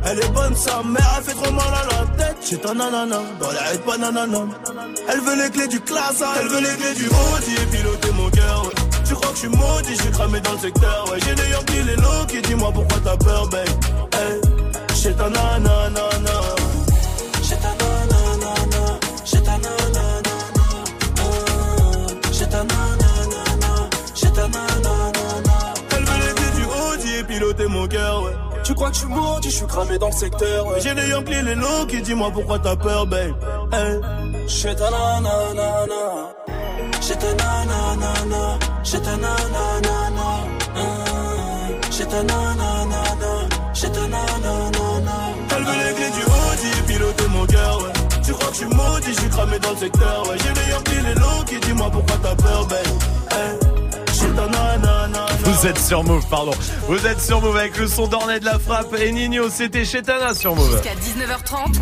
Elle 0.04 0.18
est 0.18 0.28
bonne, 0.30 0.54
sa 0.54 0.82
mère, 0.82 1.14
elle 1.16 1.24
fait 1.24 1.34
trop 1.34 1.52
mal 1.52 1.64
à 1.66 1.86
la 1.86 2.24
tête. 2.24 2.36
Chez 2.44 2.58
ta 2.58 2.74
nanana, 2.74 3.20
dans 3.40 3.50
les 3.50 3.58
raids 3.58 3.80
bananana. 3.86 4.38
Elle 5.08 5.20
veut 5.20 5.42
les 5.42 5.50
clés 5.50 5.68
du 5.68 5.80
classe, 5.80 6.22
elle 6.40 6.48
veut 6.48 6.60
les 6.60 6.76
clés 6.76 6.94
du 6.94 7.06
Audi 7.06 7.54
et 7.54 7.76
piloter 7.76 8.10
mon 8.12 8.30
cœur. 8.30 8.70
Tu 9.04 9.14
crois 9.14 9.30
que 9.30 9.34
je 9.34 9.40
suis 9.40 9.48
maudit, 9.48 9.96
je 9.96 10.02
suis 10.02 10.10
cramé 10.10 10.40
dans 10.40 10.52
le 10.52 10.58
secteur. 10.58 11.10
Ouais, 11.10 11.18
j'ai 11.24 11.34
des 11.34 11.50
Yankees, 11.50 11.82
les 11.86 11.96
low 11.96 12.26
qui 12.28 12.42
dis-moi 12.42 12.70
pourquoi 12.72 12.98
t'as 13.04 13.16
peur, 13.16 13.48
babe. 13.48 13.68
Chez 14.94 15.14
ta 15.14 15.28
nanana. 15.28 16.41
Ouais. 28.82 28.90
Tu 28.90 28.90
crois 28.90 28.90
que 28.90 28.94
je 28.94 29.00
suis 29.00 29.08
maudit, 29.08 29.50
je 29.50 29.56
suis 29.56 29.66
cramé 29.66 29.98
dans 29.98 30.08
le 30.08 30.12
secteur, 30.12 30.66
ouais. 30.66 30.80
J'ai 30.80 30.94
des 30.94 31.08
Yankees, 31.08 31.42
les 31.44 31.54
low 31.54 31.86
qui 31.88 32.02
dis-moi 32.02 32.30
pourquoi 32.32 32.58
t'as 32.58 32.76
peur, 32.76 33.06
babe. 33.06 33.34
Hey, 33.72 34.00
chez 34.48 34.74
ta 34.74 34.90
nanana. 34.90 36.32
Chez 37.00 37.16
ta 37.16 37.34
nanana. 37.34 38.58
Chez 38.84 39.00
ta 39.00 39.16
nanana. 39.16 40.28
Chez 41.90 42.06
ta 42.06 42.22
nanana. 42.22 43.02
Chez 43.74 43.90
ta 43.90 44.00
nanana. 44.00 45.16
Elle 45.56 45.64
veut 45.64 45.72
les 45.72 45.94
clés 45.94 46.10
du 46.10 46.22
Audi 46.22 46.68
et 46.78 46.82
piloter 46.92 47.28
mon 47.28 47.46
cœur, 47.46 47.78
ouais. 47.82 47.92
Tu 48.24 48.32
crois 48.32 48.48
que 48.48 48.54
je 48.54 48.58
suis 48.58 48.66
maudit, 48.66 49.14
je 49.14 49.20
suis 49.20 49.30
cramé 49.30 49.58
dans 49.58 49.70
le 49.70 49.76
secteur, 49.76 50.28
ouais. 50.28 50.36
J'ai 50.38 50.52
des 50.52 50.70
Yankees, 50.70 51.02
les 51.06 51.14
low 51.14 51.44
qui 51.46 51.58
dis-moi 51.66 51.90
pourquoi 51.90 52.16
t'as 52.22 52.34
peur, 52.34 52.66
babe. 52.66 53.11
Vous 55.52 55.66
êtes 55.66 55.78
sur 55.78 56.02
Move, 56.02 56.26
pardon. 56.30 56.52
Vous 56.88 57.06
êtes 57.06 57.20
sur 57.20 57.42
Move 57.42 57.58
avec 57.58 57.76
le 57.76 57.86
son 57.86 58.06
d'ornée 58.06 58.40
de 58.40 58.46
la 58.46 58.58
frappe 58.58 58.96
et 58.98 59.12
Nino, 59.12 59.50
c'était 59.50 59.84
chez 59.84 60.00
Tana 60.00 60.34
sur 60.34 60.56
Move. 60.56 60.72
Jusqu'à 60.72 60.94
19h30, 60.94 61.74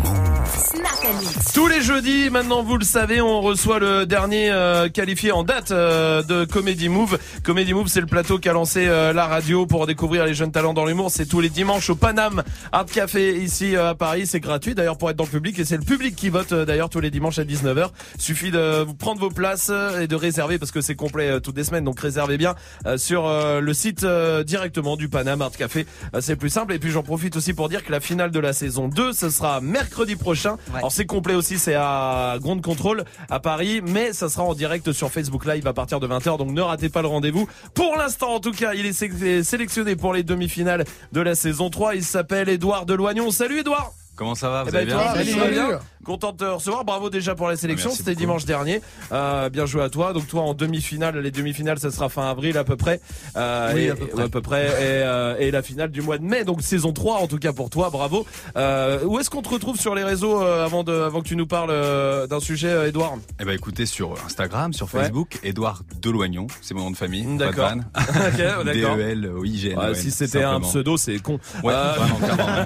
Snap 0.53 1.21
Mix. 1.21 1.53
Tous 1.53 1.67
les 1.67 1.81
jeudis, 1.81 2.29
maintenant 2.29 2.63
vous 2.63 2.75
le 2.75 2.83
savez, 2.83 3.21
on 3.21 3.39
reçoit 3.39 3.79
le 3.79 4.05
dernier 4.05 4.51
euh, 4.51 4.89
qualifié 4.89 5.31
en 5.31 5.43
date 5.43 5.71
euh, 5.71 6.21
de 6.21 6.43
Comedy 6.43 6.89
Move. 6.89 7.17
Comedy 7.43 7.73
Move, 7.73 7.87
c'est 7.87 8.01
le 8.01 8.07
plateau 8.07 8.39
qu'a 8.39 8.51
lancé 8.51 8.87
euh, 8.87 9.13
la 9.13 9.25
radio 9.25 9.65
pour 9.65 9.87
découvrir 9.87 10.25
les 10.25 10.33
jeunes 10.33 10.51
talents 10.51 10.73
dans 10.73 10.85
l'humour. 10.85 11.09
C'est 11.09 11.25
tous 11.25 11.39
les 11.39 11.49
dimanches 11.49 11.89
au 11.89 11.95
Paname 11.95 12.43
Art 12.73 12.85
Café 12.85 13.37
ici 13.37 13.77
euh, 13.77 13.91
à 13.91 13.95
Paris. 13.95 14.27
C'est 14.27 14.41
gratuit 14.41 14.75
d'ailleurs 14.75 14.97
pour 14.97 15.09
être 15.09 15.15
dans 15.15 15.23
le 15.23 15.29
public 15.29 15.57
et 15.59 15.65
c'est 15.65 15.77
le 15.77 15.83
public 15.83 16.15
qui 16.15 16.27
vote 16.29 16.51
euh, 16.51 16.65
d'ailleurs 16.65 16.89
tous 16.89 16.99
les 16.99 17.09
dimanches 17.09 17.39
à 17.39 17.45
19h. 17.45 17.87
Suffit 18.19 18.51
de 18.51 18.83
vous 18.83 18.95
prendre 18.95 19.21
vos 19.21 19.29
places 19.29 19.69
euh, 19.71 20.01
et 20.01 20.07
de 20.07 20.15
réserver 20.15 20.59
parce 20.59 20.71
que 20.71 20.81
c'est 20.81 20.95
complet 20.95 21.39
toutes 21.39 21.55
les 21.55 21.63
semaines. 21.63 21.85
Donc 21.85 22.01
réservez 22.01 22.37
bien 22.37 22.55
euh, 22.85 22.97
sur 22.97 23.27
euh, 23.27 23.60
le 23.61 23.73
site 23.73 24.03
euh, 24.03 24.43
directement 24.43 24.97
du 24.97 25.07
Paname 25.09 25.41
Art 25.41 25.51
Café. 25.51 25.85
Euh, 26.15 26.19
c'est 26.21 26.35
plus 26.35 26.49
simple. 26.49 26.73
Et 26.73 26.79
puis 26.79 26.91
j'en 26.91 27.03
profite 27.03 27.35
aussi 27.35 27.53
pour 27.53 27.69
dire 27.69 27.83
que 27.83 27.91
la 27.91 27.99
finale 27.99 28.31
de 28.31 28.39
la 28.39 28.53
saison 28.53 28.87
2, 28.87 29.13
ce 29.13 29.29
sera 29.29 29.61
mercredi 29.61 30.15
prochain. 30.15 30.57
Alors 30.73 30.91
c'est 30.91 31.05
complet 31.05 31.35
aussi, 31.35 31.57
c'est 31.59 31.75
à 31.75 32.37
Grande 32.41 32.61
Contrôle 32.61 33.03
à 33.29 33.39
Paris, 33.39 33.81
mais 33.85 34.13
ça 34.13 34.29
sera 34.29 34.43
en 34.43 34.53
direct 34.53 34.91
sur 34.91 35.11
Facebook 35.11 35.45
Live 35.45 35.67
à 35.67 35.73
partir 35.73 35.99
de 35.99 36.07
20h. 36.07 36.37
Donc 36.37 36.51
ne 36.51 36.61
ratez 36.61 36.89
pas 36.89 37.01
le 37.01 37.07
rendez-vous. 37.07 37.47
Pour 37.73 37.95
l'instant, 37.97 38.33
en 38.35 38.39
tout 38.39 38.51
cas, 38.51 38.73
il 38.73 38.85
est 38.85 38.93
sé- 38.93 39.43
sélectionné 39.43 39.95
pour 39.95 40.13
les 40.13 40.23
demi-finales 40.23 40.85
de 41.11 41.21
la 41.21 41.35
saison 41.35 41.69
3. 41.69 41.95
Il 41.95 42.03
s'appelle 42.03 42.49
Édouard 42.49 42.85
Deloignon. 42.85 43.31
Salut 43.31 43.59
Édouard 43.59 43.91
Comment 44.15 44.35
ça 44.35 44.49
va? 44.49 44.63
Vous 44.63 44.69
eh 44.69 44.71
ben, 44.71 44.77
allez 44.79 44.85
bien? 44.87 44.97
toi, 44.97 45.13
Salut. 45.15 45.51
bien 45.53 45.79
Content 46.05 46.31
de 46.31 46.37
te 46.37 46.43
recevoir. 46.45 46.83
Bravo 46.85 47.09
déjà 47.09 47.35
pour 47.35 47.47
la 47.47 47.55
sélection. 47.55 47.89
Merci 47.89 47.99
C'était 47.99 48.11
beaucoup. 48.11 48.21
dimanche 48.21 48.45
dernier. 48.45 48.81
Euh, 49.11 49.49
bien 49.49 49.65
joué 49.65 49.83
à 49.83 49.89
toi. 49.89 50.13
Donc 50.13 50.27
toi 50.27 50.41
en 50.41 50.53
demi-finale, 50.53 51.17
les 51.19 51.31
demi-finales, 51.31 51.79
ça 51.79 51.91
sera 51.91 52.09
fin 52.09 52.29
avril 52.29 52.57
à 52.57 52.63
peu 52.63 52.75
près. 52.75 52.99
Euh, 53.35 53.71
Oui, 53.73 53.81
et, 53.83 53.89
à 53.91 53.95
peu 53.95 54.07
près. 54.07 54.23
à 54.23 54.29
peu 54.29 54.41
près. 54.41 54.65
Et, 54.65 54.69
euh, 55.03 55.35
et 55.39 55.51
la 55.51 55.61
finale 55.61 55.91
du 55.91 56.01
mois 56.01 56.17
de 56.17 56.23
mai. 56.23 56.43
Donc 56.43 56.61
saison 56.61 56.91
3 56.93 57.17
en 57.17 57.27
tout 57.27 57.37
cas 57.37 57.53
pour 57.53 57.69
toi. 57.69 57.89
Bravo. 57.89 58.25
Euh, 58.57 59.03
où 59.05 59.19
est-ce 59.19 59.29
qu'on 59.29 59.41
te 59.41 59.49
retrouve 59.49 59.79
sur 59.79 59.95
les 59.95 60.03
réseaux 60.03 60.41
euh, 60.41 60.65
avant 60.65 60.83
de, 60.83 60.91
avant 60.93 61.21
que 61.21 61.27
tu 61.27 61.35
nous 61.35 61.47
parles 61.47 61.69
euh, 61.71 62.27
d'un 62.27 62.39
sujet, 62.39 62.69
euh, 62.69 62.87
Edouard 62.87 63.15
Eh 63.39 63.45
ben 63.45 63.53
écoutez 63.53 63.85
sur 63.85 64.15
Instagram, 64.25 64.73
sur 64.73 64.87
Ouais. 64.93 65.03
Facebook, 65.03 65.39
Édouard 65.43 65.83
Deloignon, 66.01 66.47
c'est 66.61 66.73
mon 66.73 66.81
nom 66.85 66.91
de 66.91 66.97
famille. 66.97 67.25
D'accord. 67.37 67.69
Pas 67.69 67.75
de 67.75 67.79
vanne. 67.79 67.85
Ok, 68.31 68.65
d'accord. 68.65 68.95
D-E-L, 68.97 69.31
oui, 69.35 69.57
G-N. 69.57 69.77
Ouais, 69.77 69.93
si 69.95 70.11
c'était 70.11 70.43
un 70.43 70.59
pseudo, 70.61 70.97
c'est 70.97 71.17
con. 71.19 71.39
Ouais, 71.63 71.73
Euh, 71.73 71.93
vraiment, 71.93 72.15
clairement. 72.17 72.65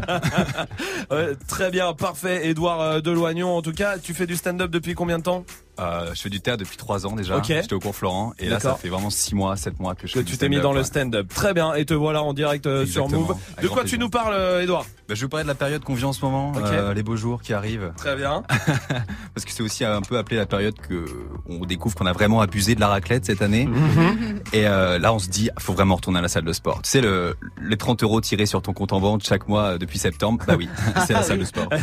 ouais, 1.11 1.35
très 1.47 1.69
bien, 1.71 1.93
parfait. 1.93 2.47
Edouard 2.47 2.81
euh, 2.81 3.01
En 3.25 3.61
tout 3.63 3.71
cas, 3.71 3.97
tu 3.97 4.13
fais 4.13 4.27
du 4.27 4.35
stand-up 4.35 4.69
depuis 4.69 4.93
combien 4.93 5.17
de 5.17 5.23
temps? 5.23 5.45
Euh, 5.79 6.11
je 6.13 6.21
fais 6.21 6.29
du 6.29 6.41
théâtre 6.41 6.59
depuis 6.59 6.77
trois 6.77 7.05
ans 7.05 7.15
déjà. 7.15 7.41
J'étais 7.41 7.73
au 7.73 7.79
cours 7.79 7.95
Florent 7.95 8.33
et 8.39 8.47
là 8.47 8.59
ça 8.59 8.75
fait 8.75 8.89
vraiment 8.89 9.09
six 9.09 9.35
mois, 9.35 9.55
sept 9.55 9.79
mois 9.79 9.95
que 9.95 10.07
je 10.07 10.13
fais 10.13 10.23
du 10.23 10.31
tu 10.31 10.37
t'es 10.37 10.49
mis 10.49 10.59
dans 10.59 10.73
le 10.73 10.83
stand-up. 10.83 11.27
Très 11.33 11.53
bien, 11.53 11.73
et 11.73 11.85
te 11.85 11.93
voilà 11.93 12.23
en 12.23 12.33
direct 12.33 12.65
euh, 12.67 12.85
sur 12.85 13.09
Move. 13.09 13.35
De 13.61 13.67
quoi 13.67 13.83
tu 13.83 13.97
nous 13.97 14.09
parles, 14.09 14.33
euh, 14.33 14.61
Edouard 14.61 14.85
Bah, 15.07 15.15
je 15.15 15.21
vous 15.23 15.29
parler 15.29 15.43
de 15.43 15.49
la 15.49 15.55
période 15.55 15.83
qu'on 15.83 15.93
vit 15.93 16.05
en 16.05 16.13
ce 16.13 16.23
moment, 16.23 16.53
euh, 16.57 16.93
les 16.93 17.03
beaux 17.03 17.15
jours 17.15 17.41
qui 17.41 17.53
arrivent. 17.53 17.91
Très 17.97 18.15
bien. 18.15 18.43
Parce 19.33 19.45
que 19.45 19.51
c'est 19.51 19.63
aussi 19.63 19.83
un 19.83 20.01
peu 20.01 20.17
appelé 20.17 20.37
la 20.37 20.45
période 20.45 20.75
que 20.75 21.05
on 21.47 21.65
découvre 21.65 21.95
qu'on 21.95 22.05
a 22.05 22.13
vraiment 22.13 22.41
abusé 22.41 22.75
de 22.75 22.79
la 22.79 22.87
raclette 22.87 23.25
cette 23.25 23.41
année. 23.41 23.65
Mhm. 23.65 24.39
Et 24.53 24.67
euh, 24.67 24.99
là, 24.99 25.13
on 25.13 25.19
se 25.19 25.29
dit, 25.29 25.49
faut 25.59 25.73
vraiment 25.73 25.95
retourner 25.95 26.19
à 26.19 26.21
la 26.21 26.27
salle 26.27 26.45
de 26.45 26.53
sport. 26.53 26.81
Tu 26.81 26.89
sais, 26.89 27.01
le, 27.01 27.35
les 27.61 27.77
30 27.77 28.03
euros 28.03 28.21
tirés 28.21 28.45
sur 28.45 28.61
ton 28.61 28.73
compte 28.73 28.93
en 28.93 28.99
banque 28.99 29.21
chaque 29.23 29.47
mois 29.47 29.63
euh, 29.63 29.77
depuis 29.77 29.99
septembre, 29.99 30.43
bah 30.47 30.55
oui, 30.57 30.69
c'est 31.07 31.13
la 31.13 31.23
salle 31.23 31.39
de 31.39 31.45
sport. 31.45 31.69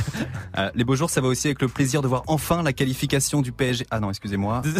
Euh, 0.58 0.70
les 0.74 0.84
beaux 0.84 0.96
jours, 0.96 1.08
ça 1.08 1.22
va 1.22 1.28
aussi 1.28 1.46
avec 1.46 1.62
le 1.62 1.68
plaisir 1.68 2.02
de 2.02 2.08
voir 2.08 2.24
enfin 2.26 2.62
la 2.62 2.74
qualification 2.74 3.40
du 3.40 3.52
PSG. 3.52 3.81
Ah 3.90 4.00
non, 4.00 4.10
excusez-moi. 4.10 4.62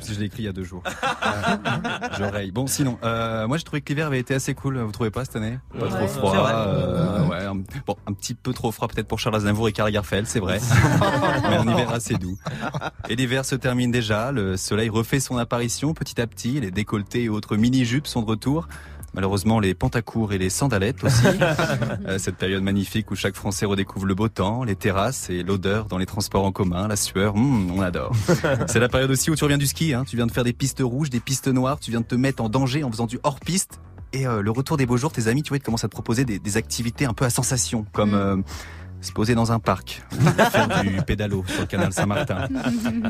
Si 0.00 0.14
je 0.14 0.20
l'ai 0.20 0.26
écrit 0.26 0.42
il 0.42 0.46
y 0.46 0.48
a 0.48 0.52
deux 0.52 0.64
jours. 0.64 0.82
Euh, 0.86 1.56
J'oreille. 2.18 2.50
Bon, 2.50 2.66
sinon, 2.66 2.98
euh, 3.04 3.46
moi 3.46 3.56
j'ai 3.58 3.64
trouvé 3.64 3.80
que 3.82 3.88
l'hiver 3.88 4.06
avait 4.06 4.18
été 4.18 4.34
assez 4.34 4.54
cool. 4.54 4.78
Vous 4.78 4.92
trouvez 4.92 5.10
pas 5.10 5.24
cette 5.24 5.36
année? 5.36 5.58
Pas 5.78 5.84
Ouais, 5.86 5.90
trop 5.90 6.06
froid. 6.08 6.34
vrai. 6.34 6.52
euh, 6.54 7.26
ouais, 7.26 7.44
un, 7.44 7.54
bon, 7.86 7.96
un 8.06 8.12
petit 8.12 8.34
peu 8.34 8.52
trop 8.52 8.72
froid 8.72 8.88
peut-être 8.88 9.06
pour 9.08 9.18
Charles 9.18 9.36
Aznavour 9.36 9.68
et 9.68 9.72
Karl 9.72 9.88
Lagerfeld, 9.88 10.26
c'est 10.26 10.40
vrai. 10.40 10.58
Mais 11.48 11.56
un 11.56 11.62
hiver 11.62 11.90
assez 11.92 12.14
doux. 12.14 12.38
Et 13.08 13.16
l'hiver 13.16 13.44
se 13.44 13.54
termine 13.54 13.90
déjà. 13.90 14.32
Le 14.32 14.56
soleil 14.56 14.88
refait 14.88 15.20
son 15.20 15.36
apparition 15.38 15.94
petit 15.94 16.20
à 16.20 16.26
petit. 16.26 16.60
Les 16.60 16.70
décolletés 16.70 17.24
et 17.24 17.28
autres 17.28 17.56
mini-jupes 17.56 18.06
sont 18.06 18.22
de 18.22 18.26
retour. 18.26 18.68
Malheureusement, 19.14 19.58
les 19.60 19.74
pantacours 19.74 20.32
et 20.32 20.38
les 20.38 20.50
sandalettes 20.50 21.04
aussi. 21.04 21.26
Euh, 22.06 22.18
cette 22.18 22.36
période 22.36 22.62
magnifique 22.62 23.10
où 23.10 23.14
chaque 23.14 23.34
Français 23.34 23.66
redécouvre 23.66 24.06
le 24.06 24.14
beau 24.14 24.28
temps, 24.28 24.64
les 24.64 24.76
terrasses 24.76 25.28
et 25.28 25.42
l'odeur 25.42 25.86
dans 25.86 25.98
les 25.98 26.06
transports 26.06 26.44
en 26.44 26.52
commun, 26.52 26.88
la 26.88 26.96
sueur, 26.96 27.34
hum, 27.34 27.70
on 27.72 27.80
adore. 27.82 28.12
C'est 28.68 28.78
la 28.78 28.88
période 28.88 29.10
aussi 29.10 29.30
où 29.30 29.36
tu 29.36 29.44
reviens 29.44 29.58
du 29.58 29.66
ski, 29.66 29.92
hein. 29.92 30.04
tu 30.06 30.16
viens 30.16 30.26
de 30.26 30.32
faire 30.32 30.44
des 30.44 30.52
pistes 30.52 30.80
rouges, 30.82 31.10
des 31.10 31.20
pistes 31.20 31.48
noires, 31.48 31.78
tu 31.78 31.90
viens 31.90 32.00
de 32.00 32.06
te 32.06 32.14
mettre 32.14 32.42
en 32.42 32.48
danger 32.48 32.84
en 32.84 32.90
faisant 32.90 33.06
du 33.06 33.18
hors-piste. 33.22 33.80
Et 34.12 34.26
euh, 34.26 34.42
le 34.42 34.50
retour 34.50 34.76
des 34.76 34.86
beaux 34.86 34.96
jours, 34.96 35.12
tes 35.12 35.28
amis, 35.28 35.42
tu 35.42 35.50
vois, 35.50 35.58
ils 35.58 35.62
commencent 35.62 35.84
à 35.84 35.88
te 35.88 35.92
proposer 35.92 36.24
des, 36.24 36.38
des 36.38 36.56
activités 36.56 37.04
un 37.04 37.12
peu 37.12 37.24
à 37.24 37.30
sensation, 37.30 37.84
comme 37.92 38.14
euh, 38.14 38.36
se 39.00 39.12
poser 39.12 39.34
dans 39.34 39.50
un 39.52 39.58
parc, 39.58 40.02
faire 40.50 40.68
du 40.82 40.90
pédalo 41.06 41.44
sur 41.48 41.60
le 41.62 41.66
canal 41.66 41.92
Saint-Martin. 41.92 42.46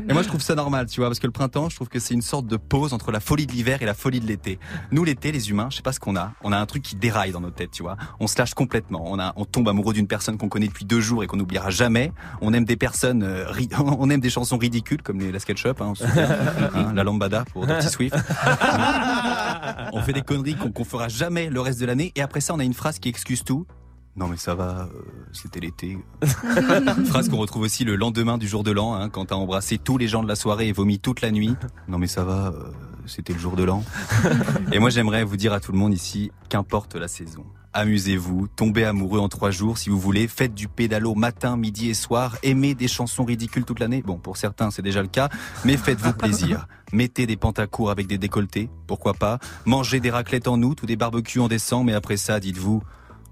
Et 0.09 0.13
moi, 0.13 0.23
je 0.23 0.29
trouve 0.29 0.41
ça 0.41 0.55
normal, 0.55 0.87
tu 0.87 1.01
vois, 1.01 1.09
parce 1.09 1.19
que 1.19 1.27
le 1.27 1.33
printemps, 1.33 1.69
je 1.69 1.77
trouve 1.77 1.89
que 1.89 1.99
c'est 1.99 2.15
une 2.15 2.23
sorte 2.23 2.47
de 2.47 2.57
pause 2.57 2.93
entre 2.93 3.11
la 3.11 3.21
folie 3.21 3.47
de 3.47 3.53
l'hiver 3.53 3.83
et 3.83 3.87
la 3.87 3.95
folie 3.95 4.21
de 4.21 4.27
l'été. 4.27 4.59
Nous, 4.93 5.03
l'été, 5.05 5.33
les 5.33 5.51
humains, 5.51 5.69
je 5.71 5.77
sais 5.77 5.83
pas 5.83 5.93
ce 5.93 6.01
qu'on 6.01 6.17
a. 6.17 6.33
On 6.43 6.53
a 6.53 6.59
un 6.59 6.67
truc 6.67 6.83
qui 6.83 6.95
déraille 6.97 7.33
dans 7.33 7.41
nos 7.41 7.51
têtes, 7.51 7.71
tu 7.73 7.83
vois. 7.83 7.97
On 8.21 8.27
se 8.27 8.39
lâche 8.39 8.55
complètement. 8.55 9.03
On 9.07 9.19
a, 9.19 9.33
on 9.37 9.45
tombe 9.45 9.69
amoureux 9.69 9.95
d'une 9.95 10.07
personne 10.07 10.39
qu'on 10.39 10.49
connaît 10.49 10.69
depuis 10.69 10.85
deux 10.85 11.01
jours 11.01 11.25
et 11.25 11.27
qu'on 11.27 11.37
n'oubliera 11.37 11.71
jamais. 11.71 12.13
On 12.41 12.53
aime 12.53 12.65
des 12.65 12.77
personnes, 12.77 13.23
euh, 13.23 13.47
ri- 13.51 13.69
on 13.79 14.09
aime 14.11 14.21
des 14.21 14.31
chansons 14.31 14.59
ridicules 14.59 15.03
comme 15.03 15.19
les, 15.19 15.33
la 15.33 15.39
SketchUp, 15.41 15.81
hein, 15.81 15.93
hein, 16.75 16.93
la 16.95 17.03
lambada 17.05 17.45
pour 17.53 17.67
Dirty 17.67 17.89
Swift. 17.89 18.17
on 19.93 20.01
fait 20.03 20.13
des 20.13 20.23
conneries 20.23 20.55
qu'on 20.55 20.71
qu'on 20.71 20.85
fera 20.85 21.09
jamais 21.09 21.51
le 21.51 21.61
reste 21.61 21.81
de 21.81 21.87
l'année 21.87 22.13
et 22.15 22.23
après 22.23 22.41
ça, 22.41 22.55
on 22.55 22.59
a 22.61 22.65
une 22.65 22.75
phrase 22.75 22.99
qui 22.99 23.09
excuse 23.09 23.43
tout. 23.45 23.67
Non 24.17 24.27
mais 24.27 24.37
ça 24.37 24.55
va, 24.55 24.89
euh, 24.93 25.03
c'était 25.33 25.61
l'été. 25.61 25.99
Phrase 27.07 27.29
qu'on 27.29 27.37
retrouve 27.37 27.63
aussi 27.63 27.85
le 27.85 27.97
lendemain 27.97 28.39
du 28.39 28.49
jour 28.49 28.65
de 28.65 28.71
l'an, 28.71 28.95
hein, 28.95 29.09
quand 29.09 29.27
t'as 29.27 29.37
embrassé 29.37 29.79
tous 29.79 29.99
les 29.99 30.09
gens 30.09 30.23
de 30.23 30.29
la 30.29 30.37
soirée 30.37 30.69
et 30.69 30.73
vomi 30.73 30.99
toute 30.99 31.21
la 31.21 31.31
nuit. 31.31 31.55
Non 31.89 31.99
mais 31.99 32.09
ça 32.09 32.25
va, 32.25 32.49
euh, 32.49 32.73
c'était 33.07 33.33
le 33.33 33.39
jour 33.39 33.57
de 33.57 33.63
l'an. 33.63 33.85
Et 34.73 34.79
moi 34.79 34.91
j'aimerais 34.91 35.25
vous 35.25 35.37
dire 35.37 35.53
à 35.53 35.61
tout 35.61 35.73
le 35.73 35.79
monde 35.79 35.95
ici, 35.95 36.33
qu'importe 36.49 36.97
la 36.97 37.09
saison, 37.09 37.45
Amusez-vous, 37.73 38.49
tombez 38.57 38.85
amoureux 38.85 39.21
en 39.21 39.29
trois 39.29 39.53
jours 39.53 39.79
si 39.79 39.91
vous 39.91 39.99
voulez, 39.99 40.27
faites 40.27 40.55
du 40.55 40.67
pédalo 40.67 41.15
matin, 41.15 41.57
midi 41.57 41.89
et 41.89 41.95
soir, 41.95 42.37
aimez 42.43 42.75
des 42.75 42.89
chansons 42.89 43.25
ridicules 43.25 43.65
toute 43.65 43.79
l'année. 43.79 44.03
Bon, 44.05 44.19
pour 44.19 44.37
certains 44.37 44.73
c'est 44.73 44.83
déjà 44.83 45.03
le 45.03 45.09
cas, 45.09 45.29
mais 45.65 45.77
faites-vous 45.77 46.13
plaisir. 46.15 46.67
Mettez 46.93 47.27
des 47.27 47.37
pantacours 47.37 47.93
avec 47.93 48.09
des 48.09 48.19
décolletés, 48.19 48.69
pourquoi 48.89 49.15
pas. 49.15 49.39
Mangez 49.67 50.01
des 50.01 50.11
raclettes 50.11 50.49
en 50.49 50.61
août 50.63 50.83
ou 50.83 50.87
des 50.87 50.97
barbecues 50.97 51.39
en 51.39 51.47
décembre, 51.47 51.85
mais 51.85 51.95
après 51.95 52.17
ça, 52.17 52.41
dites-vous, 52.41 52.83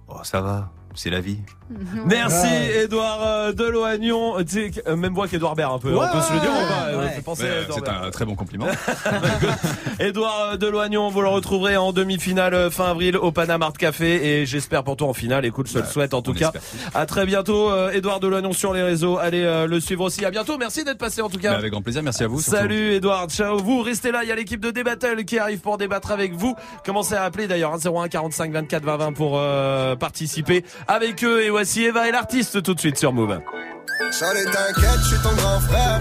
oh 0.08 0.20
ça 0.22 0.40
va, 0.40 0.72
c'est 0.94 1.10
la 1.10 1.20
vie. 1.20 1.40
Merci 2.06 2.46
Ouais. 2.46 2.84
Edouard 2.84 3.20
euh, 3.26 3.52
Deloignon. 3.52 4.38
Euh, 4.38 4.96
même 4.96 5.14
voix 5.14 5.28
qu'Edouard 5.28 5.54
Baird 5.54 5.74
un 5.74 5.78
peu. 5.78 5.94
on 5.94 6.00
peut 6.00 6.20
se 6.20 6.32
le 6.32 6.40
dire 6.40 6.50
ou 6.50 6.68
pas 6.68 6.98
Ouais. 6.98 7.20
Penser 7.24 7.46
c'est 7.70 7.88
un 7.88 8.10
très 8.10 8.24
bon 8.24 8.34
compliment. 8.34 8.66
Edouard 9.98 10.50
euh, 10.52 10.56
Deloignon, 10.56 11.08
vous 11.10 11.20
le 11.20 11.28
retrouverez 11.28 11.76
en 11.76 11.92
demi-finale 11.92 12.54
euh, 12.54 12.70
fin 12.70 12.90
avril 12.90 13.16
au 13.16 13.32
Panama 13.32 13.66
Art 13.66 13.72
Café 13.74 14.40
et 14.40 14.46
j'espère 14.46 14.84
pour 14.84 14.96
toi 14.96 15.08
en 15.08 15.12
finale. 15.12 15.44
Écoute, 15.44 15.68
je 15.68 15.74
te 15.74 15.78
le 15.78 15.84
souhaite 15.84 16.14
en 16.14 16.22
tout 16.22 16.34
cas. 16.34 16.52
À 16.94 17.06
très 17.06 17.26
bientôt, 17.26 17.70
euh, 17.70 17.90
Edouard 17.90 18.20
Deloignon 18.20 18.52
sur 18.52 18.72
les 18.72 18.82
réseaux. 18.82 19.18
Allez 19.18 19.42
euh, 19.42 19.66
le 19.66 19.80
suivre 19.80 20.04
aussi. 20.04 20.24
À 20.24 20.30
bientôt. 20.30 20.56
Merci 20.58 20.84
d'être 20.84 20.98
passé 20.98 21.20
en 21.20 21.28
tout 21.28 21.38
cas. 21.38 21.50
Mais 21.50 21.56
avec 21.56 21.72
grand 21.72 21.82
plaisir, 21.82 22.02
merci 22.02 22.24
à 22.24 22.28
vous. 22.28 22.40
surtout. 22.40 22.56
Salut 22.56 22.92
Edouard, 22.94 23.28
ciao. 23.28 23.58
Vous 23.58 23.82
restez 23.82 24.12
là, 24.12 24.20
il 24.22 24.28
y 24.28 24.32
a 24.32 24.36
l'équipe 24.36 24.60
de 24.60 24.70
Débattle 24.70 25.24
qui 25.24 25.38
arrive 25.38 25.60
pour 25.60 25.78
débattre 25.78 26.10
avec 26.10 26.34
vous. 26.34 26.54
Commencez 26.84 27.14
à 27.14 27.24
appeler 27.24 27.46
d'ailleurs 27.46 27.74
hein, 27.74 27.78
01 27.94 28.08
45 28.08 28.52
24 28.52 28.84
20 28.84 28.96
20 28.96 29.12
pour 29.12 29.32
euh, 29.38 29.96
participer 29.96 30.64
avec 30.86 31.24
eux. 31.24 31.42
Et 31.42 31.50
voici 31.58 31.82
Eva 31.82 32.08
et 32.08 32.12
l'artiste 32.12 32.62
tout 32.62 32.72
de 32.72 32.78
suite 32.78 32.96
sur 32.96 33.12
Move. 33.12 33.40
Charlie 34.16 34.44
t'inquiète, 34.44 35.00
je 35.02 35.08
suis 35.08 35.22
ton 35.24 35.34
grand 35.34 35.58
frère. 35.58 36.00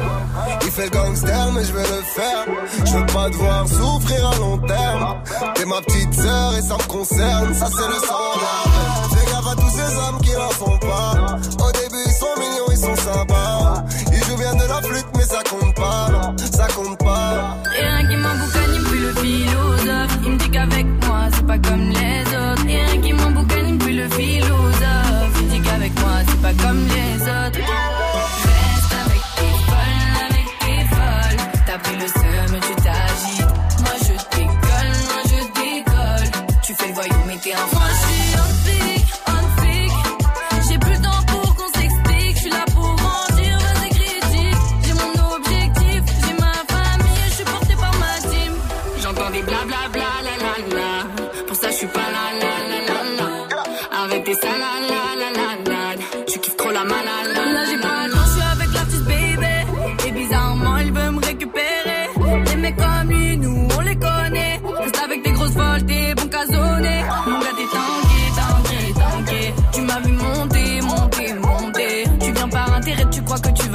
Il 0.62 0.70
fait 0.70 0.88
gangster 0.92 1.52
mais 1.52 1.64
je 1.64 1.74
vais 1.74 1.82
le 1.82 2.04
faire. 2.04 2.46
Je 2.86 2.92
veux 2.96 3.06
pas 3.08 3.28
te 3.32 3.36
voir 3.38 3.68
souffrir 3.68 4.28
à 4.28 4.36
long 4.36 4.60
terme. 4.60 5.24
T'es 5.56 5.66
ma 5.66 5.82
petite 5.82 6.14
sœur 6.14 6.56
et 6.56 6.62
ça 6.62 6.76
me 6.76 6.88
concerne. 6.88 7.56
Ça 7.56 7.66
c'est 7.76 7.88
le 7.88 8.00
sang 8.06 8.34
Fais 9.16 9.32
gaffe 9.32 9.48
à 9.48 9.56
tous 9.56 9.72
ces 9.72 9.98
hommes 9.98 10.22
qui 10.22 10.34
n'en 10.34 10.50
font 10.50 10.78
pas. 10.78 11.40
Au 11.66 11.72
début 11.72 12.04
ils 12.06 12.12
sont 12.12 12.36
mignons, 12.38 12.70
ils 12.70 12.78
sont 12.78 12.96
sympas. 12.96 13.84
Ils 14.12 14.24
jouent 14.26 14.38
bien 14.38 14.54
de 14.54 14.68
la 14.68 14.82
flûte 14.84 15.08
mais 15.16 15.24
ça 15.24 15.42
compte 15.50 15.74
pas 15.74 15.88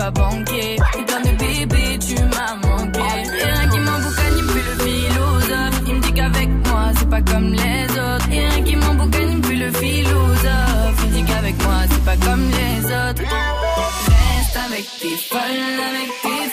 vas 0.02 0.10
banquer. 0.10 0.76
T'es 0.92 1.04
plein 1.04 1.20
de 1.20 1.36
bébé, 1.36 1.98
tu 1.98 2.14
m'as 2.34 2.54
manqué. 2.66 3.00
Et 3.00 3.44
rien 3.44 3.68
qui 3.70 3.78
m'emboucane, 3.78 4.36
il 4.38 4.46
le 4.56 4.74
philosophe. 4.84 5.82
Il 5.86 5.94
me 5.94 6.00
dit 6.00 6.12
qu'avec 6.12 6.48
moi, 6.68 6.84
c'est 6.96 7.08
pas 7.08 7.22
comme 7.22 7.52
les 7.52 7.84
autres. 8.04 8.28
Et 8.32 8.48
rien 8.48 8.62
qui 8.64 8.76
m'emboucane, 8.76 9.30
il 9.30 9.36
me 9.38 9.42
fait 9.42 9.60
le 9.66 9.72
philosophe. 9.72 10.96
Il 11.04 11.08
me 11.08 11.14
dit 11.14 11.24
qu'avec 11.24 11.62
moi, 11.62 11.78
c'est 11.90 12.04
pas 12.04 12.16
comme 12.26 12.44
les 12.58 12.78
autres. 12.86 13.22
Reste 13.22 14.58
avec 14.68 14.84
tes 15.00 15.16
folles, 15.30 15.80
avec 15.90 16.10
tes 16.22 16.51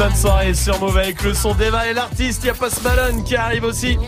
bonne 0.00 0.16
soirée 0.16 0.54
sur 0.54 0.80
Move 0.80 0.96
avec 0.96 1.22
le 1.22 1.34
son 1.34 1.52
d'Eva 1.52 1.86
et 1.86 1.92
l'artiste. 1.92 2.40
Il 2.42 2.46
y 2.46 2.50
a 2.50 2.54
Post 2.54 2.82
Malone 2.82 3.22
qui 3.22 3.36
arrive 3.36 3.64
aussi. 3.64 3.98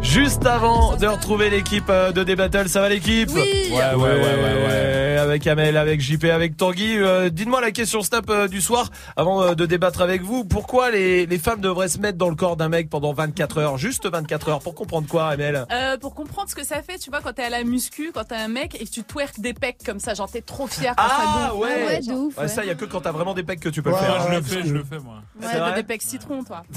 Juste 0.00 0.46
avant 0.46 0.94
de 0.94 1.08
retrouver 1.08 1.50
l'équipe 1.50 1.90
euh, 1.90 2.12
de 2.12 2.22
Débattle, 2.22 2.68
ça 2.68 2.82
va 2.82 2.88
l'équipe? 2.88 3.30
Oui. 3.34 3.40
ouais, 3.72 3.78
ouais, 3.78 3.96
ouais, 3.96 4.20
ouais, 4.20 4.66
ouais. 4.68 4.91
Avec 5.32 5.46
Amel, 5.46 5.78
avec 5.78 5.98
JP, 6.02 6.24
avec 6.24 6.58
Tanguy. 6.58 6.98
Euh, 6.98 7.30
Dites-moi 7.30 7.62
la 7.62 7.70
question 7.70 8.02
snap 8.02 8.28
euh, 8.28 8.48
du 8.48 8.60
soir 8.60 8.90
avant 9.16 9.40
euh, 9.42 9.54
de 9.54 9.64
débattre 9.64 10.02
avec 10.02 10.20
vous. 10.20 10.44
Pourquoi 10.44 10.90
les, 10.90 11.24
les 11.24 11.38
femmes 11.38 11.62
devraient 11.62 11.88
se 11.88 11.96
mettre 11.98 12.18
dans 12.18 12.28
le 12.28 12.34
corps 12.34 12.58
d'un 12.58 12.68
mec 12.68 12.90
pendant 12.90 13.14
24 13.14 13.56
heures 13.56 13.78
Juste 13.78 14.06
24 14.06 14.48
heures? 14.50 14.60
Pour 14.60 14.74
comprendre 14.74 15.08
quoi, 15.08 15.28
Amel? 15.28 15.64
Euh, 15.72 15.96
pour 15.96 16.14
comprendre 16.14 16.50
ce 16.50 16.54
que 16.54 16.66
ça 16.66 16.82
fait, 16.82 16.98
tu 16.98 17.08
vois, 17.08 17.20
quand 17.22 17.32
t'es 17.32 17.44
à 17.44 17.48
la 17.48 17.64
muscu, 17.64 18.10
quand 18.12 18.24
t'es 18.24 18.34
un 18.34 18.48
mec 18.48 18.76
et 18.78 18.84
que 18.84 18.90
tu 18.90 19.04
twerk 19.04 19.40
des 19.40 19.54
pecs 19.54 19.78
comme 19.86 20.00
ça, 20.00 20.12
genre 20.12 20.30
t'es 20.30 20.42
trop 20.42 20.66
fier 20.66 20.94
quand 20.94 21.02
ça 21.02 21.10
Ah 21.18 21.48
gonfle. 21.52 21.62
ouais, 21.66 22.02
genre. 22.02 22.28
Ouais, 22.36 22.48
Ça, 22.48 22.62
il 22.62 22.68
y 22.68 22.70
a 22.70 22.74
que 22.74 22.84
quand 22.84 23.00
t'as 23.00 23.12
vraiment 23.12 23.32
des 23.32 23.42
pecs 23.42 23.60
que 23.60 23.70
tu 23.70 23.82
peux 23.82 23.88
Ouais, 23.90 23.96
le 24.00 24.04
faire. 24.04 24.16
moi, 24.18 24.26
je 24.28 24.34
le 24.36 24.42
fais, 24.42 24.68
je 24.68 24.74
le 24.74 24.84
fais, 24.84 24.98
moi. 24.98 25.22
Ouais, 25.40 25.48
t'as 25.50 25.72
des 25.72 25.82
pecs 25.82 26.02
citron, 26.02 26.44
toi. 26.44 26.62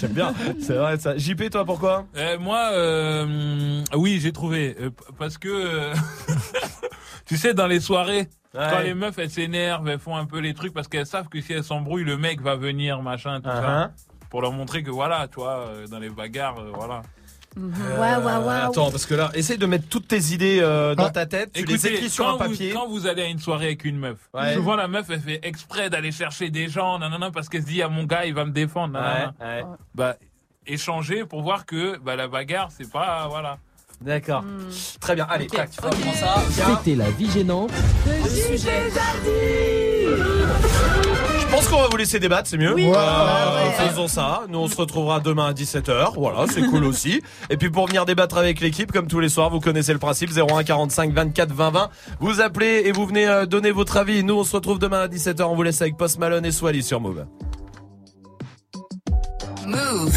J'aime 0.00 0.12
bien. 0.12 0.34
C'est 0.60 0.74
vrai 0.74 0.98
ça. 1.00 1.16
JP, 1.16 1.50
toi, 1.50 1.64
pourquoi? 1.64 2.04
Euh, 2.16 2.38
moi, 2.38 2.68
euh, 2.74 3.82
oui, 3.96 4.20
j'ai 4.22 4.30
trouvé. 4.30 4.76
Parce 5.18 5.36
que, 5.36 5.48
euh, 5.80 5.94
tu 7.26 7.36
sais, 7.36 7.54
dans 7.54 7.66
les 7.66 7.80
soirées, 7.80 8.28
quand 8.52 8.80
les 8.80 8.94
meufs, 8.94 9.18
elles 9.18 9.30
s'énervent, 9.30 9.88
elles 9.88 9.98
font 9.98 10.16
un 10.16 10.26
peu 10.26 10.38
les 10.38 10.54
trucs 10.54 10.72
parce 10.74 10.88
qu'elles 10.88 11.06
savent 11.06 11.28
que 11.28 11.40
si 11.40 11.52
elles 11.52 11.64
s'embrouillent, 11.64 12.04
le 12.04 12.16
mec 12.16 12.40
va 12.40 12.56
venir, 12.56 13.00
machin, 13.02 13.40
tout 13.40 13.48
Uh-huh. 13.48 13.60
ça. 13.62 13.90
Pour 14.28 14.42
leur 14.42 14.52
montrer 14.52 14.82
que 14.82 14.90
voilà, 14.90 15.26
tu 15.28 15.36
vois, 15.40 15.58
euh, 15.68 15.86
dans 15.88 15.98
les 15.98 16.08
bagarres, 16.10 16.58
euh, 16.60 16.70
voilà. 16.74 17.02
Ouais, 17.56 18.14
ouais, 18.16 18.46
ouais. 18.46 18.54
Attends, 18.62 18.92
parce 18.92 19.06
que 19.06 19.14
là, 19.14 19.30
essaye 19.34 19.58
de 19.58 19.66
mettre 19.66 19.88
toutes 19.88 20.06
tes 20.06 20.20
idées 20.32 20.60
euh, 20.62 20.94
dans 20.94 21.10
ta 21.10 21.26
tête. 21.26 21.50
Tu 21.52 21.64
les 21.64 21.74
Écoutez, 21.74 21.94
écris 21.94 22.08
sur 22.10 22.24
quand 22.26 22.34
un 22.34 22.38
papier. 22.38 22.70
Vous, 22.70 22.78
quand 22.78 22.88
vous 22.88 23.06
allez 23.08 23.22
à 23.22 23.26
une 23.26 23.40
soirée 23.40 23.66
avec 23.66 23.84
une 23.84 23.98
meuf, 23.98 24.18
Ouais. 24.32 24.54
souvent 24.54 24.76
la 24.76 24.86
meuf, 24.86 25.06
elle 25.10 25.20
fait 25.20 25.40
exprès 25.42 25.90
d'aller 25.90 26.12
chercher 26.12 26.48
des 26.50 26.68
gens, 26.68 27.00
nanana, 27.00 27.32
parce 27.32 27.48
qu'elle 27.48 27.62
se 27.62 27.66
dit, 27.66 27.82
ah, 27.82 27.88
mon 27.88 28.04
gars, 28.04 28.24
il 28.24 28.34
va 28.34 28.44
me 28.44 28.52
défendre, 28.52 28.92
nanana. 28.94 29.34
Ouais, 29.40 29.46
ouais. 29.46 29.64
Bah, 29.96 30.14
échanger 30.64 31.24
pour 31.24 31.42
voir 31.42 31.66
que 31.66 31.98
bah, 31.98 32.14
la 32.14 32.28
bagarre, 32.28 32.68
c'est 32.70 32.88
pas, 32.90 33.26
voilà. 33.28 33.58
D'accord. 34.02 34.44
Très 35.00 35.14
bien. 35.14 35.26
Allez, 35.28 35.44
Ok. 35.46 35.56
tac, 35.56 35.70
prend 35.76 35.90
ça. 36.14 36.36
C'était 36.50 36.96
la 36.96 37.10
vie 37.10 37.30
gênante. 37.30 37.70
Je 41.40 41.46
pense 41.56 41.68
qu'on 41.68 41.82
va 41.82 41.88
vous 41.88 41.96
laisser 41.96 42.18
débattre, 42.20 42.48
c'est 42.48 42.56
mieux. 42.56 42.72
Oui. 42.74 42.90
Euh. 42.94 43.70
Faisons 43.72 44.08
ça. 44.08 44.42
Nous, 44.48 44.58
on 44.58 44.68
se 44.68 44.76
retrouvera 44.76 45.20
demain 45.20 45.46
à 45.48 45.52
17h. 45.52 46.14
Voilà, 46.14 46.46
c'est 46.50 46.62
cool 46.62 46.84
aussi. 46.86 47.20
Et 47.50 47.56
puis, 47.56 47.68
pour 47.70 47.88
venir 47.88 48.06
débattre 48.06 48.38
avec 48.38 48.60
l'équipe, 48.60 48.90
comme 48.92 49.06
tous 49.08 49.20
les 49.20 49.28
soirs, 49.28 49.50
vous 49.50 49.60
connaissez 49.60 49.92
le 49.92 49.98
principe 49.98 50.30
01 50.30 50.62
45 50.64 51.12
24 51.12 51.52
20 51.52 51.70
20. 51.70 51.90
Vous 52.20 52.40
appelez 52.40 52.82
et 52.86 52.92
vous 52.92 53.04
venez 53.06 53.26
euh, 53.28 53.44
donner 53.46 53.70
votre 53.72 53.96
avis. 53.96 54.22
Nous, 54.24 54.34
on 54.34 54.44
se 54.44 54.54
retrouve 54.56 54.78
demain 54.78 55.00
à 55.02 55.08
17h. 55.08 55.42
On 55.42 55.54
vous 55.56 55.62
laisse 55.64 55.82
avec 55.82 55.96
Post 55.96 56.18
Malone 56.18 56.46
et 56.46 56.52
Swally 56.52 56.82
sur 56.82 57.00
Move. 57.00 57.26
Move. 59.66 60.16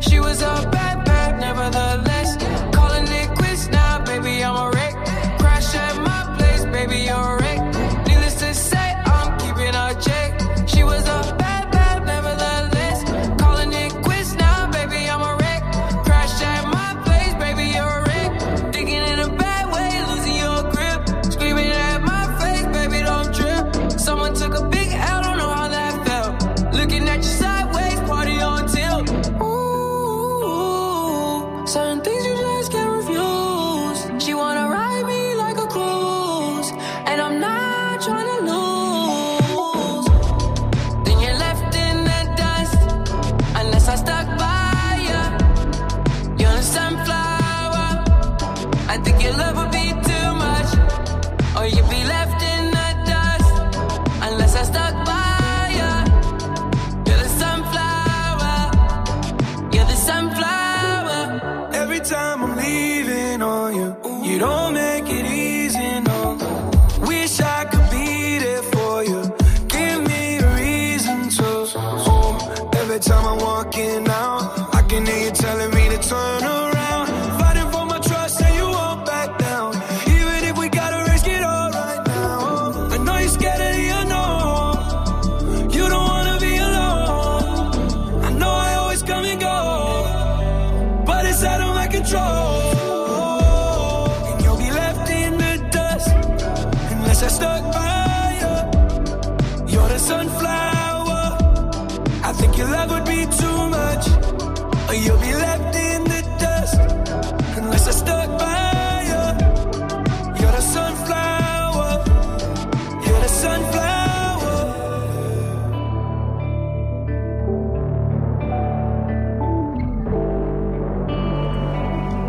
She 0.00 0.20
was 0.20 0.42
a 0.42 0.68
bad, 0.70 1.04
bad, 1.04 1.40
nevertheless. 1.40 2.15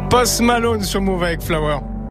Post 0.10 0.40
Malone 0.40 0.84
sur 0.84 1.02
Move 1.02 1.22
avec 1.22 1.42
Flower. 1.42 1.80